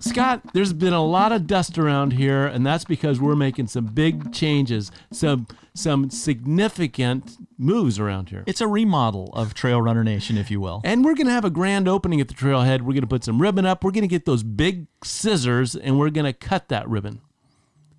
Scott, 0.00 0.42
there's 0.52 0.72
been 0.72 0.92
a 0.92 1.04
lot 1.04 1.32
of 1.32 1.46
dust 1.46 1.78
around 1.78 2.12
here, 2.12 2.46
and 2.46 2.64
that's 2.64 2.84
because 2.84 3.20
we're 3.20 3.36
making 3.36 3.66
some 3.66 3.86
big 3.86 4.32
changes, 4.32 4.90
some 5.12 5.46
some 5.74 6.10
significant 6.10 7.36
moves 7.56 7.98
around 7.98 8.30
here. 8.30 8.42
It's 8.46 8.60
a 8.60 8.66
remodel 8.66 9.30
of 9.32 9.54
Trail 9.54 9.80
Runner 9.80 10.02
Nation, 10.02 10.36
if 10.36 10.50
you 10.50 10.60
will. 10.60 10.80
And 10.84 11.04
we're 11.04 11.14
going 11.14 11.26
to 11.26 11.32
have 11.32 11.44
a 11.44 11.50
grand 11.50 11.86
opening 11.86 12.20
at 12.20 12.28
the 12.28 12.34
trailhead. 12.34 12.80
We're 12.80 12.94
going 12.94 13.02
to 13.02 13.06
put 13.06 13.24
some 13.24 13.40
ribbon 13.40 13.64
up. 13.64 13.84
We're 13.84 13.92
going 13.92 14.02
to 14.02 14.08
get 14.08 14.24
those 14.24 14.42
big 14.42 14.86
scissors, 15.04 15.76
and 15.76 15.98
we're 15.98 16.10
going 16.10 16.24
to 16.26 16.32
cut 16.32 16.68
that 16.68 16.88
ribbon. 16.88 17.20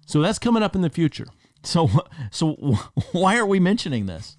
So 0.05 0.21
that's 0.21 0.39
coming 0.39 0.63
up 0.63 0.75
in 0.75 0.81
the 0.81 0.89
future. 0.89 1.27
So, 1.63 1.89
so 2.31 2.53
why 3.11 3.37
are 3.37 3.45
we 3.45 3.59
mentioning 3.59 4.05
this? 4.05 4.37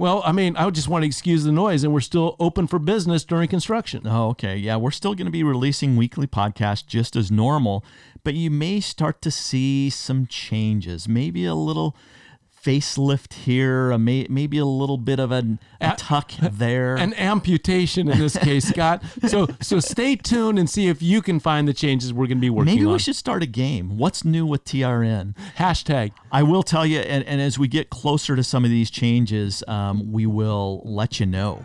Well, 0.00 0.22
I 0.24 0.32
mean, 0.32 0.56
I 0.56 0.64
would 0.64 0.74
just 0.74 0.88
want 0.88 1.02
to 1.02 1.06
excuse 1.06 1.44
the 1.44 1.52
noise, 1.52 1.84
and 1.84 1.92
we're 1.92 2.00
still 2.00 2.34
open 2.40 2.66
for 2.66 2.78
business 2.78 3.22
during 3.22 3.48
construction. 3.48 4.06
Oh, 4.06 4.28
okay. 4.28 4.56
Yeah, 4.56 4.76
we're 4.76 4.92
still 4.92 5.14
going 5.14 5.26
to 5.26 5.30
be 5.30 5.42
releasing 5.42 5.94
weekly 5.94 6.26
podcasts 6.26 6.86
just 6.86 7.16
as 7.16 7.30
normal, 7.30 7.84
but 8.24 8.32
you 8.32 8.50
may 8.50 8.80
start 8.80 9.20
to 9.20 9.30
see 9.30 9.90
some 9.90 10.26
changes. 10.26 11.06
Maybe 11.06 11.44
a 11.44 11.54
little 11.54 11.94
facelift 12.64 13.32
here, 13.34 13.90
a 13.90 13.98
may, 13.98 14.26
maybe 14.28 14.58
a 14.58 14.64
little 14.64 14.98
bit 14.98 15.18
of 15.18 15.32
a, 15.32 15.58
a 15.80 15.94
tuck 15.96 16.32
there, 16.40 16.94
an 16.98 17.14
amputation 17.14 18.08
in 18.08 18.18
this 18.18 18.36
case, 18.36 18.68
Scott. 18.68 19.02
So 19.26 19.48
so 19.60 19.80
stay 19.80 20.16
tuned 20.16 20.58
and 20.58 20.68
see 20.68 20.88
if 20.88 21.02
you 21.02 21.22
can 21.22 21.40
find 21.40 21.66
the 21.66 21.74
changes 21.74 22.12
we're 22.12 22.26
going 22.26 22.38
to 22.38 22.42
be 22.42 22.50
working 22.50 22.74
maybe 22.74 22.86
on. 22.86 22.92
we 22.92 22.98
should 22.98 23.16
start 23.16 23.42
a 23.42 23.46
game. 23.46 23.96
What's 23.98 24.24
new 24.24 24.46
with 24.46 24.64
TRN? 24.64 25.34
Hashtag. 25.56 26.12
I 26.30 26.42
will 26.42 26.62
tell 26.62 26.84
you, 26.86 27.00
and, 27.00 27.24
and 27.24 27.40
as 27.40 27.58
we 27.58 27.68
get 27.68 27.90
closer 27.90 28.36
to 28.36 28.44
some 28.44 28.64
of 28.64 28.70
these 28.70 28.90
changes, 28.90 29.64
um, 29.66 30.12
we 30.12 30.26
will 30.26 30.82
let 30.84 31.20
you 31.20 31.26
know. 31.26 31.64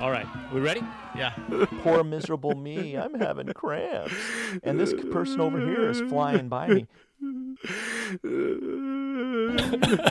All 0.00 0.10
right, 0.10 0.26
we 0.52 0.60
ready? 0.60 0.82
Yeah. 1.16 1.32
Poor 1.82 2.02
miserable 2.02 2.54
me. 2.54 2.96
I'm 2.96 3.14
having 3.14 3.46
cramps. 3.52 4.14
And 4.62 4.78
this 4.78 4.92
person 5.12 5.40
over 5.40 5.60
here 5.60 5.88
is 5.90 6.00
flying 6.02 6.48
by 6.48 6.68
me. 6.68 6.86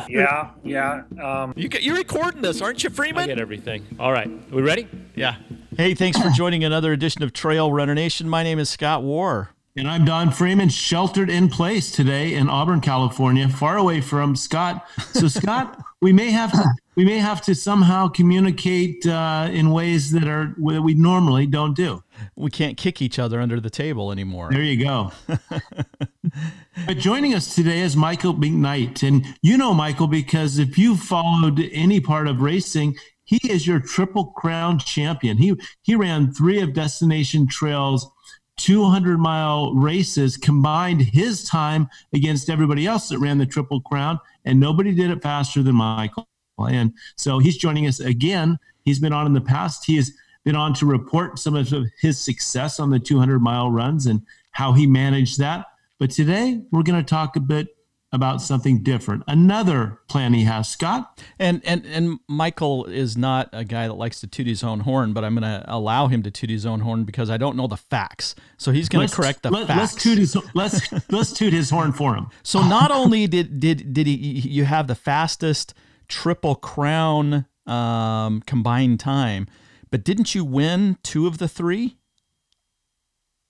yeah, 0.10 0.52
yeah. 0.64 1.04
Um, 1.22 1.54
you 1.58 1.68
get, 1.68 1.84
you're 1.84 1.98
recording 1.98 2.42
this, 2.42 2.62
aren't 2.62 2.86
you, 2.86 2.90
Freeman? 2.90 3.24
I 3.24 3.28
get 3.28 3.38
everything. 3.38 3.86
All 4.00 4.14
right, 4.14 4.28
are 4.28 4.56
we 4.56 4.62
ready? 4.62 4.88
Yeah. 5.16 5.36
Hey, 5.76 5.94
thanks 5.94 6.18
for 6.18 6.30
joining 6.30 6.64
another 6.64 6.94
edition 6.94 7.22
of 7.22 7.34
Trail 7.34 7.74
Runner 7.74 7.94
Nation. 7.94 8.30
My 8.30 8.44
name 8.44 8.60
is 8.60 8.70
Scott 8.70 9.04
Warr. 9.04 9.50
And 9.76 9.90
I'm 9.90 10.06
Don 10.06 10.32
Freeman, 10.32 10.70
sheltered 10.70 11.30
in 11.30 11.50
place 11.50 11.92
today 11.92 12.34
in 12.34 12.50
Auburn, 12.50 12.80
California, 12.80 13.50
far 13.50 13.78
away 13.78 14.00
from 14.00 14.36
Scott. 14.36 14.88
So, 15.14 15.28
Scott, 15.30 15.82
we 16.02 16.14
may 16.14 16.32
have 16.32 16.54
to 16.54 16.64
we 16.96 17.04
may 17.04 17.18
have 17.18 17.42
to 17.44 17.56
somehow 17.56 18.08
communicate 18.08 19.06
uh, 19.06 19.50
in 19.52 19.72
ways 19.72 20.12
that 20.12 20.28
are 20.28 20.54
that 20.58 20.82
we 20.82 20.94
normally 20.94 21.46
don't 21.46 21.76
do. 21.76 22.04
We 22.36 22.50
can't 22.50 22.78
kick 22.78 23.02
each 23.02 23.20
other 23.20 23.40
under 23.40 23.60
the 23.60 23.70
table 23.70 24.12
anymore. 24.12 24.50
There 24.52 24.62
you 24.62 24.84
go. 24.84 25.12
but 26.88 26.98
joining 26.98 27.34
us 27.34 27.56
today 27.56 27.82
is 27.82 27.96
Michael 27.96 28.34
McKnight, 28.34 29.08
and 29.08 29.26
you 29.42 29.58
know 29.58 29.74
Michael 29.74 30.08
because 30.08 30.60
if 30.60 30.78
you 30.78 30.96
followed 30.96 31.60
any 31.72 32.00
part 32.00 32.28
of 32.28 32.42
racing, 32.42 32.96
he 33.24 33.40
is 33.50 33.66
your 33.66 33.80
Triple 33.80 34.26
Crown 34.38 34.80
champion. 34.80 35.38
He 35.38 35.56
he 35.82 35.96
ran 35.96 36.34
three 36.34 36.60
of 36.60 36.74
Destination 36.74 37.48
Trails 37.48 38.10
200 38.58 39.18
mile 39.18 39.74
races, 39.74 40.38
combined 40.38 41.02
his 41.02 41.44
time 41.44 41.90
against 42.14 42.50
everybody 42.50 42.86
else 42.86 43.10
that 43.10 43.20
ran 43.20 43.38
the 43.38 43.46
Triple 43.46 43.82
Crown, 43.82 44.20
and 44.46 44.60
nobody 44.60 44.94
did 44.94 45.10
it 45.10 45.22
faster 45.22 45.64
than 45.64 45.76
Michael. 45.76 46.28
And 46.60 46.94
so 47.18 47.40
he's 47.40 47.58
joining 47.58 47.88
us 47.88 48.00
again. 48.00 48.60
He's 48.84 49.00
been 49.00 49.14
on 49.14 49.26
in 49.26 49.34
the 49.34 49.42
past. 49.42 49.86
He 49.86 49.96
has 49.96 50.12
been 50.44 50.56
on 50.56 50.74
to 50.76 50.86
report 50.86 51.40
some 51.40 51.56
of 51.56 51.74
his 52.00 52.20
success 52.20 52.80
on 52.80 52.90
the 52.90 53.00
200 53.00 53.40
mile 53.40 53.70
runs 53.70 54.06
and 54.06 54.22
how 54.52 54.74
he 54.74 54.88
managed 54.88 55.40
that. 55.40 55.66
But 56.00 56.12
today 56.12 56.62
we're 56.72 56.84
going 56.84 57.04
to 57.04 57.08
talk 57.08 57.36
a 57.36 57.40
bit 57.40 57.68
about 58.14 58.42
something 58.42 58.84
different. 58.84 59.24
Another 59.28 60.00
plan 60.10 60.34
he 60.34 60.44
has, 60.44 60.68
Scott. 60.68 61.24
And 61.40 61.62
and 61.66 61.86
and 61.86 62.20
Michael 62.28 62.86
is 62.86 63.16
not 63.16 63.50
a 63.54 63.64
guy 63.64 63.88
that 63.88 63.94
likes 63.94 64.20
to 64.22 64.28
toot 64.28 64.48
his 64.48 64.64
own 64.64 64.82
horn, 64.82 65.14
but 65.14 65.24
I'm 65.24 65.36
going 65.36 65.44
to 65.44 65.64
allow 65.68 66.08
him 66.08 66.22
to 66.24 66.32
toot 66.32 66.50
his 66.50 66.66
own 66.66 66.82
horn 66.82 67.06
because 67.06 67.30
I 67.30 67.38
don't 67.38 67.56
know 67.56 67.68
the 67.68 67.78
facts. 67.78 68.36
So 68.58 68.72
he's 68.72 68.90
going 68.90 69.08
to 69.08 69.16
correct 69.16 69.44
the 69.44 69.52
let, 69.52 69.68
facts. 69.68 69.80
Let's 69.80 70.04
toot 70.04 70.18
his 70.18 70.38
let's 70.54 71.12
let's 71.12 71.32
toot 71.32 71.54
his 71.54 71.70
horn 71.70 71.94
for 71.94 72.16
him. 72.16 72.28
So 72.44 72.62
not 72.62 72.92
only 72.92 73.28
did 73.28 73.60
did 73.60 73.94
did 73.94 74.08
he 74.08 74.14
you 74.14 74.66
have 74.66 74.88
the 74.88 74.96
fastest 74.96 75.74
triple 76.08 76.56
crown 76.56 77.46
um, 77.66 78.42
combined 78.42 79.00
time, 79.00 79.48
but 79.92 80.04
didn't 80.04 80.34
you 80.34 80.44
win 80.44 80.98
two 81.04 81.28
of 81.28 81.38
the 81.38 81.48
three? 81.48 81.98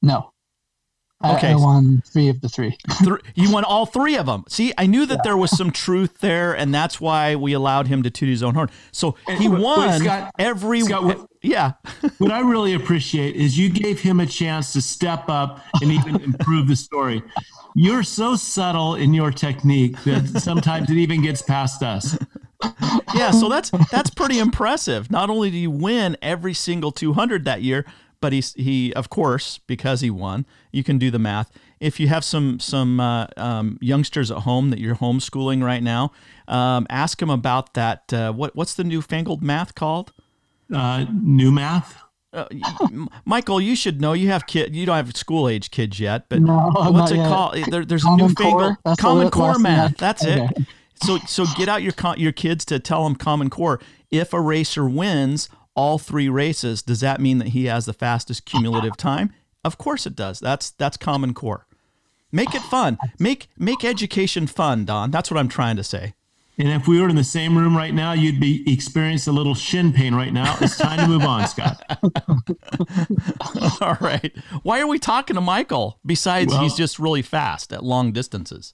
No. 0.01 0.31
Okay. 1.23 1.49
I, 1.49 1.51
I 1.51 1.55
won 1.55 2.01
three 2.05 2.29
of 2.29 2.41
the 2.41 2.49
three. 2.49 2.75
three. 3.03 3.19
You 3.35 3.51
won 3.51 3.63
all 3.63 3.85
three 3.85 4.15
of 4.17 4.25
them. 4.25 4.43
See, 4.47 4.73
I 4.77 4.87
knew 4.87 5.05
that 5.05 5.17
yeah. 5.17 5.21
there 5.23 5.37
was 5.37 5.55
some 5.55 5.71
truth 5.71 6.19
there, 6.19 6.53
and 6.53 6.73
that's 6.73 6.99
why 6.99 7.35
we 7.35 7.53
allowed 7.53 7.87
him 7.87 8.01
to 8.03 8.09
toot 8.09 8.29
his 8.29 8.41
own 8.41 8.55
horn. 8.55 8.69
So 8.91 9.15
he 9.37 9.47
won 9.47 9.89
wait, 9.89 10.01
Scott, 10.01 10.31
every. 10.39 10.81
Scott, 10.81 11.03
what, 11.03 11.27
yeah. 11.43 11.73
what 12.17 12.31
I 12.31 12.39
really 12.39 12.73
appreciate 12.73 13.35
is 13.35 13.57
you 13.57 13.69
gave 13.69 13.99
him 13.99 14.19
a 14.19 14.25
chance 14.25 14.73
to 14.73 14.81
step 14.81 15.29
up 15.29 15.63
and 15.81 15.91
even 15.91 16.19
improve 16.21 16.67
the 16.67 16.75
story. 16.75 17.21
You're 17.75 18.03
so 18.03 18.35
subtle 18.35 18.95
in 18.95 19.13
your 19.13 19.31
technique 19.31 20.03
that 20.03 20.41
sometimes 20.41 20.89
it 20.89 20.97
even 20.97 21.21
gets 21.21 21.41
past 21.41 21.83
us. 21.83 22.17
yeah, 23.15 23.31
so 23.31 23.49
that's 23.49 23.71
that's 23.91 24.09
pretty 24.09 24.39
impressive. 24.39 25.11
Not 25.11 25.29
only 25.29 25.49
did 25.49 25.57
he 25.57 25.67
win 25.67 26.17
every 26.21 26.53
single 26.53 26.91
200 26.91 27.45
that 27.45 27.61
year, 27.61 27.85
but 28.19 28.33
he 28.33 28.41
he 28.55 28.93
of 28.93 29.09
course 29.09 29.59
because 29.67 30.01
he 30.01 30.09
won. 30.09 30.45
You 30.71 30.83
can 30.83 30.97
do 30.97 31.11
the 31.11 31.19
math. 31.19 31.51
If 31.79 31.99
you 31.99 32.07
have 32.07 32.23
some 32.23 32.59
some 32.59 32.99
uh, 32.99 33.27
um, 33.37 33.77
youngsters 33.81 34.31
at 34.31 34.39
home 34.39 34.69
that 34.69 34.79
you're 34.79 34.95
homeschooling 34.95 35.63
right 35.63 35.83
now, 35.83 36.11
um, 36.47 36.85
ask 36.89 37.19
them 37.19 37.29
about 37.29 37.73
that. 37.73 38.13
Uh, 38.13 38.31
what 38.31 38.55
what's 38.55 38.75
the 38.75 38.83
newfangled 38.83 39.43
math 39.43 39.75
called? 39.75 40.13
Uh, 40.73 41.05
new 41.11 41.51
math. 41.51 41.97
Uh, 42.33 42.45
Michael, 43.25 43.59
you 43.59 43.75
should 43.75 43.99
know. 43.99 44.13
You 44.13 44.29
have 44.29 44.47
kid. 44.47 44.73
You 44.73 44.85
don't 44.85 44.95
have 44.95 45.15
school 45.17 45.49
age 45.49 45.69
kids 45.69 45.99
yet, 45.99 46.29
but 46.29 46.41
no, 46.41 46.71
what's 46.73 47.11
it 47.11 47.17
yet. 47.17 47.27
called? 47.27 47.57
There, 47.69 47.83
there's 47.83 48.03
common 48.03 48.25
a 48.25 48.27
newfangled 48.27 48.77
core? 48.85 48.95
common 48.97 49.29
core 49.31 49.59
math. 49.59 49.97
That's 49.97 50.23
okay. 50.23 50.47
it. 50.55 50.67
So 51.01 51.17
so 51.27 51.45
get 51.57 51.69
out 51.69 51.81
your 51.83 51.93
your 52.17 52.31
kids 52.31 52.65
to 52.65 52.79
tell 52.79 53.03
them 53.03 53.15
common 53.15 53.49
core. 53.49 53.79
If 54.09 54.33
a 54.33 54.41
racer 54.41 54.87
wins 54.87 55.49
all 55.75 55.97
three 55.97 56.29
races, 56.29 56.81
does 56.81 56.99
that 56.99 57.21
mean 57.21 57.37
that 57.39 57.49
he 57.49 57.65
has 57.65 57.85
the 57.85 57.93
fastest 57.93 58.45
cumulative 58.45 58.97
time? 58.97 59.33
Of 59.63 59.77
course 59.77 60.05
it 60.05 60.15
does. 60.15 60.39
That's 60.39 60.71
that's 60.71 60.97
common 60.97 61.33
core. 61.33 61.67
Make 62.31 62.55
it 62.55 62.61
fun. 62.61 62.97
Make 63.19 63.47
make 63.57 63.83
education 63.83 64.47
fun, 64.47 64.85
Don. 64.85 65.11
That's 65.11 65.29
what 65.29 65.37
I'm 65.37 65.49
trying 65.49 65.75
to 65.75 65.83
say. 65.83 66.13
And 66.57 66.69
if 66.69 66.87
we 66.87 67.01
were 67.01 67.09
in 67.09 67.15
the 67.15 67.23
same 67.23 67.57
room 67.57 67.75
right 67.75 67.93
now, 67.93 68.11
you'd 68.11 68.39
be 68.39 68.71
experiencing 68.71 69.33
a 69.33 69.35
little 69.35 69.55
shin 69.55 69.91
pain 69.93 70.13
right 70.13 70.31
now. 70.31 70.57
It's 70.61 70.77
time 70.77 70.99
to 70.99 71.07
move 71.07 71.23
on, 71.23 71.47
Scott. 71.47 71.81
All 73.81 73.97
right. 73.99 74.31
Why 74.61 74.79
are 74.79 74.85
we 74.85 74.99
talking 74.99 75.33
to 75.35 75.41
Michael? 75.41 75.99
Besides, 76.05 76.53
well, 76.53 76.61
he's 76.61 76.75
just 76.75 76.99
really 76.99 77.21
fast 77.21 77.73
at 77.73 77.83
long 77.83 78.11
distances. 78.11 78.73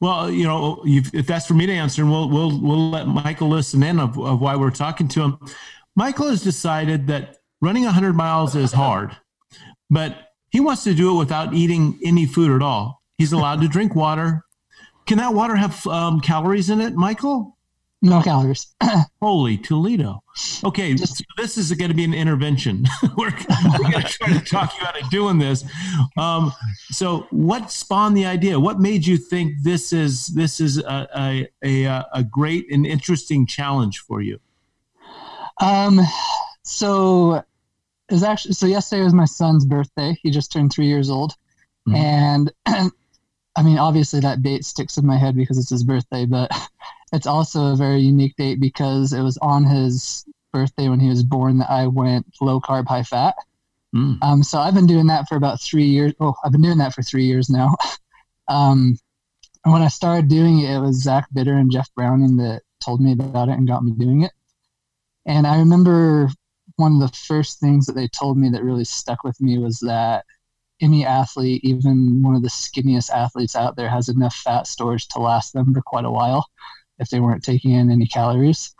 Well, 0.00 0.30
you 0.30 0.44
know, 0.44 0.82
if 0.84 1.26
that's 1.26 1.46
for 1.46 1.54
me 1.54 1.66
to 1.66 1.72
answer, 1.72 2.02
and 2.02 2.10
we'll 2.10 2.28
we'll 2.28 2.60
we'll 2.60 2.90
let 2.90 3.06
Michael 3.06 3.48
listen 3.48 3.82
in 3.82 3.98
of, 3.98 4.18
of 4.18 4.40
why 4.40 4.56
we're 4.56 4.70
talking 4.70 5.08
to 5.08 5.22
him. 5.22 5.38
Michael 5.94 6.28
has 6.28 6.42
decided 6.42 7.06
that 7.06 7.38
running 7.60 7.84
100 7.84 8.12
miles 8.12 8.54
is 8.54 8.72
hard, 8.72 9.16
but 9.88 10.32
he 10.50 10.60
wants 10.60 10.84
to 10.84 10.94
do 10.94 11.14
it 11.14 11.18
without 11.18 11.54
eating 11.54 11.98
any 12.04 12.26
food 12.26 12.54
at 12.54 12.62
all. 12.62 13.02
He's 13.18 13.32
allowed 13.32 13.62
to 13.62 13.68
drink 13.68 13.94
water. 13.94 14.42
Can 15.06 15.18
that 15.18 15.32
water 15.32 15.56
have 15.56 15.86
um, 15.86 16.20
calories 16.20 16.68
in 16.68 16.80
it, 16.80 16.94
Michael? 16.94 17.56
No 18.02 18.22
calories. 18.22 18.74
Holy 19.22 19.56
Toledo. 19.56 20.22
Okay, 20.64 20.96
so 20.96 21.24
this 21.36 21.56
is 21.56 21.72
going 21.72 21.90
to 21.90 21.96
be 21.96 22.04
an 22.04 22.12
intervention. 22.12 22.84
we're, 23.16 23.30
we're 23.30 23.90
going 23.90 23.92
to 24.02 24.08
try 24.08 24.32
to 24.32 24.40
talk 24.40 24.78
you 24.78 24.86
out 24.86 25.00
of 25.00 25.08
doing 25.08 25.38
this. 25.38 25.64
Um, 26.16 26.52
so, 26.90 27.26
what 27.30 27.70
spawned 27.70 28.16
the 28.16 28.26
idea? 28.26 28.60
What 28.60 28.78
made 28.78 29.06
you 29.06 29.16
think 29.16 29.54
this 29.62 29.92
is 29.92 30.26
this 30.28 30.60
is 30.60 30.78
a 30.78 31.08
a, 31.16 31.48
a, 31.64 32.04
a 32.12 32.24
great 32.24 32.70
and 32.70 32.86
interesting 32.86 33.46
challenge 33.46 34.00
for 34.00 34.20
you? 34.20 34.38
Um, 35.60 36.00
so 36.62 37.34
it 37.34 38.12
was 38.12 38.22
actually 38.22 38.54
so 38.54 38.66
yesterday 38.66 39.02
was 39.02 39.14
my 39.14 39.24
son's 39.24 39.64
birthday. 39.64 40.16
He 40.22 40.30
just 40.30 40.52
turned 40.52 40.72
three 40.72 40.86
years 40.86 41.10
old, 41.10 41.34
mm-hmm. 41.88 41.94
and 41.94 42.52
I 43.56 43.62
mean, 43.62 43.78
obviously 43.78 44.20
that 44.20 44.42
date 44.42 44.64
sticks 44.64 44.98
in 44.98 45.06
my 45.06 45.16
head 45.16 45.34
because 45.34 45.58
it's 45.58 45.70
his 45.70 45.84
birthday, 45.84 46.26
but 46.26 46.50
it's 47.12 47.26
also 47.26 47.66
a 47.66 47.76
very 47.76 48.00
unique 48.00 48.36
date 48.36 48.60
because 48.60 49.12
it 49.12 49.22
was 49.22 49.38
on 49.38 49.64
his 49.64 50.25
birthday 50.56 50.88
when 50.88 51.00
he 51.00 51.10
was 51.10 51.22
born 51.22 51.58
that 51.58 51.70
I 51.70 51.86
went 51.86 52.26
low 52.40 52.60
carb, 52.60 52.88
high 52.88 53.02
fat. 53.02 53.34
Mm. 53.94 54.22
Um, 54.22 54.42
so 54.42 54.58
I've 54.58 54.74
been 54.74 54.86
doing 54.86 55.06
that 55.08 55.28
for 55.28 55.36
about 55.36 55.60
three 55.60 55.84
years. 55.84 56.14
Well, 56.18 56.38
I've 56.42 56.52
been 56.52 56.62
doing 56.62 56.78
that 56.78 56.94
for 56.94 57.02
three 57.02 57.24
years 57.24 57.50
now. 57.50 57.74
um, 58.48 58.96
and 59.64 59.72
when 59.72 59.82
I 59.82 59.88
started 59.88 60.28
doing 60.28 60.60
it, 60.60 60.70
it 60.70 60.80
was 60.80 61.02
Zach 61.02 61.26
Bitter 61.34 61.54
and 61.58 61.70
Jeff 61.70 61.92
Browning 61.94 62.36
that 62.38 62.62
told 62.82 63.02
me 63.02 63.12
about 63.12 63.48
it 63.50 63.58
and 63.58 63.68
got 63.68 63.84
me 63.84 63.92
doing 63.92 64.22
it. 64.22 64.32
And 65.26 65.46
I 65.46 65.58
remember 65.58 66.30
one 66.76 66.94
of 66.94 67.00
the 67.00 67.16
first 67.16 67.60
things 67.60 67.84
that 67.86 67.94
they 67.94 68.08
told 68.08 68.38
me 68.38 68.48
that 68.50 68.64
really 68.64 68.84
stuck 68.84 69.24
with 69.24 69.38
me 69.40 69.58
was 69.58 69.78
that 69.80 70.24
any 70.80 71.04
athlete, 71.04 71.64
even 71.64 72.22
one 72.22 72.34
of 72.34 72.42
the 72.42 72.48
skinniest 72.48 73.10
athletes 73.10 73.56
out 73.56 73.76
there, 73.76 73.88
has 73.88 74.08
enough 74.08 74.34
fat 74.36 74.66
storage 74.66 75.08
to 75.08 75.18
last 75.18 75.52
them 75.52 75.74
for 75.74 75.82
quite 75.82 76.04
a 76.04 76.10
while 76.10 76.46
if 76.98 77.10
they 77.10 77.20
weren't 77.20 77.44
taking 77.44 77.72
in 77.72 77.90
any 77.90 78.06
calories. 78.06 78.74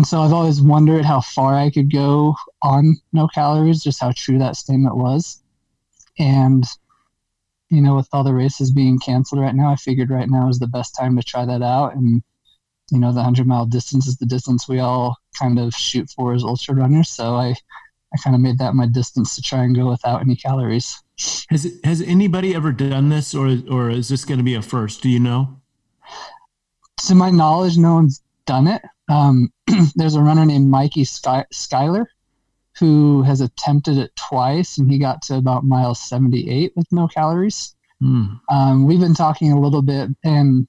And 0.00 0.06
so 0.06 0.22
I've 0.22 0.32
always 0.32 0.62
wondered 0.62 1.04
how 1.04 1.20
far 1.20 1.54
I 1.54 1.68
could 1.68 1.92
go 1.92 2.34
on 2.62 2.96
no 3.12 3.28
calories, 3.28 3.82
just 3.82 4.00
how 4.00 4.14
true 4.16 4.38
that 4.38 4.56
statement 4.56 4.96
was. 4.96 5.42
And, 6.18 6.64
you 7.68 7.82
know, 7.82 7.96
with 7.96 8.08
all 8.10 8.24
the 8.24 8.32
races 8.32 8.70
being 8.70 8.98
canceled 8.98 9.42
right 9.42 9.54
now, 9.54 9.70
I 9.70 9.76
figured 9.76 10.08
right 10.08 10.30
now 10.30 10.48
is 10.48 10.58
the 10.58 10.68
best 10.68 10.96
time 10.98 11.18
to 11.18 11.22
try 11.22 11.44
that 11.44 11.60
out. 11.60 11.96
And, 11.96 12.22
you 12.90 12.98
know, 12.98 13.08
the 13.08 13.16
100 13.16 13.46
mile 13.46 13.66
distance 13.66 14.06
is 14.06 14.16
the 14.16 14.24
distance 14.24 14.66
we 14.66 14.78
all 14.78 15.18
kind 15.38 15.58
of 15.58 15.74
shoot 15.74 16.08
for 16.16 16.32
as 16.32 16.44
ultra 16.44 16.74
runners. 16.74 17.10
So 17.10 17.34
I, 17.34 17.48
I 17.50 18.18
kind 18.24 18.34
of 18.34 18.40
made 18.40 18.56
that 18.56 18.74
my 18.74 18.86
distance 18.86 19.34
to 19.34 19.42
try 19.42 19.64
and 19.64 19.76
go 19.76 19.90
without 19.90 20.22
any 20.22 20.34
calories. 20.34 20.98
Has 21.50 21.78
has 21.84 22.00
anybody 22.00 22.54
ever 22.54 22.72
done 22.72 23.10
this, 23.10 23.34
or 23.34 23.58
or 23.70 23.90
is 23.90 24.08
this 24.08 24.24
going 24.24 24.38
to 24.38 24.44
be 24.44 24.54
a 24.54 24.62
first? 24.62 25.02
Do 25.02 25.10
you 25.10 25.20
know? 25.20 25.60
To 27.06 27.14
my 27.14 27.28
knowledge, 27.28 27.76
no 27.76 27.96
one's 27.96 28.22
done 28.46 28.66
it. 28.66 28.82
Um, 29.08 29.52
there's 29.94 30.14
a 30.14 30.22
runner 30.22 30.46
named 30.46 30.68
Mikey 30.68 31.04
Sky- 31.04 31.46
Skyler 31.52 32.06
who 32.78 33.22
has 33.22 33.40
attempted 33.40 33.98
it 33.98 34.14
twice, 34.16 34.78
and 34.78 34.90
he 34.90 34.98
got 34.98 35.22
to 35.22 35.36
about 35.36 35.64
mile 35.64 35.94
78 35.94 36.72
with 36.76 36.86
no 36.92 37.08
calories. 37.08 37.74
Mm. 38.02 38.40
Um, 38.48 38.86
we've 38.86 39.00
been 39.00 39.14
talking 39.14 39.52
a 39.52 39.60
little 39.60 39.82
bit, 39.82 40.08
and 40.24 40.66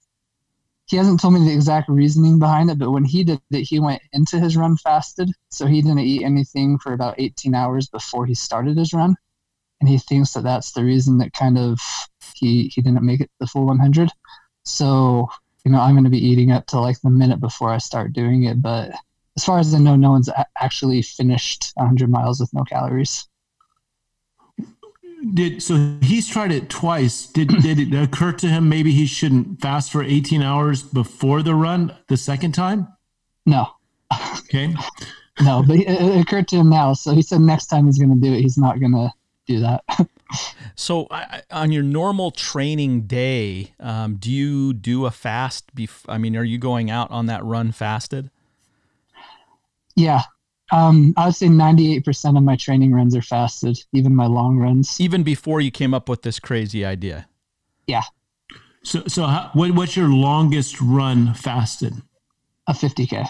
he 0.92 0.98
hasn't 0.98 1.22
told 1.22 1.34
me 1.34 1.46
the 1.46 1.54
exact 1.54 1.88
reasoning 1.88 2.38
behind 2.38 2.70
it, 2.70 2.78
but 2.78 2.92
when 2.92 3.06
he 3.06 3.24
did 3.24 3.40
it, 3.52 3.62
he 3.62 3.80
went 3.80 4.02
into 4.12 4.40
his 4.40 4.58
run 4.58 4.76
fasted. 4.76 5.32
So 5.48 5.66
he 5.66 5.82
didn't 5.82 6.00
eat 6.00 6.24
anything 6.24 6.78
for 6.80 6.92
about 6.92 7.16
18 7.18 7.56
hours 7.56 7.88
before 7.88 8.26
he 8.26 8.36
started 8.36 8.78
his 8.78 8.94
run. 8.94 9.16
And 9.80 9.90
he 9.90 9.98
thinks 9.98 10.34
that 10.34 10.44
that's 10.44 10.74
the 10.74 10.84
reason 10.84 11.18
that 11.20 11.32
kind 11.32 11.58
of 11.58 11.80
he, 12.36 12.68
he 12.76 12.82
didn't 12.82 13.04
make 13.04 13.22
it 13.22 13.32
the 13.40 13.48
full 13.48 13.66
100. 13.66 14.10
So, 14.64 15.30
you 15.66 15.72
know, 15.72 15.80
I'm 15.80 15.94
going 15.94 16.04
to 16.04 16.10
be 16.10 16.26
eating 16.26 16.52
up 16.52 16.66
to 16.68 16.80
like 16.80 17.00
the 17.02 17.10
minute 17.10 17.40
before 17.40 17.70
I 17.70 17.78
start 17.78 18.14
doing 18.14 18.44
it. 18.44 18.62
But 18.62 18.92
as 19.38 19.44
far 19.44 19.60
as 19.60 19.74
I 19.74 19.80
know, 19.80 19.96
no 19.96 20.12
one's 20.12 20.30
actually 20.60 21.02
finished 21.02 21.72
100 21.76 22.10
miles 22.10 22.40
with 22.40 22.54
no 22.54 22.64
calories. 22.64 23.28
Did 25.36 25.62
so 25.62 25.98
he's 26.02 26.28
tried 26.28 26.52
it 26.52 26.68
twice. 26.68 27.28
Did 27.28 27.50
did 27.62 27.78
it 27.78 27.94
occur 27.94 28.32
to 28.34 28.48
him 28.48 28.70
maybe 28.70 28.92
he 28.92 29.06
shouldn't 29.06 29.62
fast 29.62 29.92
for 29.92 30.02
18 30.02 30.42
hours 30.42 30.82
before 30.82 31.44
the 31.44 31.54
run 31.54 31.96
the 32.08 32.18
second 32.18 32.54
time? 32.54 32.88
No. 33.46 33.68
Okay. 34.40 34.74
No 35.40 35.64
but 35.66 35.78
it 35.78 36.22
occurred 36.22 36.48
to 36.50 36.58
him 36.58 36.70
now 36.70 36.94
so 36.94 37.14
he 37.14 37.22
said 37.22 37.40
next 37.42 37.68
time 37.68 37.86
he's 37.86 37.98
going 37.98 38.14
to 38.14 38.20
do 38.20 38.34
it 38.34 38.42
he's 38.42 38.58
not 38.58 38.80
going 38.80 38.92
to 38.92 39.12
do 39.48 39.60
that 39.62 39.84
so 40.76 41.08
on 41.52 41.72
your 41.72 41.84
normal 41.84 42.32
training 42.32 43.02
day 43.02 43.74
um, 43.80 44.16
do 44.16 44.32
you 44.32 44.74
do 44.74 45.06
a 45.06 45.12
fast 45.12 45.76
bef- 45.76 46.06
i 46.08 46.18
mean 46.18 46.36
are 46.36 46.44
you 46.44 46.58
going 46.58 46.90
out 46.90 47.10
on 47.12 47.26
that 47.26 47.44
run 47.44 47.72
fasted 47.72 48.30
yeah 49.96 50.22
um, 50.72 51.14
I 51.18 51.26
would 51.26 51.36
say 51.36 51.48
98% 51.48 52.38
of 52.38 52.44
my 52.44 52.56
training 52.56 52.94
runs 52.94 53.16
are 53.16 53.22
fasted, 53.22 53.84
even 53.92 54.16
my 54.16 54.26
long 54.26 54.58
runs. 54.58 55.00
Even 55.02 55.22
before 55.22 55.60
you 55.60 55.70
came 55.70 55.94
up 55.94 56.08
with 56.08 56.22
this 56.22 56.40
crazy 56.40 56.86
idea. 56.86 57.28
Yeah. 57.88 58.04
So, 58.84 59.04
so 59.08 59.26
how, 59.26 59.50
what, 59.54 59.72
what's 59.72 59.98
your 59.98 60.08
longest 60.08 60.80
run 60.80 61.34
fasted? 61.34 61.94
A 62.68 62.74
50K. 62.74 63.28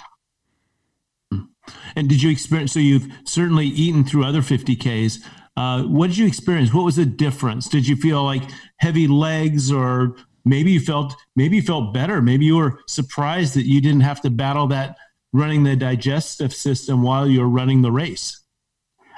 And 1.95 2.09
did 2.09 2.21
you 2.21 2.29
experience, 2.29 2.73
so 2.73 2.79
you've 2.79 3.07
certainly 3.25 3.65
eaten 3.65 4.03
through 4.03 4.23
other 4.23 4.41
50Ks. 4.41 5.25
Uh, 5.57 5.83
what 5.83 6.07
did 6.07 6.17
you 6.17 6.25
experience? 6.25 6.73
What 6.73 6.85
was 6.85 6.95
the 6.95 7.05
difference? 7.05 7.67
Did 7.67 7.87
you 7.87 7.95
feel 7.95 8.23
like 8.23 8.43
heavy 8.77 9.07
legs 9.07 9.71
or 9.71 10.15
maybe 10.45 10.71
you 10.71 10.79
felt, 10.79 11.15
maybe 11.35 11.57
you 11.57 11.61
felt 11.61 11.93
better? 11.93 12.21
Maybe 12.21 12.45
you 12.45 12.57
were 12.57 12.79
surprised 12.87 13.55
that 13.55 13.65
you 13.65 13.81
didn't 13.81 14.01
have 14.01 14.21
to 14.21 14.29
battle 14.29 14.67
that 14.67 14.97
running 15.33 15.63
the 15.63 15.75
digestive 15.75 16.53
system 16.53 17.01
while 17.01 17.27
you're 17.27 17.47
running 17.47 17.81
the 17.81 17.91
race? 17.91 18.41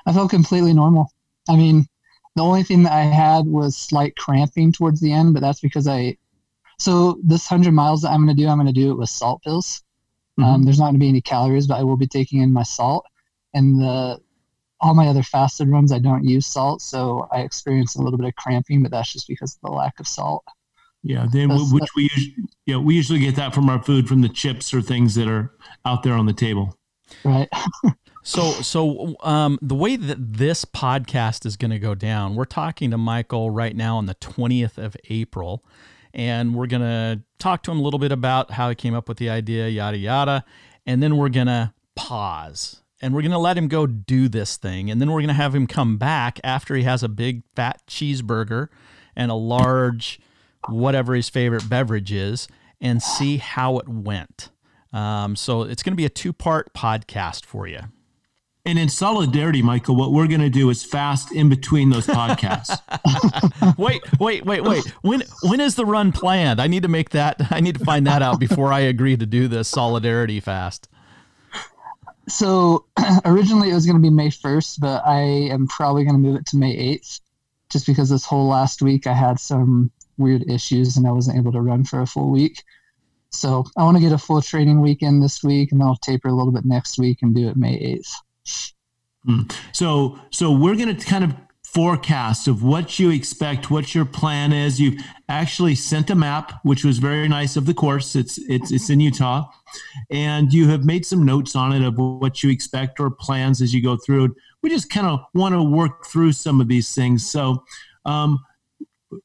I 0.06 0.13
felt 0.13 0.30
completely 0.30 0.74
normal. 0.74 1.09
I 1.50 1.56
mean, 1.56 1.85
the 2.36 2.44
only 2.44 2.63
thing 2.63 2.83
that 2.83 2.94
I 2.94 3.03
had 3.03 3.45
was 3.45 3.77
slight 3.77 4.15
cramping 4.15 4.71
towards 4.71 5.00
the 5.00 5.12
end, 5.12 5.33
but 5.33 5.41
that's 5.41 5.59
because 5.59 5.88
I. 5.88 6.18
So 6.79 7.19
this 7.24 7.47
hundred 7.47 7.74
miles 7.74 8.01
that 8.01 8.09
I'm 8.09 8.25
going 8.25 8.36
to 8.36 8.41
do, 8.41 8.50
I'm 8.50 8.57
going 8.57 8.68
to 8.68 8.74
do 8.74 8.91
it 8.91 8.97
with 8.97 9.09
salt 9.09 9.41
pills. 9.44 9.83
Mm-hmm. 10.39 10.50
Um, 10.50 10.63
there's 10.63 10.79
not 10.79 10.86
going 10.86 10.95
to 10.95 11.00
be 11.00 11.09
any 11.09 11.21
calories, 11.21 11.68
but 11.68 11.79
I 11.79 11.83
will 11.83 11.97
be 11.97 12.07
taking 12.07 12.41
in 12.41 12.51
my 12.51 12.63
salt. 12.63 13.06
And 13.53 13.79
the 13.79 14.19
all 14.83 14.94
my 14.94 15.07
other 15.07 15.24
fasted 15.24 15.69
runs, 15.69 15.94
I 15.94 16.00
don't 16.00 16.25
use 16.25 16.45
salt, 16.45 16.81
so 16.81 17.27
I 17.31 17.39
experience 17.39 17.95
a 17.95 18.01
little 18.01 18.18
bit 18.18 18.27
of 18.27 18.35
cramping, 18.35 18.83
but 18.83 18.91
that's 18.91 19.13
just 19.13 19.30
because 19.30 19.56
of 19.56 19.62
the 19.62 19.75
lack 19.75 19.97
of 20.00 20.07
salt. 20.07 20.44
Yeah, 21.01 21.25
then 21.31 21.50
which 21.50 21.89
we 21.95 22.03
usually, 22.03 22.35
yeah 22.65 22.77
we 22.77 22.95
usually 22.95 23.19
get 23.19 23.35
that 23.35 23.53
from 23.53 23.69
our 23.69 23.81
food 23.81 24.07
from 24.07 24.21
the 24.21 24.30
chips 24.30 24.74
or 24.74 24.81
things 24.81 25.15
that 25.15 25.27
are 25.27 25.53
out 25.85 26.03
there 26.03 26.13
on 26.13 26.25
the 26.25 26.33
table. 26.33 26.77
Right. 27.24 27.50
so 28.24 28.51
so 28.51 29.15
um, 29.21 29.57
the 29.62 29.75
way 29.75 29.95
that 29.95 30.18
this 30.33 30.65
podcast 30.65 31.45
is 31.45 31.56
going 31.56 31.71
to 31.71 31.79
go 31.79 31.95
down, 31.95 32.36
we're 32.36 32.45
talking 32.45 32.91
to 32.91 32.97
Michael 32.97 33.51
right 33.51 33.75
now 33.75 33.97
on 33.97 34.06
the 34.06 34.15
twentieth 34.15 34.77
of 34.77 34.97
April, 35.09 35.63
and 36.13 36.56
we're 36.56 36.68
going 36.68 36.81
to 36.81 37.21
talk 37.39 37.63
to 37.63 37.71
him 37.71 37.79
a 37.79 37.81
little 37.81 38.00
bit 38.00 38.12
about 38.12 38.51
how 38.51 38.68
he 38.68 38.75
came 38.75 38.94
up 38.94 39.07
with 39.07 39.18
the 39.18 39.29
idea, 39.29 39.68
yada 39.69 39.97
yada, 39.97 40.45
and 40.86 41.01
then 41.01 41.18
we're 41.18 41.29
going 41.29 41.47
to 41.47 41.74
pause 41.95 42.82
and 43.03 43.13
we're 43.13 43.21
going 43.21 43.31
to 43.31 43.38
let 43.38 43.57
him 43.57 43.67
go 43.67 43.85
do 43.85 44.29
this 44.29 44.55
thing. 44.55 44.89
And 44.89 45.01
then 45.01 45.11
we're 45.11 45.19
going 45.19 45.27
to 45.27 45.33
have 45.33 45.53
him 45.53 45.67
come 45.67 45.97
back 45.97 46.39
after 46.41 46.73
he 46.73 46.83
has 46.83 47.03
a 47.03 47.09
big 47.09 47.44
fat 47.53 47.81
cheeseburger 47.85 48.69
and 49.13 49.29
a 49.29 49.35
large 49.35 50.21
whatever 50.69 51.13
his 51.13 51.27
favorite 51.27 51.69
beverage 51.69 52.13
is 52.13 52.47
and 52.79 53.03
see 53.03 53.38
how 53.38 53.77
it 53.77 53.89
went. 53.89 54.51
Um, 54.94 55.35
so 55.35 55.63
it's 55.63 55.83
going 55.83 55.91
to 55.91 55.97
be 55.97 56.05
a 56.05 56.09
two 56.09 56.31
part 56.31 56.73
podcast 56.73 57.44
for 57.45 57.67
you. 57.67 57.81
And 58.65 58.79
in 58.79 58.88
solidarity, 58.88 59.61
Michael, 59.61 59.97
what 59.97 60.13
we're 60.13 60.27
going 60.27 60.39
to 60.39 60.50
do 60.50 60.69
is 60.69 60.85
fast 60.85 61.33
in 61.33 61.50
between 61.50 61.89
those 61.89 62.07
podcasts. 62.07 62.79
wait, 63.77 64.01
wait, 64.17 64.45
wait, 64.45 64.63
wait. 64.63 64.85
When 65.01 65.23
when 65.41 65.59
is 65.59 65.75
the 65.75 65.85
run 65.85 66.13
planned? 66.13 66.61
I 66.61 66.67
need 66.67 66.83
to 66.83 66.89
make 66.89 67.09
that. 67.09 67.51
I 67.51 67.59
need 67.59 67.77
to 67.79 67.83
find 67.83 68.07
that 68.07 68.21
out 68.21 68.39
before 68.39 68.71
I 68.71 68.79
agree 68.79 69.17
to 69.17 69.25
do 69.25 69.50
this 69.50 69.67
solidarity 69.67 70.39
fast. 70.39 70.88
So 72.27 72.85
originally 73.25 73.69
it 73.69 73.73
was 73.73 73.85
going 73.85 73.97
to 73.97 74.01
be 74.01 74.09
May 74.09 74.29
first, 74.29 74.79
but 74.79 75.05
I 75.05 75.21
am 75.21 75.67
probably 75.67 76.03
going 76.03 76.15
to 76.15 76.19
move 76.19 76.35
it 76.35 76.45
to 76.47 76.57
May 76.57 76.71
eighth, 76.71 77.19
just 77.69 77.86
because 77.86 78.09
this 78.09 78.25
whole 78.25 78.48
last 78.48 78.81
week 78.81 79.07
I 79.07 79.13
had 79.13 79.39
some 79.39 79.91
weird 80.17 80.50
issues 80.50 80.95
and 80.95 81.07
I 81.07 81.12
wasn't 81.12 81.38
able 81.38 81.51
to 81.51 81.62
run 81.62 81.83
for 81.83 82.01
a 82.01 82.07
full 82.07 82.29
week. 82.29 82.63
So 83.31 83.65
I 83.75 83.83
want 83.83 83.98
to 83.98 84.03
get 84.03 84.12
a 84.12 84.17
full 84.17 84.41
training 84.41 84.79
weekend 84.81 85.24
this 85.24 85.43
week, 85.43 85.71
and 85.71 85.81
then 85.81 85.88
I'll 85.88 85.95
taper 85.98 86.27
a 86.27 86.33
little 86.33 86.51
bit 86.51 86.65
next 86.65 87.00
week 87.00 87.19
and 87.24 87.33
do 87.33 87.50
it 87.50 87.57
May 87.57 87.75
eighth. 87.75 88.13
Mm. 89.27 89.55
So 89.71 90.19
so 90.29 90.51
we're 90.51 90.75
going 90.75 90.95
to 90.95 91.05
kind 91.05 91.24
of 91.24 91.33
forecast 91.74 92.48
of 92.48 92.63
what 92.63 93.00
you 93.00 93.10
expect, 93.10 93.72
what 93.72 93.96
your 93.96 94.06
plan 94.06 94.53
is. 94.53 94.80
You've 94.80 95.01
actually 95.27 95.75
sent 95.75 96.10
a 96.10 96.15
map, 96.15 96.60
which 96.63 96.84
was 96.84 97.00
very 97.00 97.27
nice 97.27 97.56
of 97.56 97.65
the 97.65 97.74
course. 97.74 98.15
It's 98.15 98.38
it's 98.38 98.72
it's 98.72 98.89
in 98.89 99.00
Utah, 99.00 99.50
and 100.12 100.53
you 100.53 100.68
have 100.70 100.86
made 100.86 101.06
some 101.06 101.25
notes 101.25 101.56
on 101.56 101.74
it 101.74 101.86
of 101.86 101.98
what 101.98 102.44
you 102.44 102.50
expect 102.50 103.00
or 103.00 103.10
plans 103.10 103.62
as 103.62 103.74
you 103.74 103.82
go 103.82 103.98
through. 103.98 104.36
We 104.62 104.70
just 104.70 104.89
kind 104.89 105.08
of 105.08 105.22
want 105.34 105.53
to 105.56 105.63
work 105.63 106.06
through 106.06 106.34
some 106.34 106.62
of 106.62 106.68
these 106.68 106.94
things. 106.94 107.30
So. 107.30 107.63
Um, 108.06 108.39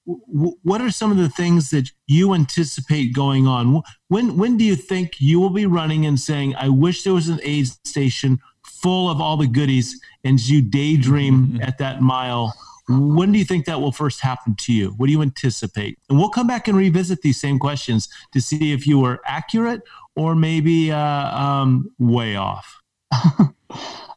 what 0.04 0.82
are 0.82 0.90
some 0.90 1.10
of 1.10 1.16
the 1.16 1.30
things 1.30 1.70
that 1.70 1.90
you 2.06 2.34
anticipate 2.34 3.14
going 3.14 3.46
on? 3.46 3.82
When 4.08 4.36
when 4.36 4.58
do 4.58 4.64
you 4.64 4.76
think 4.76 5.18
you 5.18 5.40
will 5.40 5.48
be 5.48 5.64
running 5.64 6.04
and 6.04 6.20
saying, 6.20 6.54
"I 6.56 6.68
wish 6.68 7.04
there 7.04 7.14
was 7.14 7.30
an 7.30 7.40
aid 7.42 7.68
station 7.86 8.38
full 8.82 9.10
of 9.10 9.20
all 9.20 9.36
the 9.36 9.46
goodies," 9.46 10.00
and 10.24 10.40
you 10.40 10.62
daydream 10.62 11.46
mm-hmm. 11.46 11.62
at 11.62 11.78
that 11.78 12.00
mile? 12.00 12.54
When 12.90 13.32
do 13.32 13.38
you 13.38 13.44
think 13.44 13.66
that 13.66 13.82
will 13.82 13.92
first 13.92 14.20
happen 14.20 14.54
to 14.60 14.72
you? 14.72 14.94
What 14.96 15.06
do 15.06 15.12
you 15.12 15.20
anticipate? 15.20 15.98
And 16.08 16.18
we'll 16.18 16.30
come 16.30 16.46
back 16.46 16.68
and 16.68 16.76
revisit 16.76 17.20
these 17.20 17.38
same 17.38 17.58
questions 17.58 18.08
to 18.32 18.40
see 18.40 18.72
if 18.72 18.86
you 18.86 18.98
were 18.98 19.20
accurate 19.26 19.82
or 20.16 20.34
maybe 20.34 20.90
uh, 20.90 21.38
um, 21.38 21.90
way 21.98 22.36
off. 22.36 22.80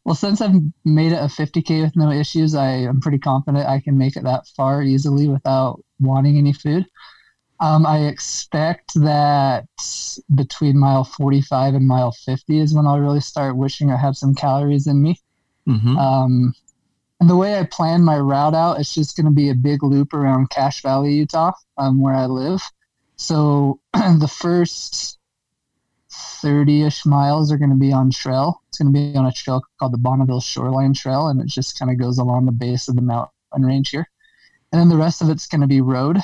Well, 0.04 0.14
since 0.16 0.40
I've 0.40 0.54
made 0.84 1.12
it 1.12 1.16
a 1.16 1.26
50K 1.26 1.82
with 1.82 1.94
no 1.94 2.10
issues, 2.10 2.54
I 2.54 2.70
am 2.70 3.00
pretty 3.00 3.18
confident 3.18 3.68
I 3.68 3.80
can 3.80 3.96
make 3.96 4.16
it 4.16 4.24
that 4.24 4.48
far 4.48 4.82
easily 4.82 5.28
without 5.28 5.82
wanting 6.00 6.38
any 6.38 6.52
food. 6.52 6.86
Um, 7.62 7.86
I 7.86 8.06
expect 8.06 8.92
that 8.96 9.68
between 10.34 10.76
mile 10.76 11.04
45 11.04 11.74
and 11.74 11.86
mile 11.86 12.10
50 12.10 12.58
is 12.58 12.74
when 12.74 12.88
I'll 12.88 12.98
really 12.98 13.20
start 13.20 13.56
wishing 13.56 13.88
I 13.88 13.96
have 13.96 14.16
some 14.16 14.34
calories 14.34 14.88
in 14.88 15.00
me. 15.00 15.20
Mm-hmm. 15.68 15.96
Um, 15.96 16.54
and 17.20 17.30
the 17.30 17.36
way 17.36 17.56
I 17.56 17.62
plan 17.62 18.02
my 18.02 18.18
route 18.18 18.56
out, 18.56 18.80
it's 18.80 18.92
just 18.92 19.16
going 19.16 19.26
to 19.26 19.32
be 19.32 19.48
a 19.50 19.54
big 19.54 19.84
loop 19.84 20.12
around 20.12 20.50
Cache 20.50 20.82
Valley, 20.82 21.14
Utah, 21.14 21.52
um, 21.78 22.00
where 22.00 22.14
I 22.14 22.26
live. 22.26 22.60
So 23.14 23.78
the 23.92 24.26
first 24.28 25.20
30-ish 26.10 27.06
miles 27.06 27.52
are 27.52 27.58
going 27.58 27.70
to 27.70 27.76
be 27.76 27.92
on 27.92 28.10
trail. 28.10 28.60
It's 28.70 28.78
going 28.78 28.92
to 28.92 29.12
be 29.12 29.16
on 29.16 29.26
a 29.26 29.32
trail 29.32 29.62
called 29.78 29.92
the 29.92 29.98
Bonneville 29.98 30.40
Shoreline 30.40 30.94
Trail, 30.94 31.28
and 31.28 31.40
it 31.40 31.46
just 31.46 31.78
kind 31.78 31.92
of 31.92 31.96
goes 31.96 32.18
along 32.18 32.46
the 32.46 32.50
base 32.50 32.88
of 32.88 32.96
the 32.96 33.02
mountain 33.02 33.30
range 33.54 33.90
here. 33.90 34.08
And 34.72 34.80
then 34.80 34.88
the 34.88 34.96
rest 34.96 35.22
of 35.22 35.30
it's 35.30 35.46
going 35.46 35.60
to 35.60 35.68
be 35.68 35.80
road. 35.80 36.18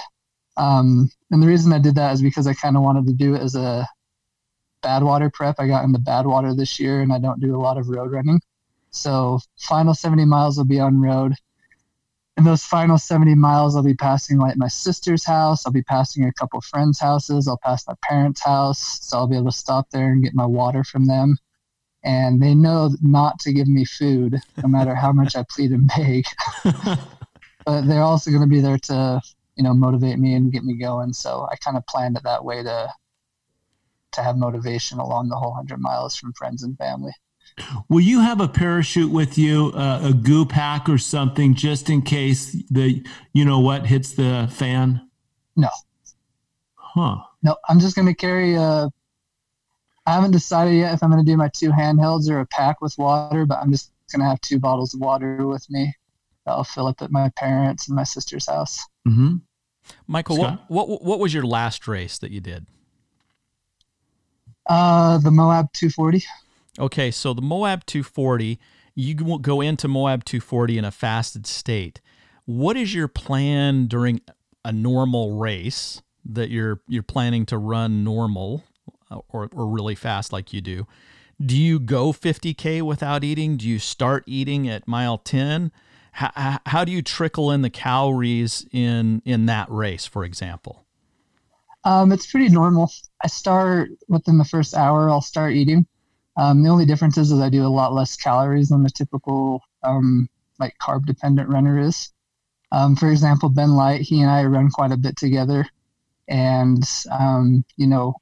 Um, 0.59 1.09
and 1.31 1.43
the 1.43 1.47
reason 1.47 1.73
I 1.73 1.79
did 1.79 1.95
that 1.95 2.13
is 2.13 2.21
because 2.21 2.47
I 2.47 2.53
kind 2.53 2.77
of 2.77 2.83
wanted 2.83 3.07
to 3.07 3.13
do 3.13 3.35
it 3.35 3.41
as 3.41 3.55
a 3.55 3.89
Badwater 4.83 5.33
prep. 5.33 5.57
I 5.59 5.67
got 5.67 5.85
into 5.85 5.99
Badwater 5.99 6.57
this 6.57 6.79
year, 6.79 7.01
and 7.01 7.13
I 7.13 7.19
don't 7.19 7.41
do 7.41 7.57
a 7.57 7.63
lot 7.63 7.79
of 7.79 7.89
road 7.89 8.13
running. 8.13 8.41
So 8.91 9.41
final 9.59 9.95
70 9.95 10.25
miles 10.25 10.57
will 10.57 10.65
be 10.65 10.81
on 10.81 11.01
road. 11.01 11.35
And 12.37 12.47
those 12.47 12.63
final 12.63 12.99
70 12.99 13.35
miles, 13.35 13.75
I'll 13.75 13.83
be 13.83 13.95
passing 13.95 14.39
like 14.39 14.57
my 14.57 14.69
sister's 14.69 15.25
house. 15.25 15.67
I'll 15.67 15.73
be 15.73 15.83
passing 15.83 16.25
a 16.25 16.33
couple 16.33 16.61
friends' 16.61 17.01
houses. 17.01 17.49
I'll 17.49 17.59
pass 17.59 17.87
my 17.87 17.95
parents' 18.05 18.43
house. 18.43 19.01
So 19.03 19.19
I'll 19.19 19.27
be 19.27 19.37
able 19.37 19.51
to 19.51 19.57
stop 19.57 19.91
there 19.91 20.13
and 20.13 20.23
get 20.23 20.35
my 20.35 20.47
water 20.47 20.85
from 20.85 21.07
them. 21.07 21.37
And 22.05 22.41
they 22.41 22.55
know 22.55 22.95
not 23.03 23.41
to 23.41 23.53
give 23.53 23.67
me 23.67 23.85
food, 23.85 24.39
no 24.63 24.69
matter 24.69 24.95
how 24.95 25.11
much 25.11 25.35
I 25.35 25.45
plead 25.51 25.73
and 25.73 25.89
beg. 25.89 26.27
but 27.67 27.83
they're 27.83 28.03
also 28.03 28.31
going 28.31 28.43
to 28.43 28.49
be 28.49 28.61
there 28.61 28.79
to, 28.79 29.21
you 29.59 29.65
know, 29.65 29.75
motivate 29.75 30.19
me 30.21 30.35
and 30.35 30.53
get 30.53 30.63
me 30.63 30.75
going. 30.75 31.13
So 31.13 31.47
I 31.51 31.57
kind 31.57 31.77
of 31.77 31.85
planned 31.87 32.17
it 32.17 32.23
that 32.23 32.45
way 32.45 32.63
to 32.63 32.93
to 34.13 34.23
have 34.23 34.37
motivation 34.39 34.99
along 34.99 35.29
the 35.29 35.37
whole 35.37 35.53
hundred 35.53 35.81
miles 35.81 36.17
from 36.17 36.33
friends 36.33 36.63
and 36.63 36.79
family. 36.79 37.13
Will 37.89 38.01
you 38.01 38.21
have 38.21 38.41
a 38.41 38.49
parachute 38.49 39.11
with 39.11 39.37
you, 39.37 39.73
uh, 39.75 40.01
a 40.05 40.15
goo 40.15 40.47
pack 40.47 40.89
or 40.89 40.97
something, 40.97 41.55
just 41.55 41.91
in 41.91 42.03
case 42.03 42.53
the 42.71 43.05
you 43.33 43.45
know 43.45 43.59
what 43.59 43.85
hits 43.85 44.13
the 44.13 44.49
fan? 44.51 45.03
No. 45.57 45.71
Huh. 46.77 47.17
No, 47.43 47.57
I'm 47.69 47.81
just 47.81 47.97
gonna 47.97 48.15
carry 48.15 48.55
a. 48.55 48.89
I 50.07 50.15
haven't 50.15 50.31
decided 50.31 50.75
yet 50.75 50.95
if 50.95 51.03
I'm 51.03 51.11
gonna 51.11 51.25
do 51.25 51.37
my 51.37 51.51
two 51.55 51.71
handhelds 51.71 52.31
or 52.31 52.39
a 52.41 52.47
pack 52.47 52.81
with 52.81 52.95
water, 52.97 53.45
but 53.45 53.59
I'm 53.59 53.73
just 53.73 53.93
gonna 54.13 54.29
have 54.29 54.41
two 54.41 54.61
bottles 54.61 54.95
of 54.95 55.01
water 55.01 55.49
with 55.49 55.69
me. 55.69 55.93
I'll 56.47 56.65
fill 56.65 56.87
up 56.87 57.03
at 57.03 57.11
my 57.11 57.29
parents 57.31 57.89
and 57.89 57.97
my 57.97 58.05
sister's 58.05 58.49
house. 58.49 58.79
Mm-hmm. 59.07 59.37
Michael, 60.07 60.39
what, 60.39 60.61
what 60.69 61.03
what 61.03 61.19
was 61.19 61.35
your 61.35 61.45
last 61.45 61.87
race 61.89 62.19
that 62.19 62.31
you 62.31 62.41
did? 62.41 62.67
Uh, 64.69 65.19
the 65.19 65.31
Moab 65.31 65.73
240. 65.73 66.25
Okay, 66.79 67.11
so 67.11 67.33
the 67.33 67.43
Moab 67.43 67.87
240, 67.87 68.59
you 68.95 69.15
go 69.15 69.61
into 69.61 69.89
Moab 69.89 70.25
240 70.25 70.79
in 70.79 70.85
a 70.85 70.91
fasted 70.91 71.47
state. 71.47 72.01
What 72.45 72.77
is 72.77 72.95
your 72.95 73.09
plan 73.09 73.87
during 73.87 74.21
a 74.65 74.73
normal 74.73 75.39
race 75.39 76.03
that 76.25 76.51
you're 76.51 76.81
you're 76.87 77.03
planning 77.03 77.47
to 77.47 77.59
run 77.59 78.05
normal 78.05 78.65
uh, 79.11 79.21
or, 79.29 79.49
or 79.53 79.67
really 79.67 79.95
fast 79.95 80.33
like 80.33 80.53
you 80.53 80.61
do? 80.61 80.87
Do 81.45 81.57
you 81.57 81.79
go 81.79 82.13
50k 82.13 82.83
without 82.83 83.23
eating? 83.23 83.57
Do 83.57 83.69
you 83.69 83.79
start 83.79 84.25
eating 84.27 84.69
at 84.69 84.89
mile 84.89 85.19
10? 85.19 85.71
How, 86.19 86.59
how 86.67 86.85
do 86.85 86.91
you 86.91 87.01
trickle 87.01 87.53
in 87.53 87.63
the 87.63 87.71
calories 87.71 88.67
in 88.73 89.23
in 89.25 89.47
that 89.47 89.71
race, 89.71 90.05
for 90.05 90.25
example? 90.25 90.85
Um, 91.85 92.11
it's 92.11 92.29
pretty 92.29 92.49
normal. 92.49 92.91
I 93.23 93.29
start 93.29 93.91
within 94.09 94.37
the 94.37 94.45
first 94.45 94.75
hour. 94.75 95.09
I'll 95.09 95.21
start 95.21 95.53
eating. 95.53 95.87
Um, 96.37 96.65
the 96.65 96.71
only 96.71 96.87
difference 96.87 97.19
is, 97.19 97.31
is 97.31 97.39
I 97.39 97.49
do 97.49 97.65
a 97.65 97.69
lot 97.69 97.93
less 97.95 98.17
calories 98.17 98.71
than 98.71 98.83
the 98.83 98.91
typical 98.91 99.63
um, 99.85 100.29
like 100.59 100.75
carb 100.83 101.07
dependent 101.07 101.51
runner 101.51 101.79
is. 101.79 102.13
Um, 102.73 102.97
for 102.97 103.13
example, 103.13 103.49
Ben 103.49 103.71
Light, 103.71 104.01
he 104.01 104.21
and 104.21 104.31
I 104.31 104.43
run 104.43 104.71
quite 104.71 104.91
a 104.91 104.97
bit 104.97 105.17
together, 105.17 105.67
and 106.27 106.83
um, 107.13 107.65
you 107.77 107.87
know, 107.87 108.15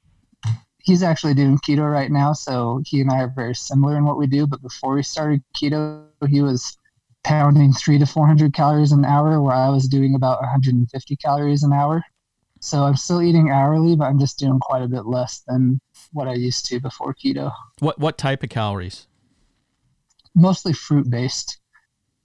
he's 0.77 1.01
actually 1.01 1.33
doing 1.33 1.57
keto 1.67 1.91
right 1.91 2.11
now, 2.11 2.33
so 2.33 2.79
he 2.85 3.01
and 3.01 3.09
I 3.09 3.21
are 3.21 3.33
very 3.35 3.55
similar 3.55 3.97
in 3.97 4.05
what 4.05 4.19
we 4.19 4.27
do. 4.27 4.45
But 4.45 4.61
before 4.61 4.93
we 4.93 5.01
started 5.01 5.41
keto, 5.59 6.05
he 6.29 6.43
was 6.43 6.77
pounding 7.27 7.73
three 7.73 7.99
to 7.99 8.05
400 8.05 8.53
calories 8.53 8.93
an 8.93 9.03
hour, 9.03 9.41
where 9.41 9.53
I 9.53 9.67
was 9.67 9.89
doing 9.89 10.15
about 10.15 10.39
150 10.39 11.15
calories 11.17 11.61
an 11.61 11.73
hour. 11.73 12.01
So 12.61 12.83
I'm 12.83 12.95
still 12.95 13.21
eating 13.21 13.49
hourly, 13.49 13.97
but 13.97 14.05
I'm 14.05 14.17
just 14.17 14.39
doing 14.39 14.59
quite 14.59 14.81
a 14.81 14.87
bit 14.87 15.05
less 15.05 15.43
than 15.45 15.81
what 16.13 16.29
I 16.29 16.33
used 16.33 16.65
to 16.67 16.79
before 16.79 17.13
keto. 17.13 17.51
What 17.79 17.99
what 17.99 18.17
type 18.17 18.43
of 18.43 18.49
calories? 18.49 19.07
Mostly 20.35 20.71
fruit 20.71 21.09
based. 21.09 21.59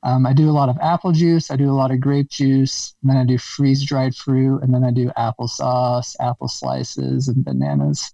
Um, 0.04 0.24
I 0.24 0.32
do 0.32 0.48
a 0.48 0.52
lot 0.52 0.68
of 0.68 0.78
apple 0.80 1.12
juice. 1.12 1.50
I 1.50 1.56
do 1.56 1.70
a 1.70 1.74
lot 1.74 1.90
of 1.90 2.00
grape 2.00 2.30
juice. 2.30 2.94
And 3.02 3.10
then 3.10 3.16
I 3.16 3.24
do 3.24 3.38
freeze 3.38 3.84
dried 3.84 4.14
fruit, 4.14 4.62
and 4.62 4.72
then 4.72 4.84
I 4.84 4.92
do 4.92 5.10
applesauce, 5.18 6.14
apple 6.20 6.48
slices, 6.48 7.28
and 7.28 7.44
bananas. 7.44 8.12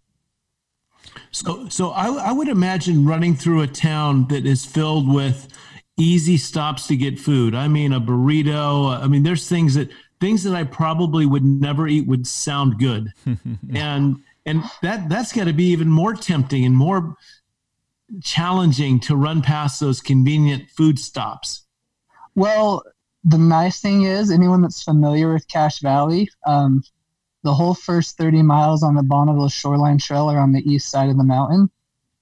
So, 1.32 1.68
so 1.68 1.90
I, 1.90 2.08
I 2.08 2.32
would 2.32 2.48
imagine 2.48 3.06
running 3.06 3.36
through 3.36 3.62
a 3.62 3.66
town 3.66 4.28
that 4.28 4.46
is 4.46 4.64
filled 4.64 5.12
with 5.12 5.48
easy 5.98 6.36
stops 6.36 6.86
to 6.86 6.96
get 6.96 7.18
food. 7.18 7.54
I 7.54 7.68
mean, 7.68 7.92
a 7.92 8.00
burrito. 8.00 8.98
I 9.02 9.06
mean, 9.06 9.22
there's 9.22 9.48
things 9.48 9.74
that 9.74 9.90
things 10.20 10.42
that 10.44 10.54
I 10.54 10.64
probably 10.64 11.26
would 11.26 11.44
never 11.44 11.86
eat 11.86 12.06
would 12.06 12.26
sound 12.26 12.78
good. 12.78 13.12
and 13.74 14.16
and 14.46 14.64
that 14.82 15.08
that's 15.08 15.32
got 15.32 15.44
to 15.44 15.52
be 15.52 15.66
even 15.66 15.88
more 15.88 16.14
tempting 16.14 16.64
and 16.64 16.74
more 16.74 17.16
challenging 18.22 18.98
to 19.00 19.16
run 19.16 19.42
past 19.42 19.80
those 19.80 20.00
convenient 20.00 20.70
food 20.70 20.98
stops. 20.98 21.64
Well, 22.34 22.82
the 23.24 23.38
nice 23.38 23.80
thing 23.80 24.04
is, 24.04 24.30
anyone 24.30 24.62
that's 24.62 24.82
familiar 24.82 25.32
with 25.32 25.46
Cache 25.48 25.80
Valley, 25.80 26.30
um, 26.46 26.82
the 27.42 27.52
whole 27.52 27.74
first 27.74 28.16
30 28.16 28.42
miles 28.42 28.82
on 28.82 28.94
the 28.94 29.02
Bonneville 29.02 29.48
Shoreline 29.48 29.98
Trail 29.98 30.30
are 30.30 30.38
on 30.38 30.52
the 30.52 30.62
east 30.70 30.90
side 30.90 31.10
of 31.10 31.18
the 31.18 31.24
mountain, 31.24 31.70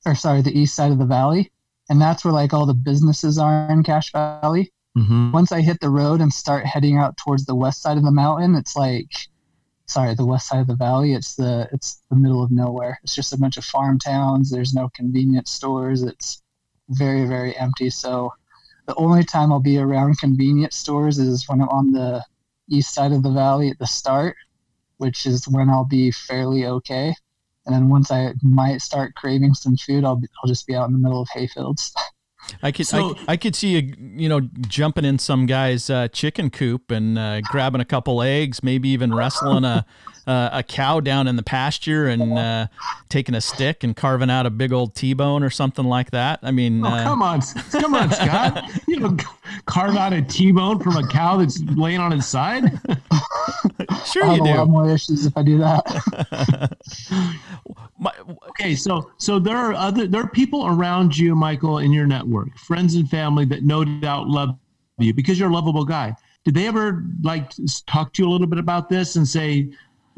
or 0.05 0.15
sorry, 0.15 0.43
the 0.43 0.59
east 0.59 0.75
side 0.75 0.91
of 0.91 0.99
the 0.99 1.07
valley. 1.07 1.53
And 1.89 2.01
that's 2.01 2.25
where 2.25 2.35
like 2.35 2.53
all 2.53 2.67
the 2.67 2.75
businesses 2.75 3.39
are 3.39 3.71
in 3.71 3.83
Cache 3.83 4.13
Valley. 4.13 4.73
Mm-hmm. 4.97 5.33
Once 5.33 5.53
I 5.53 5.61
hit 5.61 5.81
the 5.81 5.91
road 5.91 6.21
and 6.21 6.33
start 6.33 6.65
heading 6.65 6.97
out 6.97 7.17
towards 7.17 7.45
the 7.45 7.55
west 7.55 7.83
side 7.83 7.99
of 7.99 8.05
the 8.05 8.11
mountain, 8.11 8.55
it's 8.55 8.77
like, 8.77 9.13
sorry, 9.87 10.15
the 10.15 10.25
west 10.25 10.49
side 10.49 10.61
of 10.61 10.67
the 10.67 10.75
valley. 10.75 11.13
It's 11.13 11.37
the 11.37 11.69
it's 11.73 12.03
the 12.11 12.17
middle 12.17 12.43
of 12.43 12.51
nowhere. 12.51 12.99
It's 13.05 13.15
just 13.15 13.33
a 13.33 13.39
bunch 13.39 13.57
of 13.57 13.65
farm 13.65 13.99
towns. 13.99 14.51
There's 14.51 14.75
no 14.75 14.89
convenience 14.95 15.51
stores. 15.51 16.03
It's 16.03 16.43
very 16.89 17.27
very 17.27 17.57
empty. 17.57 17.91
So 17.91 18.33
the 18.87 18.95
only 18.95 19.25
time 19.25 19.53
I'll 19.53 19.61
be 19.61 19.79
around 19.79 20.19
convenience 20.19 20.77
stores 20.77 21.19
is 21.19 21.49
when 21.49 21.61
I'm 21.61 21.69
on 21.69 21.93
the 21.93 22.25
east 22.69 22.95
side 22.95 23.13
of 23.13 23.23
the 23.23 23.31
valley 23.31 23.69
at 23.71 23.79
the 23.79 23.87
start, 23.87 24.37
which 24.97 25.27
is 25.27 25.47
when 25.49 25.69
I'll 25.69 25.85
be 25.85 26.11
fairly 26.11 26.67
okay. 26.67 27.15
And 27.67 27.75
then 27.75 27.89
once 27.89 28.11
I 28.11 28.33
might 28.43 28.81
start 28.81 29.15
craving 29.15 29.55
some 29.55 29.77
food, 29.77 30.05
I'll 30.05 30.17
be, 30.17 30.29
I'll 30.43 30.49
just 30.49 30.67
be 30.67 30.75
out 30.75 30.87
in 30.87 30.93
the 30.93 30.99
middle 30.99 31.21
of 31.21 31.29
hayfields. 31.35 31.93
I 32.63 32.71
could 32.71 32.87
so, 32.87 33.17
I, 33.27 33.33
I, 33.33 33.37
could 33.37 33.57
see 33.57 33.77
you 33.77 33.95
you 33.99 34.29
know 34.29 34.41
jumping 34.69 35.05
in 35.05 35.19
some 35.19 35.47
guy's 35.47 35.91
uh, 35.91 36.07
chicken 36.09 36.51
coop 36.51 36.93
and 36.93 37.19
uh, 37.19 37.41
grabbing 37.41 37.81
a 37.81 37.85
couple 37.85 38.23
eggs, 38.23 38.63
maybe 38.63 38.89
even 38.91 39.13
wrestling 39.13 39.65
a 39.65 39.85
uh, 40.27 40.51
a 40.53 40.63
cow 40.63 41.01
down 41.01 41.29
in 41.29 41.37
the 41.37 41.43
pasture 41.43 42.09
and 42.09 42.37
uh, 42.37 42.67
taking 43.09 43.35
a 43.35 43.41
stick 43.41 43.85
and 43.85 43.97
carving 43.97 44.31
out 44.31 44.45
a 44.45 44.51
big 44.51 44.73
old 44.73 44.95
T-bone 44.95 45.43
or 45.43 45.51
something 45.51 45.85
like 45.85 46.11
that. 46.11 46.41
I 46.43 46.51
mean, 46.51 46.85
oh, 46.85 46.89
uh, 46.89 47.03
come 47.05 47.23
on, 47.23 47.41
come 47.71 47.95
on, 47.95 48.11
Scott! 48.13 48.65
you 48.89 48.99
know, 48.99 49.17
carve 49.67 49.97
out 49.97 50.13
a 50.13 50.23
T-bone 50.23 50.81
from 50.81 50.97
a 50.97 51.07
cow 51.07 51.37
that's 51.37 51.61
laying 51.61 52.01
on 52.01 52.13
its 52.13 52.27
side. 52.27 52.65
sure, 54.05 54.25
I 54.25 54.35
have 54.35 54.37
you 54.37 54.43
a 54.43 54.47
do. 54.47 54.55
lot 54.55 54.69
more 54.69 54.91
issues 54.91 55.27
if 55.27 55.37
I 55.37 55.43
do 55.43 55.59
that. 55.59 56.77
My, 57.99 58.13
okay, 58.51 58.75
so 58.75 59.11
so 59.17 59.39
there 59.39 59.57
are 59.57 59.73
other 59.73 60.07
there 60.07 60.23
are 60.23 60.29
people 60.29 60.67
around 60.67 61.17
you, 61.17 61.35
Michael, 61.35 61.79
in 61.79 61.93
your 61.93 62.07
network, 62.07 62.57
friends 62.59 62.95
and 62.95 63.09
family 63.09 63.45
that 63.47 63.63
no 63.63 63.85
doubt 63.85 64.29
love 64.29 64.59
you 64.99 65.13
because 65.15 65.39
you're 65.39 65.51
a 65.51 65.53
lovable 65.53 65.85
guy. 65.85 66.15
Did 66.45 66.55
they 66.55 66.67
ever 66.67 67.05
like 67.23 67.53
talk 67.87 68.13
to 68.15 68.23
you 68.23 68.29
a 68.29 68.31
little 68.31 68.47
bit 68.47 68.59
about 68.59 68.89
this 68.89 69.17
and 69.17 69.27
say, 69.27 69.71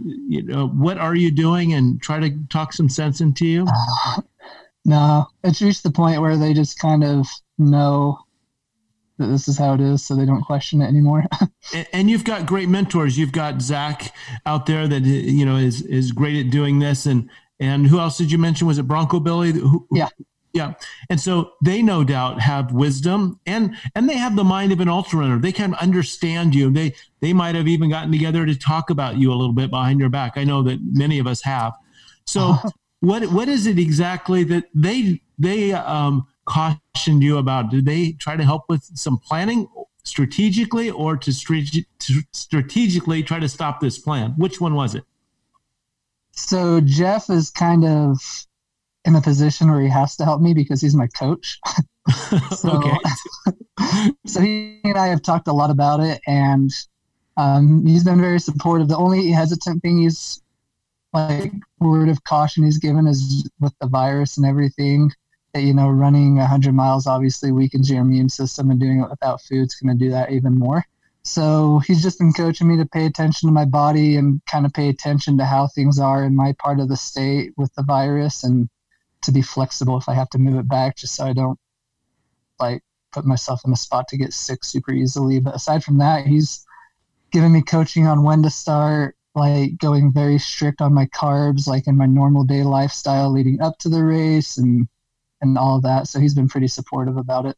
you 0.05 0.43
know, 0.43 0.69
what 0.69 0.99
are 0.99 1.15
you 1.15 1.31
doing, 1.31 1.75
and 1.75 2.01
try 2.01 2.21
to 2.21 2.31
talk 2.51 2.73
some 2.73 2.89
sense 2.89 3.21
into 3.21 3.47
you? 3.47 3.67
Uh, 3.67 4.21
no, 4.85 5.27
it's 5.45 5.63
reached 5.63 5.83
the 5.83 5.91
point 5.91 6.21
where 6.21 6.37
they 6.37 6.53
just 6.53 6.79
kind 6.79 7.03
of 7.03 7.27
know 7.59 8.19
that 9.19 9.27
this 9.27 9.49
is 9.49 9.59
how 9.59 9.75
it 9.75 9.81
is, 9.81 10.05
so 10.05 10.15
they 10.15 10.25
don't 10.25 10.43
question 10.43 10.81
it 10.81 10.87
anymore. 10.87 11.25
and, 11.75 11.87
and, 11.93 12.11
you've 12.11 12.25
got 12.25 12.47
great 12.47 12.69
mentors. 12.69 13.19
You've 13.19 13.33
got 13.33 13.61
Zach 13.61 14.15
out 14.47 14.67
there 14.67 14.89
that 14.89 15.03
you 15.03 15.45
know 15.45 15.57
is 15.57 15.83
is 15.83 16.13
great 16.13 16.47
at 16.47 16.51
doing 16.51 16.79
this, 16.79 17.07
and 17.07 17.29
and 17.61 17.87
who 17.87 17.99
else 17.99 18.19
did 18.19 18.33
you 18.33 18.39
mention? 18.39 18.67
Was 18.67 18.79
it 18.79 18.85
Bronco 18.85 19.21
Billy? 19.21 19.53
Who, 19.53 19.87
yeah. 19.93 20.09
Yeah. 20.55 20.75
And 21.11 21.21
so 21.21 21.53
they 21.63 21.83
no 21.83 22.05
doubt 22.05 22.41
have 22.41 22.73
wisdom 22.73 23.39
and 23.47 23.77
and 23.95 24.09
they 24.09 24.17
have 24.17 24.35
the 24.35 24.45
mind 24.45 24.73
of 24.73 24.81
an 24.81 24.89
ultra 24.89 25.21
runner. 25.21 25.39
They 25.39 25.53
can 25.53 25.75
understand 25.75 26.55
you. 26.55 26.71
They 26.71 26.95
they 27.21 27.33
might 27.33 27.55
have 27.55 27.69
even 27.69 27.91
gotten 27.91 28.11
together 28.11 28.47
to 28.47 28.57
talk 28.57 28.91
about 28.91 29.19
you 29.19 29.31
a 29.31 29.37
little 29.37 29.53
bit 29.53 29.71
behind 29.71 30.01
your 30.01 30.09
back. 30.09 30.33
I 30.37 30.45
know 30.45 30.63
that 30.63 30.79
many 30.83 31.19
of 31.19 31.27
us 31.27 31.43
have. 31.43 31.75
So 32.27 32.57
what 33.01 33.27
what 33.31 33.49
is 33.49 33.67
it 33.67 33.79
exactly 33.79 34.43
that 34.45 34.65
they 34.75 35.21
they 35.39 35.73
um, 35.73 36.27
cautioned 36.49 37.23
you 37.23 37.39
about? 37.39 37.71
Did 37.71 37.85
they 37.85 38.13
try 38.13 38.37
to 38.37 38.45
help 38.45 38.65
with 38.69 38.83
some 38.95 39.19
planning 39.19 39.69
strategically 40.05 40.91
or 40.91 41.17
to, 41.17 41.33
strate- 41.33 41.87
to 41.99 42.23
strategically 42.33 43.23
try 43.23 43.39
to 43.39 43.49
stop 43.49 43.81
this 43.81 43.99
plan? 43.99 44.35
Which 44.37 44.61
one 44.61 44.75
was 44.75 44.95
it? 44.95 45.05
So 46.33 46.81
Jeff 46.81 47.31
is 47.31 47.51
kind 47.51 47.85
of 47.85 48.19
in 49.05 49.17
a 49.17 49.21
position 49.21 49.71
where 49.71 49.81
he 49.81 49.89
has 49.89 50.17
to 50.17 50.25
help 50.25 50.41
me 50.41 50.55
because 50.55 50.81
he's 50.81 50.95
my 50.95 51.07
coach. 51.09 51.59
so, 52.57 52.71
okay. 52.71 52.97
so 54.27 54.41
he 54.41 54.81
and 54.85 54.97
I 54.97 55.09
have 55.09 55.23
talked 55.23 55.49
a 55.49 55.53
lot 55.53 55.71
about 55.71 56.01
it, 56.01 56.21
and 56.27 56.71
um, 57.37 57.85
he's 57.87 58.05
been 58.05 58.21
very 58.21 58.41
supportive. 58.41 58.89
The 58.89 58.97
only 58.97 59.31
hesitant 59.31 59.83
thing 59.83 59.99
he's 59.99 60.43
like 61.13 61.53
word 61.81 62.09
of 62.09 62.23
caution 62.25 62.65
he's 62.65 62.79
given 62.79 63.07
is 63.07 63.49
with 63.61 63.75
the 63.81 63.87
virus 63.87 64.37
and 64.37 64.47
everything 64.47 65.11
you 65.63 65.75
know 65.75 65.89
running 65.89 66.37
100 66.37 66.73
miles 66.73 67.07
obviously 67.07 67.53
weakens 67.53 67.91
your 67.91 68.01
immune 68.01 68.29
system 68.29 68.71
and 68.71 68.81
doing 68.81 69.01
it 69.01 69.11
without 69.11 69.43
food 69.43 69.67
is 69.67 69.75
going 69.75 69.97
to 69.97 70.05
do 70.05 70.11
that 70.11 70.31
even 70.31 70.59
more. 70.59 70.85
So 71.23 71.81
he's 71.87 72.03
just 72.03 72.19
been 72.19 72.33
coaching 72.33 72.69
me 72.69 72.77
to 72.79 72.87
pay 72.87 73.07
attention 73.07 73.49
to 73.49 73.53
my 73.53 73.65
body 73.65 74.17
and 74.17 74.41
kind 74.51 74.65
of 74.65 74.73
pay 74.73 74.89
attention 74.89 75.37
to 75.39 75.45
how 75.45 75.67
things 75.67 75.99
are 75.99 76.25
in 76.25 76.35
my 76.35 76.55
part 76.59 76.81
of 76.81 76.89
the 76.89 76.97
state 76.97 77.53
with 77.57 77.75
the 77.75 77.83
virus 77.83 78.45
and 78.45 78.69
to 79.23 79.33
be 79.33 79.43
flexible 79.43 79.99
if 79.99 80.09
i 80.09 80.15
have 80.15 80.31
to 80.31 80.39
move 80.39 80.59
it 80.59 80.69
back 80.69 80.97
just 80.97 81.17
so 81.17 81.25
i 81.25 81.33
don't 81.33 81.59
like 82.61 82.83
put 83.13 83.27
myself 83.27 83.61
in 83.65 83.73
a 83.73 83.77
spot 83.77 84.09
to 84.09 84.17
get 84.17 84.33
sick 84.33 84.65
super 84.65 84.93
easily. 84.93 85.41
But 85.41 85.55
aside 85.55 85.85
from 85.85 85.99
that 85.99 86.27
he's 86.27 86.65
given 87.31 87.53
me 87.53 87.63
coaching 87.63 88.07
on 88.07 88.23
when 88.23 88.43
to 88.43 88.51
start 88.51 89.17
like 89.35 89.79
going 89.79 90.13
very 90.13 90.39
strict 90.39 90.81
on 90.81 90.95
my 90.95 91.07
carbs 91.07 91.67
like 91.67 91.87
in 91.87 91.97
my 91.97 92.07
normal 92.07 92.45
day 92.45 92.63
lifestyle 92.63 93.31
leading 93.31 93.61
up 93.61 93.79
to 93.79 93.89
the 93.89 94.03
race 94.03 94.57
and 94.57 94.89
and 95.41 95.57
all 95.59 95.77
of 95.77 95.83
that. 95.83 96.09
So 96.09 96.19
he's 96.19 96.35
been 96.35 96.49
pretty 96.49 96.69
supportive 96.69 97.17
about 97.17 97.47
it. 97.47 97.57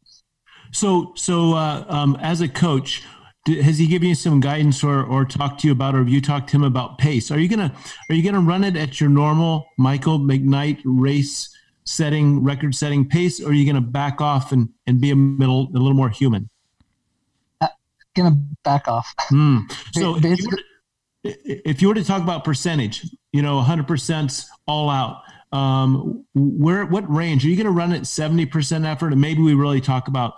So 0.73 1.13
so 1.17 1.55
uh, 1.55 1.85
um, 1.89 2.17
as 2.21 2.41
a 2.41 2.49
coach 2.49 3.03
has 3.47 3.79
he 3.79 3.87
given 3.87 4.09
you 4.09 4.15
some 4.15 4.41
guidance 4.41 4.85
or 4.85 5.03
or 5.03 5.25
talked 5.25 5.61
to 5.61 5.67
you 5.67 5.73
about 5.73 5.95
or 5.95 5.99
have 5.99 6.09
you 6.09 6.21
talked 6.21 6.51
to 6.51 6.57
him 6.57 6.65
about 6.65 6.99
pace? 6.99 7.31
Are 7.31 7.39
you 7.39 7.49
gonna 7.49 7.75
are 8.09 8.15
you 8.15 8.23
gonna 8.23 8.41
run 8.41 8.65
it 8.65 8.77
at 8.77 9.01
your 9.01 9.11
normal 9.11 9.67
michael 9.79 10.19
mcknight 10.19 10.81
race 10.85 11.55
setting 11.85 12.45
record 12.45 12.75
setting 12.75 13.09
pace 13.09 13.43
or 13.43 13.51
are 13.51 13.53
you 13.53 13.67
gonna 13.67 13.81
back 13.81 14.21
off 14.21 14.53
and 14.53 14.69
and 14.87 15.01
be 15.01 15.11
a 15.11 15.17
middle 15.17 15.69
a 15.75 15.79
little 15.79 15.95
more 15.95 16.11
human? 16.11 16.49
Uh, 17.61 17.69
gonna 18.15 18.37
back 18.63 18.87
off. 18.87 19.13
Hmm. 19.29 19.61
so 19.93 20.21
Basically, 20.21 20.63
if 21.25 21.83
you 21.83 21.89
were 21.89 21.95
to 21.95 22.05
talk 22.05 22.23
about 22.23 22.45
percentage, 22.45 23.07
you 23.33 23.43
know, 23.43 23.61
100% 23.61 24.45
all 24.67 24.89
out, 24.89 25.23
um, 25.53 26.25
where 26.35 26.85
what 26.87 27.13
range? 27.13 27.45
Are 27.45 27.49
you 27.49 27.57
going 27.57 27.67
to 27.67 27.73
run 27.73 27.93
at 27.93 28.03
70% 28.03 28.87
effort? 28.87 29.13
And 29.13 29.21
maybe 29.21 29.43
we 29.43 29.55
really 29.55 29.81
talk 29.81 30.09
about 30.09 30.35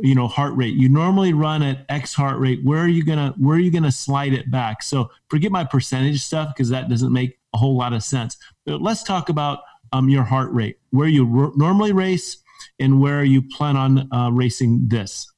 you 0.00 0.14
know 0.14 0.26
heart 0.26 0.54
rate. 0.56 0.74
You 0.74 0.88
normally 0.88 1.32
run 1.32 1.62
at 1.62 1.84
x 1.88 2.12
heart 2.12 2.38
rate. 2.38 2.60
Where 2.64 2.80
are 2.80 2.88
you 2.88 3.04
gonna 3.04 3.34
where 3.38 3.56
are 3.56 3.60
you 3.60 3.70
gonna 3.70 3.92
slide 3.92 4.32
it 4.32 4.50
back? 4.50 4.82
So 4.82 5.10
forget 5.28 5.52
my 5.52 5.64
percentage 5.64 6.22
stuff 6.22 6.52
because 6.54 6.68
that 6.70 6.88
doesn't 6.88 7.12
make 7.12 7.38
a 7.54 7.58
whole 7.58 7.76
lot 7.76 7.92
of 7.92 8.02
sense. 8.02 8.36
But 8.64 8.82
let's 8.82 9.02
talk 9.02 9.28
about 9.28 9.60
um, 9.92 10.08
your 10.08 10.24
heart 10.24 10.52
rate 10.52 10.78
where 10.90 11.08
you 11.08 11.22
r- 11.38 11.52
normally 11.54 11.92
race 11.92 12.38
and 12.80 13.00
where 13.00 13.22
you 13.22 13.42
plan 13.42 13.76
on 13.76 14.12
uh, 14.12 14.30
racing 14.30 14.82
this. 14.88 15.32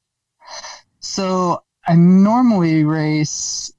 So 0.99 1.63
i 1.87 1.95
normally 1.95 2.83
race 2.83 3.71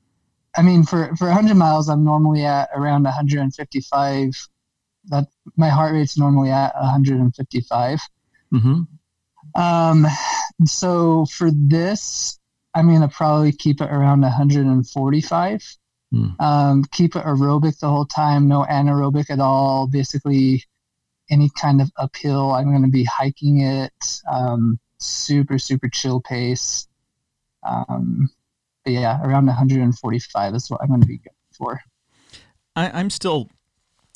I 0.56 0.62
mean, 0.62 0.82
for 0.84 1.14
for 1.16 1.26
100 1.28 1.54
miles, 1.54 1.88
I'm 1.88 2.04
normally 2.04 2.44
at 2.44 2.68
around 2.74 3.04
155. 3.04 4.48
That 5.06 5.28
my 5.56 5.68
heart 5.68 5.92
rate's 5.92 6.18
normally 6.18 6.50
at 6.50 6.74
155. 6.74 8.00
Mm-hmm. 8.52 9.60
Um, 9.60 10.06
so 10.66 11.26
for 11.26 11.50
this, 11.52 12.38
I'm 12.74 12.88
gonna 12.92 13.08
probably 13.08 13.52
keep 13.52 13.80
it 13.80 13.90
around 13.90 14.20
145. 14.20 15.76
Mm. 16.12 16.40
Um, 16.40 16.84
keep 16.90 17.14
it 17.16 17.24
aerobic 17.24 17.78
the 17.78 17.88
whole 17.88 18.06
time, 18.06 18.48
no 18.48 18.64
anaerobic 18.68 19.30
at 19.30 19.40
all. 19.40 19.86
Basically, 19.86 20.64
any 21.30 21.50
kind 21.60 21.80
of 21.80 21.90
uphill, 21.96 22.52
I'm 22.52 22.72
gonna 22.72 22.88
be 22.88 23.04
hiking 23.04 23.60
it. 23.60 24.20
Um, 24.30 24.78
super 24.98 25.58
super 25.58 25.88
chill 25.88 26.20
pace. 26.20 26.86
Um, 27.62 28.30
but 28.84 28.92
yeah, 28.92 29.20
around 29.22 29.46
145 29.46 30.54
is 30.54 30.70
what 30.70 30.80
I'm 30.82 30.88
going 30.88 31.00
to 31.00 31.06
be 31.06 31.18
going 31.18 31.34
for. 31.52 31.80
I, 32.76 32.90
I'm 32.90 33.10
still 33.10 33.50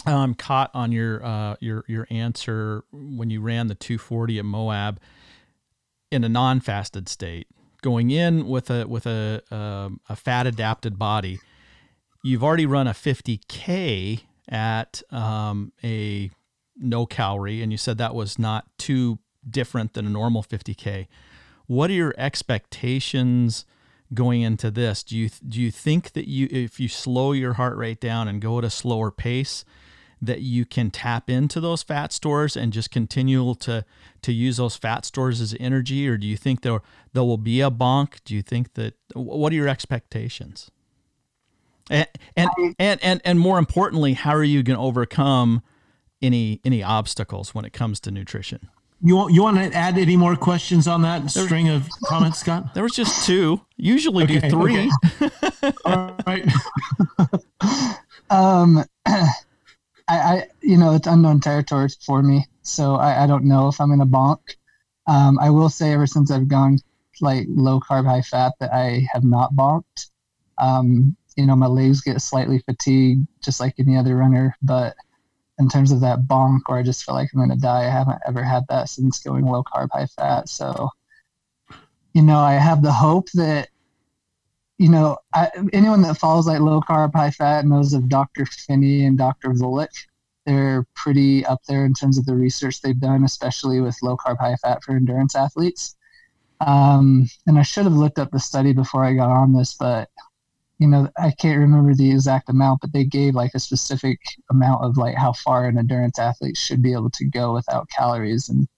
um, 0.07 0.35
caught 0.35 0.71
on 0.75 0.93
your 0.93 1.25
uh, 1.25 1.57
your 1.61 1.85
your 1.89 2.07
answer 2.11 2.85
when 2.93 3.31
you 3.31 3.41
ran 3.41 3.69
the 3.69 3.75
240 3.75 4.39
at 4.39 4.45
Moab 4.45 5.01
in 6.11 6.25
a 6.25 6.29
non-fasted 6.29 7.09
state, 7.09 7.49
going 7.83 8.11
in 8.11 8.47
with 8.47 8.71
a 8.71 8.87
with 8.87 9.07
a 9.07 9.43
um, 9.51 10.01
a 10.09 10.17
fat 10.17 10.47
adapted 10.47 10.99
body. 10.99 11.41
You've 12.23 12.45
already 12.45 12.67
run 12.67 12.87
a 12.87 12.93
50k 12.93 14.23
at 14.49 15.03
um, 15.11 15.73
a 15.83 16.31
no 16.77 17.07
calorie, 17.07 17.63
and 17.63 17.73
you 17.73 17.79
said 17.79 17.99
that 17.99 18.15
was 18.15 18.39
not 18.39 18.67
too 18.79 19.19
different 19.49 19.95
than 19.95 20.07
a 20.07 20.11
normal 20.11 20.43
50k. 20.43 21.07
What 21.67 21.91
are 21.91 21.95
your 21.95 22.15
expectations? 22.17 23.65
going 24.13 24.43
into 24.43 24.71
this 24.71 25.03
do 25.03 25.17
you 25.17 25.31
do 25.49 25.61
you 25.61 25.71
think 25.71 26.13
that 26.13 26.29
you 26.29 26.47
if 26.51 26.79
you 26.79 26.87
slow 26.87 27.33
your 27.33 27.55
heart 27.55 27.77
rate 27.77 28.01
down 28.01 28.29
and 28.29 28.41
go 28.41 28.59
at 28.59 28.65
a 28.65 28.71
slower 28.71 29.11
pace 29.11 29.65
that 30.27 30.41
you 30.41 30.65
can 30.65 30.91
tap 30.91 31.29
into 31.29 31.61
those 31.61 31.83
fat 31.83 32.13
stores 32.13 32.57
and 32.57 32.73
just 32.73 32.91
continue 32.91 33.55
to 33.57 33.85
to 34.23 34.33
use 34.33 34.57
those 34.57 34.77
fat 34.77 35.05
stores 35.05 35.41
as 35.41 35.57
energy 35.61 36.09
or 36.09 36.17
do 36.17 36.27
you 36.27 36.37
think 36.37 36.63
there 36.63 36.81
there 37.13 37.25
will 37.25 37.39
be 37.39 37.61
a 37.61 37.71
bonk 37.71 38.19
do 38.25 38.35
you 38.35 38.43
think 38.43 38.75
that 38.75 38.95
what 39.15 39.53
are 39.53 39.57
your 39.57 39.69
expectations 39.69 40.71
and 41.91 42.09
and 42.37 42.49
and 42.79 43.03
and, 43.03 43.21
and 43.25 43.41
more 43.41 43.59
importantly 43.59 44.15
how 44.15 44.35
are 44.35 44.45
you 44.45 44.63
going 44.63 44.77
to 44.77 44.83
overcome 44.83 45.63
any 46.23 46.61
any 46.65 46.83
obstacles 46.83 47.55
when 47.55 47.65
it 47.65 47.73
comes 47.73 48.01
to 48.01 48.11
nutrition 48.11 48.69
you 49.07 49.17
want 49.17 49.35
you 49.35 49.43
want 49.43 49.59
to 49.59 49.77
add 49.77 49.99
any 49.99 50.17
more 50.17 50.35
questions 50.35 50.89
on 50.89 51.03
that 51.03 51.29
there, 51.29 51.45
string 51.45 51.69
of 51.69 51.87
comments, 52.07 52.39
Scott? 52.39 52.71
There 52.75 52.83
was 52.83 52.95
just 52.95 53.27
two. 53.27 53.61
Usually 53.77 54.25
okay, 54.25 54.41
do 54.41 54.51
three. 54.51 54.91
Okay. 55.21 55.77
All 55.85 56.17
right. 56.27 56.51
um, 58.31 58.83
I, 60.07 60.19
I, 60.19 60.47
you 60.63 60.77
know, 60.77 60.95
it's 60.95 61.07
unknown 61.07 61.41
territory 61.41 61.89
for 62.05 62.23
me, 62.23 62.47
so 62.63 62.97
I, 62.97 63.25
I 63.25 63.27
don't 63.27 63.45
know 63.45 63.69
if 63.69 63.81
I'm 63.81 63.93
in 63.93 64.01
a 64.01 64.07
bonk. 64.07 64.57
Um, 65.07 65.39
I 65.39 65.51
will 65.51 65.69
say, 65.69 65.93
ever 65.93 66.07
since 66.07 66.31
I've 66.31 66.49
gone 66.49 66.79
like 67.21 67.47
low 67.49 67.81
carb, 67.81 68.07
high 68.07 68.23
fat, 68.23 68.53
that 68.61 68.73
I 68.73 69.07
have 69.13 69.25
not 69.25 69.55
bonked. 69.55 70.11
Um, 70.59 71.17
you 71.37 71.47
know, 71.47 71.57
my 71.57 71.67
legs 71.67 72.01
get 72.01 72.21
slightly 72.21 72.61
fatigued, 72.61 73.27
just 73.43 73.61
like 73.61 73.75
any 73.79 73.97
other 73.97 74.17
runner, 74.17 74.57
but 74.63 74.95
in 75.59 75.69
terms 75.69 75.93
of 75.93 76.01
that 76.01 76.23
bonk 76.23 76.61
or 76.69 76.79
I 76.79 76.83
just 76.83 77.05
feel 77.05 77.15
like 77.15 77.31
I'm 77.35 77.49
to 77.49 77.57
die. 77.57 77.87
I 77.87 77.91
haven't 77.91 78.19
ever 78.27 78.43
had 78.43 78.65
that 78.69 78.89
since 78.89 79.21
going 79.21 79.45
low 79.45 79.63
carb, 79.63 79.89
high 79.93 80.07
fat. 80.07 80.49
So, 80.49 80.91
you 82.13 82.23
know, 82.23 82.39
I 82.39 82.55
have 82.55 82.83
the 82.83 82.93
hope 82.93 83.31
that, 83.35 83.69
you 84.85 84.91
know, 84.91 85.17
I, 85.33 85.51
anyone 85.73 86.03
that 86.03 86.19
follows 86.19 86.47
like 86.47 86.61
low 86.61 86.83
carb, 86.83 87.15
high 87.15 87.31
fat 87.31 87.65
knows 87.65 87.95
of 87.95 88.07
Dr. 88.07 88.45
Phinney 88.45 89.07
and 89.07 89.17
Dr. 89.17 89.49
Volek. 89.53 89.89
They're 90.45 90.87
pretty 90.95 91.43
up 91.47 91.63
there 91.67 91.87
in 91.87 91.95
terms 91.95 92.19
of 92.19 92.27
the 92.27 92.37
research 92.37 92.83
they've 92.83 93.01
done, 93.01 93.25
especially 93.25 93.81
with 93.81 93.97
low 94.03 94.19
carb, 94.19 94.39
high 94.39 94.57
fat 94.57 94.83
for 94.83 94.95
endurance 94.95 95.35
athletes. 95.35 95.97
Um, 96.61 97.27
and 97.47 97.59
I 97.59 97.63
should 97.63 97.85
have 97.85 97.95
looked 97.95 98.19
up 98.19 98.31
the 98.31 98.39
study 98.39 98.75
before 98.75 99.07
I 99.07 99.15
got 99.15 99.31
on 99.31 99.55
this, 99.55 99.73
but 99.73 100.11
you 100.79 100.87
know, 100.87 101.09
I 101.17 101.31
can't 101.31 101.61
remember 101.61 101.95
the 101.95 102.11
exact 102.11 102.51
amount, 102.51 102.83
but 102.83 102.93
they 102.93 103.05
gave 103.05 103.35
like 103.35 103.53
a 103.55 103.61
specific 103.61 104.19
amount 104.51 104.85
of 104.85 104.99
like 104.99 105.15
how 105.15 105.33
far 105.33 105.67
an 105.67 105.79
endurance 105.79 106.19
athlete 106.19 106.59
should 106.59 106.83
be 106.83 106.93
able 106.93 107.09
to 107.09 107.25
go 107.25 107.55
without 107.55 107.89
calories. 107.89 108.51
And, 108.51 108.69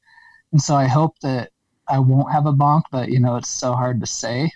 and 0.53 0.62
so 0.62 0.77
I 0.77 0.87
hope 0.87 1.19
that 1.23 1.51
I 1.88 1.99
won't 1.99 2.31
have 2.31 2.47
a 2.47 2.53
bonk, 2.53 2.83
but 2.92 3.09
you 3.09 3.19
know, 3.19 3.35
it's 3.35 3.49
so 3.49 3.73
hard 3.73 3.99
to 3.99 4.07
say. 4.07 4.53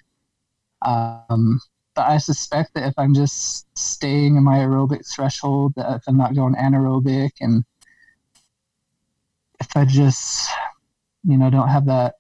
Um, 0.83 1.61
but 1.95 2.07
I 2.07 2.19
suspect 2.19 2.75
that 2.75 2.87
if 2.87 2.95
I'm 2.97 3.15
just 3.15 3.67
staying 3.77 4.37
in 4.37 4.45
my 4.45 4.59
aerobic 4.59 5.07
threshold, 5.13 5.75
that 5.77 5.97
if 5.97 6.03
I'm 6.07 6.17
not 6.17 6.35
going 6.35 6.55
anaerobic 6.55 7.33
and 7.41 7.65
if 9.61 9.77
I 9.77 9.85
just, 9.85 10.49
you 11.25 11.37
know, 11.37 11.51
don't 11.51 11.69
have 11.69 11.87
that 11.87 12.15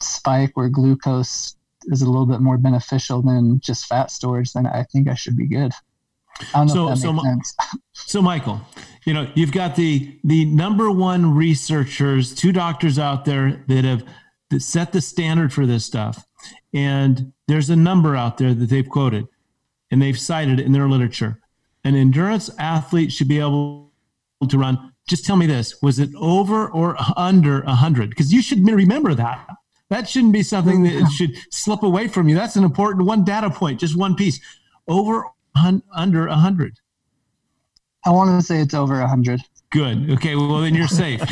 spike 0.00 0.56
where 0.56 0.68
glucose 0.68 1.56
is 1.84 2.02
a 2.02 2.06
little 2.06 2.26
bit 2.26 2.40
more 2.40 2.58
beneficial 2.58 3.22
than 3.22 3.60
just 3.60 3.86
fat 3.86 4.10
storage, 4.10 4.52
then 4.52 4.66
I 4.66 4.84
think 4.84 5.08
I 5.08 5.14
should 5.14 5.36
be 5.36 5.46
good. 5.46 5.72
I 6.54 6.58
don't 6.58 6.68
know 6.68 6.94
so, 6.94 7.14
so, 7.14 7.40
so 7.92 8.22
Michael, 8.22 8.60
you 9.04 9.14
know, 9.14 9.30
you've 9.34 9.52
got 9.52 9.74
the 9.74 10.18
the 10.24 10.44
number 10.44 10.90
one 10.90 11.34
researchers, 11.34 12.34
two 12.34 12.52
doctors 12.52 12.98
out 12.98 13.24
there 13.24 13.64
that 13.68 13.84
have 13.84 14.04
that 14.50 14.62
set 14.62 14.92
the 14.92 15.00
standard 15.00 15.52
for 15.52 15.66
this 15.66 15.84
stuff. 15.84 16.24
And 16.72 17.32
there's 17.48 17.70
a 17.70 17.76
number 17.76 18.14
out 18.14 18.38
there 18.38 18.54
that 18.54 18.70
they've 18.70 18.88
quoted 18.88 19.26
and 19.90 20.00
they've 20.00 20.18
cited 20.18 20.60
in 20.60 20.72
their 20.72 20.88
literature. 20.88 21.40
An 21.82 21.96
endurance 21.96 22.50
athlete 22.58 23.10
should 23.10 23.28
be 23.28 23.40
able 23.40 23.90
to 24.46 24.58
run. 24.58 24.92
Just 25.08 25.24
tell 25.24 25.36
me 25.36 25.46
this: 25.46 25.80
was 25.82 25.98
it 25.98 26.10
over 26.16 26.68
or 26.68 26.96
under 27.16 27.62
100? 27.62 28.10
Because 28.10 28.32
you 28.32 28.42
should 28.42 28.64
remember 28.64 29.14
that. 29.14 29.48
That 29.88 30.08
shouldn't 30.08 30.34
be 30.34 30.42
something 30.42 30.82
that 30.82 31.10
should 31.16 31.34
slip 31.50 31.82
away 31.82 32.08
from 32.08 32.28
you. 32.28 32.34
That's 32.34 32.56
an 32.56 32.64
important 32.64 33.06
one 33.06 33.24
data 33.24 33.48
point, 33.48 33.80
just 33.80 33.96
one 33.96 34.14
piece. 34.14 34.38
Over 34.86 35.24
un, 35.54 35.82
under 35.94 36.28
100. 36.28 36.78
I 38.04 38.10
want 38.10 38.38
to 38.38 38.46
say 38.46 38.60
it's 38.60 38.74
over 38.74 39.00
100. 39.00 39.40
Good. 39.70 40.10
Okay. 40.12 40.36
Well, 40.36 40.60
then 40.60 40.74
you're 40.74 40.88
safe. 40.88 41.20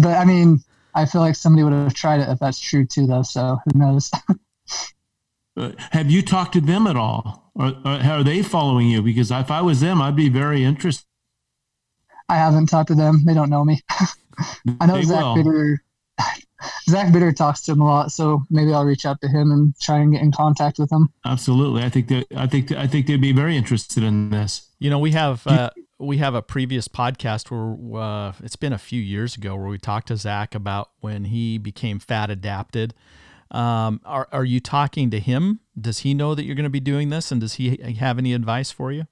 but 0.00 0.16
I 0.16 0.24
mean, 0.24 0.62
I 0.94 1.06
feel 1.06 1.20
like 1.20 1.36
somebody 1.36 1.64
would 1.64 1.72
have 1.72 1.94
tried 1.94 2.20
it 2.20 2.28
if 2.28 2.38
that's 2.38 2.60
true 2.60 2.84
too, 2.86 3.06
though. 3.06 3.22
So 3.22 3.58
who 3.64 3.78
knows? 3.78 4.10
Uh, 5.54 5.70
have 5.90 6.10
you 6.10 6.22
talked 6.22 6.54
to 6.54 6.62
them 6.62 6.86
at 6.86 6.96
all, 6.96 7.52
or, 7.54 7.74
or 7.84 7.98
how 7.98 8.16
are 8.16 8.24
they 8.24 8.42
following 8.42 8.88
you? 8.88 9.02
Because 9.02 9.30
if 9.30 9.50
I 9.50 9.60
was 9.60 9.80
them, 9.80 10.00
I'd 10.00 10.16
be 10.16 10.30
very 10.30 10.64
interested. 10.64 11.04
I 12.28 12.36
haven't 12.36 12.66
talked 12.68 12.88
to 12.88 12.94
them. 12.94 13.22
They 13.26 13.34
don't 13.34 13.50
know 13.50 13.62
me. 13.62 13.82
I 14.80 14.86
know 14.86 14.94
They 14.94 15.02
Zach 15.02 15.20
will. 15.20 15.34
Bitter. 15.34 15.82
Zach 16.88 17.12
Bitter 17.12 17.32
talks 17.32 17.60
to 17.62 17.72
him 17.72 17.82
a 17.82 17.84
lot, 17.84 18.12
so 18.12 18.44
maybe 18.48 18.72
I'll 18.72 18.84
reach 18.86 19.04
out 19.04 19.20
to 19.20 19.28
him 19.28 19.50
and 19.50 19.78
try 19.78 19.98
and 19.98 20.12
get 20.12 20.22
in 20.22 20.32
contact 20.32 20.78
with 20.78 20.90
him. 20.90 21.12
Absolutely. 21.26 21.82
I 21.82 21.90
think 21.90 22.08
that 22.08 22.26
I 22.34 22.46
think 22.46 22.72
I 22.72 22.86
think 22.86 23.06
they'd 23.06 23.20
be 23.20 23.32
very 23.32 23.56
interested 23.56 24.02
in 24.02 24.30
this. 24.30 24.68
You 24.78 24.88
know, 24.88 24.98
we 24.98 25.10
have 25.12 25.46
uh, 25.46 25.68
we 26.02 26.18
have 26.18 26.34
a 26.34 26.42
previous 26.42 26.88
podcast 26.88 27.50
where 27.50 28.02
uh, 28.02 28.32
it's 28.42 28.56
been 28.56 28.72
a 28.72 28.78
few 28.78 29.00
years 29.00 29.36
ago 29.36 29.54
where 29.54 29.68
we 29.68 29.78
talked 29.78 30.08
to 30.08 30.16
Zach 30.16 30.54
about 30.54 30.90
when 31.00 31.26
he 31.26 31.58
became 31.58 31.98
fat 32.00 32.28
adapted. 32.28 32.92
Um, 33.52 34.00
are 34.04 34.28
are 34.32 34.44
you 34.44 34.60
talking 34.60 35.10
to 35.10 35.20
him? 35.20 35.60
Does 35.80 36.00
he 36.00 36.12
know 36.14 36.34
that 36.34 36.44
you're 36.44 36.56
going 36.56 36.64
to 36.64 36.70
be 36.70 36.80
doing 36.80 37.10
this, 37.10 37.30
and 37.30 37.40
does 37.40 37.54
he 37.54 37.76
have 37.98 38.18
any 38.18 38.32
advice 38.32 38.70
for 38.70 38.90
you? 38.90 39.06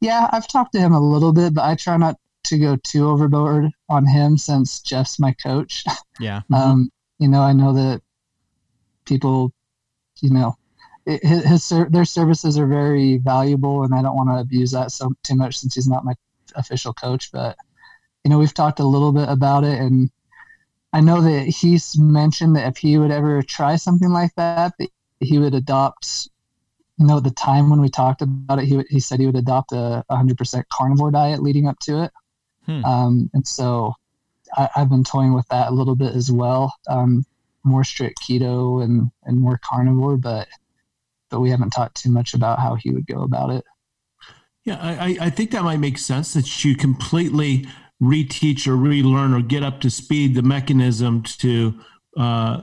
Yeah, 0.00 0.28
I've 0.32 0.48
talked 0.48 0.72
to 0.72 0.80
him 0.80 0.92
a 0.92 1.00
little 1.00 1.32
bit, 1.32 1.54
but 1.54 1.64
I 1.64 1.76
try 1.76 1.96
not 1.96 2.16
to 2.44 2.58
go 2.58 2.76
too 2.76 3.08
overboard 3.08 3.70
on 3.88 4.06
him 4.06 4.36
since 4.36 4.80
Jeff's 4.80 5.18
my 5.18 5.32
coach. 5.32 5.84
Yeah, 6.20 6.42
Um, 6.52 6.90
you 7.18 7.28
know, 7.28 7.40
I 7.40 7.52
know 7.52 7.72
that 7.72 8.02
people, 9.06 9.52
you 10.20 10.30
know, 10.30 10.56
it, 11.06 11.24
his, 11.24 11.44
his 11.44 11.72
their 11.90 12.04
services 12.04 12.58
are 12.58 12.66
very 12.66 13.18
valuable, 13.18 13.84
and 13.84 13.94
I 13.94 14.02
don't 14.02 14.16
want 14.16 14.30
to 14.30 14.40
abuse 14.40 14.70
that 14.72 14.90
so 14.90 15.12
too 15.22 15.34
much 15.34 15.58
since 15.58 15.74
he's 15.74 15.88
not 15.88 16.04
my 16.04 16.14
official 16.54 16.92
coach. 16.92 17.30
But 17.32 17.56
you 18.24 18.30
know, 18.30 18.38
we've 18.38 18.54
talked 18.54 18.80
a 18.80 18.86
little 18.86 19.12
bit 19.12 19.28
about 19.28 19.64
it, 19.64 19.78
and 19.78 20.10
I 20.92 21.00
know 21.00 21.20
that 21.20 21.46
he's 21.46 21.98
mentioned 21.98 22.56
that 22.56 22.68
if 22.68 22.78
he 22.78 22.98
would 22.98 23.10
ever 23.10 23.42
try 23.42 23.76
something 23.76 24.10
like 24.10 24.34
that, 24.36 24.74
that 24.78 24.88
he 25.20 25.38
would 25.38 25.54
adopt. 25.54 26.28
You 26.98 27.06
know, 27.06 27.16
at 27.16 27.24
the 27.24 27.32
time 27.32 27.70
when 27.70 27.80
we 27.80 27.88
talked 27.88 28.22
about 28.22 28.60
it, 28.60 28.66
he 28.66 28.80
he 28.88 29.00
said 29.00 29.18
he 29.20 29.26
would 29.26 29.36
adopt 29.36 29.72
a 29.72 30.04
100% 30.10 30.64
carnivore 30.72 31.10
diet 31.10 31.42
leading 31.42 31.66
up 31.66 31.78
to 31.80 32.04
it. 32.04 32.12
Hmm. 32.66 32.84
Um, 32.84 33.30
and 33.34 33.46
so 33.46 33.94
I, 34.56 34.68
I've 34.76 34.88
been 34.88 35.04
toying 35.04 35.34
with 35.34 35.48
that 35.48 35.68
a 35.68 35.74
little 35.74 35.96
bit 35.96 36.14
as 36.14 36.30
well. 36.30 36.72
Um, 36.88 37.26
more 37.64 37.84
strict 37.84 38.20
keto 38.22 38.84
and, 38.84 39.10
and 39.24 39.40
more 39.40 39.58
carnivore, 39.64 40.16
but 40.16 40.46
but 41.34 41.40
we 41.40 41.50
haven't 41.50 41.70
talked 41.70 42.00
too 42.00 42.12
much 42.12 42.32
about 42.32 42.60
how 42.60 42.76
he 42.76 42.92
would 42.92 43.08
go 43.08 43.22
about 43.22 43.50
it. 43.50 43.64
Yeah, 44.64 44.78
I, 44.80 45.18
I- 45.20 45.30
think 45.30 45.50
that 45.50 45.64
might 45.64 45.80
make 45.80 45.98
sense 45.98 46.32
that 46.34 46.64
you 46.64 46.76
completely 46.76 47.66
reteach 48.00 48.68
or 48.68 48.76
relearn 48.76 49.34
or 49.34 49.42
get 49.42 49.64
up 49.64 49.80
to 49.80 49.90
speed 49.90 50.36
the 50.36 50.42
mechanism 50.42 51.24
to 51.24 51.74
uh, 52.16 52.62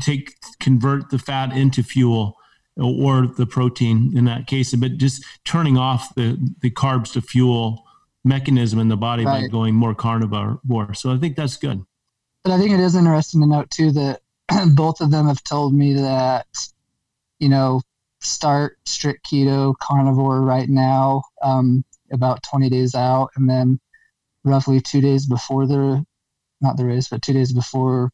take 0.00 0.34
convert 0.58 1.10
the 1.10 1.20
fat 1.20 1.56
into 1.56 1.84
fuel 1.84 2.36
or 2.76 3.28
the 3.28 3.46
protein 3.46 4.12
in 4.16 4.24
that 4.24 4.48
case, 4.48 4.74
but 4.74 4.96
just 4.96 5.24
turning 5.44 5.76
off 5.76 6.12
the, 6.16 6.36
the 6.62 6.70
carbs 6.70 7.12
to 7.12 7.20
fuel 7.20 7.84
mechanism 8.24 8.80
in 8.80 8.88
the 8.88 8.96
body 8.96 9.24
by 9.24 9.46
going 9.46 9.74
more 9.74 9.94
carnivore. 9.94 10.58
So 10.94 11.12
I 11.12 11.16
think 11.16 11.36
that's 11.36 11.56
good. 11.56 11.84
But 12.42 12.54
I 12.54 12.58
think 12.58 12.72
it 12.72 12.80
is 12.80 12.96
interesting 12.96 13.40
to 13.42 13.46
note 13.46 13.70
too 13.70 13.92
that 13.92 14.20
both 14.74 15.00
of 15.00 15.12
them 15.12 15.28
have 15.28 15.44
told 15.44 15.74
me 15.74 15.94
that 15.94 16.46
you 17.38 17.48
know 17.48 17.82
start 18.20 18.78
strict 18.84 19.26
keto 19.26 19.74
carnivore 19.78 20.42
right 20.42 20.68
now, 20.68 21.22
um, 21.42 21.84
about 22.12 22.42
20 22.42 22.68
days 22.68 22.94
out, 22.94 23.30
and 23.36 23.48
then 23.48 23.80
roughly 24.44 24.80
two 24.80 25.00
days 25.00 25.26
before 25.26 25.66
the 25.66 26.04
not 26.60 26.76
the 26.76 26.84
race, 26.84 27.08
but 27.08 27.22
two 27.22 27.32
days 27.32 27.52
before 27.52 28.12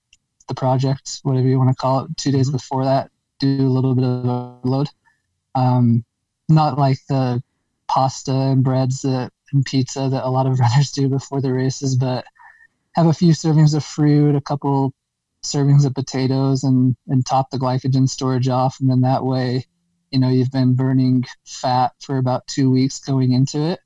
the 0.48 0.54
project, 0.54 1.18
whatever 1.22 1.48
you 1.48 1.58
want 1.58 1.70
to 1.70 1.74
call 1.74 2.04
it, 2.04 2.16
two 2.16 2.30
days 2.30 2.50
before 2.50 2.84
that, 2.84 3.10
do 3.40 3.66
a 3.66 3.68
little 3.68 3.94
bit 3.94 4.04
of 4.04 4.24
a 4.24 4.58
load. 4.62 4.88
Um, 5.54 6.04
not 6.48 6.78
like 6.78 6.98
the 7.08 7.42
pasta 7.88 8.32
and 8.32 8.62
breads 8.62 9.02
that 9.02 9.32
and 9.52 9.64
pizza 9.64 10.08
that 10.08 10.24
a 10.24 10.30
lot 10.30 10.46
of 10.46 10.60
runners 10.60 10.92
do 10.92 11.08
before 11.08 11.40
the 11.40 11.52
races, 11.52 11.96
but 11.96 12.24
have 12.92 13.06
a 13.06 13.12
few 13.12 13.32
servings 13.32 13.74
of 13.74 13.84
fruit, 13.84 14.36
a 14.36 14.40
couple 14.40 14.94
servings 15.42 15.84
of 15.84 15.94
potatoes, 15.94 16.64
and 16.64 16.96
and 17.08 17.26
top 17.26 17.50
the 17.50 17.58
glycogen 17.58 18.08
storage 18.08 18.48
off, 18.48 18.80
and 18.80 18.90
then 18.90 19.00
that 19.00 19.24
way, 19.24 19.66
you 20.10 20.18
know, 20.18 20.28
you've 20.28 20.52
been 20.52 20.74
burning 20.74 21.24
fat 21.44 21.92
for 22.00 22.18
about 22.18 22.46
two 22.46 22.70
weeks 22.70 22.98
going 23.00 23.32
into 23.32 23.58
it, 23.58 23.80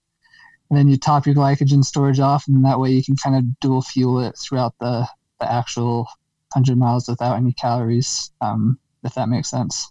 and 0.69 0.79
then 0.79 0.89
you 0.89 0.97
top 0.97 1.27
your 1.27 1.35
glycogen 1.35 1.85
storage 1.85 2.21
off, 2.21 2.47
and 2.47 2.65
that 2.65 2.79
way 2.79 2.91
you 2.91 3.03
can 3.03 3.17
kind 3.17 3.37
of 3.37 3.61
dual 3.61 3.83
fuel 3.83 4.21
it 4.21 4.37
throughout 4.39 4.75
the 4.81 5.07
the 5.41 5.51
actual 5.51 6.07
hundred 6.53 6.79
miles 6.79 7.09
without 7.09 7.37
any 7.37 7.53
calories, 7.53 8.31
um, 8.41 8.79
if 9.05 9.15
that 9.15 9.29
makes 9.29 9.51
sense. 9.51 9.91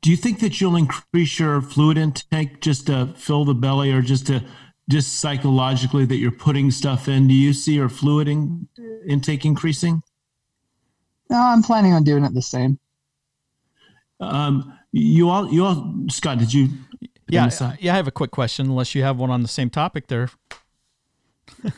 Do 0.00 0.10
you 0.10 0.16
think 0.16 0.40
that 0.40 0.60
you'll 0.60 0.76
increase 0.76 1.38
your 1.38 1.60
fluid 1.60 1.98
intake 1.98 2.60
just 2.60 2.86
to 2.86 3.12
fill 3.16 3.44
the 3.44 3.54
belly 3.54 3.90
or 3.92 4.02
just 4.02 4.26
to 4.28 4.44
just 4.88 5.18
psychologically 5.18 6.04
that 6.04 6.16
you're 6.16 6.30
putting 6.30 6.70
stuff 6.70 7.08
in? 7.08 7.26
Do 7.26 7.34
you 7.34 7.52
see 7.52 7.74
your 7.74 7.88
fluid 7.88 8.28
in, 8.28 8.68
intake 9.06 9.44
increasing? 9.44 10.02
No, 11.28 11.40
I'm 11.40 11.62
planning 11.62 11.92
on 11.92 12.04
doing 12.04 12.24
it 12.24 12.34
the 12.34 12.42
same. 12.42 12.78
Um, 14.20 14.78
you 14.98 15.28
all, 15.28 15.52
you 15.52 15.64
all, 15.64 15.94
Scott, 16.08 16.38
did 16.38 16.52
you? 16.52 16.68
yeah, 17.28 17.50
yeah. 17.78 17.92
I 17.92 17.96
have 17.96 18.08
a 18.08 18.12
quick 18.12 18.30
question, 18.30 18.66
unless 18.66 18.94
you 18.94 19.02
have 19.02 19.18
one 19.18 19.30
on 19.30 19.42
the 19.42 19.48
same 19.48 19.70
topic 19.70 20.06
there. 20.06 20.30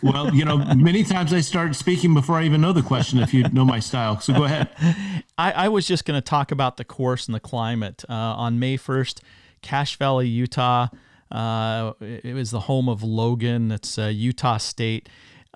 Well, 0.02 0.34
you 0.34 0.44
know, 0.44 0.58
many 0.76 1.04
times 1.04 1.32
I 1.32 1.40
start 1.40 1.74
speaking 1.74 2.14
before 2.14 2.36
I 2.36 2.44
even 2.44 2.60
know 2.60 2.72
the 2.72 2.82
question. 2.82 3.18
If 3.18 3.34
you 3.34 3.48
know 3.48 3.64
my 3.64 3.80
style, 3.80 4.20
so 4.20 4.34
go 4.34 4.44
ahead. 4.44 4.68
I, 5.38 5.52
I 5.52 5.68
was 5.68 5.86
just 5.86 6.04
going 6.04 6.20
to 6.20 6.24
talk 6.24 6.52
about 6.52 6.76
the 6.76 6.84
course 6.84 7.26
and 7.26 7.34
the 7.34 7.40
climate. 7.40 8.04
Uh, 8.08 8.12
on 8.12 8.58
May 8.58 8.76
1st, 8.76 9.20
Cache 9.62 9.96
Valley, 9.96 10.28
Utah. 10.28 10.88
Uh, 11.30 11.92
it 12.00 12.34
was 12.34 12.50
the 12.50 12.60
home 12.60 12.88
of 12.88 13.02
Logan. 13.02 13.70
It's 13.70 13.98
uh, 13.98 14.06
Utah 14.06 14.58
State. 14.58 15.08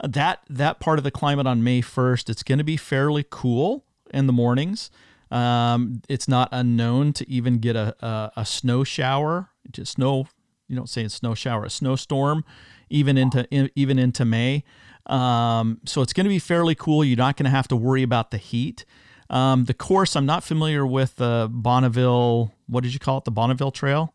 That 0.03 0.41
that 0.49 0.81
part 0.81 0.99
of 0.99 1.05
the 1.05 1.11
climate 1.11 1.47
on 1.47 1.63
May 1.63 1.81
1st, 1.81 2.29
it's 2.29 2.43
going 2.43 2.59
to 2.59 2.65
be 2.65 2.77
fairly 2.77 3.25
cool 3.29 3.85
in 4.13 4.27
the 4.27 4.33
mornings. 4.33 4.91
Um, 5.33 6.03
it's 6.11 6.29
not 6.29 6.51
unknown 6.53 7.15
to 7.15 7.29
even 7.29 7.59
get 7.59 7.75
a, 7.75 7.97
a, 8.05 8.33
a 8.37 8.47
snow 8.47 8.85
shower, 8.85 9.49
just 9.71 9.93
snow. 9.93 10.27
You 10.69 10.77
don't 10.77 10.89
say 10.89 11.05
a 11.05 11.09
snow 11.09 11.35
shower, 11.35 11.65
a 11.65 11.71
snowstorm, 11.71 12.45
even 12.91 13.17
into 13.17 13.47
in, 13.51 13.71
even 13.75 13.99
into 13.99 14.25
May. 14.27 14.63
Um, 15.07 15.81
so 15.87 16.03
it's 16.03 16.13
going 16.13 16.25
to 16.25 16.31
be 16.31 16.39
fairly 16.39 16.75
cool. 16.75 17.03
You're 17.03 17.17
not 17.17 17.37
going 17.37 17.45
to 17.45 17.51
have 17.51 17.67
to 17.69 17.77
worry 17.77 18.03
about 18.03 18.31
the 18.31 18.37
heat. 18.37 18.85
Um, 19.31 19.65
the 19.65 19.75
course, 19.75 20.15
I'm 20.15 20.27
not 20.27 20.45
familiar 20.45 20.87
with 20.87 21.17
the 21.17 21.49
Bonneville. 21.51 22.53
What 22.67 22.83
did 22.85 22.93
you 22.93 23.01
call 23.01 23.19
it? 23.19 23.25
The 23.25 23.31
Bonneville 23.31 23.71
Trail, 23.71 24.15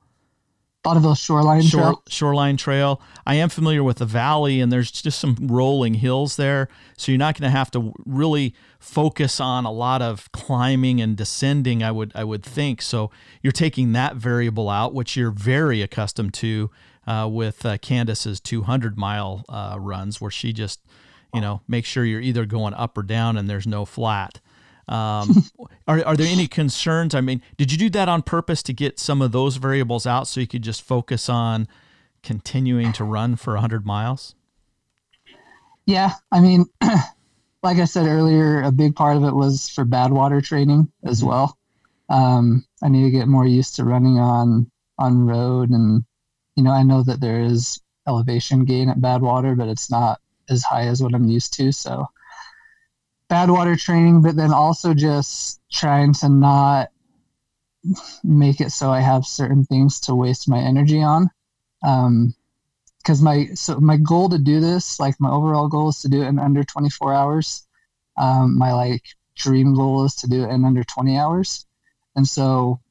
Bonneville 0.88 1.16
Shoreline 1.16 1.64
Shore, 1.64 1.82
Trail. 1.82 2.04
Shoreline 2.08 2.56
Trail. 2.56 3.02
I 3.26 3.36
am 3.36 3.50
familiar 3.50 3.84
with 3.84 3.98
the 3.98 4.06
valley, 4.06 4.62
and 4.62 4.72
there's 4.72 4.90
just 4.90 5.20
some 5.20 5.36
rolling 5.42 5.96
hills 5.96 6.38
there, 6.38 6.70
so 6.96 7.12
you're 7.12 7.20
not 7.20 7.38
going 7.38 7.52
to 7.52 7.58
have 7.58 7.70
to 7.72 7.94
really 8.06 8.56
focus 8.80 9.42
on 9.42 9.66
a 9.66 9.72
lot 9.72 10.02
of 10.02 10.32
climbing 10.32 11.02
and 11.02 11.18
descending. 11.18 11.84
I 11.84 11.92
would 11.92 12.14
I 12.16 12.24
would 12.24 12.42
think 12.42 12.82
so. 12.82 13.12
You're 13.42 13.52
taking 13.52 13.92
that 13.92 14.16
variable 14.16 14.70
out, 14.70 14.94
which 14.94 15.18
you're 15.18 15.30
very 15.30 15.82
accustomed 15.82 16.34
to 16.36 16.72
uh, 17.06 17.28
with 17.30 17.66
uh, 17.66 17.78
Candice's 17.80 18.40
200 18.40 18.98
mile 18.98 19.44
uh, 19.50 19.76
runs, 19.78 20.22
where 20.22 20.32
she 20.32 20.54
just 20.54 20.80
you 21.34 21.42
know 21.42 21.60
make 21.68 21.84
sure 21.84 22.06
you're 22.06 22.22
either 22.22 22.46
going 22.46 22.74
up 22.74 22.98
or 22.98 23.04
down, 23.04 23.36
and 23.36 23.50
there's 23.50 23.68
no 23.68 23.84
flat. 23.84 24.40
Um, 24.88 25.44
are, 25.88 26.04
are 26.06 26.16
there 26.16 26.28
any 26.28 26.48
concerns? 26.48 27.14
I 27.16 27.22
mean, 27.22 27.42
did 27.58 27.72
you 27.72 27.78
do 27.78 27.90
that 27.92 28.08
on 28.10 28.22
purpose 28.22 28.64
to 28.64 28.74
get 28.74 29.00
some 29.00 29.22
of 29.22 29.32
those 29.32 29.58
variables 29.58 30.06
out 30.08 30.28
so 30.28 30.40
you 30.40 30.48
could 30.48 30.62
just 30.64 30.82
focus 30.82 31.30
on 31.30 31.68
continuing 32.24 32.94
to 32.94 33.04
run 33.04 33.36
for 33.36 33.54
100 33.54 33.86
miles? 33.86 34.36
Yeah, 35.86 36.12
I 36.32 36.42
mean, 36.42 36.66
like 37.64 37.78
I 37.78 37.86
said 37.86 38.08
earlier, 38.08 38.62
a 38.62 38.72
big 38.72 38.96
part 38.96 39.16
of 39.18 39.24
it 39.24 39.34
was 39.34 39.70
for 39.70 39.86
Badwater 39.86 40.44
training 40.44 40.92
as 41.04 41.22
Mhm. 41.22 41.28
well. 41.28 41.58
Um, 42.10 42.66
I 42.84 42.90
need 42.90 43.04
to 43.04 43.12
get 43.12 43.28
more 43.28 43.46
used 43.46 43.76
to 43.76 43.84
running 43.84 44.18
on 44.20 44.70
on 45.00 45.28
road, 45.28 45.70
and 45.70 46.04
you 46.56 46.64
know, 46.64 46.72
I 46.72 46.82
know 46.84 47.04
that 47.04 47.20
there 47.22 47.40
is 47.42 47.80
elevation 48.08 48.66
gain 48.66 48.90
at 48.90 49.00
Badwater, 49.00 49.56
but 49.56 49.68
it's 49.68 49.92
not 49.92 50.20
as 50.50 50.64
high 50.64 50.88
as 50.88 51.04
what 51.04 51.14
I'm 51.14 51.28
used 51.30 51.54
to. 51.56 51.72
So, 51.72 52.08
Badwater 53.30 53.80
training, 53.80 54.22
but 54.22 54.36
then 54.36 54.54
also 54.54 54.94
just 54.94 55.60
trying 55.72 56.14
to 56.14 56.30
not 56.30 56.90
make 58.24 58.62
it 58.62 58.72
so 58.72 58.92
I 58.92 59.00
have 59.02 59.26
certain 59.26 59.64
things 59.66 60.00
to 60.02 60.16
waste 60.16 60.50
my 60.50 60.60
energy 60.60 61.02
on. 61.02 61.30
Um, 61.84 62.34
because 63.08 63.22
my 63.22 63.46
so 63.54 63.80
my 63.80 63.96
goal 63.96 64.28
to 64.28 64.38
do 64.38 64.60
this 64.60 65.00
like 65.00 65.16
my 65.20 65.32
overall 65.32 65.70
goal 65.70 65.88
is 65.88 66.02
to 66.02 66.10
do 66.10 66.24
it 66.24 66.28
in 66.28 66.40
under 66.40 66.62
24 66.62 67.14
hours 67.14 67.66
um, 68.18 68.58
my 68.58 68.74
like 68.74 69.04
dream 69.38 69.74
goal 69.74 70.04
is 70.04 70.14
to 70.16 70.28
do 70.28 70.44
it 70.44 70.50
in 70.50 70.66
under 70.66 70.84
20 70.84 71.18
hours 71.18 71.66
and 72.18 72.28
so 72.28 72.82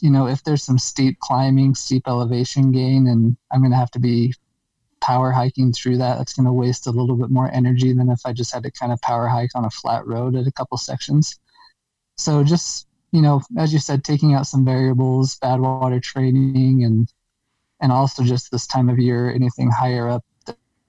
you 0.00 0.10
know 0.10 0.28
if 0.28 0.44
there's 0.44 0.62
some 0.62 0.78
steep 0.78 1.18
climbing 1.18 1.74
steep 1.74 2.06
elevation 2.06 2.70
gain 2.70 3.08
and 3.08 3.36
i'm 3.52 3.68
to 3.68 3.76
have 3.76 3.90
to 3.90 3.98
be 3.98 4.32
power 5.04 5.30
hiking 5.30 5.72
through 5.72 5.98
that, 5.98 6.18
that's 6.18 6.32
going 6.32 6.46
to 6.46 6.52
waste 6.52 6.86
a 6.86 6.90
little 6.90 7.16
bit 7.16 7.30
more 7.30 7.50
energy 7.52 7.92
than 7.92 8.10
if 8.10 8.20
I 8.24 8.32
just 8.32 8.52
had 8.52 8.62
to 8.62 8.70
kind 8.70 8.92
of 8.92 9.00
power 9.02 9.28
hike 9.28 9.50
on 9.54 9.64
a 9.64 9.70
flat 9.70 10.06
road 10.06 10.34
at 10.34 10.46
a 10.46 10.52
couple 10.52 10.78
sections. 10.78 11.38
So 12.16 12.42
just 12.42 12.86
you 13.12 13.22
know, 13.22 13.40
as 13.56 13.72
you 13.72 13.78
said, 13.78 14.02
taking 14.02 14.34
out 14.34 14.44
some 14.44 14.64
variables, 14.64 15.38
Badwater 15.38 16.02
training, 16.02 16.82
and 16.82 17.08
and 17.80 17.92
also 17.92 18.24
just 18.24 18.50
this 18.50 18.66
time 18.66 18.88
of 18.88 18.98
year, 18.98 19.32
anything 19.32 19.70
higher 19.70 20.08
up, 20.08 20.24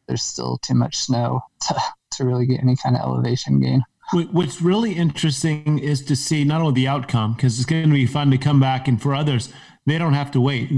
there's 0.07 0.23
still 0.23 0.57
too 0.57 0.73
much 0.73 0.97
snow 0.97 1.41
to, 1.67 1.75
to 2.13 2.25
really 2.25 2.47
get 2.47 2.61
any 2.61 2.75
kind 2.75 2.95
of 2.95 3.03
elevation 3.03 3.59
gain. 3.59 3.83
What's 4.13 4.61
really 4.61 4.93
interesting 4.93 5.79
is 5.79 6.03
to 6.05 6.15
see 6.15 6.43
not 6.43 6.61
only 6.61 6.73
the 6.73 6.87
outcome, 6.87 7.33
because 7.33 7.57
it's 7.57 7.65
going 7.65 7.87
to 7.87 7.93
be 7.93 8.05
fun 8.05 8.31
to 8.31 8.37
come 8.37 8.59
back, 8.59 8.87
and 8.87 9.01
for 9.01 9.13
others, 9.15 9.51
they 9.85 9.97
don't 9.97 10.13
have 10.13 10.31
to 10.31 10.41
wait 10.41 10.69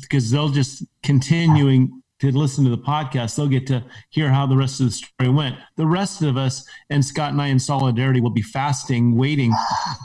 because 0.00 0.30
they'll 0.30 0.48
just 0.48 0.84
continuing 1.02 2.02
to 2.20 2.36
listen 2.36 2.64
to 2.64 2.70
the 2.70 2.78
podcast, 2.78 3.36
they'll 3.36 3.48
get 3.48 3.66
to 3.68 3.84
hear 4.10 4.28
how 4.30 4.46
the 4.46 4.56
rest 4.56 4.80
of 4.80 4.86
the 4.86 4.92
story 4.92 5.30
went. 5.30 5.56
The 5.76 5.86
rest 5.86 6.22
of 6.22 6.36
us 6.36 6.66
and 6.90 7.04
Scott 7.04 7.32
and 7.32 7.40
I 7.40 7.48
in 7.48 7.58
solidarity 7.58 8.20
will 8.20 8.30
be 8.30 8.42
fasting, 8.42 9.16
waiting 9.16 9.52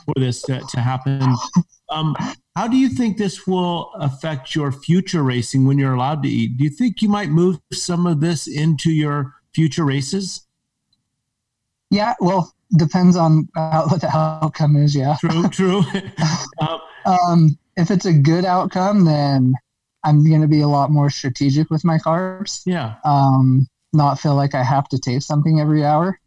for 0.05 0.13
this 0.17 0.41
to, 0.43 0.61
to 0.69 0.79
happen. 0.79 1.35
Um, 1.89 2.15
how 2.55 2.67
do 2.67 2.77
you 2.77 2.89
think 2.89 3.17
this 3.17 3.47
will 3.47 3.91
affect 3.95 4.55
your 4.55 4.71
future 4.71 5.23
racing 5.23 5.65
when 5.65 5.79
you're 5.79 5.93
allowed 5.93 6.23
to 6.23 6.29
eat? 6.29 6.57
Do 6.57 6.63
you 6.63 6.69
think 6.69 7.01
you 7.01 7.09
might 7.09 7.29
move 7.29 7.59
some 7.71 8.05
of 8.05 8.21
this 8.21 8.47
into 8.47 8.91
your 8.91 9.33
future 9.53 9.85
races? 9.85 10.45
Yeah, 11.89 12.13
well, 12.19 12.53
depends 12.77 13.15
on 13.15 13.47
how, 13.55 13.85
what 13.87 14.01
the 14.01 14.15
outcome 14.15 14.75
is. 14.75 14.95
Yeah, 14.95 15.15
true, 15.19 15.49
true. 15.49 15.83
um, 16.59 16.79
um, 17.05 17.57
if 17.75 17.91
it's 17.91 18.05
a 18.05 18.13
good 18.13 18.45
outcome, 18.45 19.05
then 19.05 19.53
I'm 20.03 20.23
going 20.27 20.41
to 20.41 20.47
be 20.47 20.61
a 20.61 20.67
lot 20.67 20.91
more 20.91 21.09
strategic 21.09 21.69
with 21.69 21.85
my 21.85 21.97
carbs. 21.97 22.61
Yeah. 22.65 22.95
Um, 23.05 23.67
not 23.93 24.19
feel 24.19 24.35
like 24.35 24.55
I 24.55 24.63
have 24.63 24.89
to 24.89 24.99
taste 24.99 25.27
something 25.27 25.59
every 25.59 25.85
hour. 25.85 26.19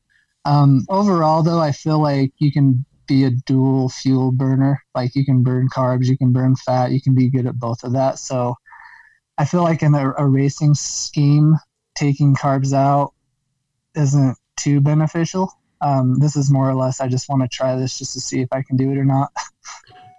Um, 0.44 0.86
overall, 0.88 1.42
though, 1.42 1.58
I 1.58 1.72
feel 1.72 2.00
like 2.00 2.32
you 2.38 2.52
can 2.52 2.84
be 3.06 3.24
a 3.24 3.30
dual 3.30 3.88
fuel 3.88 4.32
burner. 4.32 4.82
Like 4.94 5.14
you 5.14 5.24
can 5.24 5.42
burn 5.42 5.68
carbs, 5.68 6.06
you 6.06 6.16
can 6.16 6.32
burn 6.32 6.56
fat, 6.56 6.92
you 6.92 7.00
can 7.00 7.14
be 7.14 7.28
good 7.28 7.46
at 7.46 7.58
both 7.58 7.84
of 7.84 7.92
that. 7.92 8.18
So 8.18 8.54
I 9.38 9.44
feel 9.44 9.62
like 9.62 9.82
in 9.82 9.94
a, 9.94 10.12
a 10.16 10.26
racing 10.26 10.74
scheme, 10.74 11.56
taking 11.94 12.34
carbs 12.34 12.72
out 12.72 13.12
isn't 13.94 14.36
too 14.56 14.80
beneficial. 14.80 15.52
Um, 15.80 16.18
this 16.18 16.36
is 16.36 16.50
more 16.50 16.68
or 16.68 16.74
less, 16.74 17.00
I 17.00 17.08
just 17.08 17.28
want 17.28 17.42
to 17.42 17.48
try 17.48 17.76
this 17.76 17.98
just 17.98 18.14
to 18.14 18.20
see 18.20 18.40
if 18.40 18.48
I 18.52 18.62
can 18.62 18.76
do 18.76 18.90
it 18.90 18.98
or 18.98 19.04
not. 19.04 19.30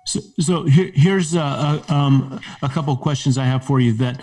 So, 0.07 0.21
so 0.39 0.63
here, 0.63 0.89
here's 0.93 1.35
a, 1.35 1.39
a, 1.39 1.83
um, 1.89 2.39
a 2.61 2.69
couple 2.69 2.93
of 2.93 3.01
questions 3.01 3.37
I 3.37 3.43
have 3.43 3.65
for 3.65 3.81
you. 3.81 3.91
That 3.93 4.21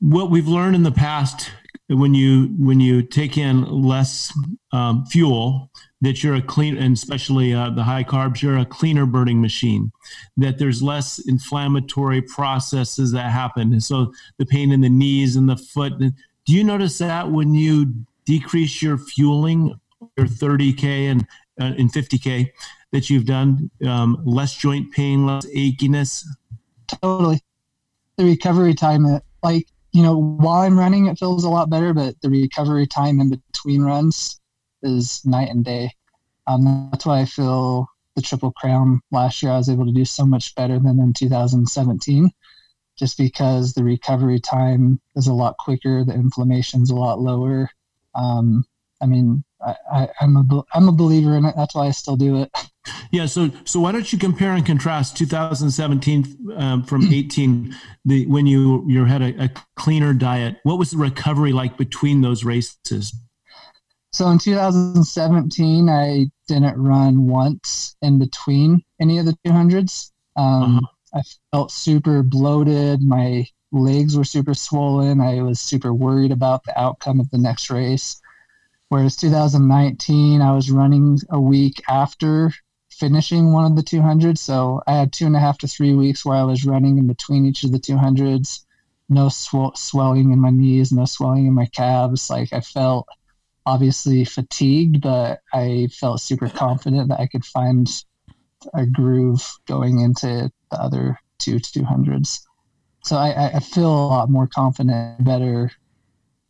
what 0.00 0.28
we've 0.30 0.48
learned 0.48 0.74
in 0.74 0.82
the 0.82 0.92
past 0.92 1.50
when 1.88 2.14
you 2.14 2.48
when 2.58 2.80
you 2.80 3.02
take 3.02 3.38
in 3.38 3.62
less 3.64 4.36
um, 4.72 5.06
fuel, 5.06 5.70
that 6.00 6.24
you're 6.24 6.34
a 6.34 6.42
clean, 6.42 6.76
and 6.76 6.96
especially 6.96 7.54
uh, 7.54 7.70
the 7.70 7.84
high 7.84 8.02
carbs, 8.02 8.42
you're 8.42 8.58
a 8.58 8.64
cleaner 8.64 9.06
burning 9.06 9.40
machine. 9.40 9.92
That 10.36 10.58
there's 10.58 10.82
less 10.82 11.20
inflammatory 11.20 12.20
processes 12.20 13.12
that 13.12 13.30
happen, 13.30 13.72
and 13.72 13.82
so 13.82 14.12
the 14.38 14.46
pain 14.46 14.72
in 14.72 14.80
the 14.80 14.90
knees 14.90 15.36
and 15.36 15.48
the 15.48 15.56
foot. 15.56 15.92
Do 15.98 16.54
you 16.54 16.64
notice 16.64 16.98
that 16.98 17.30
when 17.30 17.54
you 17.54 17.94
decrease 18.24 18.82
your 18.82 18.98
fueling, 18.98 19.78
your 20.16 20.26
30k 20.26 20.84
and 20.84 21.26
uh, 21.60 21.76
in 21.76 21.88
50k? 21.88 22.50
That 22.92 23.10
you've 23.10 23.26
done? 23.26 23.70
Um, 23.86 24.20
less 24.24 24.54
joint 24.54 24.92
pain, 24.92 25.26
less 25.26 25.46
achiness? 25.46 26.24
Totally. 26.86 27.40
The 28.16 28.24
recovery 28.24 28.74
time, 28.74 29.06
uh, 29.06 29.20
like, 29.42 29.66
you 29.92 30.02
know, 30.02 30.16
while 30.18 30.62
I'm 30.62 30.78
running, 30.78 31.06
it 31.06 31.18
feels 31.18 31.44
a 31.44 31.50
lot 31.50 31.70
better, 31.70 31.92
but 31.92 32.20
the 32.20 32.30
recovery 32.30 32.86
time 32.86 33.20
in 33.20 33.30
between 33.30 33.82
runs 33.82 34.40
is 34.82 35.24
night 35.24 35.50
and 35.50 35.64
day. 35.64 35.90
Um, 36.46 36.88
that's 36.90 37.06
why 37.06 37.20
I 37.20 37.24
feel 37.24 37.88
the 38.16 38.22
Triple 38.22 38.52
Crown 38.52 39.00
last 39.10 39.42
year 39.42 39.52
I 39.52 39.58
was 39.58 39.68
able 39.68 39.86
to 39.86 39.92
do 39.92 40.04
so 40.04 40.26
much 40.26 40.54
better 40.54 40.78
than 40.78 40.98
in 40.98 41.12
2017, 41.12 42.30
just 42.98 43.18
because 43.18 43.72
the 43.72 43.84
recovery 43.84 44.40
time 44.40 45.00
is 45.14 45.26
a 45.26 45.32
lot 45.32 45.56
quicker, 45.58 46.04
the 46.04 46.14
inflammation's 46.14 46.90
a 46.90 46.96
lot 46.96 47.20
lower. 47.20 47.70
Um, 48.14 48.64
I 49.00 49.06
mean, 49.06 49.44
I, 49.64 50.08
am 50.20 50.36
a 50.36 50.62
I'm 50.74 50.88
a 50.88 50.92
believer 50.92 51.36
in 51.36 51.44
it. 51.44 51.54
That's 51.56 51.74
why 51.74 51.86
I 51.86 51.90
still 51.90 52.16
do 52.16 52.42
it. 52.42 52.50
Yeah. 53.10 53.26
So 53.26 53.50
so 53.64 53.80
why 53.80 53.92
don't 53.92 54.12
you 54.12 54.18
compare 54.18 54.52
and 54.52 54.64
contrast 54.64 55.16
2017 55.16 56.54
um, 56.56 56.82
from 56.84 57.12
18, 57.12 57.74
the 58.04 58.26
when 58.26 58.46
you 58.46 58.84
you 58.86 59.04
had 59.04 59.22
a, 59.22 59.44
a, 59.44 59.50
cleaner 59.76 60.12
diet? 60.12 60.56
What 60.62 60.78
was 60.78 60.90
the 60.90 60.98
recovery 60.98 61.52
like 61.52 61.76
between 61.76 62.20
those 62.20 62.44
races? 62.44 63.14
So 64.12 64.28
in 64.28 64.38
2017, 64.38 65.88
I 65.88 66.26
didn't 66.48 66.82
run 66.82 67.26
once 67.26 67.94
in 68.02 68.18
between 68.18 68.82
any 69.00 69.18
of 69.18 69.26
the 69.26 69.36
200s. 69.46 70.12
Um, 70.36 70.78
uh-huh. 70.78 71.20
I 71.20 71.22
felt 71.52 71.70
super 71.70 72.22
bloated. 72.22 73.02
My 73.02 73.46
legs 73.72 74.16
were 74.16 74.24
super 74.24 74.54
swollen. 74.54 75.20
I 75.20 75.42
was 75.42 75.60
super 75.60 75.92
worried 75.92 76.32
about 76.32 76.64
the 76.64 76.78
outcome 76.78 77.20
of 77.20 77.30
the 77.30 77.38
next 77.38 77.70
race. 77.70 78.20
Whereas 78.88 79.16
2019, 79.16 80.40
I 80.40 80.52
was 80.52 80.70
running 80.70 81.18
a 81.30 81.40
week 81.40 81.82
after 81.88 82.52
finishing 82.98 83.52
one 83.52 83.64
of 83.64 83.76
the 83.76 83.82
200s. 83.82 84.38
So 84.38 84.82
I 84.86 84.92
had 84.92 85.12
two 85.12 85.26
and 85.26 85.36
a 85.36 85.40
half 85.40 85.58
to 85.58 85.68
three 85.68 85.94
weeks 85.94 86.24
where 86.24 86.36
I 86.36 86.42
was 86.42 86.64
running 86.64 86.98
in 86.98 87.06
between 87.06 87.46
each 87.46 87.64
of 87.64 87.72
the 87.72 87.78
200s. 87.78 88.64
No 89.08 89.28
sw- 89.28 89.76
swelling 89.76 90.32
in 90.32 90.40
my 90.40 90.50
knees, 90.50 90.92
no 90.92 91.04
swelling 91.04 91.46
in 91.46 91.54
my 91.54 91.66
calves. 91.66 92.28
Like 92.28 92.52
I 92.52 92.60
felt 92.60 93.08
obviously 93.64 94.24
fatigued, 94.24 95.00
but 95.00 95.40
I 95.52 95.88
felt 95.92 96.20
super 96.20 96.48
confident 96.48 97.08
that 97.08 97.20
I 97.20 97.26
could 97.26 97.44
find 97.44 97.88
a 98.74 98.86
groove 98.86 99.58
going 99.66 100.00
into 100.00 100.50
the 100.70 100.80
other 100.80 101.18
two 101.38 101.56
200s. 101.56 102.40
So 103.04 103.16
I, 103.16 103.52
I 103.54 103.60
feel 103.60 103.86
a 103.86 104.08
lot 104.08 104.30
more 104.30 104.46
confident, 104.46 105.24
better 105.24 105.70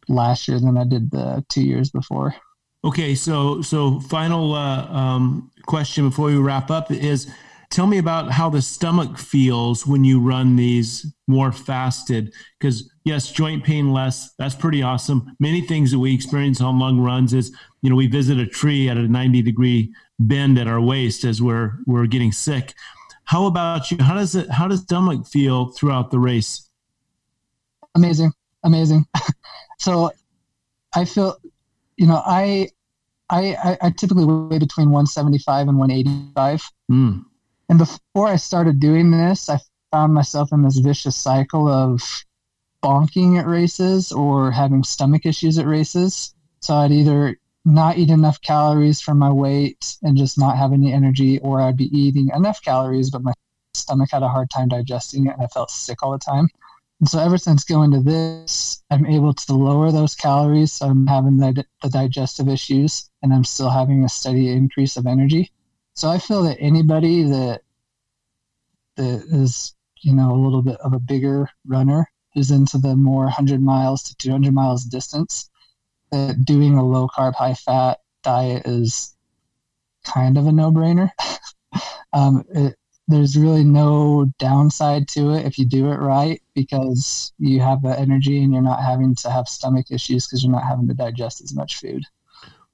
last 0.09 0.49
year 0.49 0.59
than 0.59 0.77
I 0.77 0.85
did 0.85 1.11
the 1.11 1.45
two 1.49 1.63
years 1.63 1.91
before. 1.91 2.35
Okay, 2.85 3.15
so 3.15 3.61
so 3.63 4.01
final 4.01 4.55
uh, 4.55 4.87
um, 4.87 5.51
question 5.67 6.09
before 6.09 6.27
we 6.27 6.37
wrap 6.37 6.71
up 6.71 6.91
is 6.91 7.31
tell 7.71 7.87
me 7.87 7.99
about 7.99 8.31
how 8.31 8.49
the 8.49 8.63
stomach 8.63 9.19
feels 9.19 9.87
when 9.87 10.05
you 10.05 10.21
run 10.21 10.57
these 10.57 11.13
more 11.27 11.53
fasted 11.53 12.33
because 12.59 12.91
yes 13.05 13.31
joint 13.31 13.63
pain 13.63 13.93
less 13.93 14.33
that's 14.39 14.55
pretty 14.55 14.83
awesome. 14.83 15.37
Many 15.41 15.61
things 15.61 15.91
that 15.91 15.99
we 15.99 16.15
experience 16.15 16.61
on 16.61 16.79
long 16.79 17.01
runs 17.01 17.35
is 17.35 17.55
you 17.83 17.91
know 17.91 17.97
we 17.97 18.07
visit 18.07 18.39
a 18.39 18.47
tree 18.47 18.89
at 18.89 18.97
a 18.97 19.09
90 19.09 19.43
degree 19.43 19.93
bend 20.21 20.59
at 20.59 20.69
our 20.69 20.81
waist 20.81 21.25
as 21.25 21.43
we're 21.43 21.79
we're 21.87 22.07
getting 22.07 22.33
sick. 22.33 22.75
How 23.25 23.47
about 23.47 23.91
you? 23.91 23.99
How 23.99 24.15
does 24.15 24.35
it 24.35 24.49
how 24.51 24.69
does 24.69 24.83
stomach 24.83 25.27
feel 25.27 25.67
throughout 25.73 26.11
the 26.11 26.19
race? 26.19 26.71
Amazing. 27.95 28.33
Amazing. 28.65 29.07
So 29.79 30.11
I 30.95 31.05
feel, 31.05 31.37
you 31.99 32.07
know, 32.07 32.23
I 32.25 32.71
I, 33.31 33.77
I, 33.83 33.91
typically 33.91 34.25
weigh 34.25 34.59
between 34.59 34.89
175 34.89 35.69
and 35.69 35.79
185. 35.79 36.63
Mm. 36.91 37.25
And 37.69 37.79
before 37.79 38.27
I 38.27 38.37
started 38.37 38.81
doing 38.81 39.11
this, 39.11 39.51
I 39.51 39.59
found 39.93 40.15
myself 40.15 40.51
in 40.51 40.63
this 40.63 40.79
vicious 40.79 41.15
cycle 41.15 41.69
of 41.69 42.01
bonking 42.83 43.39
at 43.39 43.47
races 43.47 44.13
or 44.13 44.51
having 44.51 44.83
stomach 44.83 45.27
issues 45.27 45.59
at 45.59 45.67
races. 45.67 46.35
So 46.61 46.75
I'd 46.75 46.91
either 46.91 47.37
not 47.67 47.99
eat 47.99 48.09
enough 48.09 48.41
calories 48.41 49.03
for 49.03 49.15
my 49.15 49.31
weight 49.31 49.97
and 50.03 50.17
just 50.17 50.39
not 50.39 50.57
have 50.57 50.73
any 50.73 50.91
energy, 50.91 51.39
or 51.41 51.61
I'd 51.61 51.77
be 51.77 51.95
eating 51.97 52.31
enough 52.35 52.63
calories, 52.63 53.11
but 53.11 53.23
my 53.23 53.35
stomach 53.75 54.09
had 54.11 54.23
a 54.23 54.29
hard 54.29 54.49
time 54.49 54.69
digesting 54.69 55.27
it 55.27 55.35
and 55.35 55.43
I 55.43 55.49
felt 55.49 55.71
sick 55.71 56.03
all 56.03 56.13
the 56.13 56.19
time. 56.19 56.49
And 57.01 57.09
so 57.09 57.21
ever 57.21 57.39
since 57.39 57.65
going 57.65 57.93
to 57.93 58.01
this, 58.01 58.83
I'm 58.91 59.07
able 59.07 59.33
to 59.33 59.55
lower 59.55 59.93
those 59.93 60.15
calories. 60.15 60.73
So 60.73 60.87
I'm 60.87 61.07
having 61.07 61.37
the, 61.37 61.65
the 61.83 61.89
digestive 61.89 62.49
issues 62.49 63.09
and 63.23 63.33
I'm 63.33 63.45
still 63.45 63.71
having 63.71 64.05
a 64.05 64.09
steady 64.09 64.51
increase 64.51 64.97
of 64.97 65.07
energy. 65.07 65.53
So 65.95 66.09
I 66.09 66.19
feel 66.19 66.43
that 66.45 66.59
anybody 66.61 67.23
that 67.25 67.63
that 68.97 69.23
is, 69.31 69.75
you 70.03 70.13
know, 70.13 70.33
a 70.33 70.43
little 70.43 70.63
bit 70.63 70.77
of 70.81 70.93
a 70.93 70.99
bigger 70.99 71.49
runner 71.67 72.11
who's 72.35 72.51
into 72.51 72.79
the 72.79 72.97
more 72.97 73.25
100 73.25 73.63
miles 73.63 74.03
to 74.05 74.17
200 74.17 74.53
miles 74.53 74.85
distance, 74.85 75.51
that 76.11 76.45
doing 76.45 76.77
a 76.77 76.85
low 76.85 77.09
carb, 77.09 77.35
high 77.35 77.55
fat 77.55 78.01
diet 78.23 78.67
is 78.67 79.17
kind 80.05 80.37
of 80.37 80.47
a 80.47 80.53
no 80.53 80.71
brainer. 80.71 81.11
um, 82.13 82.45
it, 82.55 82.77
there's 83.09 83.37
really 83.37 83.65
no 83.65 84.31
downside 84.39 85.09
to 85.09 85.31
it 85.31 85.47
if 85.47 85.59
you 85.59 85.65
do 85.65 85.91
it 85.91 85.97
right 85.97 86.43
because 86.55 87.33
you 87.39 87.61
have 87.61 87.83
the 87.83 87.99
energy 87.99 88.43
and 88.43 88.53
you're 88.53 88.63
not 88.63 88.83
having 88.83 89.15
to 89.15 89.31
have 89.31 89.49
stomach 89.49 89.87
issues 89.91 90.27
because 90.27 90.43
you're 90.43 90.53
not 90.53 90.65
having 90.65 90.87
to 90.87 90.95
digest 90.95 91.41
as 91.41 91.55
much 91.55 91.77
food. 91.77 92.05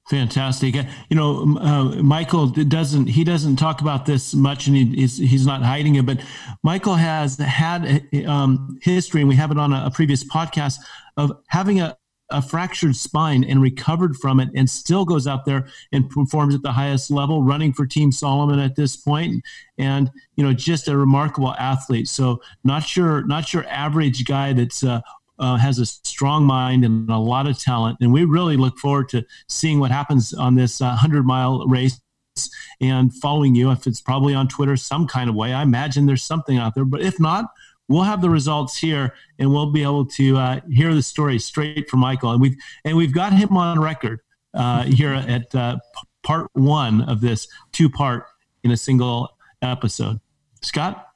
Fantastic. 0.09 0.75
You 1.09 1.15
know, 1.15 1.57
uh, 1.57 1.83
Michael 2.03 2.47
doesn't 2.47 3.07
he 3.07 3.23
doesn't 3.23 3.55
talk 3.55 3.81
about 3.81 4.05
this 4.05 4.35
much, 4.35 4.67
and 4.67 4.75
he, 4.75 4.85
he's 4.85 5.17
he's 5.17 5.47
not 5.47 5.63
hiding 5.63 5.95
it. 5.95 6.05
But 6.05 6.19
Michael 6.61 6.93
has 6.93 7.37
had 7.37 8.07
um, 8.27 8.77
history, 8.83 9.21
and 9.21 9.27
we 9.27 9.35
have 9.35 9.49
it 9.49 9.57
on 9.57 9.73
a, 9.73 9.85
a 9.87 9.91
previous 9.91 10.23
podcast 10.23 10.77
of 11.17 11.31
having 11.47 11.81
a, 11.81 11.97
a 12.29 12.41
fractured 12.41 12.95
spine 12.95 13.43
and 13.43 13.61
recovered 13.61 14.15
from 14.15 14.39
it, 14.39 14.49
and 14.55 14.69
still 14.69 15.05
goes 15.05 15.27
out 15.27 15.45
there 15.45 15.67
and 15.91 16.09
performs 16.09 16.55
at 16.55 16.61
the 16.61 16.71
highest 16.71 17.11
level, 17.11 17.43
running 17.43 17.71
for 17.71 17.85
Team 17.85 18.11
Salomon 18.11 18.59
at 18.59 18.75
this 18.75 18.95
point, 18.95 19.43
and 19.77 20.11
you 20.35 20.43
know, 20.43 20.53
just 20.53 20.87
a 20.87 20.97
remarkable 20.97 21.53
athlete. 21.53 22.07
So 22.07 22.41
not 22.63 22.95
your 22.95 23.25
not 23.25 23.53
your 23.53 23.65
average 23.67 24.25
guy 24.25 24.53
that's 24.53 24.83
uh, 24.83 25.01
uh, 25.39 25.57
has 25.57 25.79
a 25.79 25.85
strong 25.85 26.45
mind 26.45 26.85
and 26.85 27.09
a 27.09 27.17
lot 27.17 27.47
of 27.47 27.59
talent. 27.59 27.97
And 28.01 28.13
we 28.13 28.25
really 28.25 28.57
look 28.57 28.77
forward 28.77 29.09
to 29.09 29.25
seeing 29.47 29.79
what 29.79 29.91
happens 29.91 30.33
on 30.33 30.55
this 30.55 30.81
uh, 30.81 30.85
100 30.85 31.25
mile 31.25 31.65
race 31.67 31.99
and 32.81 33.13
following 33.13 33.55
you. 33.55 33.71
If 33.71 33.87
it's 33.87 34.01
probably 34.01 34.33
on 34.33 34.47
Twitter 34.47 34.77
some 34.77 35.07
kind 35.07 35.29
of 35.29 35.35
way, 35.35 35.53
I 35.53 35.61
imagine 35.61 36.05
there's 36.05 36.23
something 36.23 36.57
out 36.57 36.75
there. 36.75 36.85
But 36.85 37.01
if 37.01 37.19
not, 37.19 37.45
we'll 37.87 38.03
have 38.03 38.21
the 38.21 38.29
results 38.29 38.77
here 38.77 39.13
and 39.39 39.51
we'll 39.51 39.71
be 39.71 39.83
able 39.83 40.05
to 40.05 40.37
uh, 40.37 40.59
hear 40.71 40.93
the 40.93 41.03
story 41.03 41.39
straight 41.39 41.89
from 41.89 41.99
Michael. 41.99 42.31
And 42.31 42.41
we've, 42.41 42.55
and 42.83 42.97
we've 42.97 43.13
got 43.13 43.33
him 43.33 43.55
on 43.57 43.79
record 43.79 44.21
uh, 44.53 44.83
here 44.83 45.13
at 45.13 45.53
uh, 45.53 45.77
part 46.23 46.49
one 46.53 47.01
of 47.03 47.21
this 47.21 47.47
two 47.71 47.89
part 47.89 48.25
in 48.63 48.71
a 48.71 48.77
single 48.77 49.29
episode. 49.61 50.19
Scott? 50.61 51.07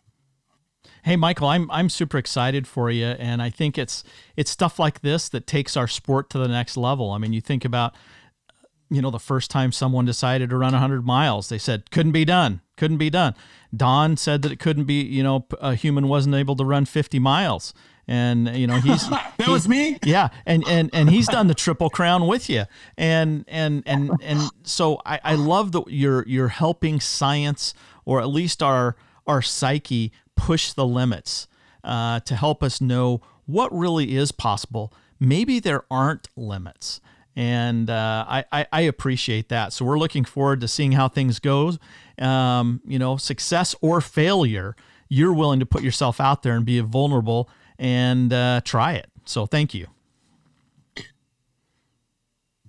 Hey, 1.03 1.15
Michael, 1.15 1.47
I'm 1.47 1.71
I'm 1.71 1.89
super 1.89 2.17
excited 2.17 2.67
for 2.67 2.91
you, 2.91 3.05
and 3.05 3.41
I 3.41 3.49
think 3.49 3.77
it's 3.77 4.03
it's 4.35 4.51
stuff 4.51 4.79
like 4.79 5.01
this 5.01 5.29
that 5.29 5.47
takes 5.47 5.77
our 5.77 5.87
sport 5.87 6.29
to 6.31 6.37
the 6.37 6.47
next 6.47 6.75
level. 6.75 7.11
I 7.11 7.17
mean, 7.17 7.31
you 7.31 7.41
think 7.41 7.63
about, 7.63 7.95
you 8.89 9.01
know, 9.01 9.09
the 9.09 9.17
first 9.17 9.49
time 9.49 9.71
someone 9.71 10.05
decided 10.05 10.49
to 10.49 10.57
run 10.57 10.73
100 10.73 11.05
miles, 11.05 11.49
they 11.49 11.57
said 11.57 11.89
couldn't 11.89 12.11
be 12.11 12.25
done, 12.25 12.61
couldn't 12.75 12.97
be 12.97 13.09
done. 13.09 13.33
Don 13.75 14.17
said 14.17 14.41
that 14.41 14.51
it 14.51 14.59
couldn't 14.59 14.85
be, 14.85 15.01
you 15.01 15.23
know, 15.23 15.45
a 15.59 15.75
human 15.75 16.07
wasn't 16.07 16.35
able 16.35 16.55
to 16.55 16.65
run 16.65 16.85
50 16.85 17.19
miles, 17.19 17.73
and 18.07 18.55
you 18.57 18.65
know 18.65 18.79
he's 18.79 19.07
that 19.09 19.33
he, 19.37 19.51
was 19.51 19.69
me 19.69 19.99
yeah 20.03 20.29
and 20.47 20.67
and 20.67 20.89
and 20.93 21.11
he's 21.11 21.27
done 21.27 21.45
the 21.45 21.53
triple 21.53 21.91
crown 21.91 22.25
with 22.25 22.49
you 22.49 22.63
and 22.97 23.45
and 23.47 23.83
and 23.85 24.09
and 24.23 24.49
so 24.63 24.99
i 25.05 25.19
i 25.23 25.35
love 25.35 25.73
that 25.73 25.83
you're 25.89 26.27
you're 26.27 26.47
helping 26.47 26.99
science 26.99 27.75
or 28.05 28.19
at 28.19 28.27
least 28.27 28.63
our 28.63 28.95
our 29.27 29.43
psyche 29.43 30.11
push 30.35 30.73
the 30.73 30.87
limits 30.87 31.47
uh, 31.83 32.19
to 32.21 32.35
help 32.35 32.63
us 32.63 32.81
know 32.81 33.21
what 33.45 33.71
really 33.75 34.15
is 34.15 34.31
possible. 34.31 34.93
Maybe 35.19 35.59
there 35.59 35.83
aren't 35.91 36.27
limits. 36.35 37.01
And 37.39 37.89
uh, 37.89 38.25
I, 38.27 38.43
I, 38.51 38.67
I, 38.69 38.81
appreciate 38.81 39.47
that. 39.47 39.71
So 39.71 39.85
we're 39.85 39.97
looking 39.97 40.25
forward 40.25 40.59
to 40.59 40.67
seeing 40.67 40.91
how 40.91 41.07
things 41.07 41.39
go. 41.39 41.71
Um, 42.17 42.81
you 42.85 42.99
know, 42.99 43.15
success 43.15 43.73
or 43.79 44.01
failure, 44.01 44.75
you're 45.07 45.31
willing 45.31 45.61
to 45.61 45.65
put 45.65 45.81
yourself 45.81 46.19
out 46.19 46.43
there 46.43 46.57
and 46.57 46.65
be 46.65 46.81
vulnerable 46.81 47.49
and 47.77 48.33
uh, 48.33 48.59
try 48.65 48.95
it. 48.95 49.09
So 49.23 49.45
thank 49.45 49.73
you. 49.73 49.87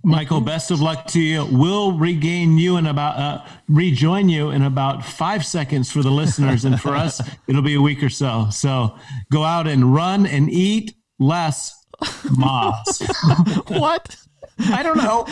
Michael, 0.05 0.41
best 0.41 0.71
of 0.71 0.81
luck 0.81 1.09
to 1.09 1.21
you. 1.21 1.49
We'll 1.51 1.99
regain 1.99 2.57
you 2.57 2.77
in 2.77 2.87
about 2.87 3.17
uh, 3.17 3.45
rejoin 3.69 4.29
you 4.29 4.51
in 4.51 4.63
about 4.63 5.05
five 5.05 5.45
seconds 5.45 5.91
for 5.91 6.05
the 6.05 6.13
listeners, 6.13 6.65
and 6.65 6.81
for 6.81 6.95
us, 6.95 7.21
it'll 7.49 7.61
be 7.61 7.75
a 7.75 7.83
week 7.83 8.05
or 8.05 8.09
so. 8.09 8.47
So 8.53 8.97
go 9.33 9.43
out 9.43 9.67
and 9.67 9.93
run 9.93 10.27
and 10.27 10.49
eat 10.49 10.95
less 11.19 11.75
moss. 12.31 13.03
what? 13.67 14.17
I 14.69 14.83
don't 14.83 14.97
know. 14.97 15.27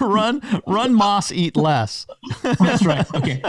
run, 0.00 0.42
run, 0.66 0.94
moss, 0.94 1.32
eat 1.32 1.56
less. 1.56 2.06
That's 2.42 2.84
right. 2.84 3.06
Okay, 3.14 3.42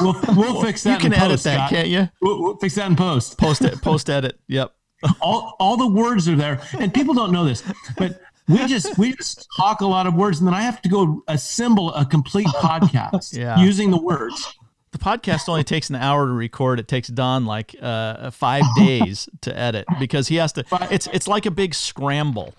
we'll, 0.00 0.20
we'll 0.36 0.62
fix 0.62 0.82
that. 0.84 0.94
You 0.94 1.10
can 1.10 1.12
edit 1.12 1.30
post, 1.30 1.44
that, 1.44 1.56
Scott. 1.56 1.70
can't 1.70 1.88
you? 1.88 2.08
We'll, 2.20 2.42
we'll 2.42 2.56
fix 2.56 2.74
that 2.76 2.86
in 2.86 2.96
post. 2.96 3.38
Post 3.38 3.62
it. 3.62 3.80
Post 3.80 4.10
edit. 4.10 4.38
Yep. 4.48 4.72
All 5.20 5.56
all 5.58 5.76
the 5.76 5.88
words 5.88 6.28
are 6.28 6.36
there, 6.36 6.60
and 6.78 6.92
people 6.92 7.14
don't 7.14 7.32
know 7.32 7.44
this, 7.44 7.62
but 7.96 8.20
we 8.48 8.66
just 8.66 8.98
we 8.98 9.14
just 9.14 9.48
talk 9.56 9.80
a 9.80 9.86
lot 9.86 10.06
of 10.06 10.14
words 10.14 10.38
and 10.38 10.46
then 10.46 10.54
i 10.54 10.62
have 10.62 10.80
to 10.82 10.88
go 10.88 11.22
assemble 11.28 11.92
a 11.94 12.04
complete 12.04 12.46
podcast 12.46 13.36
yeah. 13.36 13.58
using 13.58 13.90
the 13.90 14.00
words 14.00 14.58
the 14.92 14.98
podcast 14.98 15.48
only 15.48 15.64
takes 15.64 15.90
an 15.90 15.96
hour 15.96 16.26
to 16.26 16.32
record 16.32 16.78
it 16.78 16.86
takes 16.86 17.08
don 17.08 17.46
like 17.46 17.74
uh, 17.80 18.30
five 18.30 18.62
days 18.76 19.28
to 19.40 19.56
edit 19.58 19.86
because 19.98 20.28
he 20.28 20.36
has 20.36 20.52
to 20.52 20.64
it's 20.90 21.08
it's 21.12 21.26
like 21.26 21.46
a 21.46 21.50
big 21.50 21.74
scramble 21.74 22.54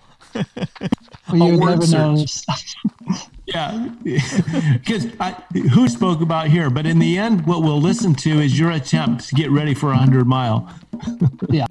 well, 1.32 1.52
you 1.52 1.56
never 1.56 1.86
know 1.86 2.24
yeah 3.46 3.88
because 4.02 5.06
who 5.72 5.88
spoke 5.88 6.20
about 6.20 6.48
here 6.48 6.70
but 6.70 6.86
in 6.86 6.98
the 6.98 7.18
end 7.18 7.46
what 7.46 7.62
we'll 7.62 7.80
listen 7.80 8.14
to 8.14 8.40
is 8.40 8.58
your 8.58 8.72
attempt 8.72 9.28
to 9.28 9.34
get 9.34 9.50
ready 9.50 9.74
for 9.74 9.86
a 9.86 9.96
100 9.96 10.26
mile 10.26 10.72
yeah 11.48 11.66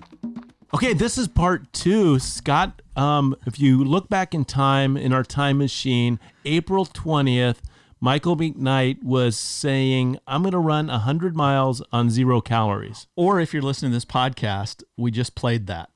Okay, 0.74 0.94
this 0.94 1.18
is 1.18 1.30
part 1.30 1.72
two. 1.72 2.20
Scott, 2.20 2.82
um, 2.98 3.34
if 3.46 3.62
you 3.62 3.82
look 3.82 4.10
back 4.10 4.34
in 4.34 4.44
time 4.44 4.98
in 4.98 5.14
our 5.14 5.24
time 5.24 5.58
machine, 5.58 6.20
April 6.44 6.86
20th, 6.86 7.60
Michael 8.02 8.36
McKnight 8.36 9.02
was 9.02 9.38
saying, 9.38 10.20
I'm 10.28 10.42
going 10.42 10.52
to 10.52 10.60
run 10.60 10.88
100 10.88 11.34
miles 11.34 11.82
on 11.94 12.10
zero 12.10 12.42
calories. 12.42 13.08
Or 13.16 13.40
if 13.40 13.54
you're 13.54 13.64
listening 13.64 13.92
to 13.92 13.96
this 13.96 14.06
podcast, 14.06 14.84
we 14.98 15.12
just 15.12 15.34
played 15.34 15.68
that. 15.68 15.90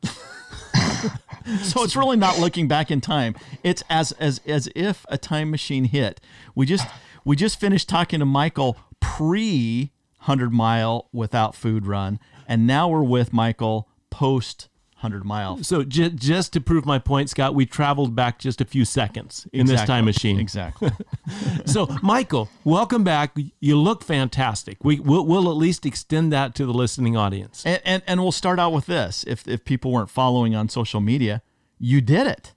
so 1.64 1.84
it's 1.84 1.96
really 1.96 2.18
not 2.18 2.40
looking 2.40 2.68
back 2.68 2.92
in 2.92 3.02
time. 3.02 3.36
It's 3.64 3.84
as 3.90 4.12
as 4.14 4.42
as 4.46 4.70
if 4.76 5.06
a 5.10 5.18
time 5.18 5.52
machine 5.52 5.86
hit. 5.86 6.22
We 6.56 6.66
just 6.66 6.88
we 7.26 7.36
just 7.36 7.60
finished 7.60 7.90
talking 7.90 8.20
to 8.20 8.26
Michael 8.26 8.78
pre 9.00 9.92
100 10.20 10.52
mile 10.52 11.08
without 11.14 11.56
food 11.56 11.86
run 11.86 12.20
and 12.48 12.66
now 12.66 12.90
we're 12.90 13.04
with 13.04 13.32
Michael 13.32 13.88
post 14.10 14.69
100 15.00 15.24
mile. 15.24 15.64
So 15.64 15.84
j- 15.84 16.10
just 16.10 16.52
to 16.54 16.62
prove 16.62 16.86
my 16.86 17.00
point, 17.00 17.30
Scott, 17.30 17.56
we 17.56 17.66
traveled 17.66 18.16
back 18.16 18.38
just 18.38 18.60
a 18.60 18.66
few 18.66 18.84
seconds 18.84 19.48
in 19.54 19.62
exactly. 19.62 19.78
this 19.78 19.88
time 19.88 20.06
machine. 20.06 20.40
Exactly. 20.42 20.92
so, 21.66 21.88
Michael, 22.04 22.50
welcome 22.66 23.06
back. 23.06 23.34
You 23.62 23.78
look 23.78 24.04
fantastic. 24.04 24.84
We 24.84 25.00
we'll, 25.00 25.26
we'll, 25.26 25.50
at 25.50 25.56
least 25.56 25.86
extend 25.86 26.34
that 26.34 26.54
to 26.56 26.66
the 26.66 26.74
listening 26.74 27.16
audience. 27.16 27.64
And, 27.66 27.82
and 27.86 28.04
and 28.08 28.22
we'll 28.22 28.34
start 28.34 28.60
out 28.60 28.74
with 28.74 28.88
this. 28.88 29.24
If 29.26 29.48
if 29.48 29.64
people 29.64 29.94
weren't 29.94 30.10
following 30.10 30.54
on 30.54 30.68
social 30.68 31.00
media, 31.00 31.42
you 31.80 32.02
did 32.02 32.28
it. 32.28 32.54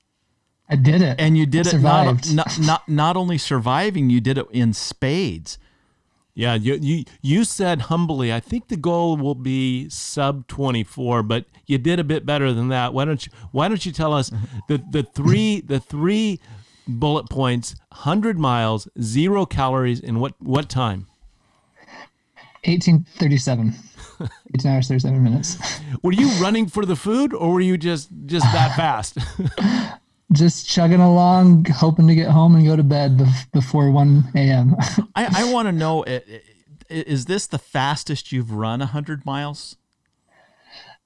I 0.68 0.74
did 0.74 1.00
it. 1.00 1.20
And 1.20 1.38
you 1.38 1.46
did 1.46 1.68
I 1.68 1.76
it 1.76 1.82
not, 1.82 2.32
not 2.32 2.58
not 2.58 2.88
not 2.88 3.16
only 3.16 3.38
surviving, 3.38 4.10
you 4.10 4.20
did 4.20 4.36
it 4.36 4.46
in 4.50 4.72
spades. 4.72 5.58
Yeah, 6.34 6.54
you, 6.54 6.78
you 6.80 7.04
you 7.20 7.44
said 7.44 7.82
humbly, 7.82 8.32
I 8.32 8.40
think 8.40 8.68
the 8.68 8.76
goal 8.76 9.18
will 9.18 9.34
be 9.34 9.90
sub 9.90 10.46
24, 10.46 11.22
but 11.22 11.44
you 11.66 11.76
did 11.76 12.00
a 12.00 12.04
bit 12.04 12.24
better 12.24 12.54
than 12.54 12.68
that. 12.68 12.94
Why 12.94 13.04
don't 13.04 13.24
you 13.26 13.32
why 13.50 13.68
don't 13.68 13.84
you 13.84 13.92
tell 13.92 14.14
us 14.14 14.30
the 14.68 14.82
the 14.90 15.02
three 15.02 15.60
the 15.60 15.78
three 15.78 16.40
bullet 16.88 17.28
points, 17.28 17.74
100 17.90 18.38
miles, 18.38 18.88
0 19.00 19.44
calories 19.46 20.00
in 20.00 20.20
what 20.20 20.34
what 20.40 20.70
time? 20.70 21.06
1837. 22.64 23.74
18 24.54 24.70
hours 24.70 24.88
37 24.88 25.22
minutes. 25.22 25.58
Were 26.02 26.12
you 26.12 26.28
running 26.40 26.66
for 26.66 26.86
the 26.86 26.96
food 26.96 27.34
or 27.34 27.52
were 27.52 27.60
you 27.60 27.76
just 27.76 28.08
just 28.26 28.46
that 28.52 28.74
fast? 28.76 29.18
Just 30.30 30.68
chugging 30.68 31.00
along, 31.00 31.66
hoping 31.66 32.06
to 32.08 32.14
get 32.14 32.28
home 32.28 32.54
and 32.54 32.66
go 32.66 32.76
to 32.76 32.82
bed 32.82 33.22
before 33.52 33.90
1 33.90 34.32
a.m. 34.36 34.76
I, 35.14 35.42
I 35.42 35.52
want 35.52 35.68
to 35.68 35.72
know 35.72 36.04
is 36.88 37.24
this 37.24 37.46
the 37.46 37.58
fastest 37.58 38.32
you've 38.32 38.52
run 38.52 38.80
100 38.80 39.24
miles? 39.24 39.76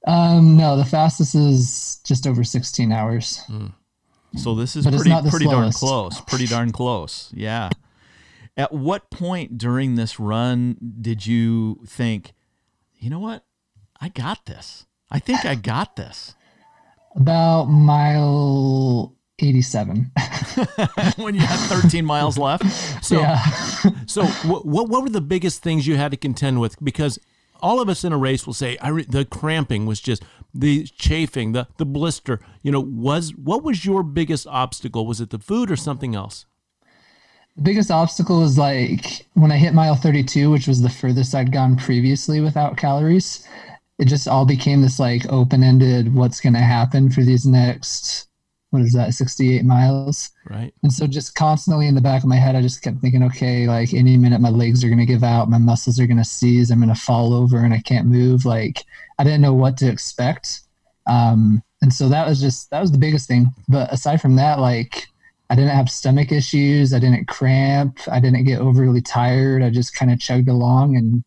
Um, 0.07 0.57
no, 0.57 0.77
the 0.77 0.85
fastest 0.85 1.35
is 1.35 2.01
just 2.05 2.27
over 2.27 2.45
16 2.45 2.93
hours. 2.93 3.41
Mm. 3.49 3.73
So 4.37 4.55
this 4.55 4.77
is 4.77 4.85
but 4.85 4.95
pretty 4.95 5.15
pretty 5.29 5.47
darn 5.47 5.73
close. 5.73 6.21
Pretty 6.23 6.47
darn 6.47 6.71
close. 6.71 7.33
Yeah. 7.35 7.71
At 8.57 8.73
what 8.73 9.11
point 9.11 9.59
during 9.59 9.97
this 9.97 10.21
run 10.21 10.77
did 11.01 11.27
you 11.27 11.81
think, 11.87 12.33
you 12.95 13.11
know 13.11 13.19
what? 13.19 13.45
I 14.01 14.09
got 14.09 14.47
this. 14.47 14.87
I 15.11 15.19
think 15.19 15.45
I 15.45 15.55
got 15.55 15.97
this. 15.97 16.35
About 17.17 17.65
mile 17.65 19.17
87 19.39 20.13
when 21.17 21.35
you 21.35 21.41
had 21.41 21.59
13 21.83 22.05
miles 22.05 22.39
left? 22.39 22.65
So 23.05 23.21
yeah. 23.21 23.39
so 24.07 24.25
what, 24.25 24.89
what 24.89 25.03
were 25.03 25.09
the 25.09 25.21
biggest 25.21 25.63
things 25.63 25.87
you 25.87 25.97
had 25.97 26.11
to 26.13 26.17
contend 26.17 26.61
with? 26.61 26.83
Because 26.83 27.19
all 27.61 27.81
of 27.81 27.89
us 27.89 28.05
in 28.05 28.13
a 28.13 28.19
race 28.19 28.47
will 28.47 28.55
say 28.55 28.77
I 28.79 28.89
re- 28.89 29.07
the 29.09 29.25
cramping 29.25 29.87
was 29.87 30.01
just 30.01 30.23
the 30.55 30.85
chafing 30.85 31.53
the 31.53 31.69
the 31.77 31.85
blister 31.85 32.41
you 32.63 32.73
know 32.73 32.81
was 32.81 33.35
what 33.35 33.63
was 33.63 33.85
your 33.85 34.03
biggest 34.03 34.47
obstacle? 34.47 35.07
Was 35.07 35.21
it 35.21 35.31
the 35.31 35.39
food 35.39 35.71
or 35.71 35.77
something 35.77 36.15
else? 36.15 36.47
The 37.57 37.63
biggest 37.63 37.91
obstacle 37.91 38.41
was 38.41 38.59
like 38.59 39.27
when 39.33 39.51
i 39.51 39.57
hit 39.57 39.73
mile 39.73 39.95
32 39.95 40.51
which 40.51 40.69
was 40.69 40.83
the 40.83 40.91
furthest 40.91 41.35
i'd 41.35 41.53
gone 41.53 41.77
previously 41.77 42.43
without 42.43 42.77
calories 42.77 43.49
it 43.99 44.07
just 44.07 44.29
all 44.29 44.45
became 44.45 44.83
this 44.83 44.99
like 45.01 45.31
open-ended 45.33 46.15
what's 46.15 46.41
going 46.41 46.53
to 46.53 46.61
happen 46.61 47.11
for 47.11 47.23
these 47.23 47.47
next 47.47 48.29
what 48.71 48.83
is 48.83 48.93
that, 48.93 49.15
68 49.15 49.65
miles. 49.65 50.31
Right. 50.51 50.75
And 50.83 50.93
so 50.93 51.07
just 51.07 51.35
constantly 51.35 51.87
in 51.87 51.95
the 51.95 52.01
back 52.01 52.23
of 52.23 52.29
my 52.29 52.37
head, 52.37 52.57
I 52.57 52.63
just 52.63 52.83
kept 52.83 53.01
thinking, 53.01 53.23
okay, 53.23 53.67
like 53.67 53.95
any 53.95 54.17
minute 54.17 54.41
my 54.41 54.51
legs 54.51 54.85
are 54.85 54.89
going 54.89 54.99
to 54.99 55.07
give 55.07 55.25
out, 55.25 55.49
my 55.49 55.59
muscles 55.59 56.01
are 56.01 56.07
going 56.07 56.19
to 56.19 56.25
seize, 56.25 56.71
I'm 56.71 56.81
going 56.81 56.95
to 56.95 57.01
fall 57.01 57.33
over 57.33 57.59
and 57.59 57.73
I 57.73 57.81
can't 57.81 58.07
move. 58.07 58.45
Like 58.45 58.85
I 59.19 59.25
didn't 59.25 59.41
know 59.41 59.55
what 59.55 59.77
to 59.79 59.89
expect. 59.89 60.61
Um, 61.07 61.63
and 61.81 61.93
so 61.93 62.09
that 62.09 62.27
was 62.27 62.41
just, 62.41 62.71
that 62.71 62.81
was 62.81 62.93
the 62.93 62.99
biggest 62.99 63.29
thing. 63.29 63.47
But 63.69 63.93
aside 63.93 64.21
from 64.21 64.37
that, 64.37 64.59
like 64.59 65.07
I 65.49 65.55
didn't 65.55 65.71
have 65.71 65.89
stomach 65.89 66.33
issues. 66.33 66.93
I 66.93 66.99
didn't 66.99 67.29
cramp. 67.29 68.01
I 68.11 68.19
didn't 68.19 68.45
get 68.45 68.61
overly 68.61 69.01
tired. 69.01 69.63
I 69.63 69.71
just 69.71 69.95
kind 69.95 70.11
of 70.11 70.19
chugged 70.19 70.49
along 70.49 70.97
and 70.97 71.25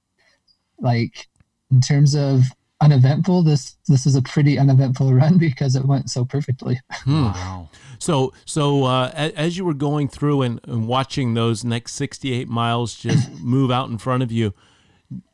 like 0.80 1.28
in 1.72 1.80
terms 1.80 2.16
of 2.16 2.44
uneventful, 2.82 3.44
this 3.44 3.76
this 3.88 4.06
is 4.06 4.16
a 4.16 4.22
pretty 4.22 4.58
uneventful 4.58 5.14
run 5.14 5.38
because 5.38 5.76
it 5.76 5.86
went 5.86 6.10
so 6.10 6.26
perfectly. 6.26 6.80
Hmm. 6.92 7.26
Wow. 7.26 7.70
So, 8.02 8.32
so 8.46 8.86
uh, 8.86 9.12
as 9.14 9.58
you 9.58 9.66
were 9.66 9.74
going 9.74 10.08
through 10.08 10.44
and, 10.44 10.62
and 10.64 10.88
watching 10.88 11.34
those 11.34 11.66
next 11.66 11.96
68 11.96 12.48
miles 12.48 12.96
just 12.96 13.30
move 13.42 13.72
out 13.72 13.90
in 13.90 13.98
front 13.98 14.24
of 14.24 14.32
you, 14.32 14.54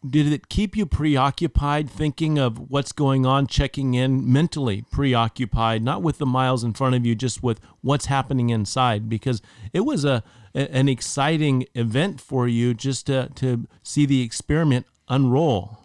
did 0.10 0.32
it 0.34 0.50
keep 0.50 0.76
you 0.76 0.88
preoccupied, 0.88 1.88
thinking 1.92 2.40
of 2.40 2.72
what's 2.72 2.92
going 2.92 3.24
on, 3.24 3.46
checking 3.46 3.94
in 3.94 4.34
mentally 4.34 4.84
preoccupied, 4.92 5.84
not 5.84 6.02
with 6.02 6.18
the 6.18 6.26
miles 6.26 6.64
in 6.64 6.74
front 6.74 6.96
of 6.96 7.06
you, 7.06 7.14
just 7.14 7.44
with 7.44 7.60
what's 7.82 8.08
happening 8.08 8.50
inside? 8.50 9.08
Because 9.08 9.44
it 9.72 9.82
was 9.82 10.04
a, 10.04 10.24
a- 10.56 10.76
an 10.76 10.90
exciting 10.90 11.68
event 11.76 12.20
for 12.20 12.48
you 12.48 12.74
just 12.74 13.06
to, 13.06 13.30
to 13.36 13.68
see 13.84 14.08
the 14.08 14.24
experiment 14.24 14.88
unroll. 15.08 15.85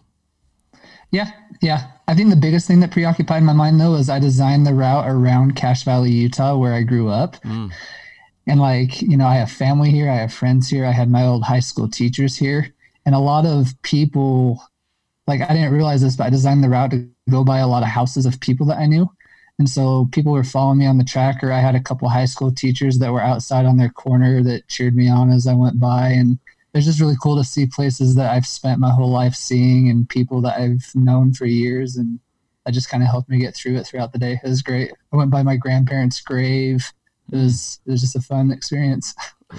Yeah, 1.11 1.31
yeah. 1.61 1.91
I 2.07 2.15
think 2.15 2.29
the 2.29 2.35
biggest 2.35 2.67
thing 2.67 2.79
that 2.79 2.91
preoccupied 2.91 3.43
my 3.43 3.53
mind 3.53 3.79
though 3.79 3.95
is 3.95 4.09
I 4.09 4.19
designed 4.19 4.65
the 4.65 4.73
route 4.73 5.07
around 5.07 5.55
Cache 5.55 5.83
Valley, 5.83 6.11
Utah, 6.11 6.57
where 6.57 6.73
I 6.73 6.83
grew 6.83 7.09
up. 7.09 7.35
Mm. 7.43 7.71
And 8.47 8.59
like, 8.59 9.01
you 9.01 9.17
know, 9.17 9.27
I 9.27 9.35
have 9.35 9.51
family 9.51 9.91
here, 9.91 10.09
I 10.09 10.15
have 10.15 10.33
friends 10.33 10.69
here, 10.69 10.85
I 10.85 10.91
had 10.91 11.09
my 11.09 11.25
old 11.25 11.43
high 11.43 11.59
school 11.59 11.89
teachers 11.89 12.35
here. 12.35 12.73
And 13.05 13.15
a 13.15 13.19
lot 13.19 13.45
of 13.45 13.73
people, 13.81 14.61
like, 15.27 15.41
I 15.41 15.53
didn't 15.53 15.73
realize 15.73 16.01
this, 16.01 16.15
but 16.15 16.27
I 16.27 16.29
designed 16.29 16.63
the 16.63 16.69
route 16.69 16.91
to 16.91 17.09
go 17.29 17.43
by 17.43 17.59
a 17.59 17.67
lot 17.67 17.83
of 17.83 17.89
houses 17.89 18.25
of 18.25 18.39
people 18.39 18.65
that 18.67 18.77
I 18.77 18.85
knew. 18.85 19.09
And 19.59 19.69
so 19.69 20.07
people 20.11 20.31
were 20.31 20.43
following 20.43 20.79
me 20.79 20.87
on 20.87 20.97
the 20.97 21.03
tracker. 21.03 21.51
I 21.51 21.59
had 21.59 21.75
a 21.75 21.79
couple 21.79 22.09
high 22.09 22.25
school 22.25 22.51
teachers 22.51 22.97
that 22.99 23.11
were 23.11 23.21
outside 23.21 23.65
on 23.65 23.77
their 23.77 23.89
corner 23.89 24.41
that 24.43 24.67
cheered 24.67 24.95
me 24.95 25.07
on 25.07 25.29
as 25.29 25.45
I 25.45 25.53
went 25.53 25.79
by. 25.79 26.09
And 26.09 26.39
it's 26.73 26.85
just 26.85 27.01
really 27.01 27.17
cool 27.21 27.37
to 27.37 27.43
see 27.43 27.65
places 27.65 28.15
that 28.15 28.31
I've 28.31 28.45
spent 28.45 28.79
my 28.79 28.91
whole 28.91 29.09
life 29.09 29.35
seeing 29.35 29.89
and 29.89 30.07
people 30.07 30.41
that 30.41 30.57
I've 30.57 30.89
known 30.95 31.33
for 31.33 31.45
years. 31.45 31.97
And 31.97 32.19
that 32.65 32.71
just 32.71 32.89
kind 32.89 33.03
of 33.03 33.09
helped 33.09 33.29
me 33.29 33.39
get 33.39 33.55
through 33.55 33.77
it 33.77 33.85
throughout 33.85 34.13
the 34.13 34.19
day. 34.19 34.39
It 34.43 34.47
was 34.47 34.61
great. 34.61 34.91
I 35.11 35.17
went 35.17 35.31
by 35.31 35.43
my 35.43 35.57
grandparents' 35.57 36.21
grave. 36.21 36.85
It 37.31 37.37
was, 37.37 37.79
it 37.85 37.91
was 37.91 38.01
just 38.01 38.15
a 38.15 38.21
fun 38.21 38.51
experience. 38.51 39.13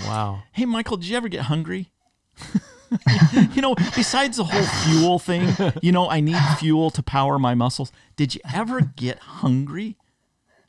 Wow. 0.07 0.43
Hey, 0.53 0.65
Michael, 0.65 0.97
did 0.97 1.09
you 1.09 1.17
ever 1.17 1.29
get 1.29 1.43
hungry? 1.43 1.91
you 3.53 3.61
know, 3.61 3.75
besides 3.95 4.39
the 4.39 4.45
whole 4.45 4.65
fuel 4.65 5.19
thing, 5.19 5.55
you 5.83 5.93
know, 5.93 6.09
I 6.09 6.21
need 6.21 6.41
fuel 6.59 6.91
to 6.91 7.03
power 7.03 7.39
my 7.39 7.55
muscles. 7.55 7.93
Did 8.17 8.35
you 8.35 8.41
ever 8.55 8.81
get 8.81 9.19
hungry? 9.19 9.97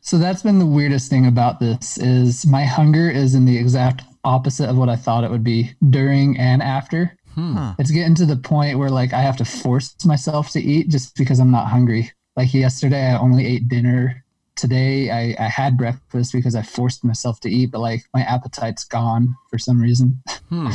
So 0.02 0.18
that's 0.18 0.44
been 0.44 0.60
the 0.60 0.66
weirdest 0.66 1.10
thing 1.10 1.26
about 1.26 1.62
this 1.62 1.98
is 1.98 2.46
my 2.46 2.66
hunger 2.66 3.10
is 3.10 3.36
in 3.36 3.46
the 3.46 3.58
exact 3.58 4.04
opposite 4.24 4.70
of 4.70 4.78
what 4.78 4.90
I 4.90 4.96
thought 4.96 5.24
it 5.24 5.32
would 5.32 5.44
be 5.44 5.72
during 5.90 6.38
and 6.38 6.62
after. 6.62 7.18
Huh. 7.36 7.74
It's 7.80 7.92
getting 7.92 8.16
to 8.16 8.26
the 8.26 8.36
point 8.36 8.78
where 8.78 8.90
like 8.90 9.14
I 9.14 9.22
have 9.22 9.38
to 9.38 9.46
force 9.46 9.94
myself 10.06 10.52
to 10.52 10.62
eat 10.62 10.90
just 10.90 11.16
because 11.16 11.40
I'm 11.40 11.52
not 11.52 11.68
hungry. 11.68 12.12
Like 12.36 12.54
yesterday 12.54 13.12
I 13.12 13.18
only 13.18 13.46
ate 13.46 13.68
dinner. 13.68 14.24
Today 14.56 15.10
I, 15.10 15.36
I 15.44 15.48
had 15.48 15.78
breakfast 15.78 16.32
because 16.32 16.56
I 16.56 16.62
forced 16.62 17.04
myself 17.04 17.40
to 17.42 17.50
eat, 17.50 17.72
but 17.72 17.80
like 17.80 18.04
my 18.14 18.22
appetite's 18.22 18.84
gone 18.84 19.36
for 19.50 19.58
some 19.58 19.82
reason. 19.82 20.22
Hmm. 20.50 20.70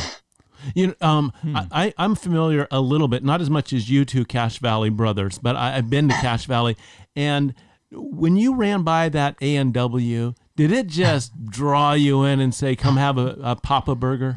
You 0.75 0.89
know, 0.89 0.95
um, 1.01 1.33
I, 1.55 1.67
I, 1.71 1.95
I'm 1.99 2.17
familiar 2.17 2.67
a 2.73 2.81
little 2.81 3.07
bit, 3.07 3.23
not 3.23 3.41
as 3.41 3.49
much 3.49 3.73
as 3.73 3.89
you 3.89 4.05
two 4.05 4.25
Cache 4.25 4.59
Valley 4.59 4.91
brothers, 4.91 5.39
but 5.39 5.55
I, 5.55 5.77
I've 5.77 5.89
been 5.89 6.09
to 6.09 6.15
Cache 6.15 6.47
Valley. 6.47 6.77
And 7.15 7.55
when 7.93 8.37
you 8.37 8.57
ran 8.57 8.83
by 8.83 9.09
that 9.11 9.37
A 9.41 9.55
and 9.55 9.73
W, 9.73 10.35
did 10.59 10.73
it 10.73 10.89
just 10.89 11.33
draw 11.51 11.93
you 11.93 12.25
in 12.25 12.41
and 12.41 12.53
say, 12.53 12.75
"Come 12.77 12.97
have 12.97 13.17
a, 13.17 13.39
a 13.41 13.57
Papa 13.57 13.95
Burger"? 13.95 14.37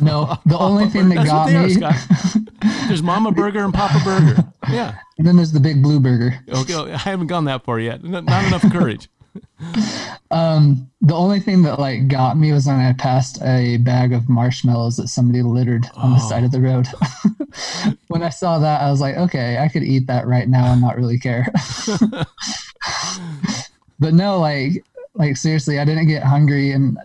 No, 0.00 0.36
the 0.44 0.58
only 0.60 0.88
thing 0.90 1.08
that 1.08 1.14
That's 1.24 1.30
what 1.30 1.36
got 1.36 1.46
they 1.48 1.56
are, 1.56 1.66
me, 1.66 1.74
Scott. 1.74 1.96
There's 2.88 3.02
Mama 3.02 3.30
Burger 3.30 3.64
and 3.64 3.72
Papa 3.72 3.98
Burger. 4.04 4.44
Yeah. 4.70 4.96
and 5.18 5.26
then 5.26 5.36
there's 5.36 5.52
the 5.52 5.60
big 5.60 5.82
blue 5.82 6.00
burger. 6.00 6.38
Okay. 6.48 6.74
I 6.74 6.96
haven't 6.96 7.26
gone 7.26 7.44
that 7.44 7.64
far 7.64 7.78
yet. 7.78 8.02
N- 8.02 8.24
Not 8.24 8.44
enough 8.46 8.62
courage. 8.72 9.10
Um, 10.30 10.90
the 11.02 11.14
only 11.14 11.38
thing 11.38 11.62
that 11.64 11.78
like 11.78 12.08
got 12.08 12.38
me 12.38 12.50
was 12.50 12.66
when 12.66 12.80
I 12.80 12.94
passed 12.94 13.42
a 13.42 13.76
bag 13.78 14.14
of 14.14 14.28
marshmallows 14.30 14.96
that 14.96 15.08
somebody 15.08 15.42
littered 15.42 15.86
on 15.96 16.12
the 16.12 16.18
side 16.18 16.44
of 16.44 16.50
the 16.50 16.62
road. 16.62 16.86
when 18.08 18.22
I 18.22 18.30
saw 18.30 18.58
that, 18.58 18.80
I 18.80 18.90
was 18.90 19.02
like, 19.02 19.16
okay, 19.16 19.58
I 19.58 19.68
could 19.68 19.82
eat 19.82 20.06
that 20.06 20.26
right 20.26 20.48
now 20.48 20.72
and 20.72 20.80
not 20.80 20.96
really 20.96 21.18
care. 21.18 21.46
but 24.00 24.14
no, 24.14 24.38
like, 24.40 24.82
like 25.14 25.36
seriously, 25.36 25.78
I 25.78 25.84
didn't 25.84 26.08
get 26.08 26.22
hungry, 26.22 26.72
and 26.72 26.98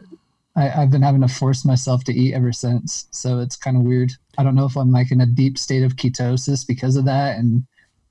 I, 0.55 0.69
I've 0.81 0.91
been 0.91 1.01
having 1.01 1.21
to 1.21 1.27
force 1.27 1.63
myself 1.65 2.03
to 2.05 2.13
eat 2.13 2.33
ever 2.33 2.51
since. 2.51 3.07
So 3.11 3.39
it's 3.39 3.55
kind 3.55 3.77
of 3.77 3.83
weird. 3.83 4.11
I 4.37 4.43
don't 4.43 4.55
know 4.55 4.65
if 4.65 4.75
I'm 4.75 4.91
like 4.91 5.11
in 5.11 5.21
a 5.21 5.25
deep 5.25 5.57
state 5.57 5.83
of 5.83 5.95
ketosis 5.95 6.65
because 6.65 6.95
of 6.95 7.05
that, 7.05 7.37
and 7.37 7.63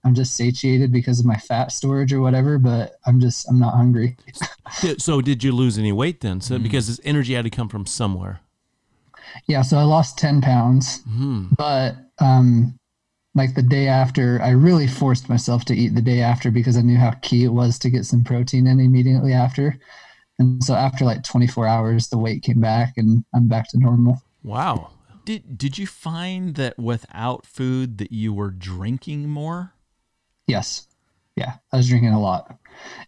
I'm 0.05 0.15
just 0.15 0.37
satiated 0.37 0.93
because 0.93 1.19
of 1.21 1.27
my 1.27 1.37
fat 1.37 1.73
storage 1.73 2.13
or 2.13 2.21
whatever. 2.21 2.59
But 2.59 2.93
I'm 3.07 3.21
just 3.21 3.49
I'm 3.49 3.59
not 3.59 3.75
hungry. 3.75 4.17
So 4.99 5.23
did 5.23 5.43
you 5.43 5.53
lose 5.53 5.79
any 5.79 5.93
weight 5.93 6.21
then? 6.21 6.43
So 6.43 6.59
because 6.59 6.89
this 6.89 7.01
energy 7.03 7.33
had 7.33 7.45
to 7.45 7.51
come 7.51 7.71
from 7.71 7.87
somewhere. 7.87 8.41
Yeah, 9.47 9.63
so 9.63 9.79
I 9.79 9.83
lost 9.83 10.19
10 10.19 10.43
pounds, 10.43 11.01
Hmm. 11.05 11.47
but 11.57 11.97
um, 12.19 12.79
like 13.39 13.55
the 13.55 13.63
day 13.63 13.89
after, 13.89 14.41
I 14.43 14.51
really 14.51 14.87
forced 14.87 15.29
myself 15.29 15.65
to 15.67 15.75
eat 15.75 15.95
the 15.95 16.03
day 16.03 16.21
after 16.21 16.51
because 16.51 16.77
I 16.77 16.83
knew 16.83 16.99
how 16.99 17.13
key 17.23 17.45
it 17.45 17.53
was 17.53 17.79
to 17.79 17.91
get 17.91 18.05
some 18.05 18.23
protein 18.23 18.67
in 18.67 18.81
immediately 18.81 19.33
after. 19.33 19.79
And 20.39 20.63
so 20.63 20.75
after 20.75 21.05
like 21.05 21.25
24 21.25 21.67
hours, 21.67 22.09
the 22.09 22.19
weight 22.19 22.43
came 22.43 22.61
back 22.61 22.95
and 22.97 23.25
I'm 23.35 23.49
back 23.49 23.69
to 23.71 23.79
normal. 23.79 24.23
Wow. 24.43 24.91
Did 25.25 25.59
did 25.59 25.79
you 25.79 25.87
find 25.87 26.55
that 26.55 26.79
without 26.79 27.47
food 27.47 27.99
that 27.99 28.13
you 28.13 28.33
were 28.33 28.51
drinking 28.51 29.29
more? 29.29 29.75
Yes. 30.47 30.87
Yeah, 31.37 31.55
I 31.73 31.77
was 31.77 31.89
drinking 31.89 32.15
a 32.15 32.21
lot. 32.21 32.59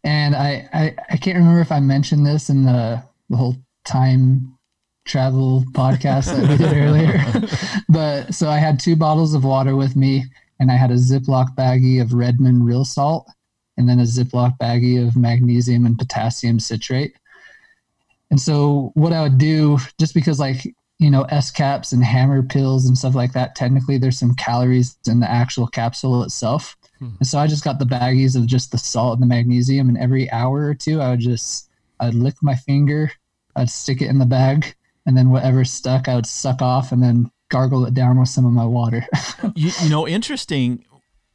And 0.04 0.36
I, 0.36 0.68
I, 0.72 0.96
I 1.10 1.16
can't 1.16 1.36
remember 1.36 1.60
if 1.60 1.72
I 1.72 1.80
mentioned 1.80 2.24
this 2.24 2.48
in 2.48 2.64
the, 2.64 3.02
the 3.28 3.36
whole 3.36 3.56
time 3.84 4.56
travel 5.04 5.64
podcast 5.72 6.26
that 6.26 6.48
we 6.48 6.56
did 6.56 6.76
earlier. 6.76 7.24
but 7.88 8.34
so 8.34 8.48
I 8.48 8.58
had 8.58 8.78
two 8.78 8.96
bottles 8.96 9.34
of 9.34 9.44
water 9.44 9.76
with 9.76 9.96
me 9.96 10.24
and 10.58 10.70
I 10.70 10.76
had 10.76 10.90
a 10.90 10.94
Ziploc 10.94 11.54
baggie 11.56 12.00
of 12.00 12.12
Redmond 12.12 12.64
real 12.66 12.84
salt 12.84 13.28
and 13.76 13.88
then 13.88 13.98
a 13.98 14.04
Ziploc 14.04 14.58
baggie 14.58 15.06
of 15.06 15.16
magnesium 15.16 15.86
and 15.86 15.98
potassium 15.98 16.60
citrate. 16.60 17.14
And 18.30 18.40
so 18.40 18.92
what 18.94 19.12
I 19.12 19.22
would 19.22 19.38
do, 19.38 19.78
just 19.98 20.14
because 20.14 20.38
like, 20.38 20.64
you 20.98 21.10
know, 21.10 21.22
S 21.30 21.50
caps 21.50 21.92
and 21.92 22.04
hammer 22.04 22.42
pills 22.42 22.86
and 22.86 22.96
stuff 22.96 23.14
like 23.14 23.32
that, 23.32 23.56
technically 23.56 23.98
there's 23.98 24.18
some 24.18 24.34
calories 24.34 24.98
in 25.08 25.18
the 25.18 25.30
actual 25.30 25.66
capsule 25.66 26.22
itself. 26.22 26.76
Hmm. 26.98 27.08
And 27.18 27.26
so 27.26 27.38
I 27.38 27.46
just 27.46 27.64
got 27.64 27.78
the 27.78 27.86
baggies 27.86 28.36
of 28.36 28.46
just 28.46 28.70
the 28.70 28.78
salt 28.78 29.14
and 29.14 29.22
the 29.22 29.26
magnesium, 29.34 29.88
and 29.88 29.98
every 29.98 30.30
hour 30.30 30.66
or 30.66 30.74
two, 30.74 31.00
I 31.00 31.10
would 31.10 31.20
just 31.20 31.70
I'd 31.98 32.14
lick 32.14 32.34
my 32.42 32.54
finger, 32.54 33.10
I'd 33.56 33.70
stick 33.70 34.02
it 34.02 34.08
in 34.08 34.18
the 34.18 34.26
bag, 34.26 34.74
and 35.10 35.18
then 35.18 35.30
whatever 35.30 35.64
stuck, 35.64 36.06
I 36.06 36.14
would 36.14 36.24
suck 36.24 36.62
off 36.62 36.92
and 36.92 37.02
then 37.02 37.28
gargle 37.48 37.84
it 37.84 37.94
down 37.94 38.20
with 38.20 38.28
some 38.28 38.46
of 38.46 38.52
my 38.52 38.64
water. 38.64 39.04
you, 39.56 39.72
you 39.82 39.88
know, 39.90 40.06
interesting. 40.06 40.84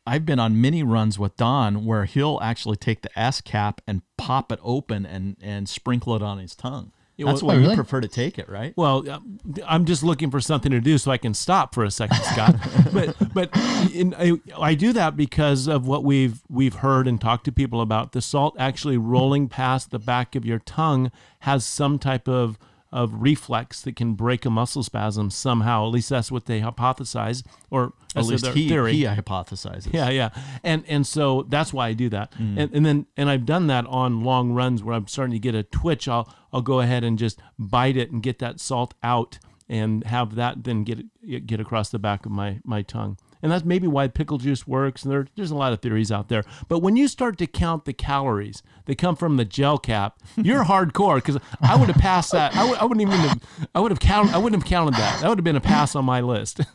I've 0.08 0.26
been 0.26 0.40
on 0.40 0.62
many 0.62 0.82
runs 0.82 1.20
with 1.20 1.36
Don 1.36 1.84
where 1.84 2.06
he'll 2.06 2.40
actually 2.42 2.78
take 2.78 3.02
the 3.02 3.20
S 3.20 3.42
cap 3.42 3.82
and 3.86 4.02
pop 4.18 4.50
it 4.50 4.60
open 4.64 5.06
and 5.06 5.36
and 5.42 5.68
sprinkle 5.68 6.16
it 6.16 6.22
on 6.22 6.38
his 6.38 6.56
tongue. 6.56 6.94
Yeah, 7.18 7.26
That's 7.26 7.42
well- 7.44 7.50
why 7.50 7.54
Oh, 7.56 7.58
you 7.58 7.64
really? 7.64 7.76
prefer 7.76 8.00
to 8.00 8.08
take 8.08 8.40
it, 8.40 8.48
right? 8.48 8.74
Well, 8.78 9.10
uh, 9.10 9.20
I'm 9.68 9.84
just 9.86 10.04
looking 10.04 10.32
for 10.32 10.40
something 10.40 10.72
to 10.72 10.80
do 10.80 10.98
so 10.98 11.12
I 11.12 11.18
can 11.18 11.34
stop 11.34 11.74
for 11.74 11.84
a 11.84 11.92
second, 11.92 12.22
Scott. 12.24 12.56
but 12.94 13.34
but 13.34 13.50
in, 13.94 14.14
I, 14.18 14.34
I 14.58 14.74
do 14.76 14.94
that 14.94 15.18
because 15.18 15.68
of 15.68 15.86
what 15.86 16.06
we've 16.06 16.42
we've 16.50 16.76
heard 16.76 17.10
and 17.10 17.20
talked 17.20 17.44
to 17.46 17.52
people 17.52 17.82
about. 17.82 18.14
The 18.14 18.22
salt 18.22 18.56
actually 18.58 18.98
rolling 18.98 19.50
past 19.50 19.92
the 19.92 20.00
back 20.00 20.36
of 20.38 20.46
your 20.46 20.60
tongue 20.60 21.12
has 21.40 21.66
some 21.66 22.00
type 22.00 22.30
of 22.30 22.58
of 22.96 23.14
reflex 23.22 23.82
that 23.82 23.96
can 23.98 24.14
break 24.14 24.46
a 24.46 24.50
muscle 24.50 24.82
spasm 24.82 25.30
somehow. 25.30 25.86
At 25.86 25.92
least 25.92 26.10
that's 26.10 26.32
what 26.32 26.46
they 26.46 26.62
hypothesize, 26.62 27.44
or 27.70 27.94
At 28.16 28.26
least 28.26 28.48
he, 28.48 28.70
theory. 28.70 28.94
he 28.94 29.04
hypothesizes. 29.04 29.92
Yeah, 29.94 30.10
yeah, 30.10 30.30
and 30.64 30.84
and 30.88 31.06
so 31.06 31.46
that's 31.50 31.74
why 31.74 31.90
I 31.90 31.94
do 31.94 32.08
that, 32.10 32.32
Mm. 32.40 32.58
and 32.58 32.74
and 32.74 32.86
then 32.86 33.06
and 33.18 33.30
I've 33.30 33.46
done 33.46 33.68
that 33.68 33.86
on 33.88 34.24
long 34.24 34.54
runs 34.54 34.82
where 34.82 34.96
I'm 34.96 35.08
starting 35.08 35.34
to 35.34 35.40
get 35.40 35.56
a 35.56 35.64
twitch. 35.64 36.08
I'll 36.08 36.34
I'll 36.54 36.62
go 36.62 36.80
ahead 36.80 37.04
and 37.04 37.20
just 37.20 37.40
bite 37.60 37.98
it 37.98 38.12
and 38.12 38.24
get 38.24 38.40
that 38.40 38.60
salt 38.62 38.94
out, 39.04 39.40
and 39.68 40.04
have 40.06 40.36
that 40.36 40.64
then 40.64 40.84
get 40.86 41.00
get 41.46 41.60
across 41.60 41.90
the 41.90 42.00
back 42.00 42.26
of 42.26 42.32
my 42.32 42.60
my 42.64 42.82
tongue. 42.82 43.18
And 43.42 43.52
that's 43.52 43.66
maybe 43.66 43.88
why 43.88 44.08
pickle 44.08 44.38
juice 44.38 44.68
works. 44.68 45.04
And 45.04 45.12
there, 45.12 45.28
there's 45.36 45.52
a 45.52 45.56
lot 45.56 45.74
of 45.74 45.82
theories 45.82 46.12
out 46.12 46.30
there. 46.30 46.44
But 46.68 46.80
when 46.80 46.96
you 46.96 47.08
start 47.08 47.38
to 47.40 47.48
count 47.48 47.86
the 47.86 47.94
calories 47.94 48.64
that 48.86 48.98
come 48.98 49.16
from 49.16 49.38
the 49.38 49.46
gel 49.46 49.78
cap, 49.78 50.20
you're 50.36 50.64
hardcore 50.66 51.16
because 51.16 51.38
I 51.62 51.76
would 51.76 51.90
have 51.90 52.02
passed 52.02 52.32
that. 52.32 52.54
I 52.54 52.60
w- 52.60 52.78
I 52.80 52.86
wouldn't 52.86 53.02
even 53.02 53.20
have, 53.20 53.42
I 53.76 53.80
would 53.80 53.92
have 53.92 54.00
counted. 54.00 54.34
I 54.34 54.38
wouldn't 54.38 54.62
have 54.62 54.70
counted 54.70 54.96
that. 54.96 55.22
That 55.22 55.30
would 55.30 55.38
have 55.38 55.44
been 55.46 55.56
a 55.56 55.62
pass 55.62 55.96
on 55.96 56.06
my 56.06 56.22
list. 56.22 56.62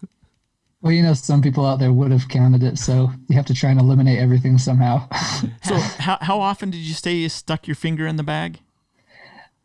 Well, 0.82 0.92
you 0.92 1.02
know, 1.02 1.12
some 1.12 1.42
people 1.42 1.66
out 1.66 1.78
there 1.78 1.92
would 1.92 2.10
have 2.10 2.28
counted 2.28 2.62
it, 2.62 2.78
so 2.78 3.12
you 3.28 3.36
have 3.36 3.44
to 3.44 3.52
try 3.54 3.70
and 3.70 3.78
eliminate 3.78 4.18
everything 4.18 4.56
somehow. 4.56 5.06
So 5.62 5.74
how 5.76 6.16
how 6.22 6.40
often 6.40 6.70
did 6.70 6.78
you 6.78 6.94
say 6.94 7.12
you 7.12 7.28
stuck 7.28 7.66
your 7.68 7.74
finger 7.74 8.06
in 8.06 8.16
the 8.16 8.22
bag? 8.22 8.60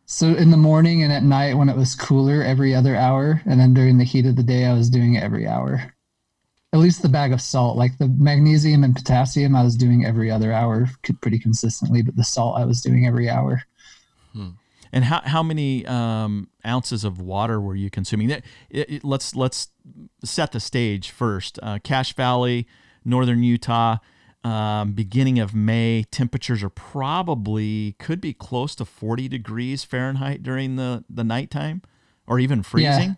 so 0.05 0.27
in 0.35 0.51
the 0.51 0.57
morning 0.57 1.01
and 1.03 1.11
at 1.13 1.23
night 1.23 1.55
when 1.55 1.69
it 1.69 1.77
was 1.77 1.95
cooler, 1.95 2.43
every 2.43 2.75
other 2.75 2.97
hour, 2.97 3.41
and 3.45 3.59
then 3.59 3.73
during 3.73 3.97
the 3.97 4.03
heat 4.03 4.25
of 4.25 4.35
the 4.35 4.43
day, 4.43 4.65
I 4.65 4.73
was 4.73 4.89
doing 4.89 5.13
it 5.15 5.23
every 5.23 5.47
hour. 5.47 5.94
At 6.75 6.81
least 6.81 7.01
the 7.01 7.07
bag 7.09 7.31
of 7.31 7.39
salt, 7.39 7.77
like 7.77 7.97
the 7.99 8.09
magnesium 8.09 8.83
and 8.83 8.93
potassium, 8.93 9.55
I 9.55 9.63
was 9.63 9.77
doing 9.77 10.05
every 10.05 10.29
other 10.29 10.51
hour 10.51 10.89
pretty 11.21 11.39
consistently, 11.39 12.01
but 12.01 12.17
the 12.17 12.23
salt 12.25 12.57
I 12.59 12.65
was 12.65 12.81
doing 12.81 13.07
every 13.07 13.29
hour. 13.29 13.63
And 14.91 15.03
how 15.05 15.21
how 15.23 15.41
many 15.41 15.85
um, 15.87 16.49
ounces 16.65 17.03
of 17.05 17.19
water 17.21 17.59
were 17.61 17.75
you 17.75 17.89
consuming? 17.89 18.27
That 18.27 18.43
it, 18.69 18.89
it- 18.89 19.03
let's 19.05 19.35
let's 19.35 19.69
set 20.23 20.51
the 20.51 20.59
stage 20.59 21.11
first. 21.11 21.59
Uh, 21.63 21.79
Cache 21.83 22.13
Valley, 22.13 22.67
northern 23.05 23.41
Utah, 23.43 23.97
um, 24.43 24.91
beginning 24.93 25.39
of 25.39 25.53
May. 25.55 26.03
Temperatures 26.11 26.61
are 26.63 26.69
probably 26.69 27.95
could 27.99 28.19
be 28.21 28.33
close 28.33 28.75
to 28.75 28.85
forty 28.85 29.27
degrees 29.29 29.83
Fahrenheit 29.85 30.43
during 30.43 30.75
the 30.75 31.03
the 31.09 31.23
nighttime, 31.23 31.81
or 32.27 32.37
even 32.39 32.63
freezing. 32.63 33.15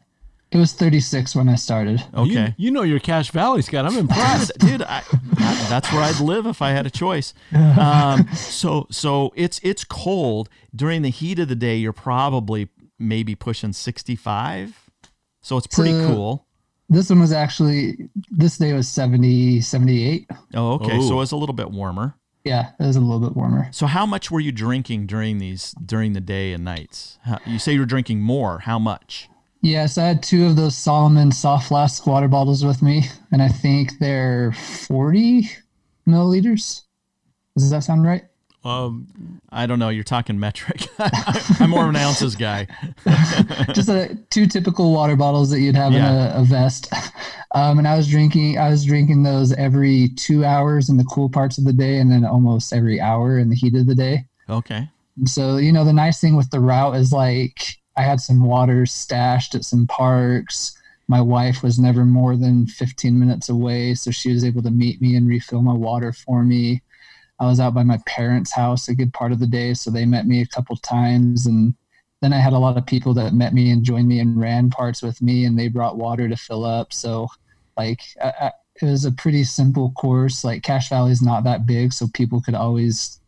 It 0.52 0.58
was 0.58 0.72
36 0.74 1.36
when 1.36 1.50
I 1.50 1.56
started. 1.56 2.04
Okay. 2.14 2.54
You, 2.58 2.66
you 2.68 2.72
know 2.72 2.84
your 2.84 3.00
Cache 3.00 3.32
Valley, 3.32 3.62
Scott. 3.62 3.86
I'm 3.86 3.98
impressed. 3.98 4.52
dude, 4.60 4.82
I, 4.82 5.02
that- 5.12 5.66
that's 5.70 5.91
where 5.91 6.02
I'd 6.02 6.20
live 6.22 6.45
if 6.45 6.62
I 6.62 6.72
had 6.72 6.86
a 6.86 6.89
choice. 6.89 7.34
Um, 7.54 8.28
so, 8.34 8.88
so 8.89 9.34
it's 9.36 9.60
it's 9.62 9.84
cold 9.84 10.48
during 10.74 11.02
the 11.02 11.10
heat 11.10 11.39
of 11.39 11.50
the 11.50 11.56
day. 11.56 11.76
You're 11.76 11.91
probably 11.93 12.70
maybe 12.98 13.36
pushing 13.36 13.74
65. 13.74 14.89
So 15.41 15.58
it's 15.58 15.68
pretty 15.68 15.91
So- 15.91 16.08
cool. 16.08 16.43
This 16.89 17.10
one 17.10 17.20
was 17.20 17.34
actually, 17.34 18.08
this 18.32 18.58
day 18.58 18.72
was 18.72 18.88
70, 18.88 19.60
78. 19.60 20.26
Oh, 20.54 20.76
okay. 20.76 21.02
So 21.02 21.18
Oh. 21.18 21.22
it's 21.22 21.32
a 21.34 21.36
little 21.36 21.54
bit 21.54 21.70
warmer. 21.72 22.16
Yeah, 22.45 22.70
it 22.80 22.84
was 22.86 22.95
a 22.95 23.02
little 23.02 23.20
bit 23.20 23.36
warmer. 23.36 23.68
So 23.74 23.88
how 23.88 24.06
much 24.06 24.32
were 24.32 24.39
you 24.39 24.54
drinking 24.54 25.08
during 25.08 25.38
these 25.39 25.76
during 25.86 26.14
the 26.14 26.22
day 26.22 26.54
and 26.54 26.64
nights? 26.64 27.20
How, 27.26 27.39
you 27.45 27.60
say 27.60 27.74
you 27.74 27.82
were 27.82 27.86
drinking 27.86 28.22
more. 28.22 28.60
How 28.60 28.80
much? 28.80 29.28
Yes, 29.62 29.97
I 29.97 30.05
had 30.05 30.24
two 30.24 30.45
of 30.45 30.55
those 30.55 30.76
Salomon 30.78 31.32
soft 31.32 31.68
flask 31.68 32.05
water 32.05 32.28
bottles 32.28 32.64
with 32.64 32.82
me, 32.82 33.05
and 33.32 33.41
I 33.41 33.47
think 33.49 33.97
they're 33.99 34.51
40 34.53 35.49
milliliters. 36.08 36.84
Does 37.58 37.70
that 37.72 37.84
sound 37.84 38.03
right? 38.03 38.24
Um, 38.64 39.08
I 39.49 39.66
don't 39.66 39.80
know. 39.80 39.89
You're 39.89 40.03
talking 40.03 40.39
metric. 40.39 40.88
I'm 41.60 41.70
more 41.70 41.84
of 41.84 41.89
an 41.89 41.95
ounces 41.95 42.36
guy. 42.36 42.68
Just 43.74 43.88
uh 43.89 44.08
two 44.30 44.45
typical 44.45 44.91
water 44.91 45.16
bottles 45.16 45.49
that 45.51 45.60
you'd 45.62 45.76
have 45.76 45.93
Yeah. 45.93 46.10
in 46.10 46.38
a, 46.38 46.41
a 46.41 46.43
vest. 46.43 46.91
Um, 47.55 47.78
and 47.80 47.88
I 47.88 47.95
was 47.95 48.10
drinking, 48.10 48.58
I 48.60 48.70
was 48.70 48.84
drinking 48.84 49.24
those 49.24 49.53
every 49.53 50.10
two 50.18 50.43
hours 50.43 50.89
in 50.89 50.97
the 50.97 51.05
cool 51.05 51.30
parts 51.30 51.58
of 51.58 51.64
the 51.64 51.72
day, 51.74 51.97
and 51.97 52.12
then 52.12 52.26
almost 52.26 52.74
every 52.74 52.99
hour 52.99 53.39
in 53.39 53.49
the 53.49 53.55
heat 53.55 53.76
of 53.76 53.88
the 53.88 53.95
day. 53.95 54.26
Okay. 54.49 54.89
And 55.18 55.30
so, 55.30 55.58
you 55.58 55.72
know, 55.72 55.86
the 55.86 55.93
nice 55.93 56.20
thing 56.20 56.36
with 56.36 56.49
the 56.51 56.60
route 56.60 56.95
is 56.95 57.12
like 57.14 57.64
I 57.98 58.04
had 58.04 58.22
some 58.22 58.43
water 58.43 58.86
stashed 58.86 59.56
at 59.56 59.66
some 59.66 59.88
parks. 59.88 60.78
My 61.08 61.20
wife 61.20 61.64
was 61.64 61.80
never 61.80 62.06
more 62.06 62.36
than 62.38 62.68
15 62.68 63.18
minutes 63.18 63.50
away, 63.50 63.95
so 63.95 64.12
she 64.12 64.32
was 64.32 64.45
able 64.45 64.62
to 64.64 64.72
meet 64.72 65.02
me 65.02 65.16
and 65.16 65.28
refill 65.28 65.64
my 65.64 65.74
water 65.74 66.14
for 66.14 66.43
me. 66.43 66.84
I 67.39 67.45
was 67.45 67.60
out 67.60 67.74
by 67.74 67.84
my 67.84 68.00
parents' 68.06 68.52
house 68.52 68.88
a 68.88 68.95
good 68.95 69.14
part 69.14 69.32
of 69.32 69.39
the 69.39 69.48
day, 69.48 69.74
so 69.74 69.89
they 69.89 70.06
met 70.06 70.28
me 70.28 70.41
a 70.41 70.48
couple 70.48 70.76
times. 70.78 71.48
And 71.48 71.74
then 72.22 72.34
I 72.34 72.39
had 72.39 72.54
a 72.54 72.60
lot 72.60 72.78
of 72.78 72.86
people 72.86 73.14
that 73.16 73.34
met 73.34 73.54
me 73.54 73.72
and 73.72 73.84
joined 73.84 74.08
me 74.08 74.20
and 74.20 74.39
ran 74.39 74.70
parts 74.70 75.02
with 75.02 75.22
me, 75.22 75.45
and 75.45 75.58
they 75.58 75.68
brought 75.68 75.98
water 75.98 76.30
to 76.30 76.36
fill 76.36 76.66
up. 76.66 76.93
So, 76.93 77.28
like, 77.78 78.02
I, 78.22 78.34
I, 78.41 78.52
it 78.82 78.86
was 78.86 79.06
a 79.06 79.12
pretty 79.12 79.43
simple 79.43 79.91
course. 79.91 80.43
Like, 80.43 80.62
Cache 80.62 80.89
Valley 80.89 81.12
is 81.12 81.22
not 81.22 81.43
that 81.45 81.66
big, 81.66 81.93
so 81.93 82.08
people 82.14 82.41
could 82.41 82.56
always 82.56 83.20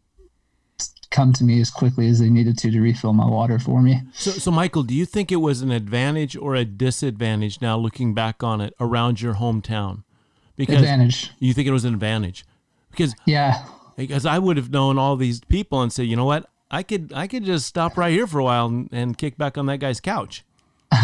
come 1.11 1.33
to 1.33 1.43
me 1.43 1.59
as 1.61 1.69
quickly 1.71 2.07
as 2.07 2.19
they 2.19 2.29
needed 2.29 2.57
to 2.59 2.69
to 2.71 2.79
refill 2.81 3.13
my 3.13 3.25
water 3.27 3.57
for 3.59 3.81
me. 3.81 4.01
so, 4.13 4.31
so 4.31 4.51
Michael, 4.51 4.83
do 4.83 4.93
you 4.93 5.05
think 5.05 5.31
it 5.31 5.37
was 5.37 5.61
an 5.61 5.71
advantage 5.71 6.35
or 6.37 6.55
a 6.55 6.65
disadvantage 6.65 7.61
now 7.61 7.77
looking 7.77 8.13
back 8.13 8.43
on 8.43 8.61
it 8.61 8.73
around 8.79 9.21
your 9.21 9.35
hometown? 9.35 10.03
Because 10.55 10.77
Advantage. 10.79 11.31
you 11.39 11.53
think 11.53 11.67
it 11.67 11.71
was 11.71 11.85
an 11.85 11.93
advantage 11.93 12.45
because 12.91 13.15
Yeah. 13.25 13.65
because 13.95 14.25
I 14.25 14.37
would 14.39 14.57
have 14.57 14.69
known 14.71 14.97
all 14.97 15.15
these 15.15 15.39
people 15.39 15.81
and 15.81 15.91
say, 15.91 16.03
you 16.03 16.15
know 16.17 16.25
what, 16.25 16.49
I 16.69 16.83
could 16.83 17.11
I 17.15 17.27
could 17.27 17.45
just 17.45 17.65
stop 17.65 17.97
right 17.97 18.11
here 18.11 18.27
for 18.27 18.39
a 18.39 18.43
while 18.43 18.67
and, 18.67 18.89
and 18.91 19.17
kick 19.17 19.37
back 19.37 19.57
on 19.57 19.65
that 19.67 19.77
guy's 19.79 19.99
couch. 20.01 20.43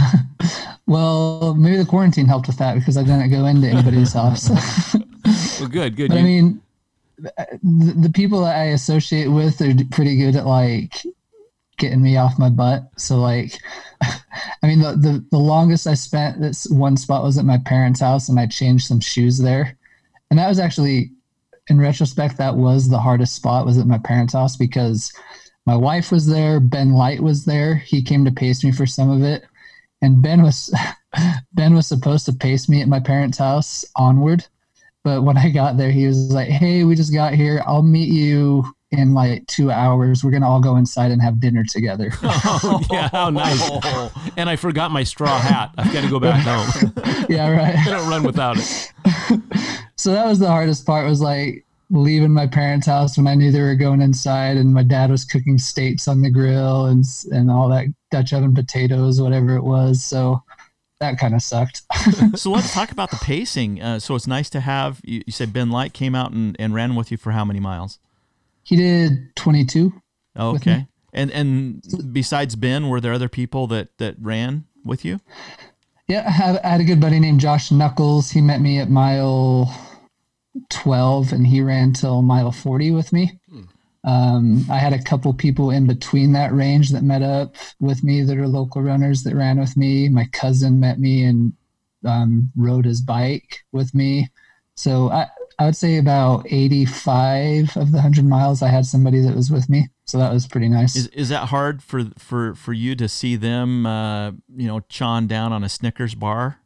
Well, 0.88 1.56
maybe 1.56 1.78
the 1.78 1.86
quarantine 1.86 2.28
helped 2.28 2.46
with 2.48 2.58
that 2.58 2.76
because 2.76 2.96
I 2.96 3.02
didn't 3.02 3.32
go 3.32 3.46
into 3.46 3.68
anybody's 3.68 4.14
house. 4.22 4.50
Well, 5.60 5.68
good, 5.68 5.96
good. 5.96 6.10
but 6.10 6.20
I 6.20 6.22
mean, 6.22 6.62
the, 7.18 7.96
the 7.98 8.12
people 8.14 8.42
that 8.42 8.56
I 8.56 8.66
associate 8.66 9.28
with 9.28 9.62
are 9.62 9.74
pretty 9.92 10.18
good 10.18 10.36
at 10.36 10.46
like 10.46 10.94
getting 11.78 12.02
me 12.02 12.18
off 12.18 12.40
my 12.40 12.50
butt. 12.50 12.90
So 12.98 13.18
like, 13.18 13.60
I 14.02 14.68
mean, 14.68 14.80
the, 14.82 14.92
the, 14.94 15.26
the 15.32 15.38
longest 15.38 15.88
I 15.88 15.94
spent 15.94 16.40
this 16.40 16.68
one 16.70 16.98
spot 16.98 17.24
was 17.24 17.38
at 17.38 17.46
my 17.46 17.58
parents' 17.58 18.00
house 18.00 18.30
and 18.30 18.40
I 18.40 18.48
changed 18.48 18.88
some 18.88 19.00
shoes 19.00 19.38
there. 19.38 19.78
And 20.30 20.40
that 20.40 20.48
was 20.48 20.60
actually, 20.60 21.12
in 21.70 21.80
retrospect, 21.80 22.38
that 22.38 22.56
was 22.56 22.90
the 22.90 23.00
hardest 23.00 23.36
spot 23.36 23.66
was 23.66 23.78
at 23.78 23.88
my 23.88 23.98
parents' 24.00 24.34
house 24.34 24.56
because 24.56 25.12
my 25.66 25.76
wife 25.76 26.12
was 26.12 26.28
there. 26.28 26.60
Ben 26.60 26.94
Light 26.94 27.22
was 27.22 27.46
there. 27.46 27.76
He 27.76 28.02
came 28.02 28.24
to 28.26 28.32
pace 28.32 28.64
me 28.64 28.72
for 28.72 28.86
some 28.86 29.10
of 29.10 29.24
it. 29.24 29.46
And 30.02 30.22
Ben 30.22 30.44
was, 30.44 30.74
Ben 31.54 31.74
was 31.74 31.88
supposed 31.88 32.26
to 32.26 32.34
pace 32.34 32.70
me 32.70 32.82
at 32.82 32.88
my 32.88 33.00
parents' 33.00 33.38
house 33.38 33.86
onward. 33.96 34.46
But 35.06 35.22
when 35.22 35.38
I 35.38 35.52
got 35.52 35.78
there, 35.78 35.92
he 35.92 36.08
was 36.08 36.34
like, 36.34 36.50
"Hey, 36.50 36.84
we 36.84 36.96
just 36.96 37.14
got 37.14 37.36
here. 37.36 37.62
I'll 37.68 37.84
meet 37.84 38.10
you 38.10 38.66
in 38.90 39.14
like 39.14 39.46
two 39.46 39.70
hours. 39.70 40.24
We're 40.24 40.32
gonna 40.32 40.50
all 40.50 40.60
go 40.60 40.78
inside 40.78 41.12
and 41.12 41.22
have 41.22 41.40
dinner 41.40 41.64
together." 41.64 42.12
oh, 42.24 42.82
yeah, 42.92 43.10
how 43.10 43.30
nice. 43.30 43.70
and 44.38 44.50
I 44.50 44.56
forgot 44.56 44.90
my 44.90 45.04
straw 45.04 45.38
hat. 45.38 45.76
I've 45.78 45.94
got 45.94 46.02
to 46.02 46.10
go 46.10 46.20
back 46.20 46.44
home. 46.44 46.92
yeah, 47.30 47.52
right. 47.52 47.76
I 47.76 47.76
right. 47.76 47.86
don't 47.86 48.10
run 48.10 48.24
without 48.24 48.58
it. 48.58 48.92
So 49.96 50.12
that 50.12 50.26
was 50.26 50.40
the 50.40 50.48
hardest 50.48 50.88
part. 50.88 51.08
Was 51.08 51.22
like 51.22 51.68
leaving 51.92 52.34
my 52.34 52.48
parents' 52.48 52.88
house 52.88 53.16
when 53.16 53.28
I 53.28 53.36
knew 53.36 53.52
they 53.52 53.62
were 53.62 53.76
going 53.76 54.02
inside, 54.02 54.58
and 54.58 54.74
my 54.74 54.82
dad 54.82 55.12
was 55.12 55.24
cooking 55.24 55.60
steaks 55.60 56.08
on 56.08 56.24
the 56.24 56.32
grill 56.32 56.88
and 56.88 57.04
and 57.32 57.52
all 57.52 57.70
that 57.70 57.86
Dutch 58.10 58.34
oven 58.34 58.56
potatoes, 58.56 59.22
whatever 59.22 59.56
it 59.56 59.64
was. 59.64 60.04
So 60.04 60.42
that 61.12 61.20
kind 61.20 61.34
of 61.34 61.42
sucked. 61.42 61.82
so 62.36 62.52
let's 62.52 62.74
talk 62.74 62.92
about 62.92 63.12
the 63.12 63.18
pacing. 63.18 63.82
Uh, 63.82 64.00
so 64.00 64.16
it's 64.16 64.28
nice 64.28 64.50
to 64.52 64.60
have. 64.60 65.02
You, 65.04 65.22
you 65.26 65.34
said 65.34 65.54
Ben 65.54 65.70
Light 65.70 65.94
came 65.94 66.16
out 66.16 66.32
and, 66.32 66.56
and 66.60 66.74
ran 66.74 66.96
with 66.96 67.12
you 67.12 67.18
for 67.18 67.32
how 67.32 67.46
many 67.46 67.60
miles? 67.60 68.00
he 68.66 68.76
did 68.76 69.34
22. 69.36 69.94
Oh, 70.36 70.56
okay. 70.56 70.88
And 71.14 71.32
and 71.32 71.82
besides 72.12 72.58
Ben, 72.58 72.90
were 72.90 73.00
there 73.00 73.14
other 73.14 73.30
people 73.30 73.68
that 73.68 73.98
that 74.00 74.16
ran 74.20 74.66
with 74.84 75.06
you? 75.06 75.22
Yeah, 76.08 76.26
I 76.28 76.32
had, 76.32 76.60
I 76.60 76.68
had 76.70 76.82
a 76.82 76.84
good 76.84 77.00
buddy 77.00 77.20
named 77.20 77.40
Josh 77.40 77.72
Knuckles. 77.72 78.30
He 78.32 78.42
met 78.42 78.60
me 78.60 78.80
at 78.80 78.90
mile 78.90 79.74
12 80.70 81.32
and 81.32 81.48
he 81.48 81.62
ran 81.62 81.94
till 81.94 82.22
mile 82.22 82.52
40 82.52 82.92
with 82.92 83.14
me. 83.14 83.40
Um, 84.06 84.66
I 84.70 84.78
had 84.78 84.94
a 84.94 85.02
couple 85.02 85.34
people 85.34 85.72
in 85.72 85.88
between 85.88 86.32
that 86.34 86.54
range 86.54 86.92
that 86.92 87.04
met 87.04 87.24
up 87.24 87.56
with 87.80 88.04
me 88.04 88.22
that 88.22 88.38
are 88.38 88.48
local 88.48 88.82
runners 88.82 89.24
that 89.24 89.36
ran 89.36 89.60
with 89.60 89.76
me. 89.76 90.10
My 90.10 90.26
cousin 90.32 90.80
met 90.80 91.00
me 91.00 91.26
and 91.26 91.54
um, 92.06 92.52
rode 92.56 92.86
his 92.86 93.02
bike 93.02 93.66
with 93.72 93.94
me. 93.96 94.30
So 94.76 95.10
I, 95.10 95.28
I 95.58 95.66
would 95.66 95.76
say 95.76 95.98
about 95.98 96.46
85 96.50 97.78
of 97.78 97.92
the 97.92 97.98
100 97.98 98.26
miles, 98.26 98.62
I 98.62 98.68
had 98.68 98.86
somebody 98.86 99.22
that 99.22 99.36
was 99.36 99.50
with 99.50 99.70
me. 99.70 99.90
So 100.06 100.20
that 100.20 100.32
was 100.32 100.48
pretty 100.48 100.70
nice. 100.70 100.96
Is 100.96 101.08
is 101.08 101.30
that 101.30 101.48
hard 101.48 101.82
for 101.82 102.04
for 102.20 102.54
for 102.54 102.74
you 102.74 102.96
to 102.96 103.10
see 103.10 103.36
them? 103.36 103.88
Uh, 103.88 104.32
you 104.56 104.68
know, 104.68 104.82
chawing 104.82 105.26
down 105.28 105.52
on 105.52 105.64
a 105.64 105.70
Snickers 105.70 106.14
bar. 106.14 106.60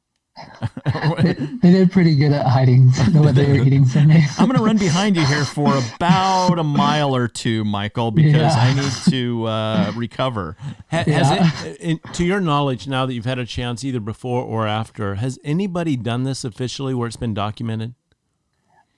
They, 1.21 1.33
they 1.33 1.71
did 1.71 1.91
pretty 1.91 2.15
good 2.15 2.31
at 2.31 2.45
hiding 2.45 2.87
what 3.13 3.35
they 3.35 3.45
were 3.47 3.63
eating 3.65 3.85
from 3.85 4.07
me. 4.07 4.23
I'm 4.37 4.47
going 4.47 4.57
to 4.57 4.63
run 4.63 4.77
behind 4.77 5.15
you 5.15 5.25
here 5.25 5.45
for 5.45 5.73
about 5.95 6.59
a 6.59 6.63
mile 6.63 7.15
or 7.15 7.27
two, 7.27 7.63
Michael, 7.63 8.11
because 8.11 8.33
Yeah. 8.33 8.53
I 8.55 8.73
need 8.73 8.91
to 9.11 9.45
uh, 9.45 9.91
recover. 9.95 10.55
Ha- 10.91 11.03
Yeah. 11.07 11.23
Has 11.23 11.65
it, 11.65 11.77
in, 11.81 11.99
to 12.13 12.25
your 12.25 12.41
knowledge, 12.41 12.87
now 12.87 13.05
that 13.05 13.13
you've 13.13 13.25
had 13.25 13.39
a 13.39 13.45
chance, 13.45 13.83
either 13.83 13.99
before 13.99 14.43
or 14.43 14.67
after, 14.67 15.15
has 15.15 15.39
anybody 15.43 15.95
done 15.95 16.23
this 16.23 16.43
officially 16.43 16.93
where 16.93 17.07
it's 17.07 17.15
been 17.17 17.33
documented? 17.33 17.93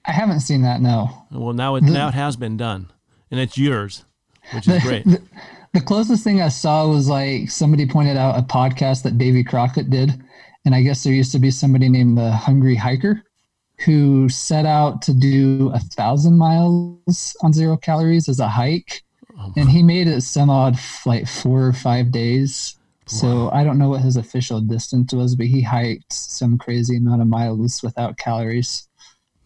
I 0.06 0.12
haven't 0.14 0.40
seen 0.40 0.64
that, 0.64 0.82
no. 0.82 1.10
Well, 1.32 1.54
now 1.54 1.76
it 1.76 1.84
now 1.84 2.08
it 2.08 2.16
has 2.16 2.36
been 2.36 2.58
done, 2.58 2.92
and 3.30 3.40
it's 3.40 3.56
yours, 3.56 4.04
which 4.52 4.68
is 4.68 4.82
great. 4.82 5.06
the 5.74 5.80
closest 5.82 6.24
thing 6.24 6.42
I 6.42 6.50
saw 6.50 6.88
was 6.88 7.08
like 7.08 7.52
somebody 7.52 7.86
pointed 7.86 8.18
out 8.18 8.36
a 8.40 8.42
podcast 8.42 9.04
that 9.04 9.20
Davy 9.20 9.44
Crockett 9.44 9.92
did. 9.92 10.20
And 10.66 10.76
I 10.76 10.82
guess 10.82 11.04
there 11.04 11.14
used 11.14 11.32
to 11.32 11.40
be 11.40 11.52
somebody 11.52 11.90
named 11.90 12.18
the 12.18 12.32
Hungry 12.32 12.76
Hiker 12.76 13.24
who 13.86 14.30
set 14.30 14.66
out 14.66 15.02
to 15.02 15.14
do 15.14 15.72
a 15.74 15.80
thousand 15.80 16.38
miles 16.38 17.36
on 17.42 17.52
zero 17.52 17.78
calories 17.78 18.30
as 18.30 18.40
a 18.40 18.48
hike. 18.48 19.04
Oh, 19.40 19.52
And 19.58 19.70
he 19.70 19.82
made 19.82 20.08
it 20.08 20.22
some 20.22 20.50
odd 20.50 20.78
like 21.06 21.28
four 21.28 21.66
or 21.66 21.74
five 21.74 22.12
days. 22.12 22.78
So 23.08 23.50
I 23.52 23.66
don't 23.66 23.78
know 23.78 23.90
what 23.90 24.02
his 24.02 24.16
official 24.16 24.62
distance 24.62 25.14
was, 25.14 25.36
but 25.36 25.48
he 25.48 25.62
hiked 25.62 26.14
some 26.14 26.58
crazy 26.58 26.96
amount 26.96 27.22
of 27.22 27.28
miles 27.28 27.84
without 27.84 28.18
calories. 28.18 28.88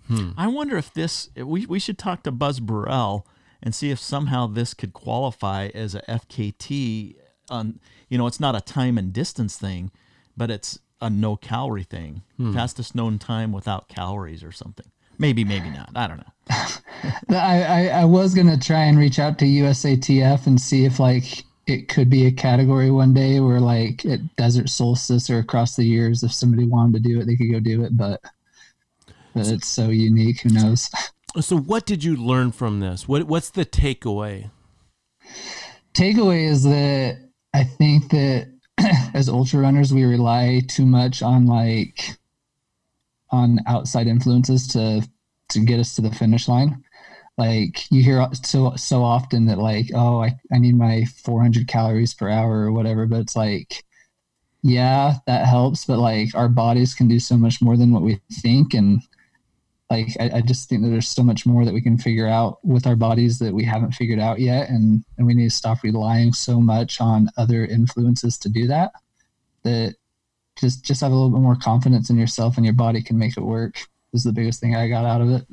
Hmm. 0.08 0.32
I 0.38 0.48
wonder 0.48 0.78
if 0.78 0.94
this 0.94 1.30
we 1.36 1.66
we 1.66 1.80
should 1.80 1.98
talk 1.98 2.22
to 2.24 2.32
Buzz 2.32 2.60
Burrell 2.60 3.26
and 3.64 3.74
see 3.74 3.90
if 3.90 4.00
somehow 4.00 4.46
this 4.46 4.76
could 4.76 4.94
qualify 4.94 5.70
as 5.74 5.96
a 5.96 6.02
FKT 6.04 7.16
on 7.50 7.80
you 8.08 8.20
know 8.20 8.28
it's 8.28 8.40
not 8.40 8.56
a 8.56 8.62
time 8.62 9.00
and 9.00 9.12
distance 9.12 9.58
thing, 9.58 9.90
but 10.38 10.52
it's 10.52 10.78
a 11.02 11.10
no 11.10 11.36
calorie 11.36 11.84
thing. 11.84 12.24
Hmm. 12.38 12.54
Fastest 12.54 12.96
known 12.96 13.20
time 13.20 13.52
without 13.52 13.88
calories 13.88 14.44
or 14.44 14.52
something. 14.52 14.86
Maybe, 15.18 15.44
maybe 15.44 15.70
not. 15.70 15.90
I 15.96 16.08
don't 16.08 16.18
know. 16.18 16.34
I, 17.38 17.64
I, 17.64 17.88
I 18.02 18.06
was 18.06 18.34
gonna 18.34 18.58
try 18.58 18.84
and 18.84 18.98
reach 18.98 19.20
out 19.20 19.40
to 19.40 19.46
USATF 19.46 20.46
and 20.46 20.60
see 20.60 20.86
if 20.86 21.00
like 21.00 21.44
it 21.68 21.88
could 21.88 22.10
be 22.10 22.26
a 22.26 22.32
category 22.32 22.92
one 22.92 23.14
day 23.14 23.40
where 23.40 23.60
like 23.60 24.06
at 24.06 24.36
desert 24.36 24.70
solstice 24.70 25.30
or 25.30 25.40
across 25.40 25.76
the 25.76 25.86
years, 25.86 26.24
if 26.24 26.32
somebody 26.32 26.66
wanted 26.66 27.04
to 27.04 27.10
do 27.10 27.20
it, 27.20 27.26
they 27.26 27.36
could 27.36 27.52
go 27.52 27.60
do 27.60 27.84
it. 27.84 27.96
But 27.98 28.22
but 29.34 29.48
it's 29.48 29.68
so 29.68 29.90
unique. 29.90 30.42
Who 30.42 30.50
knows? 30.50 30.90
So, 31.42 31.58
what 31.58 31.86
did 31.86 32.04
you 32.04 32.16
learn 32.16 32.52
from 32.52 32.80
this? 32.80 33.08
What 33.08 33.24
What's 33.24 33.50
the 33.50 33.66
takeaway? 33.66 34.52
Takeaway 35.94 36.48
is 36.48 36.64
that 36.64 37.18
I 37.54 37.64
think 37.64 38.12
that 38.12 38.55
as 39.14 39.30
ultra 39.30 39.60
runners, 39.60 39.94
we 39.94 40.04
rely 40.04 40.62
too 40.68 40.86
much 40.86 41.22
on 41.22 41.46
like 41.46 42.18
on 43.32 43.60
outside 43.68 44.08
influences 44.08 44.68
to 44.68 45.08
to 45.50 45.60
get 45.60 45.80
us 45.80 45.96
to 45.96 46.02
the 46.02 46.12
finish 46.12 46.48
line. 46.48 46.84
Like 47.38 47.92
you 47.92 48.02
hear 48.04 48.28
so 48.44 48.76
so 48.76 49.04
often 49.04 49.46
that 49.46 49.58
like, 49.58 49.90
oh, 49.94 50.22
I, 50.22 50.34
I 50.54 50.58
need 50.60 50.78
my 50.78 51.06
400 51.24 51.68
calories 51.68 52.14
per 52.14 52.30
hour 52.30 52.62
or 52.62 52.72
whatever, 52.72 53.06
but 53.06 53.20
it's 53.20 53.36
like, 53.36 53.84
yeah, 54.64 55.16
that 55.28 55.46
helps, 55.46 55.86
but 55.86 56.00
like 56.00 56.34
our 56.36 56.50
bodies 56.50 56.94
can 56.96 57.08
do 57.08 57.20
so 57.20 57.38
much 57.38 57.62
more 57.62 57.78
than 57.78 57.92
what 57.92 58.04
we 58.04 58.20
think, 58.42 58.74
and 58.74 59.02
like 59.90 60.10
I, 60.20 60.38
I 60.38 60.42
just 60.42 60.68
think 60.68 60.82
that 60.84 60.90
there's 60.90 61.08
so 61.08 61.24
much 61.24 61.46
more 61.46 61.64
that 61.64 61.74
we 61.74 61.82
can 61.82 61.98
figure 61.98 62.28
out 62.28 62.58
with 62.64 62.88
our 62.88 62.96
bodies 62.96 63.38
that 63.40 63.54
we 63.54 63.64
haven't 63.64 63.94
figured 63.94 64.20
out 64.20 64.40
yet, 64.40 64.70
and 64.70 65.04
and 65.18 65.28
we 65.28 65.34
need 65.34 65.50
to 65.50 65.56
stop 65.56 65.84
relying 65.84 66.34
so 66.34 66.60
much 66.60 67.00
on 67.00 67.30
other 67.38 67.66
influences 67.66 68.38
to 68.40 68.50
do 68.50 68.68
that. 68.68 68.92
That 69.64 69.96
just 70.60 70.84
just 70.84 71.02
have 71.02 71.12
a 71.12 71.16
little 71.16 71.30
bit 71.30 71.42
more 71.42 71.56
confidence 71.56 72.10
in 72.10 72.18
yourself 72.18 72.58
and 72.58 72.66
your 72.66 72.74
body 72.74 73.02
can 73.02 73.18
make 73.18 73.38
it 73.38 73.42
work. 73.42 73.80
Is 74.14 74.24
the 74.24 74.32
biggest 74.32 74.60
thing 74.62 74.76
I 74.76 74.88
got 74.88 75.06
out 75.06 75.22
of 75.22 75.30
it. 75.30 75.46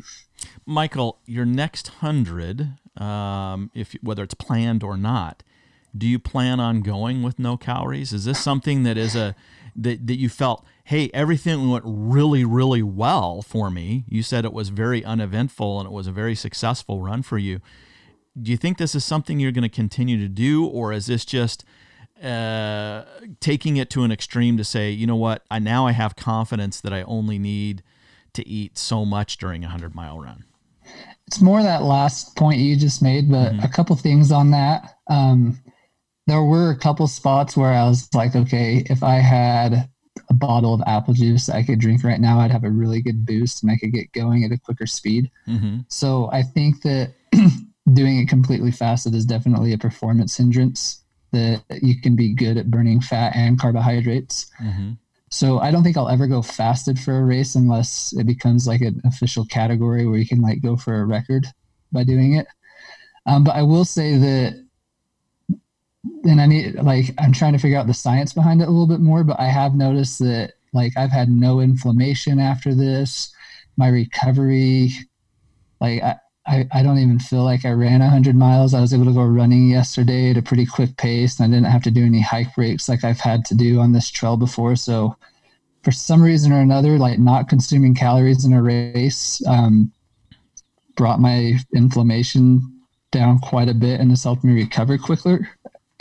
Michael, 0.65 1.19
your 1.27 1.45
next 1.45 1.89
hundred, 1.89 2.75
um, 2.97 3.71
if 3.75 3.95
whether 4.03 4.23
it's 4.23 4.35
planned 4.35 4.83
or 4.83 4.97
not, 4.97 5.43
do 5.97 6.07
you 6.07 6.19
plan 6.19 6.61
on 6.61 6.81
going 6.81 7.23
with 7.23 7.39
no 7.39 7.57
calories? 7.57 8.13
Is 8.13 8.25
this 8.25 8.39
something 8.39 8.85
that 8.85 8.97
is 8.97 9.17
a 9.17 9.35
that, 9.75 10.07
that 10.07 10.17
you 10.17 10.29
felt, 10.29 10.65
hey, 10.85 11.11
everything 11.15 11.71
went 11.71 11.85
really, 11.87 12.45
really 12.45 12.83
well 12.83 13.43
for 13.43 13.71
me. 13.71 14.05
You 14.09 14.23
said 14.23 14.45
it 14.45 14.53
was 14.53 14.69
very 14.71 15.05
uneventful 15.05 15.79
and 15.81 15.87
it 15.87 15.93
was 15.93 16.07
a 16.07 16.13
very 16.13 16.35
successful 16.35 17.01
run 17.01 17.23
for 17.23 17.39
you. 17.39 17.61
Do 18.41 18.51
you 18.51 18.57
think 18.57 18.79
this 18.79 18.95
is 18.95 19.05
something 19.05 19.39
you're 19.39 19.53
going 19.53 19.63
to 19.63 19.69
continue 19.69 20.19
to 20.19 20.29
do, 20.29 20.65
or 20.67 20.93
is 20.93 21.07
this 21.07 21.25
just 21.25 21.65
uh, 22.23 23.05
taking 23.41 23.77
it 23.77 23.91
to 23.91 24.05
an 24.05 24.13
extreme 24.13 24.57
to 24.57 24.65
say, 24.65 24.91
you 24.91 25.07
know 25.07 25.17
what, 25.17 25.45
I 25.51 25.59
now 25.59 25.87
I 25.87 25.93
have 25.93 26.17
confidence 26.17 26.81
that 26.81 26.93
I 26.93 27.03
only 27.03 27.39
need 27.39 27.83
to 28.33 28.47
eat 28.49 28.79
so 28.79 29.05
much 29.05 29.37
during 29.37 29.65
a 29.65 29.69
hundred 29.69 29.95
mile 29.95 30.19
run? 30.19 30.45
It's 31.27 31.41
more 31.41 31.63
that 31.63 31.83
last 31.83 32.35
point 32.37 32.61
you 32.61 32.77
just 32.77 33.03
made, 33.03 33.31
but 33.31 33.53
Mhm. 33.53 33.65
a 33.65 33.69
couple 33.69 33.95
things 33.97 34.33
on 34.33 34.51
that. 34.53 34.97
Um, 35.09 35.61
there 36.27 36.43
were 36.43 36.71
a 36.71 36.79
couple 36.79 37.07
spots 37.09 37.57
where 37.57 37.73
I 37.73 37.85
was 37.85 38.09
like, 38.15 38.35
okay, 38.35 38.85
if 38.89 39.03
I 39.03 39.17
had 39.17 39.89
a 40.29 40.35
bottle 40.35 40.75
of 40.75 40.83
apple 40.87 41.15
juice 41.15 41.49
I 41.49 41.63
could 41.63 41.79
drink 41.79 42.05
right 42.05 42.21
now, 42.21 42.41
I'd 42.41 42.51
have 42.51 42.65
a 42.65 42.71
really 42.71 43.01
good 43.03 43.25
boost 43.27 43.63
and 43.63 43.73
I 43.73 43.77
could 43.77 43.93
get 43.93 44.13
going 44.13 44.45
at 44.45 44.53
a 44.53 44.59
quicker 44.59 44.87
speed. 44.87 45.31
Mm-hmm. 45.49 45.81
So 45.89 46.31
I 46.33 46.43
think 46.43 46.83
that 46.83 47.15
doing 47.93 48.19
it 48.19 48.29
completely 48.29 48.71
fasted 48.71 49.15
is 49.15 49.25
definitely 49.25 49.73
a 49.73 49.79
performance 49.79 50.37
hindrance. 50.37 50.99
That 51.33 51.63
you 51.81 51.99
can 51.99 52.15
be 52.15 52.35
good 52.35 52.59
at 52.59 52.71
burning 52.71 53.01
fat 53.01 53.35
and 53.35 53.59
carbohydrates. 53.59 54.51
Mm-hmm. 54.63 54.93
So 55.31 55.61
I 55.61 55.71
don't 55.71 55.83
think 55.83 55.97
I'll 55.97 56.11
ever 56.11 56.27
go 56.27 56.43
fasted 56.43 57.01
for 57.01 57.17
a 57.17 57.25
race 57.25 57.55
unless 57.55 58.13
it 58.13 58.27
becomes 58.27 58.67
like 58.67 58.83
an 58.83 59.01
official 59.07 59.47
category 59.47 60.07
where 60.07 60.19
you 60.19 60.29
can 60.29 60.43
like 60.43 60.61
go 60.61 60.77
for 60.77 61.01
a 61.01 61.07
record 61.07 61.47
by 61.91 62.05
doing 62.05 62.35
it. 62.35 62.47
Um, 63.25 63.45
but 63.45 63.57
I 63.57 63.63
will 63.63 63.87
say 63.87 64.19
that, 64.19 64.63
and 66.25 66.41
I 66.41 66.47
need 66.47 66.75
like 66.77 67.15
I'm 67.19 67.33
trying 67.33 67.53
to 67.53 67.59
figure 67.59 67.79
out 67.79 67.87
the 67.87 67.95
science 67.95 68.33
behind 68.33 68.61
it 68.61 68.69
a 68.69 68.71
little 68.71 68.87
bit 68.87 69.01
more. 69.01 69.25
But 69.25 69.41
I 69.41 69.47
have 69.47 69.75
noticed 69.75 70.19
that 70.21 70.55
like 70.73 70.93
I've 70.97 71.11
had 71.11 71.29
no 71.29 71.61
inflammation 71.61 72.39
after 72.39 72.75
this. 72.75 73.33
My 73.77 73.89
recovery, 73.89 74.91
like 75.81 76.03
I, 76.03 76.17
I, 76.47 76.69
I 76.73 76.83
don't 76.83 76.99
even 76.99 77.19
feel 77.19 77.45
like 77.45 77.65
I 77.65 77.71
ran 77.71 78.01
100 78.01 78.35
miles. 78.35 78.75
I 78.75 78.81
was 78.81 78.93
able 78.93 79.05
to 79.05 79.13
go 79.13 79.25
running 79.25 79.69
yesterday 79.69 80.31
at 80.31 80.37
a 80.37 80.43
pretty 80.43 80.67
quick 80.67 80.97
pace, 80.97 81.39
and 81.39 81.53
I 81.53 81.57
didn't 81.57 81.71
have 81.71 81.83
to 81.85 81.91
do 81.91 82.05
any 82.05 82.21
hike 82.21 82.55
breaks 82.55 82.89
like 82.89 83.05
I've 83.05 83.21
had 83.21 83.45
to 83.47 83.55
do 83.55 83.81
on 83.81 83.93
this 83.93 84.11
trail 84.11 84.37
before. 84.37 84.77
So, 84.77 85.17
for 85.83 85.93
some 85.93 86.23
reason 86.23 86.53
or 86.53 86.61
another, 86.61 86.99
like 86.99 87.19
not 87.19 87.49
consuming 87.49 87.95
calories 87.95 88.45
in 88.45 88.53
a 88.53 88.63
race 88.63 89.43
um, 89.47 89.93
brought 90.97 91.21
my 91.21 91.59
inflammation 91.75 92.61
down 93.11 93.39
quite 93.39 93.69
a 93.69 93.75
bit 93.75 94.01
and 94.01 94.11
has 94.11 94.25
helped 94.25 94.45
me 94.45 94.53
recover 94.53 94.99
quicker. 94.99 95.49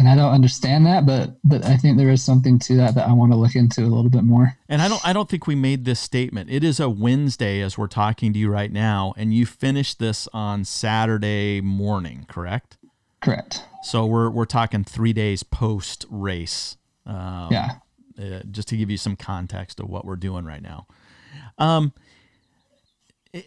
And 0.02 0.10
I 0.10 0.16
don't 0.16 0.34
understand 0.34 0.88
that, 0.88 1.06
but 1.06 1.38
but 1.43 1.64
I 1.64 1.78
think 1.78 1.95
there 1.99 2.10
is 2.10 2.24
something 2.24 2.58
to 2.58 2.76
that 2.78 2.95
that 2.95 3.08
I 3.08 3.14
want 3.14 3.32
to 3.34 3.38
look 3.38 3.54
into 3.54 3.82
a 3.82 3.86
little 3.86 4.10
bit 4.10 4.24
more. 4.24 4.58
And 4.68 4.82
I 4.82 4.88
don't 4.88 5.06
I 5.08 5.14
don't 5.14 5.30
think 5.30 5.45
we 5.45 5.54
made 5.54 5.86
this 5.86 5.99
statement. 5.99 6.49
It 6.49 6.64
is 6.64 6.80
a 6.80 6.89
Wednesday 6.89 7.62
as 7.62 7.78
we're 7.78 7.86
talking 7.86 8.34
to 8.34 8.39
you 8.39 8.49
right 8.49 8.72
now, 8.72 9.14
and 9.16 9.32
you 9.32 9.45
finished 9.45 9.99
this 9.99 10.28
on 10.34 10.66
Saturday 10.66 11.62
morning, 11.62 12.26
correct? 12.28 12.78
Correct. 13.22 13.64
So 13.84 14.08
we're 14.08 14.32
we're 14.32 14.45
talking 14.45 14.84
three 14.84 15.14
days 15.14 15.43
post 15.43 16.08
race. 16.10 16.78
Um, 17.06 17.49
Yeah. 17.52 17.70
uh, 18.20 18.39
just 18.49 18.70
to 18.70 18.78
give 18.78 18.89
you 18.89 18.97
some 18.97 19.16
context 19.16 19.80
of 19.80 19.88
what 19.88 20.04
we're 20.04 20.16
doing 20.16 20.45
right 20.45 20.64
now. 20.64 20.88
Um, 21.60 21.93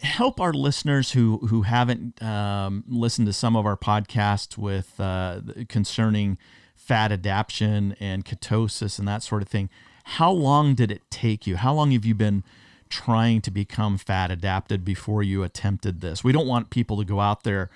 help 0.02 0.40
our 0.40 0.52
listeners 0.52 1.12
who 1.12 1.38
who 1.48 1.62
haven't 1.62 2.22
um, 2.22 2.84
listened 2.88 3.26
to 3.26 3.32
some 3.32 3.56
of 3.56 3.66
our 3.66 3.76
podcasts 3.76 4.56
with 4.56 4.98
uh, 4.98 5.40
concerning 5.68 6.38
fat 6.74 7.12
adaptation 7.12 7.94
and 8.00 8.24
ketosis 8.24 8.98
and 8.98 9.06
that 9.08 9.22
sort 9.22 9.42
of 9.42 9.48
thing. 9.48 9.68
How 10.04 10.30
long 10.30 10.74
did 10.74 10.90
it 10.90 11.02
take 11.10 11.46
you? 11.46 11.56
How 11.56 11.72
long 11.72 11.92
have 11.92 12.04
you 12.04 12.14
been 12.14 12.44
trying 12.90 13.40
to 13.40 13.50
become 13.50 13.96
fat 13.96 14.30
adapted 14.30 14.84
before 14.84 15.22
you 15.22 15.42
attempted 15.42 16.00
this? 16.00 16.22
We 16.22 16.32
don't 16.32 16.46
want 16.46 16.70
people 16.70 16.98
to 16.98 17.04
go 17.04 17.20
out 17.20 17.44
there 17.44 17.70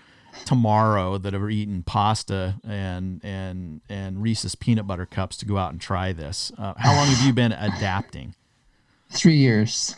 tomorrow 0.44 1.18
that 1.18 1.32
have 1.32 1.50
eaten 1.50 1.82
pasta 1.82 2.60
and 2.66 3.20
and 3.24 3.80
and 3.88 4.22
Reese's 4.22 4.54
peanut 4.54 4.86
butter 4.86 5.06
cups 5.06 5.36
to 5.38 5.46
go 5.46 5.56
out 5.56 5.72
and 5.72 5.80
try 5.80 6.12
this. 6.12 6.52
Uh, 6.56 6.74
how 6.76 6.94
long 6.94 7.06
have 7.06 7.26
you 7.26 7.32
been 7.32 7.52
adapting? 7.52 8.34
Three 9.10 9.36
years. 9.36 9.96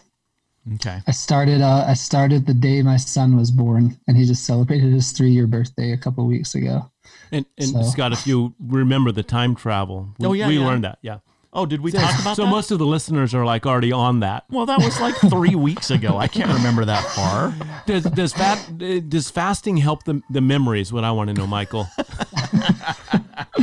Okay. 0.74 1.00
I 1.06 1.10
started. 1.10 1.60
Uh, 1.62 1.84
I 1.88 1.94
started 1.94 2.46
the 2.46 2.54
day 2.54 2.82
my 2.82 2.96
son 2.96 3.36
was 3.36 3.50
born, 3.50 3.98
and 4.06 4.16
he 4.16 4.24
just 4.24 4.44
celebrated 4.44 4.92
his 4.92 5.10
three-year 5.12 5.46
birthday 5.46 5.92
a 5.92 5.96
couple 5.96 6.24
weeks 6.26 6.54
ago. 6.54 6.90
And, 7.32 7.44
and 7.58 7.68
So- 7.68 7.82
Scott, 7.82 8.12
if 8.12 8.26
you 8.26 8.54
remember 8.60 9.10
the 9.12 9.22
time 9.22 9.54
travel, 9.54 10.14
we, 10.18 10.26
Oh, 10.26 10.32
yeah, 10.32 10.46
we 10.48 10.58
yeah. 10.58 10.66
learned 10.66 10.84
that. 10.84 10.98
Yeah. 11.02 11.18
Oh, 11.52 11.66
did 11.66 11.80
we 11.80 11.90
talk 11.90 12.02
about 12.14 12.22
that? 12.22 12.36
so 12.36 12.44
that? 12.44 12.50
most 12.50 12.70
of 12.70 12.78
the 12.78 12.86
listeners 12.86 13.34
are 13.34 13.44
like 13.44 13.66
already 13.66 13.90
on 13.90 14.20
that. 14.20 14.44
well, 14.50 14.66
that 14.66 14.78
was 14.78 15.00
like 15.00 15.16
three 15.16 15.54
weeks 15.68 15.90
ago. 15.90 16.16
I 16.16 16.28
can't 16.28 16.52
remember 16.52 16.84
that 16.84 17.02
far. 17.06 17.52
Does 17.86 18.04
does 18.04 18.32
fat 18.32 18.58
uh, 18.80 19.00
does 19.00 19.30
fasting 19.30 19.76
help 19.78 20.04
the 20.04 20.22
the 20.30 20.40
memories? 20.40 20.92
What 20.92 21.02
I 21.02 21.10
want 21.10 21.26
to 21.28 21.34
know, 21.34 21.48
Michael. 21.48 21.88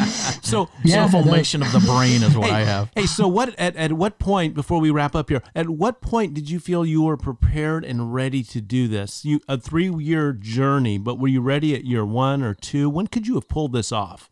so 0.42 0.70
Yeah, 0.84 1.06
so 1.06 1.24
formation 1.24 1.62
of 1.62 1.72
the 1.72 1.80
brain 1.80 2.24
is 2.24 2.38
what 2.38 2.50
hey, 2.50 2.56
I 2.56 2.60
have. 2.62 2.92
Hey, 2.96 3.06
so 3.06 3.28
what 3.28 3.56
at, 3.60 3.76
at 3.76 3.94
what 3.94 4.20
point 4.20 4.54
before 4.54 4.80
we 4.80 4.92
wrap 4.92 5.16
up 5.16 5.30
here? 5.30 5.42
At 5.56 5.70
what 5.70 6.02
point 6.02 6.34
did 6.34 6.50
you 6.50 6.60
feel 6.60 6.86
you 6.86 7.04
were 7.04 7.18
prepared 7.18 7.84
and 7.84 8.14
ready 8.14 8.44
to 8.44 8.62
do 8.62 8.88
this? 8.88 9.26
You 9.26 9.42
a 9.48 9.58
three 9.58 9.90
year 9.90 10.34
journey, 10.34 10.98
but 10.98 11.20
were 11.20 11.28
you 11.28 11.42
ready 11.42 11.76
at 11.76 11.86
year 11.86 12.06
one 12.06 12.44
or 12.44 12.54
two? 12.54 12.90
When 12.90 13.08
could 13.08 13.28
you 13.28 13.36
have 13.36 13.48
pulled 13.48 13.74
this 13.74 13.92
off? 13.92 14.30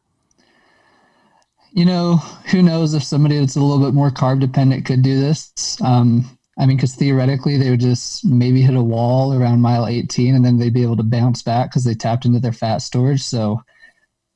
You 1.74 1.84
know, 1.84 2.16
who 2.52 2.62
knows 2.62 2.94
if 2.94 3.04
somebody 3.04 3.38
that's 3.38 3.58
a 3.58 3.62
little 3.62 3.84
bit 3.84 3.94
more 3.94 4.10
carb 4.10 4.40
dependent 4.40 4.86
could 4.86 5.02
do 5.02 5.20
this? 5.20 5.52
Um, 5.82 6.38
I 6.58 6.66
mean, 6.66 6.78
because 6.78 6.96
theoretically, 6.96 7.58
they 7.58 7.70
would 7.70 7.82
just 7.82 8.24
maybe 8.24 8.62
hit 8.62 8.76
a 8.76 8.82
wall 8.82 9.34
around 9.34 9.60
mile 9.60 9.88
18, 9.88 10.36
and 10.36 10.46
then 10.46 10.58
they'd 10.58 10.74
be 10.74 10.84
able 10.84 10.96
to 10.96 11.04
bounce 11.04 11.44
back 11.44 11.70
because 11.70 11.84
they 11.84 11.94
tapped 11.94 12.26
into 12.26 12.40
their 12.40 12.54
fat 12.54 12.78
storage. 12.78 13.22
So, 13.22 13.62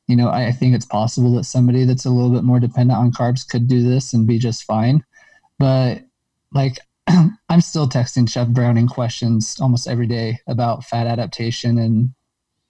you 0.09 0.15
know, 0.15 0.29
I, 0.29 0.47
I 0.47 0.51
think 0.51 0.73
it's 0.73 0.87
possible 0.87 1.35
that 1.35 1.43
somebody 1.43 1.85
that's 1.85 2.05
a 2.05 2.09
little 2.09 2.31
bit 2.31 2.43
more 2.43 2.59
dependent 2.59 2.97
on 2.97 3.11
carbs 3.11 3.47
could 3.47 3.67
do 3.67 3.87
this 3.87 4.11
and 4.11 4.25
be 4.25 4.39
just 4.39 4.63
fine. 4.63 5.05
But 5.59 6.01
like, 6.51 6.79
I'm 7.07 7.61
still 7.61 7.87
texting 7.87 8.25
Jeff 8.25 8.47
Browning 8.47 8.87
questions 8.87 9.57
almost 9.61 9.87
every 9.87 10.07
day 10.07 10.39
about 10.47 10.83
fat 10.83 11.05
adaptation 11.05 11.77
and 11.77 12.09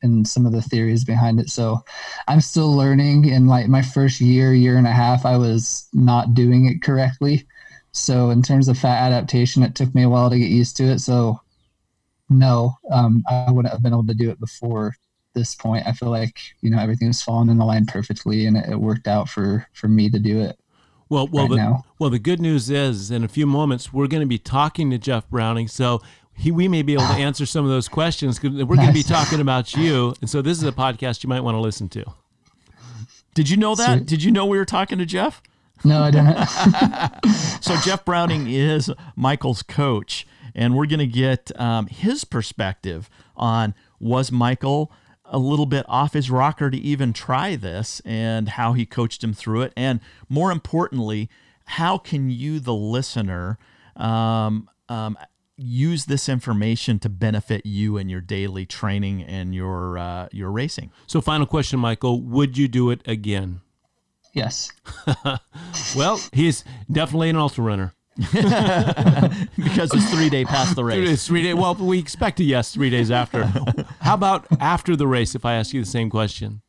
and 0.01 0.27
some 0.27 0.45
of 0.45 0.51
the 0.51 0.61
theories 0.61 1.05
behind 1.05 1.39
it. 1.39 1.49
So 1.49 1.79
I'm 2.27 2.41
still 2.41 2.75
learning. 2.75 3.25
In 3.25 3.47
like 3.47 3.67
my 3.67 3.81
first 3.81 4.19
year, 4.19 4.53
year 4.53 4.77
and 4.77 4.87
a 4.87 4.91
half, 4.91 5.25
I 5.25 5.37
was 5.37 5.87
not 5.93 6.33
doing 6.33 6.65
it 6.65 6.81
correctly. 6.81 7.47
So 7.93 8.31
in 8.31 8.41
terms 8.41 8.67
of 8.67 8.77
fat 8.77 9.01
adaptation, 9.11 9.63
it 9.63 9.75
took 9.75 9.95
me 9.95 10.03
a 10.03 10.09
while 10.09 10.29
to 10.29 10.39
get 10.39 10.49
used 10.49 10.75
to 10.77 10.83
it. 10.83 10.99
So 10.99 11.39
no, 12.29 12.75
um, 12.91 13.23
I 13.29 13.49
wouldn't 13.49 13.73
have 13.73 13.81
been 13.81 13.93
able 13.93 14.07
to 14.07 14.13
do 14.13 14.29
it 14.29 14.39
before 14.41 14.93
this 15.33 15.55
point. 15.55 15.85
I 15.87 15.91
feel 15.91 16.09
like 16.09 16.39
you 16.61 16.69
know 16.69 16.77
everything 16.77 16.99
everything's 16.99 17.21
fallen 17.21 17.49
in 17.49 17.57
the 17.57 17.65
line 17.65 17.85
perfectly, 17.85 18.45
and 18.45 18.57
it, 18.57 18.69
it 18.69 18.79
worked 18.79 19.07
out 19.07 19.29
for 19.29 19.67
for 19.73 19.87
me 19.87 20.09
to 20.09 20.19
do 20.19 20.39
it. 20.39 20.59
Well, 21.09 21.27
well, 21.27 21.45
right 21.45 21.49
the, 21.51 21.55
now. 21.55 21.85
well. 21.97 22.09
The 22.09 22.19
good 22.19 22.39
news 22.39 22.69
is, 22.69 23.09
in 23.09 23.23
a 23.23 23.27
few 23.27 23.47
moments, 23.47 23.91
we're 23.91 24.07
going 24.07 24.21
to 24.21 24.27
be 24.27 24.37
talking 24.37 24.91
to 24.91 24.99
Jeff 24.99 25.27
Browning. 25.29 25.67
So 25.67 26.01
he, 26.35 26.51
we 26.51 26.67
may 26.67 26.83
be 26.83 26.93
able 26.93 27.07
to 27.07 27.13
answer 27.13 27.45
some 27.45 27.65
of 27.65 27.71
those 27.71 27.87
questions 27.87 28.37
because 28.37 28.63
we're 28.63 28.75
going 28.75 28.87
to 28.87 28.93
be 28.93 29.03
talking 29.03 29.39
about 29.39 29.73
you. 29.77 30.13
And 30.21 30.29
so 30.29 30.41
this 30.41 30.57
is 30.57 30.63
a 30.63 30.71
podcast 30.71 31.23
you 31.23 31.29
might 31.29 31.41
want 31.41 31.55
to 31.55 31.61
listen 31.61 31.89
to. 31.89 32.05
Did 33.33 33.49
you 33.49 33.57
know 33.57 33.75
that? 33.75 34.05
Did 34.05 34.23
you 34.23 34.31
know 34.31 34.45
we 34.45 34.57
were 34.57 34.65
talking 34.65 34.97
to 34.97 35.05
Jeff? 35.05 35.41
No, 35.83 36.03
I 36.03 36.11
didn't. 36.11 36.37
So 37.61 37.75
Jeff 37.83 38.05
Browning 38.05 38.49
is 38.49 38.91
Michael's 39.15 39.61
coach, 39.63 40.25
and 40.55 40.75
we're 40.75 40.85
going 40.85 40.99
to 40.99 41.07
get 41.07 41.51
um, 41.59 41.87
his 41.87 42.23
perspective 42.23 43.09
on 43.35 43.75
was 43.99 44.31
Michael 44.31 44.91
a 45.29 45.37
little 45.37 45.65
bit 45.65 45.85
off 45.87 46.13
his 46.13 46.29
rocker 46.29 46.69
to 46.69 46.77
even 46.77 47.13
try 47.13 47.55
this, 47.55 48.01
and 48.05 48.49
how 48.49 48.73
he 48.73 48.85
coached 48.85 49.23
him 49.23 49.33
through 49.33 49.61
it, 49.61 49.73
and 49.77 49.99
more 50.27 50.51
importantly, 50.51 51.29
how 51.65 51.97
can 51.97 52.29
you, 52.29 52.59
the 52.59 52.73
listener, 52.73 53.57
um, 53.95 54.69
um, 54.89 55.17
use 55.55 56.05
this 56.05 56.27
information 56.29 56.97
to 56.99 57.09
benefit 57.09 57.65
you 57.65 57.97
in 57.97 58.09
your 58.09 58.21
daily 58.21 58.65
training 58.65 59.21
and 59.23 59.53
your 59.53 59.97
uh, 59.97 60.27
your 60.31 60.51
racing? 60.51 60.91
So, 61.07 61.21
final 61.21 61.45
question, 61.45 61.79
Michael: 61.79 62.21
Would 62.21 62.57
you 62.57 62.67
do 62.67 62.89
it 62.89 63.01
again? 63.07 63.61
yes. 64.33 64.71
Well, 65.95 66.19
he's 66.33 66.63
definitely 66.91 67.29
an 67.29 67.35
ultra 67.35 67.63
runner. 67.63 67.93
because 69.55 69.93
it's 69.93 70.11
three 70.13 70.29
day 70.29 70.43
past 70.43 70.75
the 70.75 70.83
race. 70.83 71.09
It's 71.09 71.27
three 71.27 71.41
days. 71.43 71.55
Well, 71.55 71.75
we 71.75 71.99
expect 71.99 72.39
a 72.39 72.43
yes 72.43 72.73
three 72.73 72.89
days 72.89 73.11
after. 73.11 73.45
How 74.01 74.13
about 74.13 74.45
after 74.59 74.95
the 74.95 75.07
race? 75.07 75.35
If 75.35 75.45
I 75.45 75.55
ask 75.55 75.73
you 75.73 75.81
the 75.81 75.89
same 75.89 76.09
question, 76.09 76.61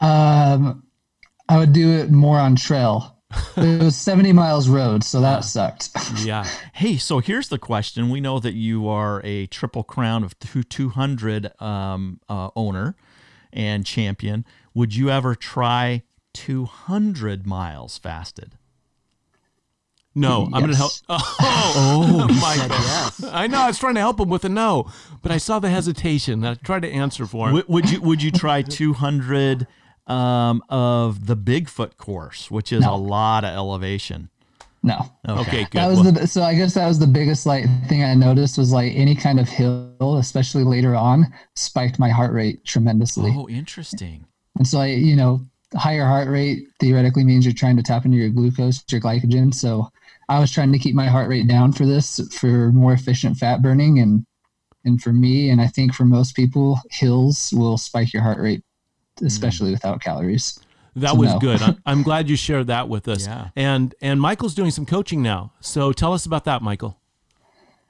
Um, 0.00 0.84
I 1.48 1.58
would 1.58 1.72
do 1.72 1.90
it 1.90 2.10
more 2.10 2.38
on 2.38 2.56
trail. 2.56 3.10
It 3.56 3.82
was 3.82 3.96
70 3.96 4.32
miles 4.32 4.68
road, 4.68 5.02
so 5.02 5.20
that 5.20 5.40
sucked. 5.44 5.90
yeah. 6.24 6.46
Hey, 6.72 6.98
so 6.98 7.18
here's 7.18 7.48
the 7.48 7.58
question. 7.58 8.08
We 8.08 8.20
know 8.20 8.38
that 8.38 8.54
you 8.54 8.88
are 8.88 9.20
a 9.24 9.46
Triple 9.46 9.82
Crown 9.82 10.22
of 10.22 10.38
200 10.38 11.60
um, 11.60 12.20
uh, 12.28 12.50
owner 12.54 12.94
and 13.52 13.84
champion. 13.84 14.44
Would 14.72 14.94
you 14.94 15.10
ever 15.10 15.34
try 15.34 16.04
200 16.34 17.44
miles 17.44 17.98
fasted? 17.98 18.56
No, 20.14 20.44
I'm 20.52 20.60
going 20.62 20.70
to 20.70 20.76
help. 20.76 20.92
Yes. 21.08 21.74
Oh, 21.76 22.26
Michael. 22.40 23.30
I 23.34 23.46
know. 23.46 23.58
I 23.62 23.66
was 23.68 23.78
trying 23.78 23.94
to 23.94 24.00
help 24.00 24.20
him 24.20 24.28
with 24.28 24.44
a 24.44 24.48
no, 24.48 24.90
but 25.22 25.32
I 25.32 25.38
saw 25.38 25.58
the 25.58 25.70
hesitation. 25.70 26.44
I 26.44 26.54
tried 26.54 26.82
to 26.82 26.90
answer 26.90 27.26
for 27.26 27.48
him. 27.48 27.54
Would, 27.54 27.68
would 27.68 27.90
you 27.90 28.00
Would 28.02 28.22
you 28.22 28.30
try 28.30 28.62
200 28.62 29.66
um, 30.06 30.62
of 30.68 31.26
the 31.26 31.36
Bigfoot 31.36 31.96
course, 31.96 32.50
which 32.50 32.72
is 32.72 32.82
No. 32.82 32.94
a 32.94 32.96
lot 32.96 33.44
of 33.44 33.50
elevation? 33.54 34.28
No. 34.82 35.10
Okay, 35.26 35.62
good. 35.64 35.80
That 35.80 35.86
was 35.88 36.00
Well, 36.00 36.12
the 36.12 36.26
so 36.26 36.42
I 36.42 36.54
guess 36.54 36.74
that 36.74 36.86
was 36.86 36.98
the 36.98 37.06
biggest 37.06 37.46
like 37.46 37.64
thing 37.88 38.04
I 38.04 38.14
noticed 38.14 38.58
was 38.58 38.70
like 38.70 38.92
any 38.94 39.14
kind 39.16 39.40
of 39.40 39.48
hill, 39.48 40.18
especially 40.18 40.62
later 40.62 40.94
on, 40.94 41.32
spiked 41.56 41.98
my 41.98 42.10
heart 42.10 42.32
rate 42.34 42.64
tremendously. 42.64 43.32
Oh, 43.34 43.48
interesting. 43.48 44.26
And 44.58 44.68
so 44.68 44.78
I, 44.80 44.88
you 44.88 45.16
know, 45.16 45.40
higher 45.74 46.04
heart 46.04 46.28
rate 46.28 46.68
theoretically 46.78 47.24
means 47.24 47.44
you're 47.46 47.54
trying 47.54 47.76
to 47.78 47.82
tap 47.82 48.04
into 48.04 48.18
your 48.18 48.28
glucose, 48.28 48.84
your 48.90 49.00
glycogen. 49.00 49.52
So 49.54 49.88
I 50.28 50.38
was 50.38 50.50
trying 50.50 50.72
to 50.72 50.78
keep 50.78 50.94
my 50.94 51.06
heart 51.06 51.28
rate 51.28 51.46
down 51.46 51.72
for 51.72 51.86
this 51.86 52.20
for 52.32 52.72
more 52.72 52.92
efficient 52.92 53.36
fat 53.36 53.62
burning 53.62 53.98
and 53.98 54.24
and 54.86 55.00
for 55.00 55.12
me 55.12 55.50
and 55.50 55.60
I 55.60 55.66
think 55.66 55.94
for 55.94 56.04
most 56.04 56.36
people, 56.36 56.78
hills 56.90 57.52
will 57.54 57.78
spike 57.78 58.12
your 58.12 58.22
heart 58.22 58.38
rate, 58.38 58.62
especially 59.22 59.70
without 59.70 60.02
calories. 60.02 60.60
that 60.96 61.10
so 61.10 61.16
was 61.16 61.32
no. 61.32 61.38
good. 61.38 61.62
I'm, 61.62 61.82
I'm 61.86 62.02
glad 62.02 62.28
you 62.28 62.36
shared 62.36 62.66
that 62.66 62.88
with 62.88 63.08
us. 63.08 63.26
Yeah. 63.26 63.48
And 63.56 63.94
and 64.00 64.20
Michael's 64.20 64.54
doing 64.54 64.70
some 64.70 64.86
coaching 64.86 65.22
now. 65.22 65.52
So 65.60 65.92
tell 65.92 66.12
us 66.12 66.26
about 66.26 66.44
that, 66.44 66.62
Michael. 66.62 66.98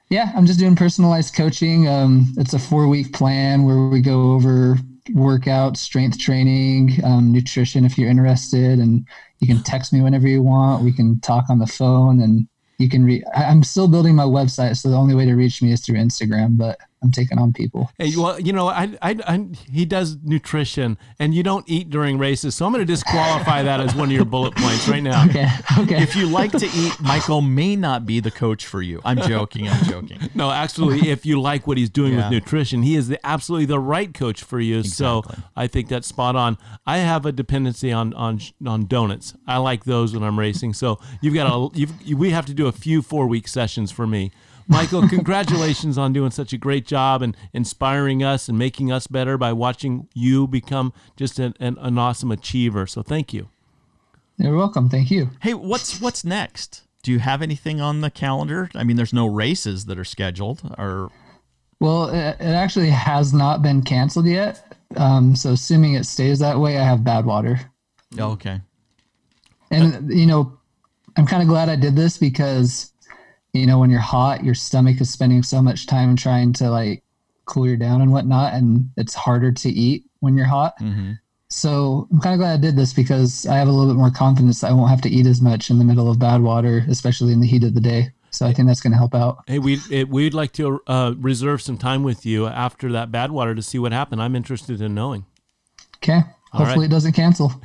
Yeah, 0.09 0.31
I'm 0.35 0.45
just 0.45 0.59
doing 0.59 0.75
personalized 0.75 1.33
coaching. 1.35 1.87
Um, 1.87 2.33
it's 2.37 2.53
a 2.53 2.59
four 2.59 2.87
week 2.87 3.11
plan 3.11 3.63
where 3.63 3.87
we 3.87 4.01
go 4.01 4.33
over 4.33 4.77
workout, 5.13 5.77
strength 5.77 6.19
training, 6.19 6.99
um, 7.03 7.31
nutrition 7.31 7.85
if 7.85 7.97
you're 7.97 8.09
interested, 8.09 8.79
and 8.79 9.05
you 9.39 9.47
can 9.47 9.63
text 9.63 9.93
me 9.93 10.01
whenever 10.01 10.27
you 10.27 10.41
want. 10.41 10.83
We 10.83 10.91
can 10.91 11.19
talk 11.19 11.45
on 11.49 11.59
the 11.59 11.67
phone, 11.67 12.21
and 12.21 12.47
you 12.77 12.89
can 12.89 13.05
read. 13.05 13.23
I'm 13.35 13.63
still 13.63 13.87
building 13.87 14.15
my 14.15 14.23
website, 14.23 14.77
so 14.77 14.89
the 14.89 14.97
only 14.97 15.15
way 15.15 15.25
to 15.25 15.35
reach 15.35 15.61
me 15.61 15.71
is 15.71 15.81
through 15.81 15.97
Instagram. 15.97 16.57
But 16.57 16.79
I'm 17.05 17.11
taking 17.11 17.37
on 17.39 17.53
people. 17.53 17.91
Hey, 17.97 18.13
well, 18.17 18.39
you 18.39 18.51
know, 18.51 18.67
I, 18.67 18.95
I, 19.01 19.15
I, 19.27 19.47
he 19.71 19.85
does 19.85 20.17
nutrition, 20.23 20.97
and 21.19 21.33
you 21.33 21.43
don't 21.43 21.63
eat 21.69 21.89
during 21.89 22.17
races, 22.17 22.55
so 22.55 22.65
I'm 22.65 22.71
going 22.73 22.85
to 22.85 22.91
disqualify 22.91 23.63
that 23.63 23.79
as 23.79 23.93
one 23.95 24.09
of 24.09 24.11
your 24.13 24.25
bullet 24.25 24.55
points 24.55 24.87
right 24.87 25.03
now. 25.03 25.25
Okay, 25.25 25.47
okay. 25.79 26.01
If 26.01 26.15
you 26.15 26.27
like 26.27 26.51
to 26.53 26.65
eat, 26.65 26.99
Michael 27.01 27.41
may 27.41 27.75
not 27.75 28.05
be 28.05 28.19
the 28.19 28.31
coach 28.31 28.65
for 28.65 28.81
you. 28.81 29.01
I'm 29.05 29.17
joking. 29.21 29.67
I'm 29.69 29.83
joking. 29.85 30.19
No, 30.35 30.51
actually, 30.51 31.09
if 31.09 31.25
you 31.25 31.39
like 31.39 31.65
what 31.67 31.77
he's 31.77 31.89
doing 31.89 32.13
Yeah. 32.13 32.23
with 32.29 32.31
nutrition, 32.31 32.83
he 32.83 32.95
is 32.95 33.07
the, 33.07 33.25
absolutely 33.25 33.65
the 33.65 33.79
right 33.79 34.13
coach 34.13 34.43
for 34.43 34.59
you. 34.59 34.83
So 34.83 35.23
I 35.55 35.67
think 35.67 35.87
that's 35.87 36.07
spot 36.07 36.35
on. 36.35 36.57
I 36.85 36.97
have 36.97 37.25
a 37.25 37.31
dependency 37.31 37.91
on 37.91 38.13
on 38.15 38.41
on 38.65 38.85
donuts. 38.87 39.33
I 39.47 39.57
like 39.57 39.85
those 39.85 40.13
when 40.13 40.23
I'm 40.23 40.37
racing. 40.37 40.73
So 40.73 40.99
you've 41.21 41.33
got 41.35 41.47
a 41.47 41.77
you've 41.77 41.93
you, 42.01 42.17
we 42.17 42.31
have 42.31 42.45
to 42.47 42.53
do 42.53 42.67
a 42.67 42.71
few 42.71 43.01
four 43.01 43.27
week 43.27 43.47
sessions 43.47 43.91
for 43.91 44.05
me. 44.07 44.31
Michael, 44.67 45.07
congratulations 45.07 45.97
on 45.97 46.11
doing 46.13 46.31
such 46.31 46.51
a 46.53 46.57
great 46.57 46.85
job 46.87 47.21
and 47.21 47.37
inspiring 47.53 48.23
us 48.23 48.49
and 48.49 48.57
making 48.57 48.91
us 48.91 49.05
better 49.07 49.37
by 49.37 49.53
watching 49.53 50.07
you 50.13 50.47
become 50.47 50.91
just 51.15 51.37
an, 51.39 51.53
an, 51.59 51.77
an 51.79 51.97
awesome 51.97 52.31
achiever. 52.31 52.87
So 52.87 53.03
thank 53.03 53.33
you. 53.33 53.49
You're 54.37 54.55
welcome. 54.57 54.89
Thank 54.89 55.11
you. 55.11 55.29
Hey, 55.41 55.53
what's 55.53 56.01
what's 56.01 56.25
next? 56.25 56.83
Do 57.03 57.11
you 57.11 57.19
have 57.19 57.41
anything 57.41 57.79
on 57.79 58.01
the 58.01 58.09
calendar? 58.09 58.69
I 58.73 58.83
mean, 58.83 58.97
there's 58.97 59.13
no 59.13 59.27
races 59.27 59.85
that 59.85 59.99
are 59.99 60.03
scheduled, 60.03 60.73
or 60.77 61.11
Well, 61.79 62.09
it, 62.09 62.37
it 62.39 62.53
actually 62.53 62.89
has 62.89 63.33
not 63.33 63.61
been 63.61 63.81
canceled 63.83 64.25
yet. 64.25 64.75
Um, 64.97 65.35
so 65.35 65.51
assuming 65.51 65.93
it 65.93 66.05
stays 66.05 66.39
that 66.39 66.59
way, 66.59 66.77
I 66.77 66.83
have 66.83 66.99
Badwater. 67.01 67.63
oh, 68.19 68.31
okay. 68.31 68.61
And 69.71 70.11
you 70.11 70.25
know, 70.25 70.57
I'm 71.15 71.25
kind 71.27 71.41
of 71.41 71.47
glad 71.47 71.69
I 71.69 71.75
did 71.75 71.95
this 71.95 72.17
because 72.17 72.91
you 73.55 73.65
know 73.65 73.79
when 73.79 73.89
you're 73.89 73.99
hot, 73.99 74.43
your 74.43 74.55
stomach 74.55 74.99
is 75.01 75.11
spending 75.11 75.43
so 75.43 75.61
much 75.61 75.87
time 75.87 76.15
trying 76.15 76.53
to 76.53 76.69
like 76.69 77.03
cool 77.45 77.67
you 77.67 77.77
down 77.77 78.01
and 78.01 78.11
whatnot, 78.11 78.53
and 78.53 78.89
it's 78.97 79.13
harder 79.13 79.51
to 79.51 79.69
eat 79.69 80.05
when 80.19 80.35
you're 80.35 80.45
hot. 80.45 80.73
hmm 80.79 81.13
So 81.49 82.07
I'm 82.11 82.19
kind 82.19 82.33
of 82.33 82.39
glad 82.39 82.53
I 82.53 82.57
did 82.57 82.75
this 82.75 82.93
because 82.93 83.45
I 83.45 83.55
have 83.57 83.67
a 83.67 83.71
little 83.71 83.93
bit 83.93 83.97
more 83.97 84.11
confidence 84.11 84.61
that 84.61 84.71
I 84.71 84.73
won't 84.73 84.89
have 84.89 85.01
to 85.01 85.09
eat 85.09 85.27
as 85.27 85.41
much 85.41 85.69
in 85.69 85.77
the 85.77 85.85
middle 85.85 86.09
of 86.09 86.17
Badwater, 86.17 86.87
especially 86.89 87.33
in 87.33 87.39
the 87.39 87.47
heat 87.47 87.63
of 87.63 87.73
the 87.73 87.81
day. 87.81 88.11
So 88.31 88.45
I 88.45 88.51
think 88.51 88.67
that's 88.67 88.81
going 88.81 88.91
to 88.91 88.97
help 88.97 89.15
out. 89.15 89.43
Hey, 89.47 89.59
we 89.59 89.79
we'd 90.03 90.33
like 90.33 90.51
to 90.53 90.81
uh, 90.87 91.13
reserve 91.17 91.61
some 91.61 91.77
time 91.77 92.03
with 92.03 92.25
you 92.25 92.47
after 92.47 92.91
that 92.91 93.09
Badwater 93.09 93.55
to 93.55 93.61
see 93.61 93.79
what 93.79 93.93
happened. 93.93 94.21
I'm 94.21 94.35
interested 94.35 94.81
in 94.81 94.93
knowing. 94.93 95.25
Okay. 95.97 96.19
Hopefully 96.51 96.79
right. 96.79 96.85
it 96.85 96.91
doesn't 96.91 97.13
cancel. 97.13 97.53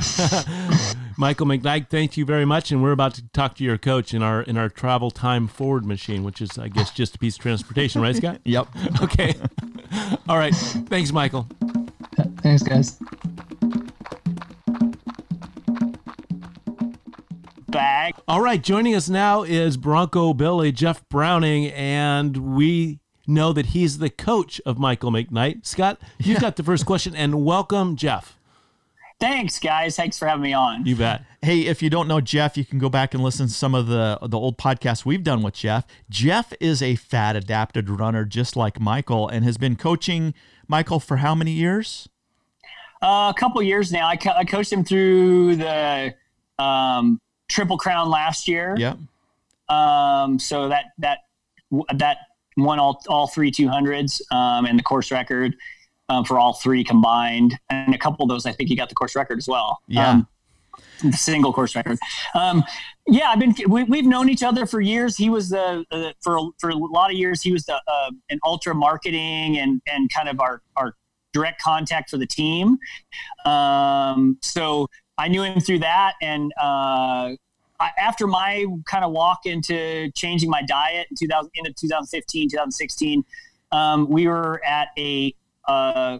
Michael 1.20 1.46
McKnight, 1.46 1.90
thank 1.90 2.16
you 2.16 2.24
very 2.24 2.46
much. 2.46 2.72
And 2.72 2.82
we're 2.82 2.92
about 2.92 3.12
to 3.12 3.28
talk 3.34 3.54
to 3.56 3.62
your 3.62 3.76
coach 3.76 4.14
in 4.14 4.22
our 4.22 4.40
in 4.40 4.56
our 4.56 4.70
travel 4.70 5.10
time 5.10 5.48
forward 5.48 5.84
machine, 5.84 6.24
which 6.24 6.40
is 6.40 6.56
I 6.56 6.68
guess 6.68 6.90
just 6.90 7.14
a 7.16 7.18
piece 7.18 7.36
of 7.36 7.42
transportation, 7.42 8.00
right, 8.00 8.16
Scott? 8.16 8.40
Yep. 8.44 8.68
Okay. 9.02 9.34
All 10.30 10.38
right. 10.38 10.54
Thanks, 10.54 11.12
Michael. 11.12 11.46
Thanks, 12.38 12.62
guys. 12.62 12.98
bag. 17.68 18.14
All 18.26 18.40
right. 18.40 18.62
Joining 18.62 18.94
us 18.94 19.10
now 19.10 19.42
is 19.42 19.76
Bronco 19.76 20.32
Billy 20.32 20.72
Jeff 20.72 21.06
Browning, 21.10 21.66
and 21.66 22.56
we 22.56 22.98
know 23.26 23.52
that 23.52 23.66
he's 23.66 23.98
the 23.98 24.08
coach 24.08 24.58
of 24.64 24.78
Michael 24.78 25.12
McKnight. 25.12 25.66
Scott, 25.66 26.00
you 26.18 26.40
got 26.40 26.56
the 26.56 26.62
first 26.62 26.86
question, 26.86 27.14
and 27.14 27.44
welcome, 27.44 27.94
Jeff. 27.94 28.39
Thanks, 29.20 29.58
guys. 29.58 29.96
Thanks 29.96 30.18
for 30.18 30.26
having 30.26 30.42
me 30.42 30.54
on. 30.54 30.86
You 30.86 30.96
bet. 30.96 31.22
Hey, 31.42 31.66
if 31.66 31.82
you 31.82 31.90
don't 31.90 32.08
know 32.08 32.22
Jeff, 32.22 32.56
you 32.56 32.64
can 32.64 32.78
go 32.78 32.88
back 32.88 33.12
and 33.12 33.22
listen 33.22 33.46
to 33.48 33.52
some 33.52 33.74
of 33.74 33.86
the 33.86 34.18
the 34.22 34.38
old 34.38 34.56
podcasts 34.56 35.04
we've 35.04 35.22
done 35.22 35.42
with 35.42 35.54
Jeff. 35.54 35.86
Jeff 36.08 36.54
is 36.58 36.82
a 36.82 36.96
fat 36.96 37.36
adapted 37.36 37.90
runner 37.90 38.24
just 38.24 38.56
like 38.56 38.80
Michael 38.80 39.28
and 39.28 39.44
has 39.44 39.58
been 39.58 39.76
coaching 39.76 40.32
Michael 40.68 41.00
for 41.00 41.18
how 41.18 41.34
many 41.34 41.52
years? 41.52 42.08
Uh, 43.02 43.32
a 43.34 43.38
couple 43.38 43.62
years 43.62 43.92
now. 43.92 44.06
I, 44.08 44.16
co- 44.16 44.34
I 44.36 44.44
coached 44.44 44.72
him 44.72 44.84
through 44.84 45.56
the 45.56 46.14
um, 46.58 47.20
Triple 47.48 47.78
Crown 47.78 48.08
last 48.10 48.48
year. 48.48 48.74
Yep. 48.78 48.98
Um, 49.68 50.38
so 50.38 50.68
that 50.68 50.86
that 50.98 51.18
that 51.94 52.18
won 52.56 52.78
all 52.78 53.02
all 53.08 53.26
three 53.26 53.50
two 53.50 53.68
hundreds 53.68 54.22
um, 54.30 54.64
and 54.64 54.78
the 54.78 54.82
course 54.82 55.10
record 55.10 55.54
um, 56.10 56.24
for 56.24 56.38
all 56.38 56.54
three 56.54 56.84
combined, 56.84 57.58
and 57.70 57.94
a 57.94 57.98
couple 57.98 58.24
of 58.24 58.28
those 58.28 58.44
I 58.44 58.52
think 58.52 58.68
he 58.68 58.76
got 58.76 58.88
the 58.88 58.94
course 58.94 59.16
record 59.16 59.38
as 59.38 59.48
well. 59.48 59.80
Yeah. 59.86 60.10
Um, 60.10 60.28
the 61.02 61.12
single 61.12 61.52
course 61.52 61.74
record. 61.74 61.98
Um, 62.34 62.62
yeah, 63.06 63.30
I've 63.30 63.38
been 63.38 63.54
we, 63.68 63.84
we've 63.84 64.04
known 64.04 64.28
each 64.28 64.42
other 64.42 64.66
for 64.66 64.80
years. 64.80 65.16
He 65.16 65.30
was 65.30 65.48
the 65.48 65.84
uh, 65.90 66.12
for 66.20 66.50
for 66.58 66.70
a 66.70 66.74
lot 66.74 67.10
of 67.10 67.16
years 67.16 67.40
he 67.42 67.52
was 67.52 67.64
the 67.64 67.76
uh, 67.76 68.10
an 68.28 68.38
Altra 68.42 68.74
marketing 68.74 69.58
and 69.58 69.80
and 69.90 70.10
kind 70.12 70.28
of 70.28 70.40
our 70.40 70.62
our 70.76 70.94
direct 71.32 71.62
contact 71.62 72.10
for 72.10 72.18
the 72.18 72.26
team. 72.26 72.76
Um, 73.46 74.36
so 74.42 74.88
I 75.16 75.28
knew 75.28 75.42
him 75.42 75.60
through 75.60 75.78
that, 75.80 76.14
and 76.20 76.52
uh, 76.60 77.34
I, 77.78 77.90
after 77.98 78.26
my 78.26 78.66
kind 78.86 79.04
of 79.04 79.12
walk 79.12 79.46
into 79.46 80.10
changing 80.12 80.50
my 80.50 80.62
diet 80.62 81.06
in 81.10 81.16
2000 81.16 81.50
into 81.54 81.72
2015 81.72 82.50
2016, 82.50 83.24
um, 83.72 84.08
we 84.08 84.26
were 84.26 84.60
at 84.64 84.88
a 84.98 85.34
uh, 85.66 86.18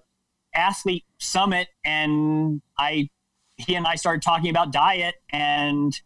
athlete 0.55 1.05
summit, 1.19 1.69
and 1.85 2.61
I 2.79 3.09
he 3.57 3.75
and 3.75 3.87
I 3.87 3.97
started 3.97 4.23
talking 4.23 4.51
about 4.51 4.73
diet, 4.73 5.17
and 5.31 5.99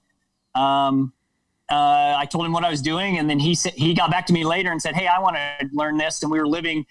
um, 0.54 1.12
uh, 1.70 2.14
I 2.16 2.26
told 2.26 2.44
him 2.46 2.52
what 2.52 2.64
I 2.64 2.70
was 2.70 2.82
doing, 2.82 3.18
and 3.18 3.28
then 3.28 3.38
he 3.38 3.54
said 3.54 3.72
he 3.74 3.94
got 3.94 4.10
back 4.10 4.26
to 4.26 4.32
me 4.32 4.44
later 4.44 4.70
and 4.70 4.80
said, 4.80 4.94
"Hey, 4.94 5.06
I 5.06 5.20
want 5.20 5.36
to 5.36 5.68
learn 5.72 5.96
this." 5.96 6.22
And 6.22 6.30
we 6.30 6.38
were 6.38 6.48
living, 6.48 6.86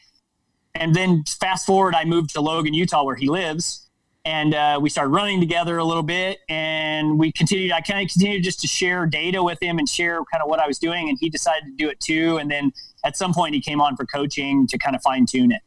and 0.75 0.95
then 0.95 1.23
fast 1.39 1.65
forward, 1.65 1.95
I 1.95 2.05
moved 2.05 2.31
to 2.31 2.41
Logan, 2.41 2.73
Utah, 2.73 3.03
where 3.03 3.15
he 3.15 3.29
lives, 3.29 3.89
and 4.25 4.55
uh, 4.55 4.79
we 4.81 4.89
started 4.89 5.09
running 5.09 5.39
together 5.39 5.77
a 5.77 5.83
little 5.83 6.03
bit, 6.03 6.39
and 6.49 7.19
we 7.19 7.31
continued. 7.31 7.71
I 7.71 7.81
kind 7.81 8.03
of 8.03 8.11
continued 8.11 8.43
just 8.43 8.61
to 8.61 8.67
share 8.67 9.05
data 9.05 9.43
with 9.43 9.61
him 9.61 9.79
and 9.79 9.87
share 9.87 10.23
kind 10.31 10.41
of 10.41 10.49
what 10.49 10.59
I 10.59 10.67
was 10.67 10.79
doing, 10.79 11.09
and 11.09 11.17
he 11.19 11.29
decided 11.29 11.65
to 11.65 11.75
do 11.75 11.89
it 11.89 11.99
too. 11.99 12.37
And 12.37 12.49
then 12.49 12.71
at 13.03 13.17
some 13.17 13.33
point, 13.33 13.53
he 13.53 13.61
came 13.61 13.81
on 13.81 13.95
for 13.95 14.05
coaching 14.05 14.65
to 14.67 14.77
kind 14.77 14.95
of 14.95 15.01
fine 15.01 15.25
tune 15.25 15.51
it. 15.51 15.61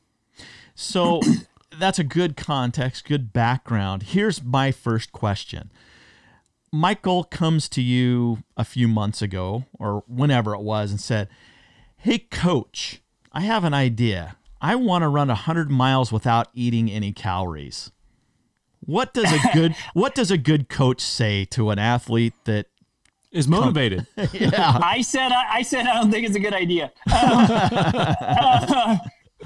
So 0.77 1.21
that's 1.77 1.99
a 1.99 2.05
good 2.05 2.37
context, 2.37 3.07
good 3.07 3.33
background. 3.33 4.05
Here's 4.05 4.45
my 4.45 4.71
first 4.71 5.11
question. 5.11 5.73
Michael 6.71 7.25
comes 7.25 7.69
to 7.71 7.83
you 7.83 8.43
a 8.57 8.65
few 8.65 8.87
months 8.87 9.23
ago 9.23 9.65
or 9.79 10.05
whenever 10.07 10.55
it 10.55 10.61
was 10.61 10.91
and 10.91 11.01
said, 11.01 11.29
Hey, 11.97 12.19
coach, 12.19 13.01
I 13.33 13.41
have 13.41 13.65
an 13.65 13.73
idea. 13.73 14.37
I 14.61 14.75
want 14.75 15.03
to 15.03 15.09
run 15.09 15.29
100 15.29 15.71
miles 15.71 16.13
without 16.13 16.49
eating 16.53 16.91
any 16.91 17.13
calories. 17.13 17.91
What 18.81 19.15
does 19.15 19.33
a 19.33 19.39
good 19.55 19.75
what 19.95 20.15
does 20.15 20.31
a 20.31 20.39
good 20.39 20.69
coach 20.69 21.01
say 21.01 21.47
to 21.47 21.71
an 21.71 21.79
athlete 21.79 22.35
that 22.45 22.67
Is 23.33 23.49
motivated. 23.49 24.07
yeah 24.33 24.79
I 24.83 25.01
said 25.01 25.33
I, 25.33 25.57
I 25.57 25.63
said 25.63 25.87
I 25.87 25.95
don't 25.95 26.11
think 26.11 26.27
it's 26.27 26.37
a 26.37 26.41
good 26.41 26.55
idea. 26.55 26.93
Um, 27.07 27.47
uh, 28.69 28.99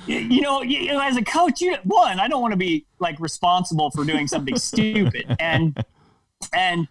you 0.06 0.40
know, 0.40 0.62
you, 0.62 0.78
you 0.78 0.92
know, 0.92 1.00
as 1.00 1.16
a 1.16 1.22
coach, 1.22 1.60
you 1.60 1.76
one, 1.84 2.20
I 2.20 2.28
don't 2.28 2.40
want 2.40 2.52
to 2.52 2.58
be 2.58 2.86
like 2.98 3.18
responsible 3.20 3.90
for 3.90 4.04
doing 4.04 4.26
something 4.26 4.56
stupid, 4.58 5.36
and 5.38 5.82
and 6.54 6.88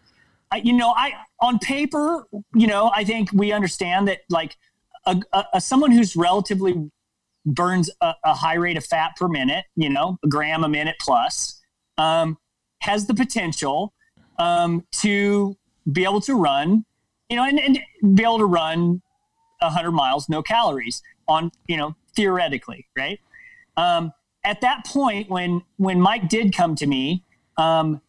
I, 0.51 0.57
you 0.57 0.74
know, 0.74 0.93
I 0.95 1.14
on 1.41 1.60
paper, 1.60 2.28
you 2.53 2.68
know, 2.68 2.91
I 2.93 3.03
think 3.03 3.32
we 3.34 3.51
understand 3.51 4.07
that 4.07 4.20
like 4.30 4.57
a, 5.05 5.22
a, 5.34 5.45
a 5.55 5.62
someone 5.62 5.91
who's 5.91 6.16
relatively 6.16 6.89
burns 7.45 7.89
a, 8.01 8.14
a 8.24 8.34
high 8.34 8.55
rate 8.55 8.78
of 8.78 8.86
fat 8.86 9.16
per 9.18 9.28
minute, 9.28 9.66
you 9.76 9.89
know, 9.89 10.18
a 10.24 10.28
gram 10.28 10.64
a 10.64 10.70
minute 10.70 10.95
plus, 10.99 11.62
um, 11.97 12.38
has 12.82 13.07
the 13.07 13.14
potential 13.14 13.93
um, 14.38 14.86
to 14.91 15.55
be 15.91 16.03
able 16.03 16.22
to 16.22 16.36
run, 16.36 16.86
you 17.30 17.36
know, 17.36 17.43
and, 17.43 17.60
and 17.60 17.80
be 18.16 18.24
able 18.24 18.38
to 18.38 18.45
run 18.45 19.01
100 19.60 19.91
miles, 19.91 20.30
no 20.30 20.41
calories 20.41 21.01
on, 21.28 21.51
you 21.68 21.78
know, 21.78 21.95
theoretically, 22.20 22.86
right? 22.98 23.18
Um, 23.78 24.12
at 24.44 24.60
that 24.60 24.86
point, 24.86 25.30
when 25.30 25.64
when 25.78 26.02
Mike 26.02 26.28
did 26.28 26.54
come 26.54 26.76
to 26.76 26.86
me, 26.86 27.24
um, 27.58 28.02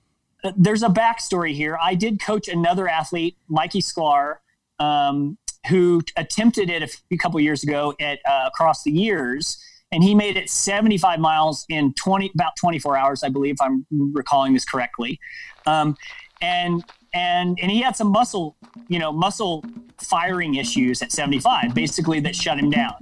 there's 0.56 0.82
a 0.82 0.88
backstory 0.88 1.54
here. 1.54 1.78
I 1.80 1.94
did 1.94 2.20
coach 2.20 2.48
another 2.48 2.88
athlete, 2.88 3.36
Mikey 3.48 3.80
Sklar, 3.80 4.38
um, 4.80 5.38
who 5.68 6.02
attempted 6.16 6.70
it 6.70 6.82
a 6.82 6.88
few 6.88 7.18
couple 7.18 7.38
years 7.38 7.62
ago 7.62 7.94
at 8.00 8.18
uh, 8.28 8.48
across 8.48 8.82
the 8.82 8.90
years, 8.90 9.62
and 9.92 10.02
he 10.02 10.12
made 10.12 10.36
it 10.36 10.50
75 10.50 11.20
miles 11.20 11.64
in 11.68 11.94
20 11.94 12.32
about 12.34 12.56
24 12.60 12.96
hours, 12.96 13.22
I 13.22 13.28
believe, 13.28 13.54
if 13.54 13.62
I'm 13.62 13.86
recalling 13.90 14.54
this 14.54 14.64
correctly. 14.64 15.20
Um, 15.66 15.96
and 16.40 16.82
and 17.12 17.58
and 17.60 17.70
he 17.70 17.80
had 17.80 17.96
some 17.96 18.08
muscle, 18.08 18.56
you 18.88 18.98
know, 18.98 19.12
muscle 19.12 19.64
firing 19.98 20.54
issues 20.54 21.02
at 21.02 21.12
75, 21.12 21.74
basically 21.74 22.20
that 22.20 22.34
shut 22.34 22.58
him 22.58 22.70
down. 22.70 22.94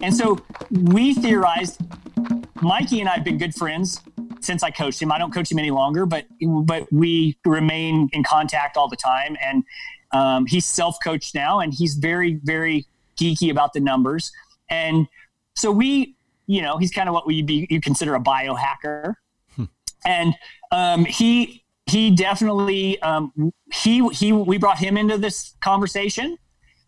And 0.00 0.14
so 0.14 0.38
we 0.70 1.14
theorized. 1.14 1.80
Mikey 2.60 2.98
and 2.98 3.08
I 3.08 3.14
have 3.14 3.24
been 3.24 3.38
good 3.38 3.54
friends 3.54 4.00
since 4.40 4.62
I 4.64 4.70
coached 4.70 5.00
him. 5.00 5.12
I 5.12 5.18
don't 5.18 5.32
coach 5.32 5.50
him 5.50 5.58
any 5.58 5.70
longer, 5.70 6.06
but 6.06 6.26
but 6.64 6.92
we 6.92 7.38
remain 7.44 8.08
in 8.12 8.24
contact 8.24 8.76
all 8.76 8.88
the 8.88 8.96
time. 8.96 9.36
And 9.42 9.64
um, 10.12 10.46
he's 10.46 10.64
self-coached 10.64 11.34
now, 11.34 11.60
and 11.60 11.72
he's 11.72 11.94
very 11.94 12.40
very 12.42 12.86
geeky 13.16 13.50
about 13.50 13.72
the 13.72 13.80
numbers. 13.80 14.32
And 14.70 15.06
so 15.54 15.70
we, 15.70 16.14
you 16.46 16.62
know, 16.62 16.78
he's 16.78 16.90
kind 16.90 17.08
of 17.08 17.12
what 17.12 17.26
we 17.26 17.42
be 17.42 17.66
you 17.70 17.80
consider 17.80 18.14
a 18.14 18.20
biohacker. 18.20 19.14
and 20.04 20.34
um, 20.70 21.04
he 21.04 21.64
he 21.88 22.10
definitely 22.10 23.00
um, 23.02 23.52
he 23.72 24.06
he 24.10 24.32
we 24.32 24.58
brought 24.58 24.78
him 24.78 24.96
into 24.96 25.18
this 25.18 25.54
conversation. 25.60 26.36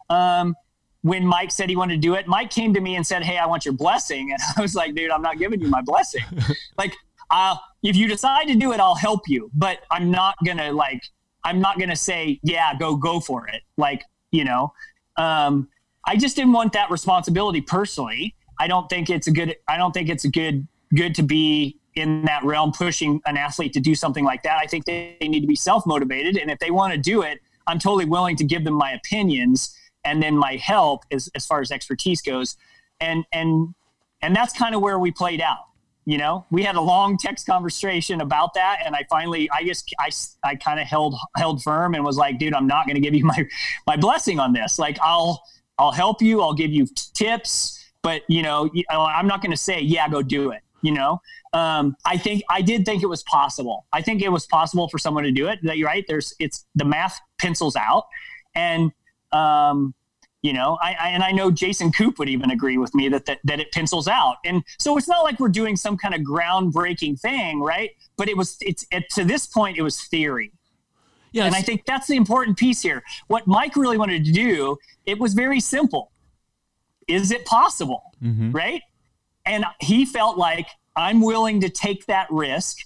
Um, 0.09 0.55
when 1.03 1.27
Mike 1.27 1.51
said 1.51 1.71
he 1.71 1.77
wanted 1.77 1.95
to 1.95 2.01
do 2.01 2.15
it, 2.15 2.27
Mike 2.27 2.51
came 2.51 2.75
to 2.75 2.81
me 2.81 2.97
and 2.97 3.07
said, 3.07 3.23
"Hey, 3.23 3.39
I 3.39 3.47
want 3.47 3.65
your 3.65 3.75
blessing," 3.75 4.33
and 4.33 4.41
I 4.57 4.61
was 4.61 4.75
like, 4.75 4.95
"Dude, 4.95 5.11
I'm 5.11 5.23
not 5.23 5.39
giving 5.39 5.61
you 5.61 5.69
my 5.69 5.81
blessing. 5.83 6.23
like, 6.79 6.95
uh, 7.31 7.57
if 7.83 7.97
you 7.97 8.09
decide 8.09 8.47
to 8.49 8.55
do 8.55 8.73
it, 8.73 8.81
I'll 8.81 8.95
help 8.95 9.23
you, 9.27 9.51
but 9.55 9.79
I'm 9.91 10.11
not 10.11 10.35
gonna 10.45 10.73
like, 10.73 11.03
I'm 11.45 11.61
not 11.61 11.79
gonna 11.79 11.97
say, 11.97 12.39
yeah, 12.43 12.75
go 12.75 12.97
go 12.97 13.21
for 13.21 13.49
it. 13.49 13.63
Like, 13.77 14.05
you 14.31 14.45
know, 14.45 14.73
um, 15.17 15.69
I 16.05 16.17
just 16.17 16.37
didn't 16.37 16.53
want 16.53 16.73
that 16.75 16.91
responsibility 16.91 17.61
personally. 17.61 18.35
I 18.59 18.67
don't 18.67 18.89
think 18.91 19.09
it's 19.09 19.27
a 19.27 19.31
good. 19.31 19.57
I 19.69 19.79
don't 19.79 19.93
think 19.93 20.11
it's 20.11 20.25
a 20.25 20.31
good 20.31 20.67
good 20.95 21.15
to 21.15 21.23
be 21.23 21.80
in 22.01 22.25
that 22.25 22.43
realm 22.45 22.73
pushing 22.73 23.21
an 23.27 23.37
athlete 23.37 23.73
to 23.75 23.81
do 23.81 23.95
something 23.95 24.25
like 24.25 24.43
that. 24.43 24.59
I 24.61 24.67
think 24.67 24.85
they, 24.85 25.17
they 25.21 25.29
need 25.29 25.41
to 25.41 25.47
be 25.47 25.57
self 25.57 25.87
motivated, 25.87 26.37
and 26.37 26.51
if 26.51 26.59
they 26.59 26.71
want 26.71 26.93
to 26.93 26.99
do 26.99 27.23
it, 27.23 27.41
I'm 27.67 27.79
totally 27.79 28.07
willing 28.07 28.37
to 28.37 28.45
give 28.45 28.65
them 28.65 28.75
my 28.75 28.93
opinions 28.93 29.77
and 30.05 30.23
then 30.23 30.37
my 30.37 30.57
help 30.57 31.05
as, 31.13 31.29
as 31.35 31.47
far 31.47 31.61
as 31.61 31.71
expertise 31.71 32.23
goes. 32.23 32.57
And 33.01 33.25
and 33.33 33.75
and 34.23 34.35
that's 34.35 34.53
kind 34.53 34.75
of 34.75 34.81
where 34.81 34.99
we 34.99 35.11
played 35.11 35.41
out 35.41 35.71
you 36.07 36.19
know? 36.19 36.45
We 36.51 36.63
had 36.63 36.77
a 36.77 36.81
long 36.81 37.19
text 37.19 37.47
conversation 37.47 38.21
about 38.21 38.55
that 38.55 38.81
and 38.85 38.97
i 38.97 39.05
finally 39.09 39.49
i 39.51 39.63
just 39.63 39.95
i, 39.99 40.11
I 40.43 40.57
kind 40.57 40.81
of 40.81 40.87
held 40.87 41.15
held 41.37 41.63
firm 41.63 41.95
and 41.95 42.05
was 42.05 42.17
like 42.17 42.39
dude 42.39 42.55
i'm 42.55 42.67
not 42.67 42.87
going 42.87 42.97
to 42.97 43.01
give 43.01 43.15
you 43.15 43.25
my 43.33 43.47
my 43.87 43.97
blessing 43.97 44.41
on 44.41 44.53
this. 44.53 44.79
Like 44.79 44.99
i'll 45.03 45.43
i'll 45.79 45.93
help 45.93 46.21
you 46.21 46.41
i'll 46.41 46.55
give 46.55 46.71
you 46.71 46.87
tips 47.15 47.85
but 48.03 48.23
you 48.29 48.43
know 48.43 48.71
i'm 48.91 49.27
not 49.27 49.41
going 49.41 49.51
to 49.51 49.57
say 49.57 49.81
yeah 49.81 50.09
go 50.09 50.23
do 50.23 50.51
it 50.51 50.63
you 50.83 50.93
know 50.93 51.21
um, 51.53 51.97
i 52.05 52.17
think 52.17 52.43
i 52.49 52.63
did 52.63 52.85
think 52.85 53.03
it 53.03 53.09
was 53.09 53.23
possible 53.25 53.87
i 53.93 54.01
think 54.01 54.23
it 54.23 54.29
was 54.31 54.47
possible 54.47 54.89
for 54.89 54.99
someone 54.99 55.25
to 55.25 55.33
do 55.33 55.49
it 55.49 55.59
that 55.63 55.79
you're 55.79 55.89
right 55.89 56.05
there's 56.09 56.35
it's 56.39 56.67
the 56.75 56.85
math 56.85 57.19
pencils 57.39 57.77
out 57.77 58.05
and 58.55 58.93
um, 59.33 59.95
you 60.43 60.53
know, 60.55 60.79
I, 60.81 60.97
I, 60.99 61.09
and 61.11 61.23
I 61.23 61.33
know 61.33 61.51
Jason 61.51 61.93
Koop 61.93 62.19
would 62.19 62.29
even 62.29 62.51
agree 62.51 62.79
with 62.79 62.95
me 62.95 63.09
that, 63.11 63.27
that 63.27 63.41
that 63.45 63.61
it 63.61 63.73
pencils 63.73 64.09
out. 64.09 64.37
And 64.45 64.65
so 64.79 64.97
it's 64.97 65.07
not 65.07 65.23
like 65.23 65.39
we're 65.39 65.49
doing 65.49 65.77
some 65.77 65.97
kind 65.99 66.15
of 66.15 66.23
groundbreaking 66.23 67.21
thing, 67.21 67.61
right? 67.61 67.91
But 68.17 68.29
it 68.29 68.37
was 68.37 68.57
it's 68.61 68.87
it, 68.91 69.09
to 69.11 69.25
this 69.25 69.47
point 69.47 69.77
it 69.77 69.83
was 69.83 70.01
theory. 70.01 70.53
Yes. 71.33 71.47
And 71.47 71.55
I 71.55 71.61
think 71.63 71.85
that's 71.87 72.09
the 72.09 72.17
important 72.17 72.57
piece 72.57 72.81
here. 72.83 73.03
What 73.29 73.47
Mike 73.47 73.77
really 73.77 73.99
wanted 73.99 74.25
to 74.25 74.33
do, 74.33 74.79
it 75.07 75.19
was 75.19 75.35
very 75.35 75.61
simple. 75.61 76.11
Is 77.07 77.31
it 77.31 77.45
possible? 77.45 78.15
Mhm. 78.23 78.55
Right? 78.55 78.83
And 79.45 79.65
he 79.81 80.07
felt 80.07 80.39
like 80.39 80.69
I'm 80.97 81.21
willing 81.21 81.61
to 81.61 81.69
take 81.69 82.07
that 82.07 82.29
risk 82.31 82.79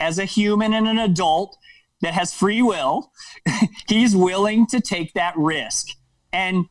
as 0.00 0.18
a 0.18 0.24
human 0.24 0.72
and 0.72 0.86
an 0.86 0.98
adult 0.98 1.56
that 2.00 2.14
has 2.14 2.32
free 2.32 2.62
will. 2.62 3.12
He's 3.88 4.14
willing 4.14 4.66
to 4.68 4.80
take 4.80 5.12
that 5.14 5.36
risk. 5.36 5.88
And 6.32 6.66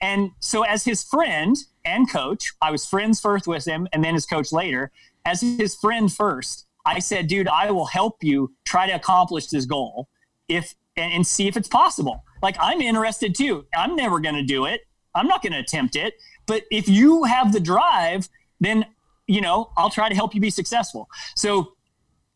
and 0.00 0.30
so 0.38 0.62
as 0.62 0.84
his 0.84 1.02
friend 1.02 1.56
and 1.84 2.08
coach, 2.08 2.52
I 2.62 2.70
was 2.70 2.86
friends 2.86 3.20
first 3.20 3.48
with 3.48 3.64
him 3.64 3.88
and 3.92 4.04
then 4.04 4.14
his 4.14 4.26
coach 4.26 4.52
later. 4.52 4.92
As 5.24 5.40
his 5.40 5.74
friend 5.74 6.12
first, 6.12 6.66
I 6.86 7.00
said, 7.00 7.26
dude, 7.26 7.48
I 7.48 7.72
will 7.72 7.86
help 7.86 8.22
you 8.22 8.54
try 8.64 8.86
to 8.86 8.92
accomplish 8.92 9.48
this 9.48 9.66
goal 9.66 10.08
if 10.48 10.74
and, 10.96 11.12
and 11.12 11.26
see 11.26 11.48
if 11.48 11.56
it's 11.56 11.68
possible. 11.68 12.24
Like 12.42 12.56
I'm 12.60 12.80
interested 12.80 13.34
too. 13.34 13.66
I'm 13.76 13.96
never 13.96 14.20
gonna 14.20 14.44
do 14.44 14.66
it. 14.66 14.82
I'm 15.14 15.26
not 15.26 15.42
gonna 15.42 15.58
attempt 15.58 15.96
it. 15.96 16.14
But 16.46 16.62
if 16.70 16.88
you 16.88 17.24
have 17.24 17.52
the 17.52 17.60
drive, 17.60 18.28
then 18.60 18.86
you 19.28 19.40
know, 19.40 19.70
I'll 19.76 19.90
try 19.90 20.08
to 20.08 20.14
help 20.14 20.34
you 20.34 20.40
be 20.40 20.50
successful. 20.50 21.08
So 21.36 21.74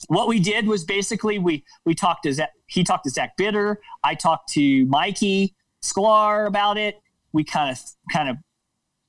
what 0.09 0.29
we 0.29 0.39
did 0.39 0.67
was 0.67 0.85
basically 0.85 1.39
we 1.39 1.65
we 1.85 1.95
talked 1.95 2.25
to 2.25 2.33
Zach, 2.33 2.51
he 2.67 2.85
talked 2.85 3.05
to 3.05 3.11
Zach 3.11 3.37
Bitter, 3.37 3.81
I 4.05 4.15
talked 4.15 4.53
to 4.53 4.87
Mikey 4.87 5.55
Sklar 5.83 6.47
about 6.47 6.79
it. 6.79 7.01
We 7.33 7.45
kind 7.45 7.71
of 7.71 7.79
kind 8.13 8.29
of 8.29 8.37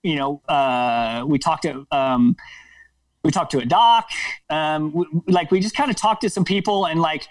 you 0.01 0.15
know 0.15 0.41
uh, 0.47 1.25
we 1.27 1.37
talked 1.37 1.63
to 1.63 1.85
um, 1.91 2.35
we 3.23 3.31
talked 3.31 3.51
to 3.51 3.59
a 3.59 3.65
doc, 3.65 4.09
um, 4.49 4.91
we, 4.93 5.05
like 5.27 5.51
we 5.51 5.59
just 5.59 5.75
kind 5.75 5.91
of 5.91 5.97
talked 5.97 6.21
to 6.21 6.29
some 6.29 6.45
people 6.45 6.85
and 6.85 7.01
like 7.01 7.27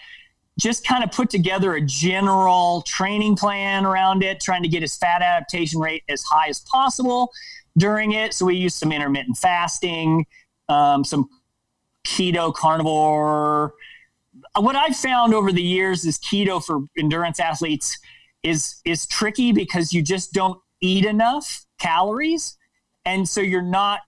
just 0.59 0.87
kind 0.87 1.03
of 1.03 1.11
put 1.11 1.31
together 1.31 1.75
a 1.75 1.81
general 1.81 2.83
training 2.87 3.37
plan 3.37 3.87
around 3.87 4.23
it, 4.23 4.41
trying 4.41 4.63
to 4.63 4.69
get 4.69 4.83
his 4.83 4.97
fat 4.97 5.23
adaptation 5.23 5.81
rate 5.81 6.03
as 6.09 6.23
high 6.23 6.49
as 6.49 6.61
possible 6.61 7.31
during 7.79 8.13
it. 8.13 8.35
So 8.35 8.47
we 8.47 8.57
used 8.57 8.77
some 8.77 8.93
intermittent 8.93 9.39
fasting, 9.39 10.27
um, 10.69 11.05
some 11.05 11.29
keto, 12.07 12.53
carnivore. 12.55 13.75
What 14.57 14.77
I've 14.77 14.97
found 14.97 15.35
over 15.35 15.53
the 15.53 15.63
years 15.63 16.05
is 16.05 16.19
keto 16.19 16.65
for 16.65 16.81
endurance 16.99 17.41
athletes 17.41 17.99
is 18.43 18.81
is 18.85 19.07
tricky 19.07 19.53
because 19.53 19.93
you 19.93 20.03
just 20.03 20.33
don't 20.33 20.61
eat 20.81 21.05
enough 21.05 21.65
calories, 21.79 22.57
and 23.05 23.29
so 23.29 23.41
you're 23.41 23.63
not 23.63 24.01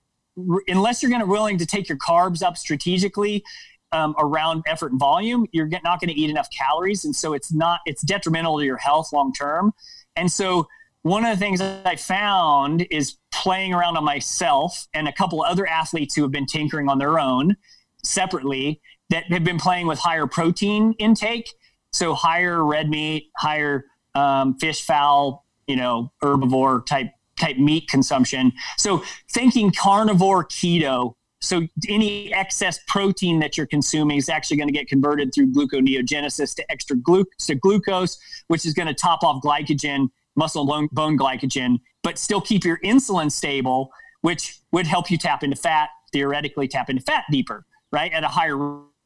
unless 0.68 1.02
you're 1.02 1.10
going 1.10 1.20
to 1.20 1.26
willing 1.26 1.58
to 1.58 1.66
take 1.66 1.88
your 1.88 1.98
carbs 1.98 2.42
up 2.42 2.56
strategically 2.56 3.44
um, 3.92 4.14
around 4.18 4.64
effort 4.66 4.90
and 4.90 4.98
volume, 4.98 5.46
you're 5.52 5.68
not 5.68 6.00
going 6.00 6.08
to 6.08 6.20
eat 6.20 6.28
enough 6.28 6.48
calories, 6.50 7.04
and 7.04 7.14
so 7.14 7.32
it's 7.32 7.52
not 7.52 7.80
it's 7.86 8.02
detrimental 8.02 8.58
to 8.58 8.64
your 8.64 8.76
health 8.76 9.12
long 9.12 9.32
term. 9.32 9.72
And 10.16 10.30
so 10.30 10.68
one 11.04 11.26
of 11.26 11.38
the 11.38 11.38
things 11.38 11.60
I 11.60 11.96
found 11.96 12.86
is 12.90 13.18
playing 13.30 13.74
around 13.74 13.98
on 13.98 14.04
myself 14.04 14.88
and 14.94 15.06
a 15.06 15.12
couple 15.12 15.42
other 15.42 15.66
athletes 15.66 16.14
who 16.14 16.22
have 16.22 16.32
been 16.32 16.46
tinkering 16.46 16.88
on 16.88 16.98
their 16.98 17.18
own 17.18 17.56
separately 18.02 18.80
that 19.10 19.24
have 19.24 19.44
been 19.44 19.58
playing 19.58 19.86
with 19.86 19.98
higher 19.98 20.26
protein 20.26 20.94
intake, 20.98 21.52
so 21.92 22.14
higher 22.14 22.64
red 22.64 22.88
meat, 22.88 23.30
higher 23.36 23.84
um, 24.14 24.56
fish, 24.58 24.80
fowl, 24.80 25.44
you 25.66 25.76
know, 25.76 26.10
herbivore 26.22 26.84
type 26.86 27.12
type 27.38 27.58
meat 27.58 27.86
consumption. 27.86 28.50
So 28.78 29.04
thinking 29.30 29.72
carnivore 29.72 30.46
keto. 30.46 31.14
So 31.42 31.68
any 31.86 32.32
excess 32.32 32.78
protein 32.86 33.40
that 33.40 33.58
you're 33.58 33.66
consuming 33.66 34.16
is 34.16 34.30
actually 34.30 34.56
going 34.56 34.68
to 34.68 34.72
get 34.72 34.88
converted 34.88 35.34
through 35.34 35.52
gluconeogenesis 35.52 36.54
to 36.54 36.72
extra 36.72 36.96
glu- 36.96 37.26
to 37.40 37.54
glucose, 37.56 38.18
which 38.46 38.64
is 38.64 38.72
going 38.72 38.88
to 38.88 38.94
top 38.94 39.22
off 39.22 39.42
glycogen, 39.42 40.08
muscle 40.36 40.66
bone, 40.66 40.88
bone 40.92 41.18
glycogen, 41.18 41.78
but 42.02 42.18
still 42.18 42.40
keep 42.40 42.64
your 42.64 42.78
insulin 42.78 43.30
stable, 43.30 43.90
which 44.22 44.58
would 44.72 44.86
help 44.86 45.10
you 45.10 45.18
tap 45.18 45.42
into 45.42 45.56
fat, 45.56 45.88
theoretically 46.12 46.68
tap 46.68 46.90
into 46.90 47.02
fat 47.02 47.24
deeper, 47.30 47.64
right, 47.92 48.12
at 48.12 48.24
a 48.24 48.28
higher 48.28 48.56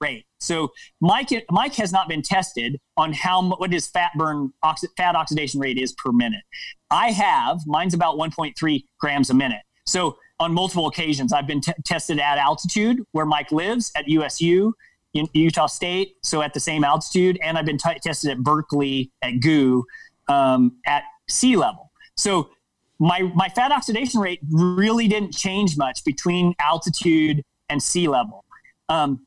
rate. 0.01 0.25
So 0.41 0.71
Mike 1.01 1.31
Mike 1.51 1.75
has 1.75 1.93
not 1.93 2.09
been 2.09 2.23
tested 2.23 2.79
on 2.97 3.13
how 3.13 3.43
what 3.57 3.73
his 3.73 3.89
fat 3.89 4.13
burn 4.17 4.53
oxi- 4.65 4.89
fat 4.97 5.17
oxidation 5.17 5.61
rate 5.61 5.79
is 5.79 5.93
per 5.93 6.13
minute. 6.13 6.43
I 6.91 7.11
have 7.11 7.61
mine's 7.67 7.95
about 7.95 8.17
1.3 8.17 8.85
grams 9.01 9.31
a 9.31 9.35
minute. 9.35 9.63
So 9.87 10.17
on 10.41 10.53
multiple 10.55 10.87
occasions, 10.87 11.33
I've 11.33 11.47
been 11.47 11.61
t- 11.61 11.73
tested 11.85 12.21
at 12.21 12.39
altitude 12.39 13.03
where 13.13 13.27
Mike 13.27 13.51
lives 13.51 13.91
at 13.97 14.07
USU 14.07 14.73
in 15.15 15.27
Utah 15.33 15.67
State, 15.67 16.17
so 16.23 16.43
at 16.43 16.55
the 16.55 16.61
same 16.61 16.85
altitude, 16.85 17.39
and 17.43 17.59
I've 17.59 17.65
been 17.65 17.79
t- 17.79 17.99
tested 18.03 18.31
at 18.31 18.39
Berkeley 18.39 19.11
at 19.23 19.41
GU 19.41 19.85
um, 20.29 20.77
at 20.87 21.03
sea 21.29 21.57
level. 21.57 21.91
So 22.17 22.51
my 22.99 23.23
my 23.35 23.49
fat 23.49 23.71
oxidation 23.73 24.21
rate 24.21 24.41
really 24.51 25.09
didn't 25.09 25.33
change 25.33 25.77
much 25.77 26.05
between 26.05 26.55
altitude 26.59 27.45
and 27.69 27.83
sea 27.83 28.09
level. 28.09 28.45
Um, 28.89 29.27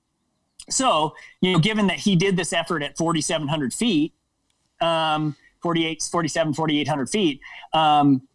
so, 0.70 1.16
you 1.42 1.54
know, 1.54 1.60
given 1.60 1.88
that 1.88 1.98
he 1.98 2.16
did 2.16 2.38
this 2.38 2.54
effort 2.54 2.84
at 2.84 2.98
4,700 2.98 3.74
feet, 3.74 4.14
um, 4.80 5.36
48, 5.62 6.02
47, 6.04 6.54
4,800 6.54 7.10
feet, 7.10 7.42
um, 7.74 8.28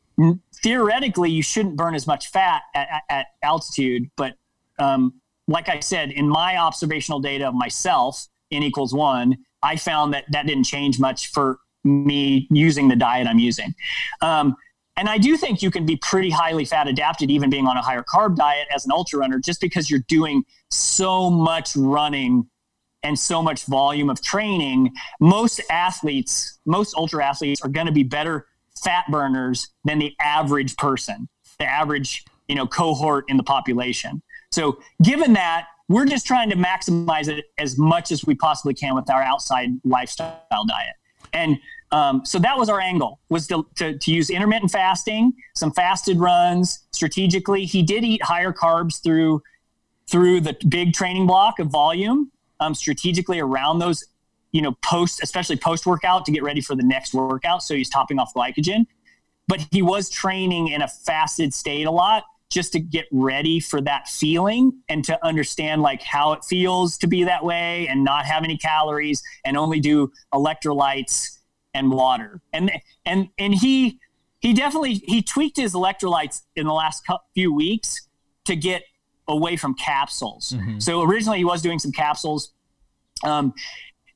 theoretically, 0.62 1.30
you 1.30 1.42
shouldn't 1.42 1.76
burn 1.76 1.94
as 1.94 2.06
much 2.06 2.30
fat 2.30 2.62
at, 2.74 3.02
at, 3.08 3.26
altitude. 3.42 4.10
But 4.16 4.34
um, 4.78 5.14
like 5.48 5.68
I 5.68 5.80
said, 5.80 6.10
in 6.10 6.28
my 6.28 6.56
observational 6.56 7.20
data 7.20 7.48
of 7.48 7.54
myself, 7.54 8.26
n 8.50 8.62
equals 8.62 8.94
one, 8.94 9.38
I 9.62 9.76
found 9.76 10.14
that 10.14 10.24
that 10.30 10.46
didn't 10.46 10.64
change 10.64 11.00
much 11.00 11.32
for 11.32 11.58
me 11.86 12.46
using 12.50 12.88
the 12.88 12.96
diet 12.96 13.26
I'm 13.26 13.38
using. 13.38 13.74
Um, 14.20 14.56
and 14.98 15.08
I 15.08 15.18
do 15.18 15.36
think 15.36 15.62
you 15.62 15.70
can 15.70 15.84
be 15.84 15.96
pretty 15.96 16.30
highly 16.30 16.64
fat 16.64 16.88
adapted, 16.88 17.30
even 17.30 17.50
being 17.50 17.66
on 17.66 17.76
a 17.76 17.82
higher 17.82 18.02
carb 18.02 18.36
diet 18.36 18.66
as 18.74 18.86
an 18.86 18.92
ultra 18.92 19.18
runner, 19.18 19.38
just 19.38 19.60
because 19.60 19.90
you're 19.90 20.04
doing 20.08 20.42
so 20.70 21.28
much 21.30 21.76
running 21.76 22.48
and 23.02 23.18
so 23.18 23.42
much 23.42 23.64
volume 23.64 24.08
of 24.08 24.22
training. 24.22 24.92
Most 25.20 25.60
athletes, 25.70 26.58
most 26.64 26.94
ultra 26.96 27.24
athletes 27.24 27.60
are 27.62 27.68
going 27.68 27.86
to 27.86 27.92
be 27.92 28.02
better 28.02 28.46
fat 28.82 29.04
burners 29.10 29.68
than 29.84 29.98
the 29.98 30.14
average 30.20 30.76
person, 30.76 31.28
the 31.58 31.66
average, 31.66 32.24
you 32.48 32.54
know, 32.54 32.66
cohort 32.66 33.26
in 33.28 33.36
the 33.36 33.42
population. 33.42 34.22
So 34.50 34.78
given 35.02 35.34
that, 35.34 35.66
we're 35.88 36.06
just 36.06 36.26
trying 36.26 36.50
to 36.50 36.56
maximize 36.56 37.28
it 37.28 37.44
as 37.58 37.78
much 37.78 38.10
as 38.10 38.24
we 38.24 38.34
possibly 38.34 38.74
can 38.74 38.94
with 38.94 39.08
our 39.10 39.22
outside 39.22 39.70
lifestyle 39.84 40.40
diet. 40.50 40.94
And 41.32 41.58
um, 41.92 42.24
so 42.24 42.38
that 42.40 42.58
was 42.58 42.68
our 42.68 42.80
angle 42.80 43.20
was 43.28 43.46
to, 43.46 43.66
to, 43.76 43.96
to, 43.96 44.10
use 44.10 44.28
intermittent 44.28 44.72
fasting, 44.72 45.32
some 45.54 45.72
fasted 45.72 46.18
runs 46.18 46.80
strategically. 46.90 47.64
He 47.64 47.82
did 47.82 48.04
eat 48.04 48.22
higher 48.22 48.52
carbs 48.52 49.02
through 49.02 49.42
through 50.08 50.40
the 50.40 50.56
big 50.68 50.92
training 50.92 51.26
block 51.26 51.58
of 51.58 51.68
volume 51.68 52.30
um, 52.60 52.74
strategically 52.74 53.40
around 53.40 53.80
those, 53.80 54.04
you 54.52 54.62
know, 54.62 54.76
post 54.84 55.22
especially 55.22 55.56
post 55.56 55.86
workout 55.86 56.24
to 56.24 56.32
get 56.32 56.42
ready 56.42 56.60
for 56.60 56.74
the 56.74 56.82
next 56.82 57.14
workout. 57.14 57.62
So 57.62 57.74
he's 57.74 57.90
topping 57.90 58.18
off 58.18 58.32
glycogen, 58.34 58.86
but 59.46 59.64
he 59.70 59.82
was 59.82 60.10
training 60.10 60.68
in 60.68 60.82
a 60.82 60.88
fasted 60.88 61.54
state 61.54 61.86
a 61.86 61.90
lot 61.90 62.24
just 62.50 62.72
to 62.72 62.80
get 62.80 63.06
ready 63.10 63.58
for 63.58 63.80
that 63.80 64.08
feeling 64.08 64.72
and 64.88 65.04
to 65.04 65.24
understand 65.24 65.82
like 65.82 66.02
how 66.02 66.32
it 66.32 66.44
feels 66.44 66.96
to 66.98 67.06
be 67.06 67.24
that 67.24 67.44
way 67.44 67.88
and 67.88 68.04
not 68.04 68.24
have 68.24 68.44
any 68.44 68.56
calories 68.56 69.22
and 69.44 69.56
only 69.56 69.80
do 69.80 70.12
electrolytes 70.32 71.35
and 71.76 71.90
water. 71.90 72.40
And 72.52 72.72
and 73.04 73.28
and 73.38 73.54
he 73.54 74.00
he 74.40 74.52
definitely 74.54 74.94
he 75.06 75.22
tweaked 75.22 75.56
his 75.56 75.74
electrolytes 75.74 76.42
in 76.56 76.66
the 76.66 76.72
last 76.72 77.04
few 77.34 77.52
weeks 77.52 78.08
to 78.46 78.56
get 78.56 78.82
away 79.28 79.56
from 79.56 79.74
capsules. 79.74 80.54
Mm-hmm. 80.56 80.78
So 80.78 81.02
originally 81.02 81.38
he 81.38 81.44
was 81.44 81.62
doing 81.62 81.78
some 81.78 81.92
capsules. 81.92 82.52
Um, 83.24 83.54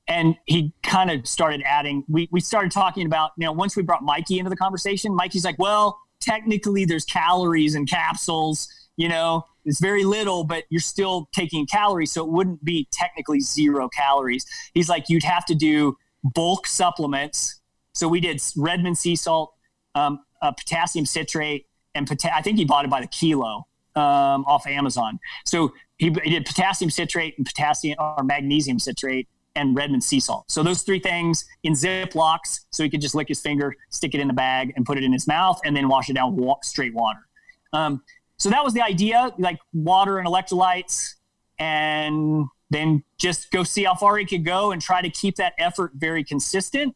and 0.08 0.36
he 0.46 0.72
kind 0.82 1.10
of 1.10 1.26
started 1.26 1.62
adding 1.64 2.04
we, 2.08 2.28
we 2.32 2.40
started 2.40 2.70
talking 2.72 3.06
about 3.06 3.30
you 3.38 3.46
know 3.46 3.52
once 3.52 3.76
we 3.76 3.82
brought 3.82 4.02
mikey 4.02 4.38
into 4.38 4.50
the 4.50 4.56
conversation 4.56 5.14
mikey's 5.14 5.44
like 5.44 5.58
well 5.58 5.98
technically 6.20 6.84
there's 6.84 7.04
calories 7.04 7.74
in 7.74 7.86
capsules 7.86 8.68
you 8.96 9.08
know 9.08 9.44
it's 9.64 9.80
very 9.80 10.04
little 10.04 10.42
but 10.42 10.64
you're 10.68 10.80
still 10.80 11.28
taking 11.32 11.64
calories 11.64 12.12
so 12.12 12.24
it 12.24 12.30
wouldn't 12.30 12.62
be 12.64 12.88
technically 12.92 13.40
zero 13.40 13.88
calories 13.88 14.44
he's 14.74 14.88
like 14.88 15.04
you'd 15.08 15.22
have 15.22 15.46
to 15.46 15.54
do 15.54 15.96
bulk 16.22 16.66
supplements. 16.66 17.60
So 17.94 18.08
we 18.08 18.20
did 18.20 18.40
Redmond 18.56 18.98
sea 18.98 19.16
salt, 19.16 19.54
um, 19.94 20.20
uh, 20.42 20.52
potassium 20.52 21.06
citrate, 21.06 21.66
and 21.94 22.08
pota- 22.08 22.32
I 22.32 22.42
think 22.42 22.58
he 22.58 22.64
bought 22.64 22.84
it 22.84 22.90
by 22.90 23.00
the 23.00 23.06
kilo 23.06 23.66
um, 23.96 24.44
off 24.46 24.66
Amazon. 24.66 25.18
So 25.44 25.72
he, 25.98 26.06
he, 26.24 26.30
did 26.30 26.46
potassium 26.46 26.90
citrate 26.90 27.36
and 27.36 27.46
potassium 27.46 27.96
or 27.98 28.22
magnesium 28.22 28.78
citrate 28.78 29.28
and 29.56 29.74
Redmond 29.76 30.04
sea 30.04 30.20
salt. 30.20 30.50
So 30.50 30.62
those 30.62 30.82
three 30.82 31.00
things 31.00 31.44
in 31.64 31.72
Ziplocs, 31.72 32.60
so 32.70 32.84
he 32.84 32.90
could 32.90 33.00
just 33.00 33.14
lick 33.14 33.28
his 33.28 33.40
finger, 33.40 33.74
stick 33.90 34.14
it 34.14 34.20
in 34.20 34.28
the 34.28 34.34
bag, 34.34 34.72
and 34.76 34.86
put 34.86 34.96
it 34.96 35.04
in 35.04 35.12
his 35.12 35.26
mouth, 35.26 35.60
and 35.64 35.76
then 35.76 35.88
wash 35.88 36.08
it 36.08 36.14
down 36.14 36.38
straight 36.62 36.94
water. 36.94 37.26
Um, 37.72 38.02
so 38.36 38.48
that 38.48 38.64
was 38.64 38.72
the 38.72 38.82
idea, 38.82 39.32
like 39.38 39.58
water 39.72 40.18
and 40.18 40.26
electrolytes, 40.26 41.14
and 41.58 42.46
then 42.70 43.02
just 43.18 43.50
go 43.50 43.64
see 43.64 43.84
how 43.84 43.94
far 43.94 44.16
he 44.16 44.24
could 44.24 44.44
go 44.44 44.70
and 44.70 44.80
try 44.80 45.02
to 45.02 45.10
keep 45.10 45.36
that 45.36 45.54
effort 45.58 45.92
very 45.94 46.24
consistent 46.24 46.94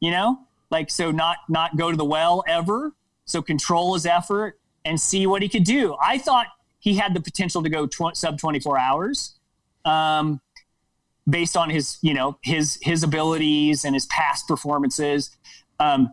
you 0.00 0.10
know? 0.10 0.40
Like 0.70 0.90
so 0.90 1.10
not 1.10 1.38
not 1.48 1.76
go 1.76 1.90
to 1.90 1.96
the 1.96 2.04
well 2.04 2.42
ever. 2.48 2.92
So 3.24 3.42
control 3.42 3.94
his 3.94 4.06
effort 4.06 4.58
and 4.84 5.00
see 5.00 5.26
what 5.26 5.42
he 5.42 5.48
could 5.48 5.64
do. 5.64 5.96
I 6.02 6.18
thought 6.18 6.46
he 6.78 6.96
had 6.96 7.14
the 7.14 7.20
potential 7.20 7.62
to 7.62 7.68
go 7.68 7.86
tw- 7.86 8.16
sub 8.16 8.38
24 8.38 8.78
hours 8.78 9.34
um, 9.84 10.40
based 11.28 11.56
on 11.56 11.70
his 11.70 11.98
you 12.02 12.14
know 12.14 12.38
his 12.42 12.78
his 12.82 13.02
abilities 13.02 13.84
and 13.84 13.94
his 13.94 14.06
past 14.06 14.46
performances. 14.48 15.30
Um, 15.78 16.10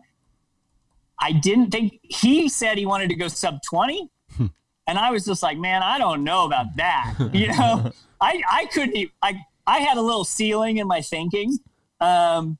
i 1.20 1.30
didn't 1.30 1.70
think 1.70 2.00
he 2.02 2.48
said 2.48 2.76
he 2.76 2.84
wanted 2.84 3.08
to 3.08 3.14
go 3.14 3.28
sub 3.28 3.60
20 3.62 4.10
hmm. 4.36 4.46
And 4.86 4.98
i 4.98 5.10
was 5.10 5.24
just 5.24 5.42
like 5.42 5.58
man 5.58 5.82
i 5.82 5.98
don't 5.98 6.22
know 6.24 6.44
about 6.44 6.66
that 6.76 7.14
you 7.32 7.48
know 7.48 7.90
I 8.24 8.42
I 8.50 8.66
couldn't. 8.66 9.10
I 9.22 9.44
I 9.66 9.78
had 9.80 9.96
a 9.96 10.00
little 10.00 10.24
ceiling 10.24 10.78
in 10.78 10.86
my 10.86 11.00
thinking. 11.00 11.58
Um, 12.00 12.58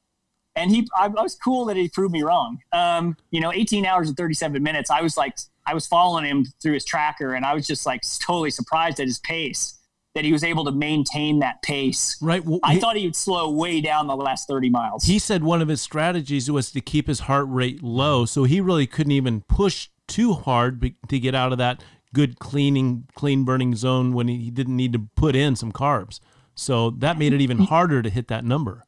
and 0.56 0.70
he, 0.70 0.88
I, 0.96 1.06
I, 1.06 1.08
was 1.08 1.34
cool 1.34 1.64
that 1.64 1.76
he 1.76 1.88
proved 1.88 2.12
me 2.12 2.22
wrong. 2.22 2.58
Um, 2.72 3.16
you 3.32 3.40
know, 3.40 3.52
18 3.52 3.84
hours 3.84 4.06
and 4.08 4.16
37 4.16 4.62
minutes. 4.62 4.88
I 4.88 5.02
was 5.02 5.16
like, 5.16 5.36
I 5.66 5.74
was 5.74 5.86
following 5.86 6.24
him 6.24 6.46
through 6.62 6.74
his 6.74 6.84
tracker, 6.84 7.34
and 7.34 7.44
I 7.44 7.52
was 7.54 7.66
just 7.66 7.84
like 7.84 8.02
totally 8.20 8.50
surprised 8.50 9.00
at 9.00 9.06
his 9.06 9.18
pace. 9.18 9.78
that 10.14 10.24
he 10.24 10.32
was 10.32 10.44
able 10.44 10.64
to 10.64 10.70
maintain 10.70 11.40
that 11.40 11.60
pace. 11.62 12.16
Right. 12.22 12.44
Well, 12.44 12.60
I 12.62 12.74
he- 12.74 12.80
thought 12.80 12.96
he 12.96 13.06
would 13.06 13.16
slow 13.16 13.50
way 13.50 13.80
down 13.80 14.06
the 14.06 14.16
last 14.16 14.46
30 14.46 14.70
miles. 14.70 15.04
he 15.04 15.18
said 15.18 15.42
one 15.42 15.60
of 15.60 15.68
his 15.68 15.82
strategies 15.82 16.48
was 16.50 16.70
to 16.70 16.80
keep 16.80 17.08
his 17.08 17.20
heart 17.20 17.46
rate 17.48 17.82
low, 17.82 18.24
so 18.24 18.44
he 18.44 18.60
really 18.60 18.86
couldn't 18.86 19.12
even 19.12 19.40
push 19.42 19.88
too 20.06 20.34
hard 20.34 20.94
to 21.08 21.18
get 21.18 21.34
out 21.34 21.50
of 21.52 21.58
that 21.58 21.82
good 22.14 22.38
cleaning, 22.38 23.06
clean 23.14 23.44
burning 23.44 23.74
zone 23.74 24.14
when 24.14 24.28
he, 24.28 24.50
didn't 24.50 24.76
need 24.76 24.94
to 24.94 25.00
put 25.14 25.36
in 25.36 25.54
some 25.56 25.72
carbs. 25.72 26.20
So 26.54 26.90
that 26.90 27.18
made 27.18 27.34
it 27.34 27.42
even 27.42 27.58
harder 27.58 28.00
to 28.00 28.08
hit 28.08 28.28
that 28.28 28.44
number. 28.44 28.84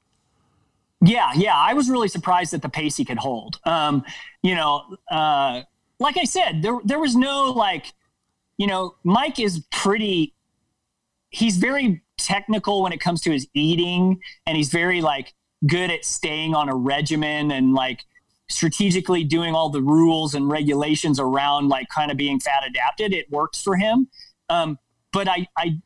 Yeah, 1.03 1.33
yeah. 1.37 1.55
I 1.55 1.75
was 1.75 1.91
really 1.91 2.09
surprised 2.09 2.55
at 2.55 2.63
the 2.63 2.69
pace 2.71 2.97
he 2.97 3.05
could 3.05 3.19
hold. 3.19 3.59
Um, 3.65 4.05
you 4.43 4.55
know, 4.55 4.97
uh, 5.11 5.63
like 5.99 6.17
I 6.17 6.25
said, 6.25 6.63
there 6.63 6.79
there 6.85 6.99
was 6.99 7.15
no 7.15 7.53
like, 7.53 7.93
you 8.57 8.67
know, 8.67 8.95
Mike 9.05 9.39
is 9.39 9.63
pretty. 9.71 10.33
He's 11.29 11.59
very 11.59 12.03
technical 12.17 12.83
when 12.83 12.93
it 12.93 13.01
comes 13.01 13.21
to 13.23 13.31
his 13.31 13.47
eating, 13.53 14.21
and 14.47 14.57
he's 14.57 14.71
very 14.71 15.03
like 15.03 15.35
good 15.67 15.91
at 15.91 16.05
staying 16.05 16.55
on 16.55 16.69
a 16.69 16.75
regimen 16.75 17.51
and 17.51 17.75
like 17.75 18.05
strategically 18.49 19.25
doing 19.25 19.55
all 19.55 19.69
the 19.69 19.83
rules 19.83 20.35
and 20.35 20.49
regulations 20.49 21.19
around 21.19 21.69
like 21.69 21.89
kind 21.89 22.11
of 22.11 22.17
being 22.17 22.39
fat 22.41 22.63
adapted. 22.67 23.13
It 23.13 23.31
works 23.31 23.63
for 23.63 23.77
him. 23.77 24.09
Um, 24.49 24.79
but 25.13 25.29
I, 25.29 25.47
I 25.57 25.81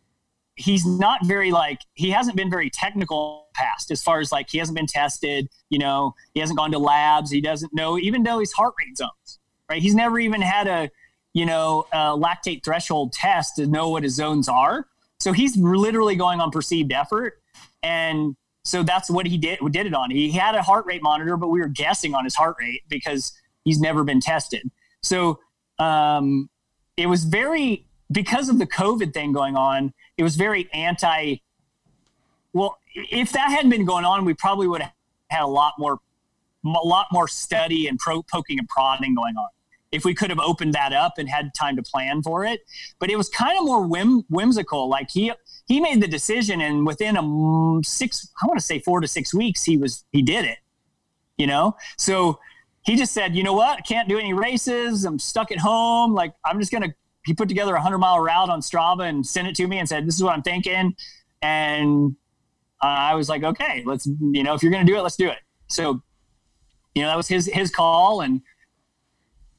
he's 0.56 0.84
not 0.84 1.24
very 1.24 1.50
like 1.50 1.80
he 1.94 2.10
hasn't 2.10 2.36
been 2.36 2.50
very 2.50 2.68
technical 2.68 3.48
past 3.54 3.90
as 3.90 4.02
far 4.02 4.20
as 4.20 4.30
like 4.30 4.50
he 4.50 4.58
hasn't 4.58 4.76
been 4.76 4.86
tested 4.86 5.48
you 5.70 5.78
know 5.78 6.14
he 6.34 6.40
hasn't 6.40 6.58
gone 6.58 6.70
to 6.70 6.78
labs 6.78 7.30
he 7.30 7.40
doesn't 7.40 7.72
know 7.72 7.98
even 7.98 8.22
though 8.22 8.38
his 8.38 8.52
heart 8.52 8.74
rate 8.78 8.96
zones 8.96 9.38
right 9.70 9.80
he's 9.80 9.94
never 9.94 10.18
even 10.18 10.42
had 10.42 10.66
a 10.66 10.90
you 11.32 11.46
know 11.46 11.86
a 11.92 12.16
lactate 12.16 12.62
threshold 12.62 13.12
test 13.12 13.56
to 13.56 13.66
know 13.66 13.88
what 13.88 14.02
his 14.02 14.14
zones 14.14 14.48
are 14.48 14.86
so 15.18 15.32
he's 15.32 15.56
literally 15.56 16.16
going 16.16 16.40
on 16.40 16.50
perceived 16.50 16.92
effort 16.92 17.40
and 17.82 18.36
so 18.64 18.82
that's 18.82 19.10
what 19.10 19.26
he 19.26 19.38
did 19.38 19.58
did 19.70 19.86
it 19.86 19.94
on. 19.94 20.10
He 20.10 20.30
had 20.30 20.54
a 20.54 20.62
heart 20.62 20.86
rate 20.86 21.02
monitor 21.02 21.36
but 21.36 21.48
we 21.48 21.60
were 21.60 21.68
guessing 21.68 22.14
on 22.14 22.24
his 22.24 22.34
heart 22.34 22.56
rate 22.58 22.82
because 22.88 23.32
he's 23.64 23.80
never 23.80 24.04
been 24.04 24.20
tested. 24.20 24.70
So 25.02 25.40
um 25.78 26.48
it 26.96 27.06
was 27.06 27.24
very 27.24 27.86
because 28.12 28.48
of 28.48 28.58
the 28.58 28.66
covid 28.66 29.14
thing 29.14 29.32
going 29.32 29.56
on 29.56 29.94
it 30.18 30.22
was 30.22 30.36
very 30.36 30.68
anti 30.74 31.36
well 32.52 32.78
if 32.94 33.32
that 33.32 33.50
hadn't 33.50 33.70
been 33.70 33.86
going 33.86 34.04
on 34.04 34.24
we 34.24 34.34
probably 34.34 34.66
would 34.66 34.82
have 34.82 34.92
had 35.30 35.42
a 35.42 35.46
lot 35.46 35.74
more 35.78 36.00
a 36.64 36.68
lot 36.68 37.06
more 37.12 37.26
study 37.26 37.86
and 37.86 37.98
pro 37.98 38.22
poking 38.22 38.58
and 38.58 38.68
prodding 38.68 39.14
going 39.14 39.36
on 39.36 39.48
if 39.92 40.04
we 40.04 40.14
could 40.14 40.30
have 40.30 40.38
opened 40.38 40.74
that 40.74 40.92
up 40.92 41.14
and 41.18 41.28
had 41.28 41.52
time 41.54 41.76
to 41.76 41.82
plan 41.82 42.22
for 42.22 42.44
it. 42.44 42.60
But 42.98 43.10
it 43.10 43.16
was 43.16 43.28
kind 43.28 43.58
of 43.58 43.64
more 43.64 43.86
whim, 43.86 44.24
whimsical. 44.28 44.88
Like 44.88 45.10
he 45.10 45.32
he 45.70 45.80
made 45.80 46.02
the 46.02 46.08
decision 46.08 46.60
and 46.60 46.86
within 46.86 47.16
a 47.16 47.22
six 47.84 48.28
i 48.42 48.46
want 48.46 48.58
to 48.58 48.64
say 48.64 48.78
four 48.80 49.00
to 49.00 49.08
six 49.08 49.32
weeks 49.32 49.64
he 49.64 49.76
was 49.76 50.04
he 50.12 50.20
did 50.20 50.44
it 50.44 50.58
you 51.40 51.46
know? 51.46 51.74
So 51.96 52.38
he 52.84 52.96
just 52.96 53.12
said 53.12 53.34
you 53.34 53.42
know 53.42 53.54
what? 53.54 53.78
I 53.78 53.80
can't 53.80 54.08
do 54.08 54.18
any 54.18 54.34
races. 54.34 55.04
I'm 55.04 55.18
stuck 55.18 55.50
at 55.50 55.58
home. 55.58 56.12
Like 56.12 56.34
i'm 56.44 56.60
just 56.60 56.70
gonna 56.70 56.94
he 57.24 57.34
put 57.34 57.48
together 57.48 57.72
a 57.72 57.80
100 57.80 57.98
mile 57.98 58.20
route 58.20 58.50
on 58.50 58.60
strava 58.60 59.08
and 59.08 59.26
sent 59.26 59.48
it 59.48 59.54
to 59.56 59.66
me 59.66 59.78
and 59.78 59.88
said 59.88 60.06
this 60.06 60.14
is 60.14 60.22
what 60.22 60.34
i'm 60.34 60.42
thinking. 60.42 60.94
And 61.42 62.14
uh, 62.82 62.86
i 62.86 63.14
was 63.14 63.28
like 63.28 63.42
okay 63.42 63.82
let's 63.86 64.06
you 64.06 64.42
know 64.42 64.54
if 64.54 64.62
you're 64.62 64.72
gonna 64.72 64.84
do 64.84 64.96
it 64.96 65.02
let's 65.02 65.16
do 65.16 65.28
it. 65.28 65.38
So 65.68 66.02
you 66.94 67.02
know 67.02 67.08
that 67.08 67.16
was 67.16 67.28
his 67.28 67.46
his 67.46 67.70
call 67.70 68.20
and 68.20 68.42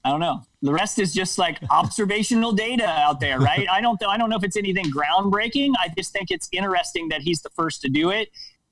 i 0.04 0.10
don't 0.10 0.20
know. 0.20 0.44
The 0.62 0.74
rest 0.74 1.00
is 1.00 1.14
just 1.14 1.38
like 1.38 1.60
observational 1.70 2.52
data 2.52 2.88
out 2.88 3.20
there 3.20 3.40
right? 3.40 3.68
I 3.70 3.82
don't 3.82 4.02
i 4.06 4.18
don't 4.18 4.30
know 4.30 4.38
if 4.38 4.44
it's 4.44 4.58
anything 4.58 4.86
groundbreaking. 4.86 5.72
I 5.80 5.90
just 5.98 6.12
think 6.14 6.32
it's 6.32 6.48
interesting 6.52 7.10
that 7.10 7.22
he's 7.22 7.42
the 7.42 7.50
first 7.52 7.82
to 7.82 7.90
do 7.90 8.10
it 8.10 8.30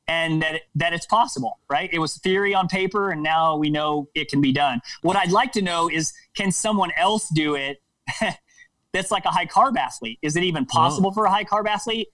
and 0.07 0.41
that 0.41 0.61
that 0.75 0.93
it's 0.93 1.05
possible 1.05 1.59
right? 1.69 1.89
It 1.91 1.99
was 1.99 2.17
theory 2.17 2.53
on 2.53 2.67
paper 2.67 3.11
and 3.11 3.21
now 3.23 3.55
we 3.55 3.69
know 3.69 4.09
it 4.15 4.29
can 4.29 4.41
be 4.41 4.51
done. 4.51 4.81
What 5.01 5.15
i'd 5.15 5.31
like 5.31 5.51
to 5.53 5.61
know 5.61 5.89
is 5.89 6.13
can 6.35 6.51
someone 6.51 6.91
else 6.97 7.29
do 7.29 7.55
it? 7.55 7.81
That's 8.91 9.11
like 9.11 9.25
a 9.25 9.29
high 9.29 9.45
carb 9.45 9.77
athlete. 9.77 10.17
Is 10.23 10.35
it 10.35 10.43
even 10.43 10.65
possible 10.65 11.11
for 11.11 11.25
a 11.25 11.29
high 11.29 11.43
carb 11.43 11.67
athlete 11.67 12.07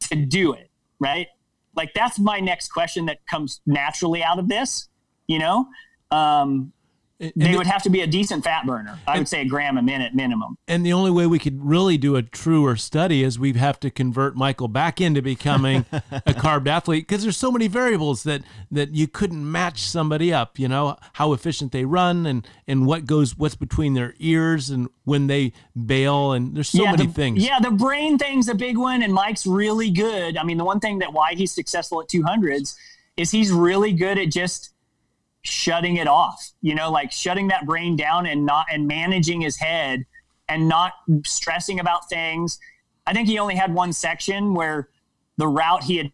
to 0.00 0.16
do 0.16 0.52
it 0.52 0.70
right? 1.00 1.28
Like 1.76 1.94
that's 1.94 2.18
my 2.18 2.40
next 2.40 2.72
question 2.72 3.06
that 3.06 3.18
comes 3.30 3.60
naturally 3.66 4.24
out 4.24 4.40
of 4.40 4.48
this 4.48 4.88
you 5.28 5.38
know? 5.38 5.68
Um, 6.10 6.72
And, 7.20 7.32
they 7.34 7.56
would 7.56 7.66
have 7.66 7.82
to 7.82 7.90
be 7.90 8.00
a 8.00 8.06
decent 8.06 8.44
fat 8.44 8.66
burner 8.66 8.98
i 9.06 9.18
would 9.18 9.28
say 9.28 9.42
a 9.42 9.44
gram 9.44 9.76
a 9.76 9.82
minute 9.82 10.14
minimum 10.14 10.56
and 10.66 10.84
the 10.84 10.92
only 10.92 11.10
way 11.10 11.26
we 11.26 11.38
could 11.38 11.64
really 11.64 11.98
do 11.98 12.16
a 12.16 12.22
truer 12.22 12.76
study 12.76 13.22
is 13.22 13.38
we'd 13.38 13.56
have 13.56 13.80
to 13.80 13.90
convert 13.90 14.36
Michael 14.36 14.68
back 14.68 15.00
into 15.00 15.22
becoming 15.22 15.84
a 15.92 16.00
carb 16.34 16.66
athlete 16.68 17.06
because 17.06 17.22
there's 17.22 17.36
so 17.36 17.50
many 17.50 17.68
variables 17.68 18.22
that 18.22 18.42
that 18.70 18.94
you 18.94 19.06
couldn't 19.06 19.50
match 19.50 19.82
somebody 19.82 20.32
up. 20.32 20.58
You 20.58 20.68
know 20.68 20.96
how 21.14 21.32
efficient 21.32 21.72
they 21.72 21.84
run 21.84 22.26
and 22.26 22.46
and 22.66 22.86
what 22.86 23.06
goes 23.06 23.36
what's 23.36 23.54
between 23.54 23.94
their 23.94 24.14
ears 24.18 24.70
and 24.70 24.88
when 25.04 25.26
they 25.26 25.52
bail 25.86 26.32
and 26.32 26.54
there's 26.54 26.68
so 26.68 26.84
many 26.84 27.06
the, 27.06 27.12
things. 27.12 27.44
Yeah, 27.44 27.60
the 27.60 27.70
brain 27.70 28.18
thing's 28.18 28.48
a 28.48 28.54
big 28.54 28.76
one, 28.76 29.02
and 29.02 29.12
Mike's 29.12 29.46
really 29.46 29.90
good. 29.90 30.36
I 30.36 30.44
mean, 30.44 30.58
the 30.58 30.64
one 30.64 30.80
thing 30.80 30.98
that 30.98 31.12
why 31.12 31.34
he's 31.34 31.52
successful 31.52 32.00
at 32.00 32.08
200s 32.08 32.74
is 33.16 33.30
he's 33.30 33.50
really 33.50 33.92
good 33.92 34.18
at 34.18 34.30
just 34.30 34.74
shutting 35.42 35.96
it 35.96 36.06
off. 36.06 36.52
You 36.60 36.74
know, 36.74 36.90
like 36.90 37.12
shutting 37.12 37.48
that 37.48 37.66
brain 37.66 37.96
down 37.96 38.26
and 38.26 38.44
not 38.44 38.66
and 38.70 38.86
managing 38.86 39.40
his 39.40 39.56
head 39.56 40.04
and 40.48 40.68
not 40.68 40.94
stressing 41.24 41.80
about 41.80 42.08
things. 42.08 42.58
I 43.06 43.12
think 43.12 43.28
he 43.28 43.38
only 43.38 43.54
had 43.54 43.72
one 43.72 43.92
section 43.92 44.54
where 44.54 44.88
the 45.36 45.48
route 45.48 45.84
he 45.84 45.96
had 45.96 46.12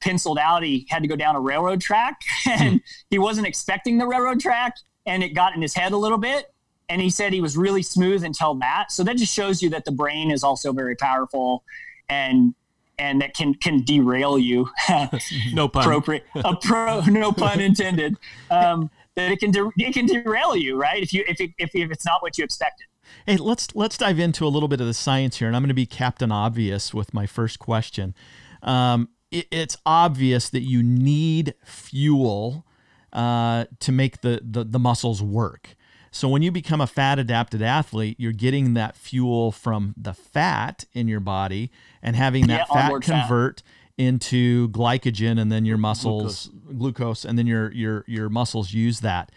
penciled 0.00 0.38
out, 0.38 0.62
he 0.62 0.86
had 0.90 1.02
to 1.02 1.08
go 1.08 1.16
down 1.16 1.34
a 1.34 1.40
railroad 1.40 1.80
track, 1.80 2.20
and 2.46 2.74
hmm. 2.74 2.76
he 3.10 3.18
wasn't 3.18 3.46
expecting 3.46 3.98
the 3.98 4.06
railroad 4.06 4.40
track, 4.40 4.76
and 5.06 5.22
it 5.22 5.30
got 5.30 5.54
in 5.54 5.62
his 5.62 5.74
head 5.74 5.92
a 5.92 5.96
little 5.96 6.18
bit 6.18 6.52
and 6.88 7.02
he 7.02 7.10
said 7.10 7.32
he 7.32 7.40
was 7.40 7.56
really 7.56 7.82
smooth 7.82 8.24
until 8.24 8.54
that. 8.56 8.92
So 8.92 9.02
that 9.04 9.16
just 9.16 9.32
shows 9.34 9.62
you 9.62 9.70
that 9.70 9.84
the 9.84 9.92
brain 9.92 10.30
is 10.30 10.44
also 10.44 10.72
very 10.72 10.96
powerful, 10.96 11.64
and 12.08 12.54
and 12.98 13.20
that 13.20 13.34
can 13.34 13.54
can 13.54 13.82
derail 13.82 14.38
you. 14.38 14.68
No 15.52 15.68
pun. 15.68 15.82
Appropriate, 15.82 16.24
a 16.34 16.56
pro, 16.56 17.00
no 17.02 17.32
pun 17.32 17.60
intended. 17.60 18.16
Um, 18.50 18.90
that 19.14 19.30
it 19.30 19.40
can 19.40 19.50
de- 19.50 19.70
it 19.78 19.94
can 19.94 20.06
derail 20.06 20.56
you, 20.56 20.76
right? 20.76 21.02
If 21.02 21.12
you 21.12 21.24
if 21.26 21.40
it, 21.40 21.50
if 21.58 21.70
if 21.74 21.90
it's 21.90 22.04
not 22.04 22.22
what 22.22 22.36
you 22.38 22.44
expected. 22.44 22.86
Hey, 23.26 23.36
let's 23.36 23.74
let's 23.74 23.96
dive 23.96 24.18
into 24.18 24.46
a 24.46 24.48
little 24.48 24.68
bit 24.68 24.80
of 24.80 24.86
the 24.86 24.94
science 24.94 25.38
here, 25.38 25.48
and 25.48 25.56
I'm 25.56 25.62
going 25.62 25.68
to 25.68 25.74
be 25.74 25.86
Captain 25.86 26.32
Obvious 26.32 26.92
with 26.92 27.14
my 27.14 27.26
first 27.26 27.58
question. 27.58 28.14
Um, 28.62 29.08
it, 29.30 29.46
it's 29.50 29.76
obvious 29.86 30.48
that 30.50 30.62
you 30.62 30.82
need 30.82 31.54
fuel 31.64 32.66
uh, 33.12 33.66
to 33.80 33.92
make 33.92 34.20
the, 34.20 34.40
the 34.42 34.64
the 34.64 34.78
muscles 34.78 35.22
work. 35.22 35.75
So 36.16 36.28
when 36.28 36.42
you 36.42 36.50
become 36.50 36.80
a 36.80 36.86
fat 36.86 37.18
adapted 37.18 37.62
athlete, 37.62 38.16
you're 38.18 38.32
getting 38.32 38.74
that 38.74 38.96
fuel 38.96 39.52
from 39.52 39.94
the 39.96 40.14
fat 40.14 40.84
in 40.92 41.08
your 41.08 41.20
body 41.20 41.70
and 42.02 42.16
having 42.16 42.46
that 42.46 42.66
Yeah, 42.68 42.74
fat 42.74 42.84
onboard 42.84 43.04
fat. 43.04 43.20
convert 43.20 43.62
into 43.98 44.68
glycogen, 44.70 45.40
and 45.40 45.50
then 45.52 45.64
your 45.64 45.78
muscles 45.78 46.50
glucose, 46.78 47.24
and 47.24 47.38
then 47.38 47.46
your 47.46 47.72
your 47.72 48.04
your 48.06 48.28
muscles 48.28 48.72
use 48.72 49.00
that 49.00 49.30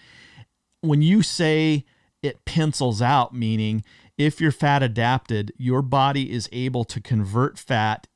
when 0.82 1.02
you 1.02 1.22
say 1.22 1.86
it 2.22 2.44
pencils 2.46 3.02
out, 3.02 3.34
meaning 3.34 3.84
if 4.18 4.42
you're 4.42 4.52
fat 4.52 4.84
adapted, 4.84 5.54
your 5.58 5.82
body 5.82 6.32
is 6.32 6.50
able 6.52 6.84
to 6.86 7.00
convert 7.00 7.58
fat 7.58 8.08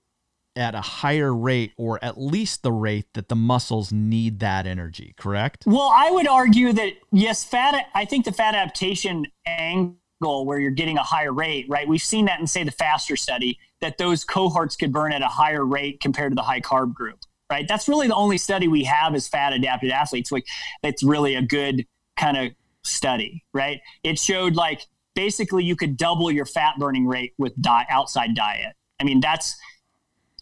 at 0.55 0.75
a 0.75 0.81
higher 0.81 1.34
rate 1.34 1.73
or 1.77 2.03
at 2.03 2.19
least 2.19 2.63
the 2.63 2.71
rate 2.71 3.07
that 3.13 3.30
the 3.30 3.35
muscles 3.35 3.91
need 3.91 4.39
that 4.39 4.65
energy, 4.67 5.13
correct? 5.17 5.63
Well, 5.65 5.91
I 5.93 6.11
would 6.11 6.27
argue 6.27 6.73
that 6.73 6.93
yes, 7.11 7.43
fat. 7.43 7.88
I 7.93 8.05
think 8.05 8.25
the 8.25 8.31
fat 8.31 8.55
adaptation 8.55 9.25
angle 9.47 9.95
where 10.19 10.59
you're 10.59 10.71
getting 10.71 10.97
a 10.97 11.03
higher 11.03 11.34
rate, 11.34 11.65
right? 11.67 11.88
We've 11.88 12.01
seen 12.01 12.25
that 12.25 12.39
in 12.39 12.47
say 12.47 12.63
the 12.63 12.71
faster 12.71 13.15
study 13.15 13.59
that 13.81 13.97
those 13.97 14.23
cohorts 14.23 14.75
could 14.75 14.93
burn 14.93 15.11
at 15.11 15.21
a 15.21 15.27
higher 15.27 15.65
rate 15.65 15.99
compared 15.99 16.31
to 16.31 16.35
the 16.35 16.43
high 16.43 16.61
carb 16.61 16.93
group, 16.93 17.19
right? 17.51 17.67
That's 17.67 17.88
really 17.88 18.07
the 18.07 18.15
only 18.15 18.38
study 18.38 18.67
we 18.67 18.84
have 18.84 19.15
as 19.15 19.27
fat 19.27 19.53
adapted 19.53 19.91
athletes. 19.91 20.31
Like 20.31 20.45
that's 20.81 21.03
really 21.03 21.35
a 21.35 21.41
good 21.41 21.85
kind 22.17 22.38
of 22.38 22.51
study, 22.84 23.43
right? 23.53 23.81
It 24.03 24.19
showed 24.19 24.55
like 24.55 24.88
basically 25.15 25.63
you 25.63 25.75
could 25.75 25.97
double 25.97 26.31
your 26.31 26.45
fat 26.45 26.75
burning 26.77 27.07
rate 27.07 27.34
with 27.38 27.59
di- 27.61 27.85
outside 27.89 28.35
diet. 28.35 28.73
I 28.99 29.03
mean, 29.03 29.19
that's 29.19 29.55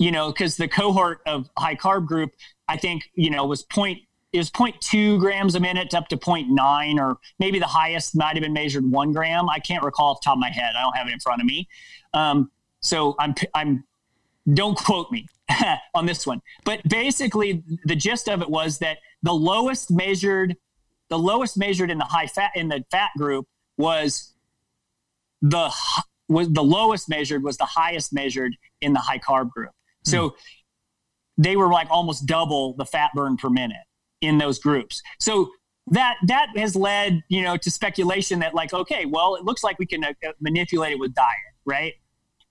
you 0.01 0.11
know, 0.11 0.31
because 0.31 0.57
the 0.57 0.67
cohort 0.67 1.21
of 1.27 1.47
high 1.59 1.75
carb 1.75 2.07
group, 2.07 2.31
I 2.67 2.75
think, 2.75 3.11
you 3.13 3.29
know, 3.29 3.45
was 3.45 3.61
point 3.61 3.99
is 4.33 4.49
0.2 4.49 5.19
grams 5.19 5.53
a 5.53 5.59
minute 5.59 5.93
up 5.93 6.07
to 6.07 6.17
0.9, 6.17 6.99
or 6.99 7.19
maybe 7.37 7.59
the 7.59 7.67
highest 7.67 8.15
might 8.15 8.35
have 8.35 8.41
been 8.41 8.51
measured 8.51 8.89
one 8.89 9.13
gram. 9.13 9.47
I 9.47 9.59
can't 9.59 9.83
recall 9.83 10.13
off 10.13 10.21
the 10.21 10.25
top 10.25 10.37
of 10.37 10.39
my 10.39 10.49
head. 10.49 10.73
I 10.75 10.81
don't 10.81 10.97
have 10.97 11.07
it 11.07 11.13
in 11.13 11.19
front 11.19 11.39
of 11.39 11.45
me. 11.45 11.67
Um, 12.15 12.49
so 12.79 13.15
I'm 13.19 13.35
I'm 13.53 13.83
don't 14.51 14.75
quote 14.75 15.11
me 15.11 15.27
on 15.93 16.07
this 16.07 16.25
one. 16.25 16.41
But 16.65 16.81
basically 16.89 17.63
the 17.85 17.95
gist 17.95 18.27
of 18.27 18.41
it 18.41 18.49
was 18.49 18.79
that 18.79 18.97
the 19.21 19.33
lowest 19.33 19.91
measured 19.91 20.57
the 21.09 21.19
lowest 21.19 21.59
measured 21.59 21.91
in 21.91 21.99
the 21.99 22.05
high 22.05 22.25
fat 22.25 22.51
in 22.55 22.69
the 22.69 22.83
fat 22.89 23.11
group 23.19 23.47
was 23.77 24.33
the 25.43 25.71
was 26.27 26.49
the 26.49 26.63
lowest 26.63 27.07
measured 27.07 27.43
was 27.43 27.57
the 27.57 27.65
highest 27.65 28.13
measured 28.13 28.55
in 28.79 28.93
the 28.93 28.99
high 28.99 29.19
carb 29.19 29.51
group. 29.51 29.69
So 30.03 30.29
mm. 30.29 30.33
they 31.37 31.55
were 31.55 31.71
like 31.71 31.87
almost 31.89 32.25
double 32.25 32.73
the 32.73 32.85
fat 32.85 33.11
burn 33.13 33.37
per 33.37 33.49
minute 33.49 33.77
in 34.21 34.37
those 34.37 34.59
groups. 34.59 35.01
So 35.19 35.51
that 35.87 36.15
that 36.23 36.47
has 36.55 36.75
led 36.75 37.23
you 37.29 37.41
know 37.41 37.57
to 37.57 37.71
speculation 37.71 38.39
that 38.39 38.53
like 38.53 38.73
okay 38.73 39.05
well 39.05 39.35
it 39.35 39.43
looks 39.43 39.63
like 39.63 39.79
we 39.79 39.85
can 39.85 40.03
uh, 40.03 40.13
uh, 40.27 40.31
manipulate 40.39 40.91
it 40.91 40.99
with 40.99 41.13
diet 41.13 41.37
right 41.65 41.93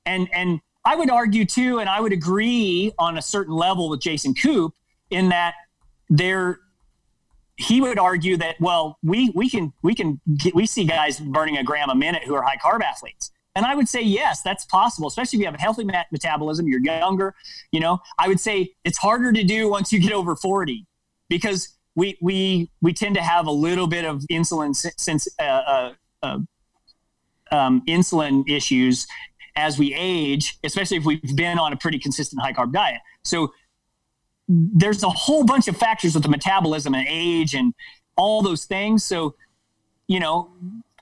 and 0.04 0.28
and 0.32 0.60
i 0.84 0.96
would 0.96 1.10
argue 1.10 1.44
too 1.44 1.78
and 1.78 1.88
i 1.88 2.00
would 2.00 2.12
agree 2.12 2.92
on 2.98 3.18
a 3.18 3.22
certain 3.22 3.54
level 3.54 3.88
with 3.88 4.00
jason 4.00 4.34
koop 4.34 4.74
in 5.10 5.28
that 5.28 5.54
there 6.08 6.58
he 7.56 7.80
would 7.80 7.98
argue 7.98 8.36
that 8.36 8.56
well 8.60 8.98
we 9.02 9.30
we 9.34 9.48
can 9.48 9.72
we 9.82 9.94
can 9.94 10.20
get, 10.36 10.54
we 10.54 10.66
see 10.66 10.84
guys 10.84 11.20
burning 11.20 11.56
a 11.56 11.62
gram 11.62 11.88
a 11.88 11.94
minute 11.94 12.24
who 12.24 12.34
are 12.34 12.42
high 12.42 12.56
carb 12.56 12.82
athletes 12.82 13.30
and 13.56 13.66
i 13.66 13.74
would 13.74 13.88
say 13.88 14.00
yes 14.00 14.42
that's 14.42 14.64
possible 14.66 15.08
especially 15.08 15.38
if 15.38 15.40
you 15.40 15.46
have 15.46 15.54
a 15.54 15.60
healthy 15.60 15.84
metabolism 16.12 16.66
you're 16.68 16.80
younger 16.80 17.34
you 17.72 17.80
know 17.80 17.98
i 18.18 18.28
would 18.28 18.40
say 18.40 18.70
it's 18.84 18.98
harder 18.98 19.32
to 19.32 19.44
do 19.44 19.68
once 19.68 19.92
you 19.92 20.00
get 20.00 20.12
over 20.12 20.36
40 20.36 20.86
because 21.28 21.76
we 21.94 22.16
we 22.20 22.70
we 22.80 22.92
tend 22.92 23.14
to 23.14 23.22
have 23.22 23.46
a 23.46 23.50
little 23.50 23.86
bit 23.86 24.04
of 24.04 24.22
insulin 24.30 24.74
since 24.98 25.28
uh, 25.38 25.42
uh, 25.42 25.92
uh, 26.22 26.38
um, 27.50 27.82
insulin 27.86 28.48
issues 28.48 29.06
as 29.56 29.78
we 29.78 29.92
age, 29.94 30.58
especially 30.64 30.96
if 30.96 31.04
we've 31.04 31.36
been 31.36 31.58
on 31.58 31.72
a 31.72 31.76
pretty 31.76 31.98
consistent 31.98 32.40
high 32.40 32.52
carb 32.52 32.72
diet. 32.72 33.00
So 33.24 33.52
there's 34.48 35.02
a 35.02 35.10
whole 35.10 35.44
bunch 35.44 35.68
of 35.68 35.76
factors 35.76 36.14
with 36.14 36.22
the 36.22 36.28
metabolism 36.28 36.94
and 36.94 37.06
age 37.08 37.54
and 37.54 37.74
all 38.16 38.42
those 38.42 38.64
things. 38.64 39.04
So 39.04 39.34
you 40.06 40.18
know, 40.20 40.50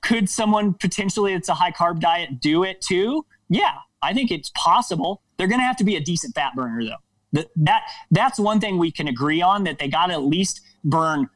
could 0.01 0.29
someone 0.29 0.73
potentially 0.73 1.33
it's 1.33 1.49
a 1.49 1.53
high 1.53 1.71
carb 1.71 1.99
diet 1.99 2.39
do 2.39 2.63
it 2.63 2.81
too? 2.81 3.25
Yeah, 3.49 3.75
I 4.01 4.13
think 4.13 4.31
it's 4.31 4.51
possible. 4.55 5.21
They're 5.37 5.47
going 5.47 5.59
to 5.59 5.65
have 5.65 5.77
to 5.77 5.83
be 5.83 5.95
a 5.95 5.99
decent 5.99 6.35
fat 6.35 6.55
burner 6.55 6.83
though. 6.83 6.95
That, 7.31 7.47
that 7.57 7.83
that's 8.11 8.39
one 8.39 8.59
thing 8.59 8.77
we 8.77 8.91
can 8.91 9.07
agree 9.07 9.41
on 9.41 9.63
that 9.65 9.77
they 9.77 9.87
got 9.87 10.07
to 10.07 10.13
at 10.13 10.23
least 10.23 10.61
burn 10.83 11.29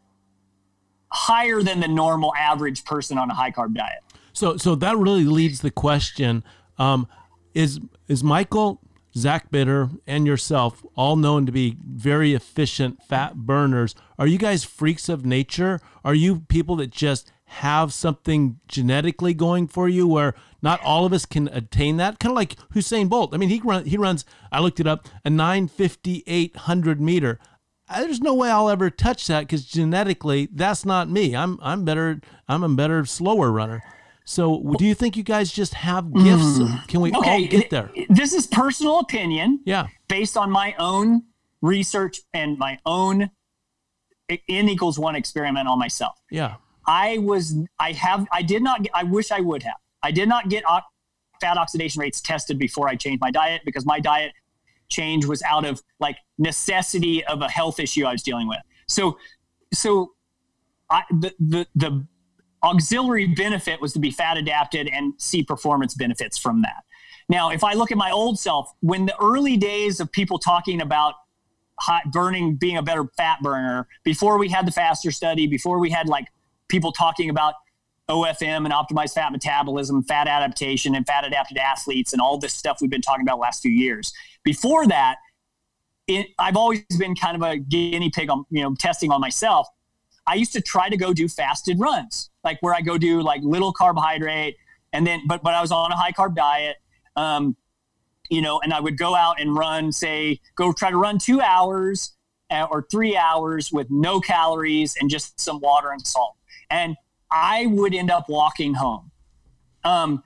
higher 1.11 1.61
than 1.61 1.80
the 1.80 1.88
normal 1.88 2.34
average 2.35 2.84
person 2.85 3.18
on 3.18 3.30
a 3.30 3.34
high 3.34 3.52
carb 3.52 3.76
diet. 3.76 3.99
So, 4.34 4.57
so 4.57 4.73
that 4.76 4.98
really 4.98 5.26
leads 5.26 5.61
the 5.61 5.69
question: 5.69 6.44
um, 6.77 7.07
Is 7.53 7.80
is 8.07 8.23
Michael, 8.23 8.81
Zach 9.15 9.52
Bitter, 9.52 9.90
and 10.07 10.26
yourself 10.26 10.84
all 10.95 11.15
known 11.15 11.45
to 11.45 11.52
be 11.52 11.77
very 11.88 12.34
efficient 12.34 13.03
fat 13.03 13.35
burners? 13.35 13.94
Are 14.18 14.27
you 14.27 14.40
guys 14.40 14.64
freaks 14.64 15.07
of 15.07 15.26
nature? 15.26 15.80
Are 16.03 16.15
you 16.15 16.40
people 16.48 16.76
that 16.77 16.90
just 16.90 17.31
have 17.53 17.93
something 17.93 18.59
genetically 18.67 19.34
going 19.34 19.67
for 19.67 19.88
you 19.88 20.07
where 20.07 20.34
not 20.61 20.81
all 20.84 21.05
of 21.05 21.13
us 21.13 21.25
can 21.25 21.47
attain 21.49 21.97
that 21.97 22.19
kind 22.19 22.31
of 22.31 22.35
like 22.35 22.55
Usain 22.73 23.09
Bolt 23.09 23.34
I 23.34 23.38
mean 23.38 23.49
he 23.49 23.59
run 23.61 23.85
he 23.85 23.97
runs 23.97 24.25
I 24.51 24.59
looked 24.59 24.80
it 24.80 24.88
up 24.88 25.07
a 25.25 25.30
95800 25.30 27.01
meter 27.01 27.39
there's 27.99 28.21
no 28.21 28.34
way 28.34 28.49
I'll 28.49 28.69
ever 28.69 28.89
touch 28.89 29.27
that 29.27 29.41
because 29.41 29.65
genetically 29.65 30.47
that's 30.51 30.85
not 30.85 31.09
me. 31.09 31.35
I'm 31.35 31.59
I'm 31.61 31.85
better. 31.85 32.21
I'm 32.47 32.63
a 32.63 32.69
better 32.69 33.05
slower 33.05 33.51
runner. 33.51 33.84
So 34.25 34.75
do 34.77 34.85
you 34.85 34.95
think 34.95 35.17
you 35.17 35.23
guys 35.23 35.51
just 35.51 35.73
have 35.73 36.13
gifts? 36.13 36.59
Mm. 36.59 36.88
Can 36.88 37.01
we 37.01 37.13
okay, 37.13 37.43
all 37.43 37.47
get 37.47 37.69
there? 37.69 37.91
This 38.09 38.34
is 38.34 38.47
personal 38.47 38.99
opinion. 38.99 39.59
Yeah. 39.65 39.88
Based 40.07 40.38
on 40.38 40.49
my 40.49 40.75
own 40.80 41.23
research 41.61 42.21
and 42.34 42.57
my 42.57 42.80
own 42.85 43.31
n 44.30 44.69
equals 44.69 44.97
one 44.97 45.15
experiment 45.15 45.67
on 45.67 45.77
myself. 45.77 46.17
Yeah. 46.31 46.55
I 46.85 47.18
was. 47.19 47.55
I 47.80 47.91
have. 47.93 48.27
I 48.31 48.41
did 48.41 48.64
not. 48.64 48.85
I 48.93 49.03
wish 49.03 49.31
I 49.31 49.39
would 49.39 49.64
have. 49.64 49.76
I 50.01 50.11
did 50.11 50.27
not 50.27 50.49
get 50.49 50.64
fat 51.39 51.57
oxidation 51.57 51.99
rates 51.99 52.22
tested 52.22 52.57
before 52.60 52.88
I 52.88 52.95
changed 52.95 53.22
my 53.22 53.31
diet 53.31 53.61
because 53.65 53.85
my 53.85 53.99
diet 53.99 54.31
change 54.89 55.26
was 55.26 55.41
out 55.43 55.65
of 55.65 55.81
like 55.99 56.18
necessity 56.38 57.23
of 57.26 57.41
a 57.41 57.49
health 57.49 57.80
issue 57.80 58.05
I 58.05 58.14
was 58.14 58.23
dealing 58.23 58.47
with. 58.47 58.60
So, 58.88 59.18
so 59.73 60.14
I, 60.89 61.03
the, 61.10 61.34
the, 61.39 61.68
the 61.76 62.07
auxiliary 62.64 63.27
benefit 63.27 63.81
was 63.81 63.91
to 63.93 63.99
be 63.99 64.11
fat 64.11 64.38
adapted 64.38 64.88
and 64.88 65.14
see 65.18 65.43
performance 65.43 65.95
benefits 65.95 66.38
from 66.38 66.61
that. 66.61 66.84
Now, 67.30 67.49
if 67.49 67.64
I 67.64 67.73
look 67.73 67.91
at 67.91 67.97
my 67.97 68.11
old 68.11 68.39
self, 68.39 68.72
when 68.81 69.05
the 69.05 69.15
early 69.22 69.57
days 69.57 69.99
of 69.99 70.11
people 70.11 70.38
talking 70.38 70.81
about 70.81 71.15
hot 71.80 72.11
burning 72.11 72.55
being 72.55 72.77
a 72.77 72.84
better 72.84 73.05
fat 73.18 73.39
burner, 73.41 73.88
before 74.03 74.38
we 74.38 74.49
had 74.49 74.68
the 74.68 74.72
faster 74.72 75.11
study, 75.11 75.47
before 75.47 75.80
we 75.80 75.89
had 75.89 76.07
like 76.07 76.27
people 76.69 76.91
talking 76.91 77.30
about 77.30 77.56
OFM 78.10 78.65
and 78.65 78.73
optimized 78.73 79.14
fat 79.14 79.31
metabolism, 79.31 80.03
fat 80.03 80.27
adaptation, 80.27 80.95
and 80.95 81.06
fat 81.06 81.26
adapted 81.26 81.57
athletes, 81.57 82.14
and 82.14 82.22
all 82.22 82.38
this 82.38 82.53
stuff 82.53 82.80
we've 82.81 82.90
been 82.90 83.02
talking 83.02 83.22
about 83.22 83.40
last 83.40 83.61
few 83.61 83.72
years. 83.72 84.11
Before 84.44 84.85
that, 84.88 85.15
it, 86.07 86.27
I've 86.38 86.57
always 86.57 86.84
been 86.98 87.15
kind 87.15 87.35
of 87.35 87.41
a 87.41 87.57
guinea 87.57 88.10
pig 88.10 88.30
on 88.30 88.45
you 88.49 88.61
know 88.61 88.76
testing 88.77 89.11
on 89.11 89.22
myself. 89.22 89.68
I 90.27 90.35
used 90.35 90.53
to 90.53 90.61
try 90.61 90.90
to 90.90 90.98
go 90.98 91.14
do 91.14 91.27
fasted 91.27 91.80
runs, 91.80 92.30
like 92.44 92.57
where 92.61 92.73
I 92.73 92.81
go 92.81 92.98
do 92.98 93.22
like 93.22 93.41
little 93.44 93.72
carbohydrate, 93.72 94.57
and 94.91 95.07
then 95.07 95.22
but 95.27 95.44
but 95.44 95.53
I 95.53 95.61
was 95.61 95.72
on 95.72 95.91
a 95.91 95.95
high 95.95 96.11
carb 96.11 96.35
diet, 96.35 96.77
um, 97.15 97.56
you 98.30 98.41
know, 98.41 98.60
and 98.61 98.73
I 98.73 98.80
would 98.80 98.98
go 98.98 99.15
out 99.15 99.40
and 99.40 99.56
run, 99.56 99.91
say, 99.91 100.40
go 100.56 100.73
try 100.73 100.91
to 100.91 100.98
run 100.98 101.19
two 101.19 101.40
hours 101.40 102.14
uh, 102.49 102.68
or 102.69 102.85
three 102.91 103.15
hours 103.18 103.72
with 103.72 103.88
no 103.90 104.19
calories 104.19 104.95
and 104.99 105.10
just 105.10 105.40
some 105.40 105.60
water 105.60 105.91
and 105.91 106.06
salt, 106.06 106.35
and 106.73 106.97
I 107.31 107.67
would 107.67 107.93
end 107.93 108.11
up 108.11 108.27
walking 108.27 108.73
home. 108.73 109.11
Um, 109.85 110.23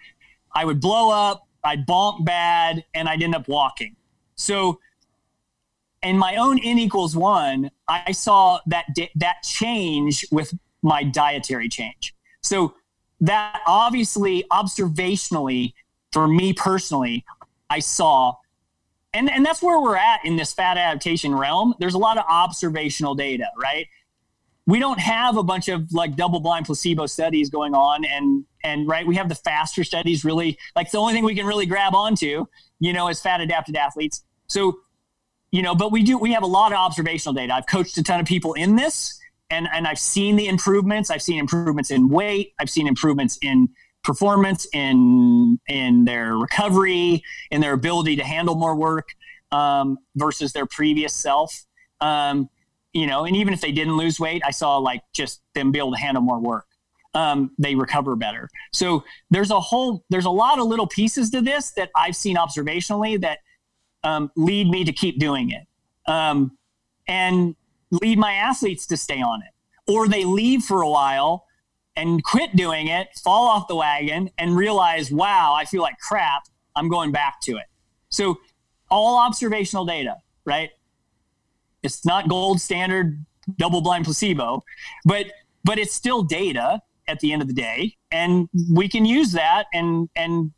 I 0.53 0.65
would 0.65 0.79
blow 0.79 1.11
up, 1.11 1.45
I'd 1.63 1.85
bonk 1.85 2.25
bad, 2.25 2.85
and 2.93 3.07
I'd 3.07 3.21
end 3.21 3.35
up 3.35 3.47
walking. 3.47 3.95
So, 4.35 4.79
in 6.03 6.17
my 6.17 6.37
own 6.37 6.59
n 6.63 6.79
equals 6.79 7.15
one, 7.15 7.69
I 7.87 8.11
saw 8.11 8.59
that 8.67 8.85
that 9.15 9.43
change 9.43 10.25
with 10.31 10.53
my 10.81 11.03
dietary 11.03 11.67
change. 11.69 12.15
So 12.41 12.75
that 13.19 13.61
obviously, 13.67 14.45
observationally, 14.51 15.73
for 16.13 16.27
me 16.27 16.53
personally, 16.53 17.25
I 17.69 17.79
saw, 17.79 18.35
and 19.13 19.29
and 19.29 19.45
that's 19.45 19.61
where 19.61 19.81
we're 19.81 19.97
at 19.97 20.23
in 20.23 20.35
this 20.37 20.53
fat 20.53 20.77
adaptation 20.77 21.33
realm. 21.35 21.73
There's 21.79 21.95
a 21.95 21.99
lot 21.99 22.17
of 22.17 22.25
observational 22.29 23.15
data, 23.15 23.47
right? 23.61 23.87
We 24.67 24.79
don't 24.79 24.99
have 24.99 25.37
a 25.37 25.43
bunch 25.43 25.69
of 25.69 25.91
like 25.93 26.15
double 26.15 26.41
blind 26.41 26.65
placebo 26.65 27.07
studies 27.07 27.49
going 27.49 27.73
on 27.73 28.05
and 28.05 28.45
and 28.63 28.87
right 28.87 29.07
we 29.07 29.15
have 29.15 29.29
the 29.29 29.35
faster 29.35 29.83
studies 29.83 30.23
really 30.23 30.57
like 30.75 30.91
the 30.91 30.97
only 30.97 31.13
thing 31.13 31.23
we 31.23 31.33
can 31.33 31.45
really 31.45 31.65
grab 31.65 31.95
onto 31.95 32.45
you 32.79 32.93
know 32.93 33.07
is 33.07 33.19
fat 33.19 33.41
adapted 33.41 33.75
athletes. 33.75 34.23
So 34.45 34.79
you 35.51 35.63
know 35.63 35.73
but 35.73 35.91
we 35.91 36.03
do 36.03 36.17
we 36.17 36.33
have 36.33 36.43
a 36.43 36.47
lot 36.47 36.71
of 36.71 36.77
observational 36.77 37.33
data. 37.33 37.53
I've 37.53 37.65
coached 37.65 37.97
a 37.97 38.03
ton 38.03 38.19
of 38.19 38.27
people 38.27 38.53
in 38.53 38.75
this 38.75 39.17
and 39.49 39.67
and 39.73 39.87
i've 39.87 39.99
seen 39.99 40.35
the 40.35 40.47
improvements. 40.47 41.09
I've 41.09 41.23
seen 41.23 41.39
improvements 41.39 41.89
in 41.89 42.09
weight. 42.09 42.53
I've 42.59 42.69
seen 42.69 42.87
improvements 42.87 43.39
in 43.41 43.69
performance 44.03 44.67
in 44.73 45.59
in 45.67 46.05
their 46.05 46.37
recovery 46.37 47.23
in 47.51 47.61
their 47.61 47.73
ability 47.73 48.17
to 48.17 48.23
handle 48.23 48.55
more 48.55 48.75
work 48.75 49.07
um, 49.51 49.97
versus 50.15 50.51
their 50.51 50.65
previous 50.65 51.13
self. 51.13 51.65
Um, 52.01 52.49
you 52.93 53.07
know, 53.07 53.25
and 53.25 53.35
even 53.35 53.53
if 53.53 53.61
they 53.61 53.71
didn't 53.71 53.97
lose 53.97 54.19
weight, 54.19 54.41
I 54.45 54.51
saw 54.51 54.77
like 54.77 55.01
just 55.13 55.41
them 55.53 55.71
be 55.71 55.79
able 55.79 55.93
to 55.93 55.99
handle 55.99 56.23
more 56.23 56.39
work. 56.39 56.65
Um, 57.13 57.51
they 57.57 57.73
recover 57.75 58.15
better. 58.15 58.49
So 58.73 59.03
there's 59.31 59.49
a 59.49 59.59
whole, 59.59 60.03
there's 60.09 60.25
a 60.25 60.29
lot 60.29 60.59
of 60.59 60.67
little 60.67 60.87
pieces 60.87 61.29
to 61.31 61.41
this 61.41 61.71
that 61.71 61.89
I've 61.95 62.15
seen 62.15 62.35
observationally 62.35 63.19
that 63.21 63.39
um, 64.03 64.31
lead 64.35 64.69
me 64.69 64.83
to 64.83 64.91
keep 64.91 65.19
doing 65.19 65.51
it 65.51 65.65
um, 66.11 66.57
and 67.07 67.55
lead 67.91 68.19
my 68.19 68.33
athletes 68.33 68.85
to 68.87 68.97
stay 68.97 69.21
on 69.21 69.41
it. 69.41 69.91
Or 69.91 70.07
they 70.07 70.25
leave 70.25 70.63
for 70.63 70.81
a 70.81 70.89
while 70.89 71.45
and 71.95 72.23
quit 72.23 72.55
doing 72.55 72.87
it, 72.87 73.07
fall 73.23 73.47
off 73.47 73.67
the 73.67 73.75
wagon, 73.75 74.29
and 74.37 74.55
realize, 74.55 75.11
wow, 75.11 75.53
I 75.57 75.65
feel 75.65 75.81
like 75.81 75.97
crap. 75.99 76.43
I'm 76.75 76.89
going 76.89 77.11
back 77.11 77.41
to 77.41 77.57
it. 77.57 77.65
So 78.09 78.37
all 78.89 79.17
observational 79.17 79.85
data, 79.85 80.17
right? 80.45 80.69
It's 81.83 82.05
not 82.05 82.27
gold 82.27 82.61
standard 82.61 83.25
double 83.57 83.81
blind 83.81 84.05
placebo, 84.05 84.63
but 85.05 85.27
but 85.63 85.77
it's 85.79 85.93
still 85.93 86.23
data 86.23 86.81
at 87.07 87.19
the 87.19 87.31
end 87.31 87.41
of 87.41 87.47
the 87.47 87.53
day, 87.53 87.95
and 88.11 88.49
we 88.71 88.87
can 88.89 89.05
use 89.05 89.31
that 89.31 89.67
and 89.73 90.09
and 90.15 90.51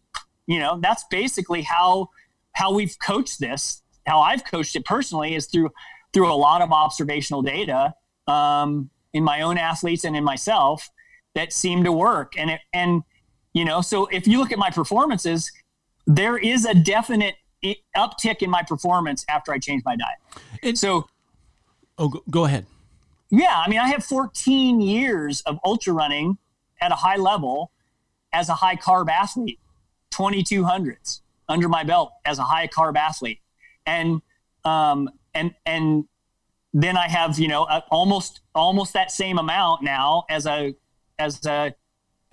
you 0.47 0.59
know 0.59 0.79
that's 0.81 1.03
basically 1.09 1.61
how 1.61 2.09
how 2.53 2.73
we've 2.73 2.97
coached 2.99 3.39
this. 3.39 3.81
How 4.07 4.21
I've 4.21 4.43
coached 4.43 4.75
it 4.75 4.85
personally 4.85 5.35
is 5.35 5.45
through 5.47 5.69
through 6.13 6.31
a 6.31 6.35
lot 6.35 6.61
of 6.61 6.71
observational 6.71 7.41
data 7.41 7.93
um, 8.27 8.89
in 9.13 9.23
my 9.23 9.41
own 9.41 9.57
athletes 9.57 10.03
and 10.03 10.15
in 10.15 10.23
myself 10.23 10.89
that 11.35 11.53
seem 11.53 11.83
to 11.83 11.91
work. 11.91 12.33
And 12.37 12.51
it, 12.51 12.61
and 12.73 13.03
you 13.53 13.65
know, 13.65 13.81
so 13.81 14.07
if 14.07 14.27
you 14.27 14.39
look 14.39 14.51
at 14.51 14.57
my 14.57 14.69
performances, 14.69 15.51
there 16.07 16.37
is 16.37 16.65
a 16.65 16.73
definite 16.73 17.35
uptick 17.95 18.41
in 18.41 18.49
my 18.49 18.63
performance 18.63 19.25
after 19.29 19.51
I 19.51 19.59
changed 19.59 19.85
my 19.85 19.95
diet. 19.95 20.43
And 20.63 20.77
so 20.77 21.07
Oh, 21.99 22.07
go, 22.07 22.23
go 22.29 22.45
ahead. 22.45 22.65
Yeah, 23.29 23.61
I 23.63 23.69
mean, 23.69 23.79
I 23.79 23.89
have 23.89 24.03
14 24.03 24.79
years 24.79 25.41
of 25.41 25.59
ultra 25.65 25.93
running 25.93 26.37
at 26.81 26.91
a 26.91 26.95
high 26.95 27.17
level 27.17 27.71
as 28.31 28.47
a 28.49 28.55
high 28.55 28.77
carb 28.77 29.09
athlete. 29.09 29.59
2200s 30.11 31.19
under 31.49 31.69
my 31.69 31.83
belt 31.83 32.11
as 32.25 32.39
a 32.39 32.43
high 32.43 32.67
carb 32.67 32.95
athlete. 32.95 33.39
And, 33.85 34.21
um, 34.63 35.09
and, 35.35 35.53
and 35.65 36.05
then 36.73 36.97
I 36.97 37.07
have, 37.07 37.37
you 37.37 37.47
know, 37.47 37.63
almost, 37.91 38.39
almost 38.55 38.93
that 38.93 39.11
same 39.11 39.37
amount 39.37 39.83
now 39.83 40.23
as 40.29 40.47
a, 40.47 40.73
as 41.19 41.45
a, 41.45 41.75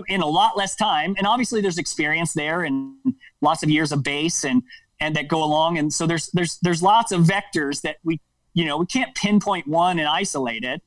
in 0.09 0.23
a 0.23 0.27
lot 0.27 0.57
less 0.57 0.77
time. 0.77 1.15
And 1.19 1.27
obviously 1.27 1.61
there's 1.61 1.79
experience 1.79 2.33
there 2.35 2.63
and 2.63 2.95
lots 3.41 3.63
of 3.63 3.69
years 3.69 3.93
of 3.93 4.03
base 4.03 4.45
and, 4.45 4.63
and 5.01 5.15
that 5.17 5.29
go 5.29 5.43
along. 5.43 5.79
And 5.79 5.93
so 5.93 6.07
there's, 6.07 6.29
there's, 6.29 6.59
there's 6.63 6.83
lots 6.83 7.13
of 7.13 7.23
vectors 7.23 7.83
that 7.83 7.97
we, 8.05 8.21
you 8.55 8.65
know, 8.65 8.79
we 8.79 8.87
can't 8.87 9.15
pinpoint 9.15 9.67
one 9.67 9.99
and 9.99 10.09
isolate 10.09 10.65
it. 10.65 10.83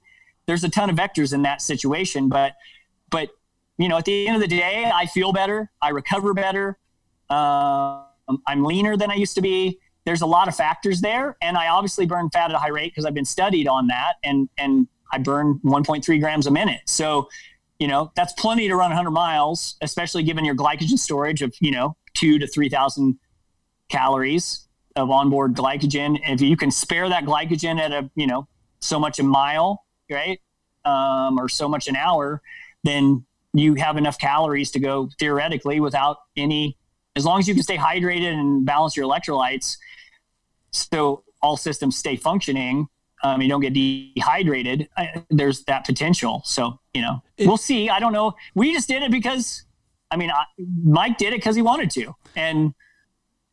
There's 0.47 0.63
a 0.63 0.69
ton 0.69 0.89
of 0.89 0.95
vectors 0.95 1.33
in 1.33 1.43
that 1.43 1.61
situation, 1.61 2.27
but, 2.27 2.53
but, 3.11 3.29
you 3.77 3.87
know, 3.87 3.97
at 3.97 4.05
the 4.05 4.27
end 4.27 4.35
of 4.35 4.41
the 4.41 4.47
day, 4.47 4.91
I 4.93 5.05
feel 5.05 5.31
better. 5.31 5.69
I 5.81 5.89
recover 5.89 6.33
better. 6.33 6.77
Uh, 7.29 8.03
I'm 8.47 8.63
leaner 8.63 8.97
than 8.97 9.11
I 9.11 9.15
used 9.15 9.35
to 9.35 9.41
be. 9.41 9.79
There's 10.05 10.21
a 10.21 10.25
lot 10.25 10.47
of 10.47 10.55
factors 10.55 11.01
there, 11.01 11.37
and 11.41 11.57
I 11.57 11.67
obviously 11.67 12.05
burn 12.05 12.29
fat 12.29 12.49
at 12.49 12.55
a 12.55 12.59
high 12.59 12.69
rate 12.69 12.91
because 12.91 13.05
I've 13.05 13.13
been 13.13 13.25
studied 13.25 13.67
on 13.67 13.87
that, 13.87 14.13
and 14.23 14.49
and 14.57 14.87
I 15.11 15.19
burn 15.19 15.59
1.3 15.63 16.19
grams 16.19 16.47
a 16.47 16.51
minute. 16.51 16.81
So, 16.85 17.29
you 17.79 17.87
know, 17.87 18.11
that's 18.15 18.33
plenty 18.33 18.67
to 18.67 18.75
run 18.75 18.89
100 18.89 19.11
miles, 19.11 19.75
especially 19.81 20.23
given 20.23 20.45
your 20.45 20.55
glycogen 20.55 20.97
storage 20.97 21.41
of 21.41 21.53
you 21.59 21.71
know 21.71 21.95
two 22.13 22.39
to 22.39 22.47
three 22.47 22.69
thousand 22.69 23.19
calories 23.89 24.67
of 24.95 25.09
onboard 25.11 25.55
glycogen. 25.55 26.19
If 26.23 26.41
you 26.41 26.57
can 26.57 26.71
spare 26.71 27.09
that 27.09 27.25
glycogen 27.25 27.79
at 27.79 27.91
a 27.91 28.09
you 28.15 28.27
know 28.27 28.47
so 28.79 28.99
much 28.99 29.19
a 29.19 29.23
mile, 29.23 29.85
right, 30.09 30.39
um, 30.85 31.39
or 31.39 31.49
so 31.49 31.67
much 31.67 31.87
an 31.87 31.95
hour, 31.95 32.41
then 32.83 33.25
you 33.53 33.75
have 33.75 33.97
enough 33.97 34.17
calories 34.19 34.71
to 34.71 34.79
go 34.79 35.09
theoretically 35.19 35.79
without 35.79 36.17
any 36.37 36.77
as 37.15 37.25
long 37.25 37.39
as 37.39 37.47
you 37.47 37.53
can 37.53 37.63
stay 37.63 37.77
hydrated 37.77 38.31
and 38.31 38.65
balance 38.65 38.95
your 38.95 39.05
electrolytes 39.05 39.77
so 40.71 41.23
all 41.41 41.57
systems 41.57 41.97
stay 41.97 42.15
functioning 42.15 42.87
um, 43.23 43.41
you 43.41 43.49
don't 43.49 43.61
get 43.61 43.73
dehydrated 43.73 44.87
I, 44.97 45.23
there's 45.29 45.63
that 45.65 45.85
potential. 45.85 46.41
So 46.45 46.79
you 46.93 47.01
know 47.01 47.21
it, 47.37 47.47
we'll 47.47 47.57
see. 47.57 47.89
I 47.89 47.99
don't 47.99 48.13
know. 48.13 48.33
We 48.55 48.73
just 48.73 48.87
did 48.87 49.03
it 49.03 49.11
because 49.11 49.63
i 50.11 50.15
mean 50.15 50.31
I, 50.31 50.43
mike 50.83 51.19
did 51.19 51.33
it 51.33 51.37
because 51.37 51.55
he 51.55 51.61
wanted 51.61 51.91
to. 51.91 52.15
And 52.35 52.73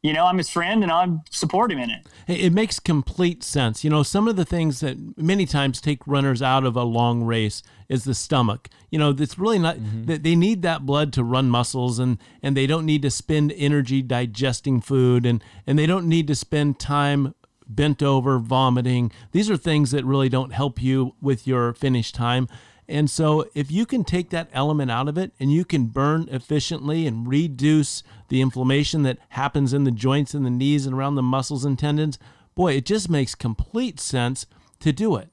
you 0.07 0.13
know, 0.13 0.27
I'm 0.27 0.39
his 0.39 0.49
friend 0.49 0.83
and 0.83 0.93
I 0.93 1.09
support 1.31 1.73
him 1.73 1.79
in 1.79 1.91
it. 1.91 2.07
It 2.29 2.53
makes 2.53 2.79
complete 2.79 3.43
sense. 3.43 3.83
You 3.83 3.91
know, 3.91 4.03
some 4.03 4.29
of 4.29 4.37
the 4.37 4.45
things 4.45 4.81
that 4.81 5.19
many 5.19 5.47
times 5.47 5.81
take 5.81 6.07
runners 6.07 6.43
out 6.43 6.65
of 6.65 6.77
a 6.77 6.85
long 6.85 7.25
race 7.25 7.63
is 7.89 8.05
the 8.05 8.15
stomach. 8.15 8.69
You 8.91 8.99
know, 8.99 9.15
it's 9.17 9.39
really 9.39 9.59
not 9.59 9.77
mm-hmm. 9.77 10.05
that 10.05 10.23
they 10.23 10.37
need 10.37 10.63
that 10.63 10.87
blood 10.87 11.13
to 11.15 11.25
run 11.25 11.51
muscles 11.51 11.99
and 11.99 12.19
and 12.43 12.57
they 12.57 12.67
don't 12.67 12.87
need 12.87 13.03
to 13.03 13.11
spend 13.11 13.53
energy 13.57 14.03
digesting 14.03 14.81
food 14.81 15.27
and 15.27 15.43
and 15.67 15.79
they 15.79 15.87
don't 15.87 16.09
need 16.09 16.27
to 16.29 16.35
spend 16.35 16.79
time 16.79 17.35
bent 17.69 18.03
over 18.03 18.39
vomiting. 18.39 19.11
These 19.33 19.51
are 19.51 19.57
things 19.57 19.91
that 19.91 20.05
really 20.05 20.29
don't 20.29 20.53
help 20.53 20.81
you 20.81 21.15
with 21.21 21.47
your 21.47 21.73
finish 21.75 22.13
time. 22.13 22.49
And 22.89 23.11
so, 23.11 23.47
if 23.55 23.71
you 23.71 23.85
can 23.85 24.05
take 24.05 24.31
that 24.31 24.49
element 24.53 24.91
out 24.91 25.09
of 25.09 25.19
it 25.19 25.33
and 25.41 25.53
you 25.53 25.65
can 25.65 25.87
burn 25.87 26.29
efficiently 26.31 27.07
and 27.07 27.27
reduce 27.27 28.05
the 28.29 28.41
inflammation 28.41 29.03
that 29.03 29.19
happens 29.31 29.73
in 29.73 29.85
the 29.85 29.91
joints 29.91 30.35
and 30.35 30.47
the 30.47 30.51
knees 30.51 30.87
and 30.87 30.95
around 30.95 31.17
the 31.17 31.23
muscles 31.23 31.65
and 31.65 31.79
tendons, 31.79 32.19
boy, 32.55 32.75
it 32.75 32.87
just 32.87 33.11
makes 33.11 33.35
complete 33.35 33.99
sense 33.99 34.47
to 34.81 34.93
do 34.93 35.17
it. 35.17 35.31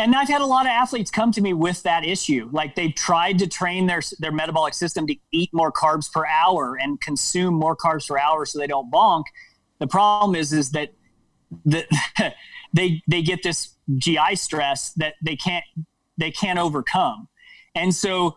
And 0.00 0.14
I've 0.14 0.28
had 0.28 0.40
a 0.40 0.46
lot 0.46 0.66
of 0.66 0.70
athletes 0.70 1.10
come 1.10 1.32
to 1.32 1.40
me 1.40 1.52
with 1.52 1.82
that 1.82 2.04
issue. 2.04 2.48
Like 2.52 2.76
they've 2.76 2.94
tried 2.94 3.40
to 3.40 3.48
train 3.48 3.86
their 3.86 4.00
their 4.20 4.30
metabolic 4.30 4.74
system 4.74 5.08
to 5.08 5.16
eat 5.32 5.50
more 5.52 5.72
carbs 5.72 6.10
per 6.10 6.24
hour 6.24 6.78
and 6.80 7.00
consume 7.00 7.54
more 7.54 7.76
carbs 7.76 8.08
per 8.08 8.16
hour 8.16 8.46
so 8.46 8.60
they 8.60 8.68
don't 8.68 8.90
bonk. 8.92 9.24
The 9.80 9.88
problem 9.88 10.36
is 10.36 10.52
is 10.52 10.70
that 10.70 10.90
the, 11.64 11.84
they 12.72 13.02
they 13.08 13.22
get 13.22 13.42
this 13.42 13.74
GI 13.96 14.36
stress 14.36 14.92
that 14.92 15.14
they 15.20 15.34
can't 15.34 15.64
they 16.18 16.30
can't 16.30 16.58
overcome. 16.58 17.28
And 17.74 17.94
so 17.94 18.36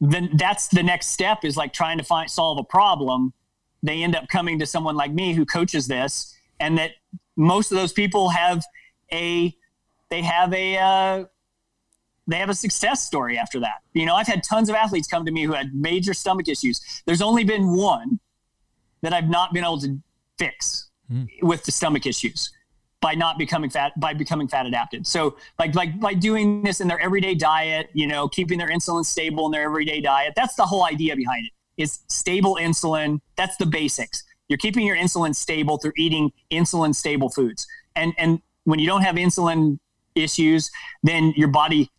then 0.00 0.30
that's 0.34 0.68
the 0.68 0.82
next 0.82 1.08
step 1.08 1.44
is 1.44 1.56
like 1.56 1.72
trying 1.72 1.98
to 1.98 2.04
find 2.04 2.28
solve 2.28 2.58
a 2.58 2.64
problem. 2.64 3.32
They 3.82 4.02
end 4.02 4.16
up 4.16 4.28
coming 4.28 4.58
to 4.58 4.66
someone 4.66 4.96
like 4.96 5.12
me 5.12 5.34
who 5.34 5.44
coaches 5.44 5.86
this, 5.86 6.34
and 6.58 6.76
that 6.78 6.92
most 7.36 7.70
of 7.70 7.78
those 7.78 7.92
people 7.92 8.30
have 8.30 8.64
a 9.12 9.54
they 10.10 10.22
have 10.22 10.52
a 10.52 10.76
uh, 10.76 11.24
they 12.26 12.36
have 12.36 12.48
a 12.48 12.54
success 12.54 13.04
story 13.04 13.38
after 13.38 13.60
that. 13.60 13.80
You 13.92 14.06
know, 14.06 14.14
I've 14.14 14.26
had 14.26 14.42
tons 14.42 14.68
of 14.68 14.74
athletes 14.74 15.06
come 15.06 15.24
to 15.24 15.32
me 15.32 15.44
who 15.44 15.52
had 15.52 15.74
major 15.74 16.14
stomach 16.14 16.48
issues. 16.48 16.80
There's 17.06 17.22
only 17.22 17.44
been 17.44 17.74
one 17.76 18.18
that 19.02 19.12
I've 19.12 19.28
not 19.28 19.52
been 19.52 19.64
able 19.64 19.80
to 19.80 19.98
fix 20.38 20.90
mm. 21.12 21.28
with 21.42 21.64
the 21.64 21.72
stomach 21.72 22.06
issues 22.06 22.50
by 23.02 23.14
not 23.14 23.36
becoming 23.36 23.68
fat 23.68 23.98
by 24.00 24.14
becoming 24.14 24.48
fat 24.48 24.64
adapted. 24.64 25.06
So 25.06 25.36
like 25.58 25.74
like 25.74 26.00
by 26.00 26.14
doing 26.14 26.62
this 26.62 26.80
in 26.80 26.88
their 26.88 27.00
everyday 27.00 27.34
diet, 27.34 27.90
you 27.92 28.06
know, 28.06 28.28
keeping 28.28 28.56
their 28.56 28.70
insulin 28.70 29.04
stable 29.04 29.44
in 29.46 29.52
their 29.52 29.64
everyday 29.64 30.00
diet. 30.00 30.32
That's 30.34 30.54
the 30.54 30.64
whole 30.64 30.84
idea 30.84 31.14
behind 31.16 31.44
it. 31.44 31.52
it. 31.76 31.82
Is 31.82 32.00
stable 32.08 32.56
insulin. 32.60 33.20
That's 33.36 33.56
the 33.56 33.66
basics. 33.66 34.22
You're 34.48 34.58
keeping 34.58 34.86
your 34.86 34.96
insulin 34.96 35.34
stable 35.34 35.78
through 35.78 35.94
eating 35.96 36.32
insulin 36.50 36.94
stable 36.94 37.28
foods. 37.28 37.66
And 37.96 38.14
and 38.16 38.40
when 38.64 38.78
you 38.78 38.86
don't 38.86 39.02
have 39.02 39.16
insulin 39.16 39.78
issues, 40.14 40.70
then 41.02 41.34
your 41.36 41.48
body 41.48 41.90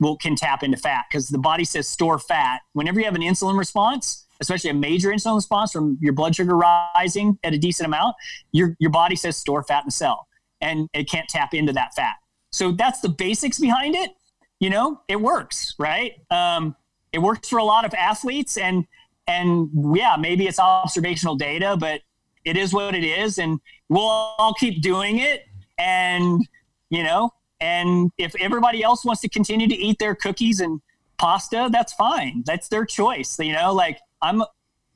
will 0.00 0.16
can 0.16 0.34
tap 0.34 0.62
into 0.64 0.78
fat 0.78 1.04
because 1.08 1.28
the 1.28 1.38
body 1.38 1.64
says 1.64 1.86
store 1.86 2.18
fat. 2.18 2.60
Whenever 2.72 2.98
you 2.98 3.06
have 3.06 3.14
an 3.14 3.22
insulin 3.22 3.56
response, 3.56 4.26
especially 4.40 4.70
a 4.70 4.74
major 4.74 5.10
insulin 5.10 5.36
response 5.36 5.70
from 5.70 5.96
your 6.00 6.12
blood 6.12 6.34
sugar 6.34 6.56
rising 6.56 7.38
at 7.44 7.52
a 7.52 7.58
decent 7.58 7.86
amount, 7.86 8.16
your 8.50 8.74
your 8.80 8.90
body 8.90 9.14
says 9.14 9.36
store 9.36 9.62
fat 9.62 9.84
in 9.84 9.86
the 9.86 9.92
cell 9.92 10.26
and 10.60 10.88
it 10.92 11.08
can't 11.08 11.28
tap 11.28 11.54
into 11.54 11.72
that 11.72 11.94
fat. 11.94 12.16
So 12.52 12.72
that's 12.72 13.00
the 13.00 13.08
basics 13.08 13.58
behind 13.58 13.94
it. 13.94 14.10
You 14.58 14.70
know, 14.70 15.00
it 15.08 15.20
works, 15.20 15.74
right? 15.78 16.12
Um, 16.30 16.76
it 17.12 17.18
works 17.18 17.48
for 17.48 17.58
a 17.58 17.64
lot 17.64 17.84
of 17.84 17.94
athletes, 17.94 18.56
and 18.56 18.86
and 19.26 19.70
yeah, 19.96 20.16
maybe 20.18 20.46
it's 20.46 20.58
observational 20.58 21.36
data, 21.36 21.76
but 21.78 22.02
it 22.44 22.56
is 22.56 22.72
what 22.72 22.94
it 22.94 23.04
is, 23.04 23.38
and 23.38 23.60
we'll 23.88 24.02
all 24.02 24.54
keep 24.54 24.82
doing 24.82 25.18
it. 25.18 25.46
And 25.78 26.46
you 26.90 27.04
know, 27.04 27.30
and 27.60 28.10
if 28.18 28.34
everybody 28.40 28.82
else 28.82 29.04
wants 29.04 29.20
to 29.22 29.28
continue 29.28 29.68
to 29.68 29.76
eat 29.76 29.98
their 29.98 30.14
cookies 30.14 30.60
and 30.60 30.80
pasta, 31.18 31.68
that's 31.70 31.92
fine. 31.92 32.42
That's 32.46 32.68
their 32.68 32.84
choice. 32.84 33.38
You 33.38 33.52
know, 33.52 33.72
like 33.72 33.98
I'm, 34.22 34.42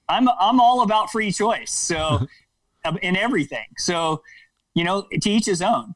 I'm, 0.09 0.29
I'm 0.29 0.61
all 0.61 0.83
about 0.83 1.11
free 1.13 1.31
choice. 1.31 1.71
So, 1.71 2.27
in 3.03 3.17
everything. 3.17 3.67
So, 3.79 4.23
you 4.75 4.85
know, 4.85 5.07
to 5.21 5.31
each 5.31 5.47
his 5.47 5.63
own. 5.63 5.95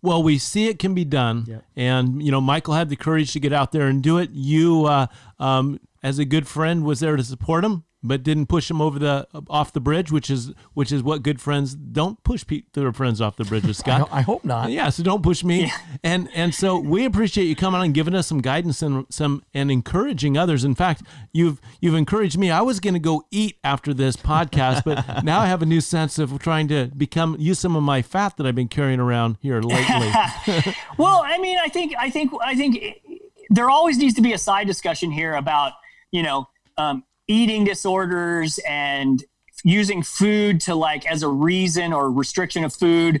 Well, 0.00 0.22
we 0.22 0.38
see 0.38 0.68
it 0.68 0.78
can 0.78 0.94
be 0.94 1.04
done, 1.04 1.44
yep. 1.48 1.64
and 1.74 2.22
you 2.22 2.30
know, 2.30 2.40
Michael 2.40 2.74
had 2.74 2.88
the 2.88 2.96
courage 2.96 3.32
to 3.32 3.40
get 3.40 3.52
out 3.52 3.72
there 3.72 3.88
and 3.88 4.00
do 4.00 4.18
it. 4.18 4.30
You, 4.30 4.84
uh, 4.84 5.06
um, 5.40 5.80
as 6.04 6.20
a 6.20 6.24
good 6.24 6.46
friend, 6.46 6.84
was 6.84 7.00
there 7.00 7.16
to 7.16 7.24
support 7.24 7.64
him 7.64 7.84
but 8.08 8.22
didn't 8.22 8.46
push 8.46 8.68
them 8.68 8.80
over 8.80 8.98
the 8.98 9.28
off 9.48 9.72
the 9.72 9.80
bridge, 9.80 10.10
which 10.10 10.30
is 10.30 10.52
which 10.74 10.90
is 10.90 11.02
what 11.02 11.22
good 11.22 11.40
friends 11.40 11.74
don't 11.74 12.22
push 12.24 12.46
pe- 12.46 12.62
their 12.72 12.92
friends 12.92 13.20
off 13.20 13.36
the 13.36 13.44
bridges. 13.44 13.78
Scott, 13.78 14.08
I, 14.10 14.18
I, 14.18 14.20
hope 14.22 14.44
not. 14.44 14.70
Yeah, 14.70 14.88
so 14.90 15.02
don't 15.02 15.22
push 15.22 15.44
me. 15.44 15.70
And 16.02 16.28
and 16.34 16.54
so 16.54 16.78
we 16.78 17.04
appreciate 17.04 17.44
you 17.44 17.54
coming 17.54 17.78
on 17.78 17.86
and 17.86 17.94
giving 17.94 18.14
us 18.14 18.26
some 18.26 18.40
guidance 18.40 18.82
and 18.82 19.06
some 19.10 19.42
and 19.54 19.70
encouraging 19.70 20.36
others. 20.36 20.64
In 20.64 20.74
fact, 20.74 21.02
you've 21.32 21.60
you've 21.80 21.94
encouraged 21.94 22.38
me. 22.38 22.50
I 22.50 22.62
was 22.62 22.80
going 22.80 22.94
to 22.94 23.00
go 23.00 23.24
eat 23.30 23.56
after 23.62 23.92
this 23.92 24.16
podcast, 24.16 24.82
but 24.84 25.22
now 25.24 25.40
I 25.40 25.46
have 25.46 25.62
a 25.62 25.66
new 25.66 25.80
sense 25.80 26.18
of 26.18 26.38
trying 26.38 26.68
to 26.68 26.90
become 26.96 27.36
use 27.38 27.58
some 27.58 27.76
of 27.76 27.82
my 27.82 28.02
fat 28.02 28.36
that 28.36 28.46
I've 28.46 28.54
been 28.54 28.68
carrying 28.68 29.00
around 29.00 29.36
here 29.40 29.60
lately. 29.60 30.10
well, 30.98 31.22
I 31.24 31.38
mean, 31.38 31.58
I 31.58 31.68
think 31.68 31.94
I 31.98 32.10
think 32.10 32.32
I 32.42 32.54
think 32.54 33.02
there 33.50 33.70
always 33.70 33.98
needs 33.98 34.14
to 34.14 34.22
be 34.22 34.32
a 34.32 34.38
side 34.38 34.66
discussion 34.66 35.10
here 35.10 35.34
about 35.34 35.72
you 36.10 36.22
know. 36.22 36.48
Um, 36.76 37.02
eating 37.28 37.64
disorders 37.64 38.58
and 38.68 39.22
using 39.64 40.02
food 40.02 40.60
to 40.62 40.74
like 40.74 41.06
as 41.06 41.22
a 41.22 41.28
reason 41.28 41.92
or 41.92 42.10
restriction 42.10 42.64
of 42.64 42.74
food 42.74 43.20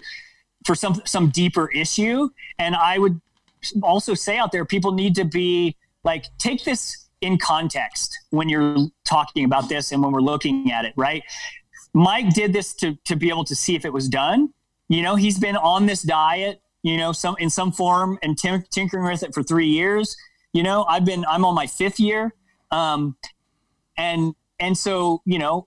for 0.64 0.74
some 0.74 1.00
some 1.04 1.28
deeper 1.30 1.70
issue. 1.70 2.28
And 2.58 2.74
i 2.74 2.98
would 2.98 3.20
also 3.82 4.14
say 4.14 4.38
out 4.38 4.52
there 4.52 4.64
people 4.64 4.92
need 4.92 5.14
to 5.16 5.24
be 5.24 5.76
like 6.04 6.26
take 6.38 6.64
this 6.64 7.08
in 7.20 7.36
context 7.36 8.16
when 8.30 8.48
you're 8.48 8.76
talking 9.04 9.44
about 9.44 9.68
this 9.68 9.90
and 9.90 10.00
when 10.00 10.12
we're 10.12 10.20
looking 10.20 10.70
at 10.70 10.84
it 10.84 10.92
right? 10.96 11.22
Mike 11.94 12.32
did 12.34 12.52
this 12.52 12.74
to 12.74 12.96
to 13.04 13.16
be 13.16 13.28
able 13.28 13.44
to 13.44 13.54
see 13.54 13.74
if 13.74 13.84
it 13.84 13.92
was 13.92 14.08
done. 14.08 14.52
You 14.88 15.02
know 15.02 15.16
he's 15.16 15.38
been 15.38 15.56
on 15.56 15.86
this 15.86 16.02
diet 16.02 16.62
you 16.82 16.96
know 16.96 17.12
some 17.12 17.34
in 17.38 17.50
some 17.50 17.72
form 17.72 18.18
and 18.22 18.38
tinkering 18.38 19.04
with 19.04 19.22
it 19.22 19.34
for 19.34 19.42
three 19.42 19.68
years. 19.68 20.16
You 20.52 20.62
know 20.62 20.84
i've 20.84 21.04
been 21.04 21.24
i'm 21.28 21.44
on 21.44 21.54
my 21.54 21.66
fifth 21.66 21.98
year. 21.98 22.34
Um, 22.70 23.16
and 23.98 24.34
and 24.58 24.78
so 24.78 25.20
you 25.26 25.38
know 25.38 25.66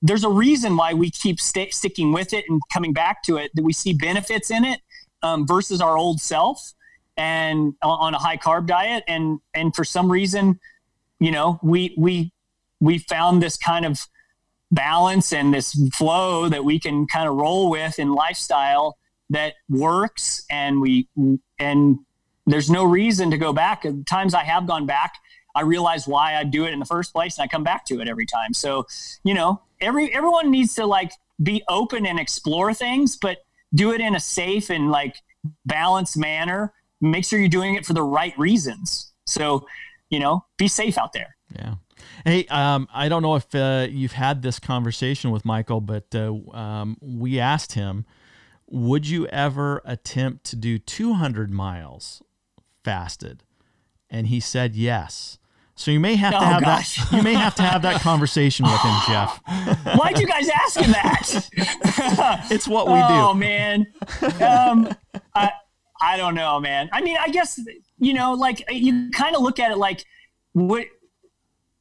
there's 0.00 0.24
a 0.24 0.28
reason 0.28 0.76
why 0.76 0.94
we 0.94 1.10
keep 1.10 1.38
st- 1.38 1.74
sticking 1.74 2.12
with 2.12 2.32
it 2.32 2.44
and 2.48 2.60
coming 2.72 2.92
back 2.92 3.22
to 3.24 3.36
it 3.36 3.50
that 3.54 3.62
we 3.62 3.72
see 3.72 3.92
benefits 3.92 4.50
in 4.50 4.64
it 4.64 4.80
um, 5.22 5.46
versus 5.46 5.80
our 5.80 5.98
old 5.98 6.20
self 6.20 6.72
and 7.16 7.74
on 7.82 8.14
a 8.14 8.18
high 8.18 8.36
carb 8.36 8.66
diet. 8.66 9.04
And 9.06 9.40
and 9.54 9.74
for 9.74 9.84
some 9.84 10.10
reason 10.10 10.58
you 11.18 11.30
know 11.30 11.58
we 11.62 11.94
we 11.98 12.32
we 12.80 12.98
found 12.98 13.42
this 13.42 13.56
kind 13.56 13.84
of 13.84 14.00
balance 14.70 15.32
and 15.32 15.52
this 15.52 15.78
flow 15.94 16.48
that 16.48 16.64
we 16.64 16.78
can 16.80 17.06
kind 17.06 17.28
of 17.28 17.36
roll 17.36 17.70
with 17.70 17.98
in 17.98 18.12
lifestyle 18.12 18.98
that 19.30 19.54
works. 19.68 20.44
And 20.50 20.80
we 20.80 21.08
and 21.58 21.98
there's 22.46 22.70
no 22.70 22.84
reason 22.84 23.30
to 23.30 23.38
go 23.38 23.52
back. 23.52 23.84
Times 24.06 24.34
i 24.34 24.44
have 24.44 24.66
gone 24.66 24.86
back 24.86 25.14
i 25.56 25.62
realize 25.62 26.06
why 26.06 26.36
i 26.36 26.44
do 26.44 26.64
it 26.64 26.72
in 26.72 26.78
the 26.78 26.86
first 26.86 27.12
place 27.12 27.38
and 27.38 27.44
i 27.44 27.48
come 27.48 27.64
back 27.64 27.84
to 27.86 28.00
it 28.00 28.08
every 28.08 28.26
time. 28.26 28.52
So 28.52 28.86
you 29.24 29.34
know 29.34 29.62
every 29.80 30.14
everyone 30.14 30.50
needs 30.50 30.74
to 30.76 30.86
like 30.86 31.12
be 31.42 31.62
open 31.68 32.06
and 32.06 32.18
explore 32.18 32.72
things 32.72 33.16
but 33.16 33.38
do 33.74 33.92
it 33.92 34.00
in 34.00 34.14
a 34.14 34.20
safe 34.20 34.70
and 34.70 34.90
like 34.90 35.16
balanced 35.64 36.16
manner. 36.16 36.72
Make 37.00 37.24
sure 37.24 37.38
you're 37.38 37.48
doing 37.48 37.74
it 37.74 37.84
for 37.84 37.92
the 37.92 38.02
right 38.02 38.36
reasons. 38.38 39.12
So 39.26 39.66
you 40.10 40.18
know 40.18 40.44
be 40.58 40.68
safe 40.68 40.96
out 40.98 41.12
there. 41.12 41.36
Yeah. 41.54 41.74
Hey, 42.24 42.46
um, 42.46 42.88
I 42.92 43.08
don't 43.08 43.22
know 43.22 43.36
if 43.36 43.54
uh, 43.54 43.86
you've 43.90 44.12
had 44.12 44.42
this 44.42 44.58
conversation 44.58 45.30
with 45.30 45.44
Michael, 45.44 45.80
but 45.80 46.14
uh, 46.14 46.34
um, 46.52 46.96
we 47.00 47.38
asked 47.38 47.72
him, 47.72 48.04
would 48.66 49.06
you 49.08 49.26
ever 49.28 49.80
attempt 49.84 50.44
to 50.46 50.56
do 50.56 50.78
200 50.78 51.50
miles 51.52 52.22
fasted? 52.84 53.44
And 54.10 54.26
he 54.26 54.40
said 54.40 54.74
yes. 54.74 55.38
So 55.78 55.90
you 55.90 56.00
may 56.00 56.16
have 56.16 56.32
to 56.32 56.38
oh, 56.38 56.40
have 56.40 56.62
gosh. 56.62 56.96
that. 56.96 57.16
You 57.16 57.22
may 57.22 57.34
have 57.34 57.54
to 57.56 57.62
have 57.62 57.82
that 57.82 58.00
conversation 58.00 58.64
with 58.64 58.80
him, 58.80 58.94
Jeff. 59.06 59.40
Why'd 59.98 60.18
you 60.18 60.26
guys 60.26 60.48
ask 60.48 60.80
him 60.80 60.90
that? 60.92 62.46
it's 62.50 62.66
what 62.66 62.86
we 62.86 62.94
do. 62.94 62.98
Oh 63.00 63.34
man, 63.34 63.86
um, 64.40 64.88
I 65.34 65.50
I 66.00 66.16
don't 66.16 66.34
know, 66.34 66.58
man. 66.60 66.88
I 66.92 67.02
mean, 67.02 67.18
I 67.20 67.28
guess 67.28 67.60
you 67.98 68.14
know, 68.14 68.32
like 68.32 68.64
you 68.70 69.10
kind 69.10 69.36
of 69.36 69.42
look 69.42 69.58
at 69.58 69.70
it 69.70 69.76
like, 69.76 70.02
what 70.54 70.86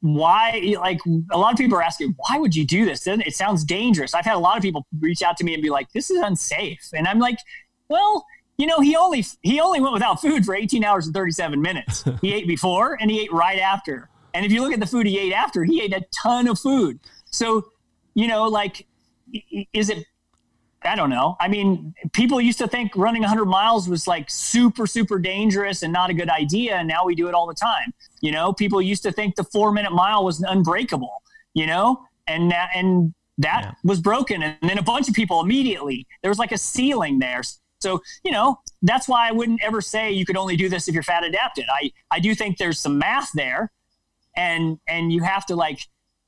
why 0.01 0.75
like 0.79 0.99
a 1.31 1.37
lot 1.37 1.51
of 1.51 1.57
people 1.57 1.75
are 1.75 1.81
asking 1.81 2.13
why 2.27 2.37
would 2.37 2.55
you 2.55 2.63
do 2.63 2.85
this 2.85 3.07
it 3.07 3.33
sounds 3.33 3.63
dangerous 3.63 4.13
i've 4.13 4.23
had 4.23 4.35
a 4.35 4.39
lot 4.39 4.55
of 4.55 4.61
people 4.61 4.85
reach 4.99 5.23
out 5.23 5.35
to 5.35 5.43
me 5.43 5.55
and 5.55 5.63
be 5.63 5.69
like 5.71 5.91
this 5.93 6.11
is 6.11 6.21
unsafe 6.21 6.89
and 6.93 7.07
i'm 7.07 7.17
like 7.17 7.39
well 7.89 8.23
you 8.57 8.67
know 8.67 8.79
he 8.79 8.95
only 8.95 9.25
he 9.41 9.59
only 9.59 9.79
went 9.79 9.93
without 9.93 10.21
food 10.21 10.45
for 10.45 10.55
18 10.55 10.83
hours 10.83 11.05
and 11.05 11.13
37 11.13 11.61
minutes 11.61 12.03
he 12.21 12.33
ate 12.33 12.47
before 12.47 12.97
and 12.99 13.11
he 13.11 13.21
ate 13.21 13.31
right 13.31 13.59
after 13.59 14.09
and 14.33 14.45
if 14.45 14.51
you 14.51 14.61
look 14.61 14.73
at 14.73 14.79
the 14.79 14.85
food 14.85 15.05
he 15.05 15.19
ate 15.19 15.33
after 15.33 15.63
he 15.63 15.81
ate 15.81 15.93
a 15.93 16.01
ton 16.11 16.47
of 16.47 16.59
food 16.59 16.99
so 17.31 17.71
you 18.13 18.27
know 18.27 18.47
like 18.47 18.85
is 19.73 19.89
it 19.89 20.05
I 20.85 20.95
don't 20.95 21.09
know. 21.09 21.35
I 21.39 21.47
mean, 21.47 21.93
people 22.13 22.39
used 22.39 22.59
to 22.59 22.67
think 22.67 22.91
running 22.95 23.21
100 23.21 23.45
miles 23.45 23.89
was 23.89 24.07
like 24.07 24.29
super, 24.29 24.85
super 24.85 25.19
dangerous 25.19 25.83
and 25.83 25.91
not 25.91 26.09
a 26.09 26.13
good 26.13 26.29
idea. 26.29 26.75
And 26.75 26.87
now 26.87 27.05
we 27.05 27.15
do 27.15 27.27
it 27.27 27.33
all 27.33 27.47
the 27.47 27.55
time. 27.55 27.93
You 28.21 28.31
know, 28.31 28.53
people 28.53 28.81
used 28.81 29.03
to 29.03 29.11
think 29.11 29.35
the 29.35 29.43
four 29.43 29.71
minute 29.71 29.91
mile 29.91 30.23
was 30.23 30.41
unbreakable, 30.41 31.23
you 31.53 31.65
know, 31.65 32.05
and 32.27 32.51
that, 32.51 32.69
and 32.75 33.13
that 33.37 33.61
yeah. 33.63 33.71
was 33.83 33.99
broken. 33.99 34.43
And 34.43 34.57
then 34.61 34.77
a 34.77 34.83
bunch 34.83 35.09
of 35.09 35.15
people 35.15 35.41
immediately, 35.41 36.07
there 36.21 36.29
was 36.29 36.39
like 36.39 36.51
a 36.51 36.57
ceiling 36.57 37.19
there. 37.19 37.41
So, 37.85 38.01
you 38.23 38.31
know, 38.31 38.59
that's 38.81 39.07
why 39.07 39.29
I 39.29 39.31
wouldn't 39.31 39.61
ever 39.63 39.79
say 39.79 40.11
you 40.11 40.25
could 40.25 40.37
only 40.37 40.55
do 40.55 40.69
this 40.69 40.87
if 40.87 40.93
you're 40.95 41.03
fat 41.03 41.23
adapted. 41.23 41.65
I, 41.71 41.91
I 42.09 42.19
do 42.19 42.33
think 42.33 42.57
there's 42.57 42.79
some 42.79 42.97
math 42.97 43.29
there 43.35 43.71
and, 44.35 44.79
and 44.87 45.13
you 45.13 45.21
have 45.21 45.45
to 45.45 45.55
like 45.55 45.79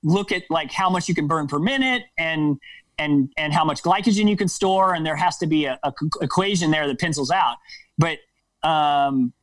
look 0.04 0.32
at 0.32 0.44
like 0.52 0.72
how 0.72 0.90
much 0.90 1.10
you 1.10 1.16
can 1.16 1.26
burn 1.26 1.48
per 1.48 1.58
minute 1.58 2.04
and, 2.18 2.58
and 3.00 3.32
and 3.38 3.54
how 3.54 3.64
much 3.64 3.82
glycogen 3.84 4.28
you 4.28 4.36
can 4.36 4.48
store, 4.48 4.96
and 4.96 5.06
there 5.06 5.16
has 5.16 5.38
to 5.38 5.48
be 5.48 5.66
a, 5.66 5.80
equation 6.22 6.72
there 6.72 6.88
that 6.88 7.00
pencils 7.00 7.32
out. 7.32 7.58
But 7.98 8.18
um, 8.64 9.34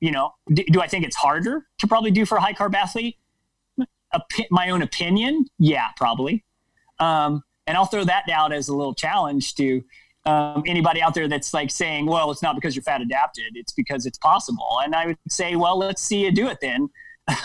you 0.00 0.10
know, 0.10 0.32
do, 0.52 0.64
do, 0.64 0.80
I 0.80 0.88
think 0.88 1.04
it's 1.04 1.16
harder 1.16 1.66
to 1.78 1.86
probably 1.86 2.10
do 2.10 2.26
for 2.26 2.36
a 2.36 2.40
high 2.40 2.52
carb 2.52 2.74
athlete? 2.74 3.16
My 4.50 4.70
own 4.70 4.82
opinion, 4.82 5.46
yeah, 5.58 5.88
probably. 5.96 6.44
Um, 6.98 7.42
and 7.66 7.76
I'll 7.76 7.86
throw 7.86 8.04
that 8.04 8.28
out 8.28 8.52
as 8.52 8.68
a 8.68 8.74
little 8.74 8.94
challenge 8.94 9.54
to 9.56 9.84
um, 10.26 10.64
anybody 10.66 11.00
out 11.00 11.14
there 11.14 11.28
that's 11.28 11.54
like 11.54 11.70
saying, 11.70 12.06
well, 12.06 12.30
it's 12.30 12.42
not 12.42 12.54
because 12.56 12.74
you're 12.74 12.82
fat 12.82 13.00
adapted, 13.00 13.52
it's 13.54 13.72
because 13.72 14.06
it's 14.06 14.18
possible. 14.18 14.80
And 14.84 14.94
I 14.94 15.06
would 15.06 15.18
say, 15.28 15.56
well, 15.56 15.78
let's 15.78 16.02
see 16.02 16.24
you 16.24 16.32
do 16.32 16.48
it 16.48 16.58
then. 16.60 16.88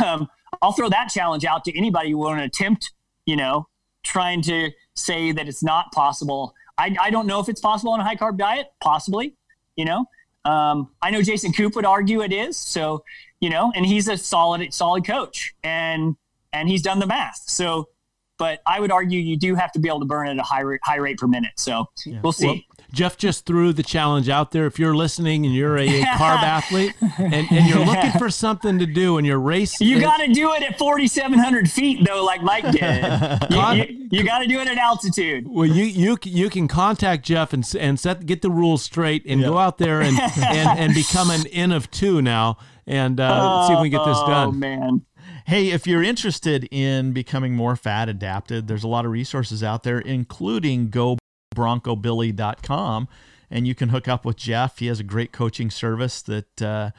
Um, 0.05 0.29
I'll 0.61 0.73
throw 0.73 0.89
that 0.89 1.07
challenge 1.07 1.43
out 1.43 1.63
to 1.65 1.75
anybody 1.75 2.11
who 2.11 2.19
want 2.19 2.37
to 2.37 2.43
attempt, 2.43 2.91
you 3.25 3.35
know, 3.35 3.67
trying 4.03 4.43
to 4.43 4.69
say 4.95 5.31
that 5.31 5.47
it's 5.47 5.63
not 5.63 5.91
possible. 5.91 6.53
I, 6.77 6.95
I 7.01 7.09
don't 7.09 7.25
know 7.25 7.39
if 7.39 7.49
it's 7.49 7.61
possible 7.61 7.93
on 7.93 7.99
a 7.99 8.03
high 8.03 8.15
carb 8.15 8.37
diet, 8.37 8.67
possibly, 8.79 9.35
you 9.75 9.85
know. 9.85 10.05
Um, 10.45 10.89
I 11.01 11.09
know 11.09 11.21
Jason 11.21 11.51
Koop 11.51 11.75
would 11.75 11.85
argue 11.85 12.21
it 12.21 12.33
is. 12.33 12.57
So, 12.57 13.03
you 13.39 13.49
know, 13.49 13.71
and 13.75 13.85
he's 13.85 14.07
a 14.07 14.17
solid, 14.17 14.71
solid 14.73 15.05
coach 15.05 15.55
and, 15.63 16.15
and 16.53 16.69
he's 16.69 16.81
done 16.81 16.99
the 16.99 17.07
math. 17.07 17.41
So, 17.47 17.89
but 18.37 18.59
I 18.65 18.79
would 18.79 18.91
argue 18.91 19.19
you 19.19 19.37
do 19.37 19.53
have 19.53 19.71
to 19.73 19.79
be 19.79 19.87
able 19.87 19.99
to 19.99 20.05
burn 20.05 20.27
at 20.27 20.37
a 20.39 20.43
high 20.43 20.61
rate, 20.61 20.79
high 20.83 20.97
rate 20.97 21.17
per 21.17 21.27
minute. 21.27 21.51
So 21.57 21.85
yeah. 22.05 22.19
we'll 22.23 22.31
see. 22.31 22.65
Well, 22.91 22.97
Jeff 22.97 23.17
just 23.17 23.45
threw 23.45 23.73
the 23.73 23.83
challenge 23.83 24.29
out 24.29 24.51
there. 24.51 24.65
If 24.65 24.79
you're 24.79 24.95
listening 24.95 25.45
and 25.45 25.55
you're 25.55 25.77
a, 25.77 25.87
a 25.87 26.03
carb 26.17 26.43
athlete 26.43 26.93
and, 27.17 27.33
and, 27.49 27.67
you're 27.67 27.85
looking 27.85 28.11
for 28.11 28.29
something 28.29 28.79
to 28.79 28.85
do 28.85 29.17
and 29.17 29.25
you're 29.25 29.39
racing, 29.39 29.87
you 29.87 29.99
got 29.99 30.17
to 30.17 30.27
do 30.27 30.53
it 30.53 30.63
at 30.63 30.77
4,700 30.77 31.69
feet 31.69 32.05
though, 32.05 32.23
like 32.23 32.41
Mike 32.41 32.71
did. 32.71 33.03
you, 33.49 33.73
you, 33.73 34.07
you 34.11 34.23
got 34.23 34.39
to 34.39 34.47
do 34.47 34.59
it 34.59 34.67
at 34.67 34.77
altitude. 34.77 35.47
Well, 35.47 35.65
you 35.65 35.83
you 35.83 36.17
you 36.23 36.49
can 36.49 36.67
contact 36.67 37.25
Jeff 37.25 37.53
and 37.53 37.65
and 37.79 37.99
set 37.99 38.25
get 38.25 38.41
the 38.41 38.51
rules 38.51 38.83
straight 38.83 39.25
and 39.25 39.41
go 39.41 39.57
out 39.57 39.77
there 39.77 40.01
and, 40.01 40.19
and 40.37 40.79
and 40.79 40.93
become 40.93 41.29
an 41.29 41.47
N 41.47 41.71
of 41.71 41.89
two 41.91 42.21
now 42.21 42.57
and 42.85 43.19
uh, 43.19 43.67
see 43.67 43.73
if 43.73 43.81
we 43.81 43.89
can 43.89 43.99
get 43.99 44.05
this 44.05 44.19
done. 44.19 44.47
Oh 44.49 44.51
man. 44.51 45.05
Hey, 45.45 45.71
if 45.71 45.87
you're 45.87 46.03
interested 46.03 46.67
in 46.71 47.13
becoming 47.13 47.55
more 47.55 47.75
fat 47.75 48.09
adapted, 48.09 48.67
there's 48.67 48.83
a 48.83 48.87
lot 48.87 49.05
of 49.05 49.11
resources 49.11 49.63
out 49.63 49.83
there, 49.83 49.99
including 49.99 50.89
Go 50.89 51.17
broncobilly.com 51.55 53.07
and 53.51 53.67
you 53.67 53.75
can 53.75 53.89
hook 53.89 54.07
up 54.07 54.25
with 54.25 54.37
Jeff. 54.37 54.79
He 54.79 54.87
has 54.87 54.99
a 54.99 55.03
great 55.03 55.31
coaching 55.31 55.69
service 55.69 56.21
that 56.23 56.61
uh, 56.61 56.91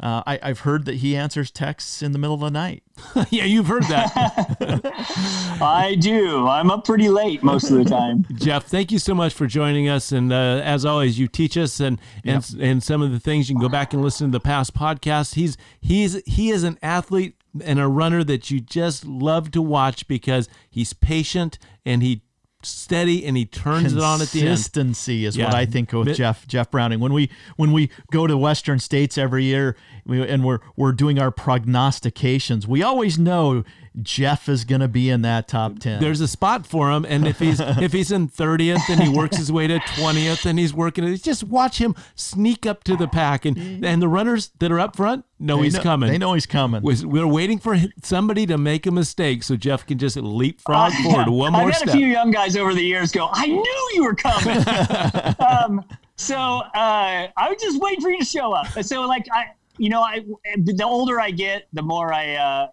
uh, 0.00 0.22
I, 0.26 0.38
have 0.42 0.60
heard 0.60 0.84
that 0.86 0.96
he 0.96 1.16
answers 1.16 1.50
texts 1.50 2.02
in 2.02 2.12
the 2.12 2.18
middle 2.18 2.34
of 2.34 2.40
the 2.40 2.50
night. 2.50 2.82
yeah, 3.30 3.44
you've 3.44 3.66
heard 3.66 3.82
that. 3.84 4.12
I 5.60 5.96
do. 5.96 6.46
I'm 6.46 6.70
up 6.70 6.84
pretty 6.84 7.08
late 7.08 7.42
most 7.42 7.70
of 7.70 7.76
the 7.76 7.84
time. 7.84 8.24
Jeff, 8.34 8.64
thank 8.66 8.92
you 8.92 8.98
so 8.98 9.14
much 9.14 9.34
for 9.34 9.46
joining 9.46 9.88
us. 9.88 10.12
And 10.12 10.32
uh, 10.32 10.62
as 10.64 10.84
always, 10.84 11.18
you 11.18 11.26
teach 11.26 11.56
us 11.56 11.80
and 11.80 12.00
and 12.24 12.48
yep. 12.50 12.62
and 12.62 12.82
some 12.82 13.02
of 13.02 13.12
the 13.12 13.20
things 13.20 13.48
you 13.48 13.56
can 13.56 13.62
go 13.62 13.68
back 13.68 13.92
and 13.92 14.00
listen 14.00 14.28
to 14.28 14.32
the 14.32 14.40
past 14.40 14.72
podcasts. 14.74 15.34
He's 15.34 15.56
he's 15.80 16.22
he 16.26 16.50
is 16.50 16.62
an 16.62 16.78
athlete 16.80 17.34
and 17.62 17.80
a 17.80 17.88
runner 17.88 18.22
that 18.22 18.50
you 18.50 18.60
just 18.60 19.04
love 19.04 19.50
to 19.50 19.62
watch 19.62 20.06
because 20.06 20.48
he's 20.70 20.92
patient 20.92 21.58
and 21.84 22.02
he 22.02 22.22
steady 22.62 23.24
and 23.24 23.36
he 23.36 23.46
turns 23.46 23.94
it 23.94 24.02
on 24.02 24.20
at 24.20 24.28
the 24.28 24.40
end. 24.40 24.48
Consistency 24.48 25.24
is 25.24 25.36
yeah. 25.36 25.46
what 25.46 25.54
I 25.54 25.66
think 25.66 25.92
with 25.92 26.14
Jeff 26.16 26.46
Jeff 26.46 26.70
Browning. 26.70 27.00
When 27.00 27.12
we 27.12 27.30
when 27.56 27.72
we 27.72 27.90
go 28.10 28.26
to 28.26 28.36
Western 28.36 28.78
states 28.78 29.16
every 29.16 29.44
year 29.44 29.76
we, 30.04 30.26
and 30.26 30.44
we're 30.44 30.58
we're 30.76 30.92
doing 30.92 31.18
our 31.18 31.30
prognostications, 31.30 32.66
we 32.66 32.82
always 32.82 33.18
know 33.18 33.64
Jeff 34.02 34.48
is 34.48 34.64
going 34.64 34.80
to 34.80 34.88
be 34.88 35.10
in 35.10 35.22
that 35.22 35.48
top 35.48 35.78
10. 35.78 36.00
There's 36.00 36.20
a 36.20 36.28
spot 36.28 36.66
for 36.66 36.90
him 36.90 37.04
and 37.08 37.26
if 37.26 37.38
he's 37.38 37.60
if 37.60 37.92
he's 37.92 38.12
in 38.12 38.28
30th 38.28 38.88
and 38.88 39.02
he 39.02 39.08
works 39.08 39.36
his 39.36 39.50
way 39.50 39.66
to 39.66 39.78
20th 39.78 40.46
and 40.46 40.58
he's 40.58 40.74
working 40.74 41.04
it 41.04 41.22
just 41.22 41.44
watch 41.44 41.78
him 41.78 41.94
sneak 42.14 42.66
up 42.66 42.84
to 42.84 42.96
the 42.96 43.08
pack 43.08 43.44
and 43.44 43.84
and 43.84 44.02
the 44.02 44.08
runners 44.08 44.50
that 44.58 44.70
are 44.70 44.80
up 44.80 44.96
front 44.96 45.24
know 45.38 45.58
they 45.58 45.64
he's 45.64 45.74
know, 45.74 45.82
coming. 45.82 46.10
They 46.10 46.18
know 46.18 46.34
he's 46.34 46.46
coming. 46.46 46.82
We're 46.82 47.26
waiting 47.26 47.58
for 47.58 47.76
somebody 48.02 48.46
to 48.46 48.58
make 48.58 48.86
a 48.86 48.90
mistake 48.90 49.42
so 49.42 49.56
Jeff 49.56 49.86
can 49.86 49.98
just 49.98 50.16
leapfrog 50.16 50.92
uh, 50.92 51.02
forward 51.02 51.28
one 51.28 51.52
more 51.52 51.62
I've 51.62 51.68
had 51.68 51.76
step. 51.76 51.88
a 51.88 51.92
few 51.92 52.06
young 52.06 52.30
guys 52.30 52.56
over 52.56 52.74
the 52.74 52.82
years 52.82 53.12
go, 53.12 53.28
"I 53.32 53.46
knew 53.46 53.90
you 53.94 54.04
were 54.04 54.14
coming." 54.14 54.58
um, 55.38 55.84
so 56.16 56.36
uh, 56.36 57.28
I 57.36 57.48
was 57.48 57.62
just 57.62 57.80
waiting 57.80 58.00
for 58.00 58.10
you 58.10 58.18
to 58.18 58.24
show 58.24 58.52
up. 58.52 58.66
So 58.82 59.02
like 59.02 59.26
I 59.32 59.52
you 59.78 59.88
know, 59.88 60.02
I 60.02 60.24
the 60.56 60.84
older 60.84 61.20
I 61.20 61.30
get, 61.30 61.68
the 61.72 61.82
more 61.82 62.12
I 62.12 62.34
uh, 62.34 62.68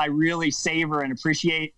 I 0.00 0.06
really 0.06 0.50
savor 0.50 1.02
and 1.02 1.12
appreciate 1.12 1.74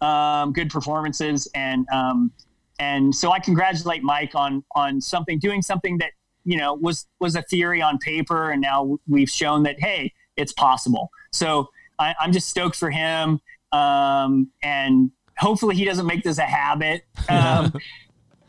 um, 0.00 0.52
good 0.52 0.70
performances, 0.70 1.46
and 1.54 1.86
um, 1.92 2.32
and 2.78 3.14
so 3.14 3.30
I 3.30 3.38
congratulate 3.38 4.02
Mike 4.02 4.34
on 4.34 4.64
on 4.74 5.00
something 5.00 5.38
doing 5.38 5.60
something 5.60 5.98
that 5.98 6.12
you 6.44 6.56
know 6.56 6.74
was 6.74 7.06
was 7.20 7.36
a 7.36 7.42
theory 7.42 7.82
on 7.82 7.98
paper, 7.98 8.50
and 8.50 8.62
now 8.62 8.98
we've 9.06 9.28
shown 9.28 9.62
that 9.64 9.78
hey, 9.78 10.12
it's 10.36 10.54
possible. 10.54 11.10
So 11.32 11.68
I, 11.98 12.14
am 12.22 12.32
just 12.32 12.48
stoked 12.48 12.76
for 12.76 12.90
him, 12.90 13.40
um, 13.72 14.50
and 14.62 15.10
hopefully 15.36 15.76
he 15.76 15.84
doesn't 15.84 16.06
make 16.06 16.24
this 16.24 16.38
a 16.38 16.46
habit. 16.46 17.04
Um, 17.28 17.72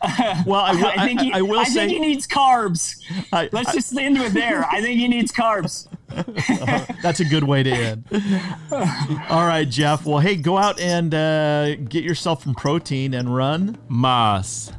well, 0.47 0.61
I, 0.65 0.73
will, 0.73 0.85
I 0.87 1.05
think 1.05 1.21
he, 1.21 1.31
I, 1.31 1.39
I 1.39 1.41
will 1.41 1.59
I 1.59 1.63
say 1.65 1.87
think 1.87 1.91
he 1.91 1.99
needs 1.99 2.25
carbs. 2.27 2.95
Let's 3.31 3.73
just 3.73 3.95
end 3.95 4.19
with 4.19 4.33
there. 4.33 4.65
I 4.65 4.81
think 4.81 4.99
he 4.99 5.07
needs 5.07 5.31
carbs. 5.31 5.87
That's 7.01 7.19
a 7.19 7.25
good 7.25 7.43
way 7.43 7.63
to 7.63 7.71
end. 7.71 8.05
All 9.29 9.45
right, 9.45 9.67
Jeff. 9.67 10.05
Well, 10.05 10.19
hey, 10.19 10.35
go 10.35 10.57
out 10.57 10.79
and 10.79 11.13
uh, 11.13 11.75
get 11.75 12.03
yourself 12.03 12.43
some 12.43 12.55
protein 12.55 13.13
and 13.13 13.33
run. 13.35 13.77
Mas. 13.87 14.71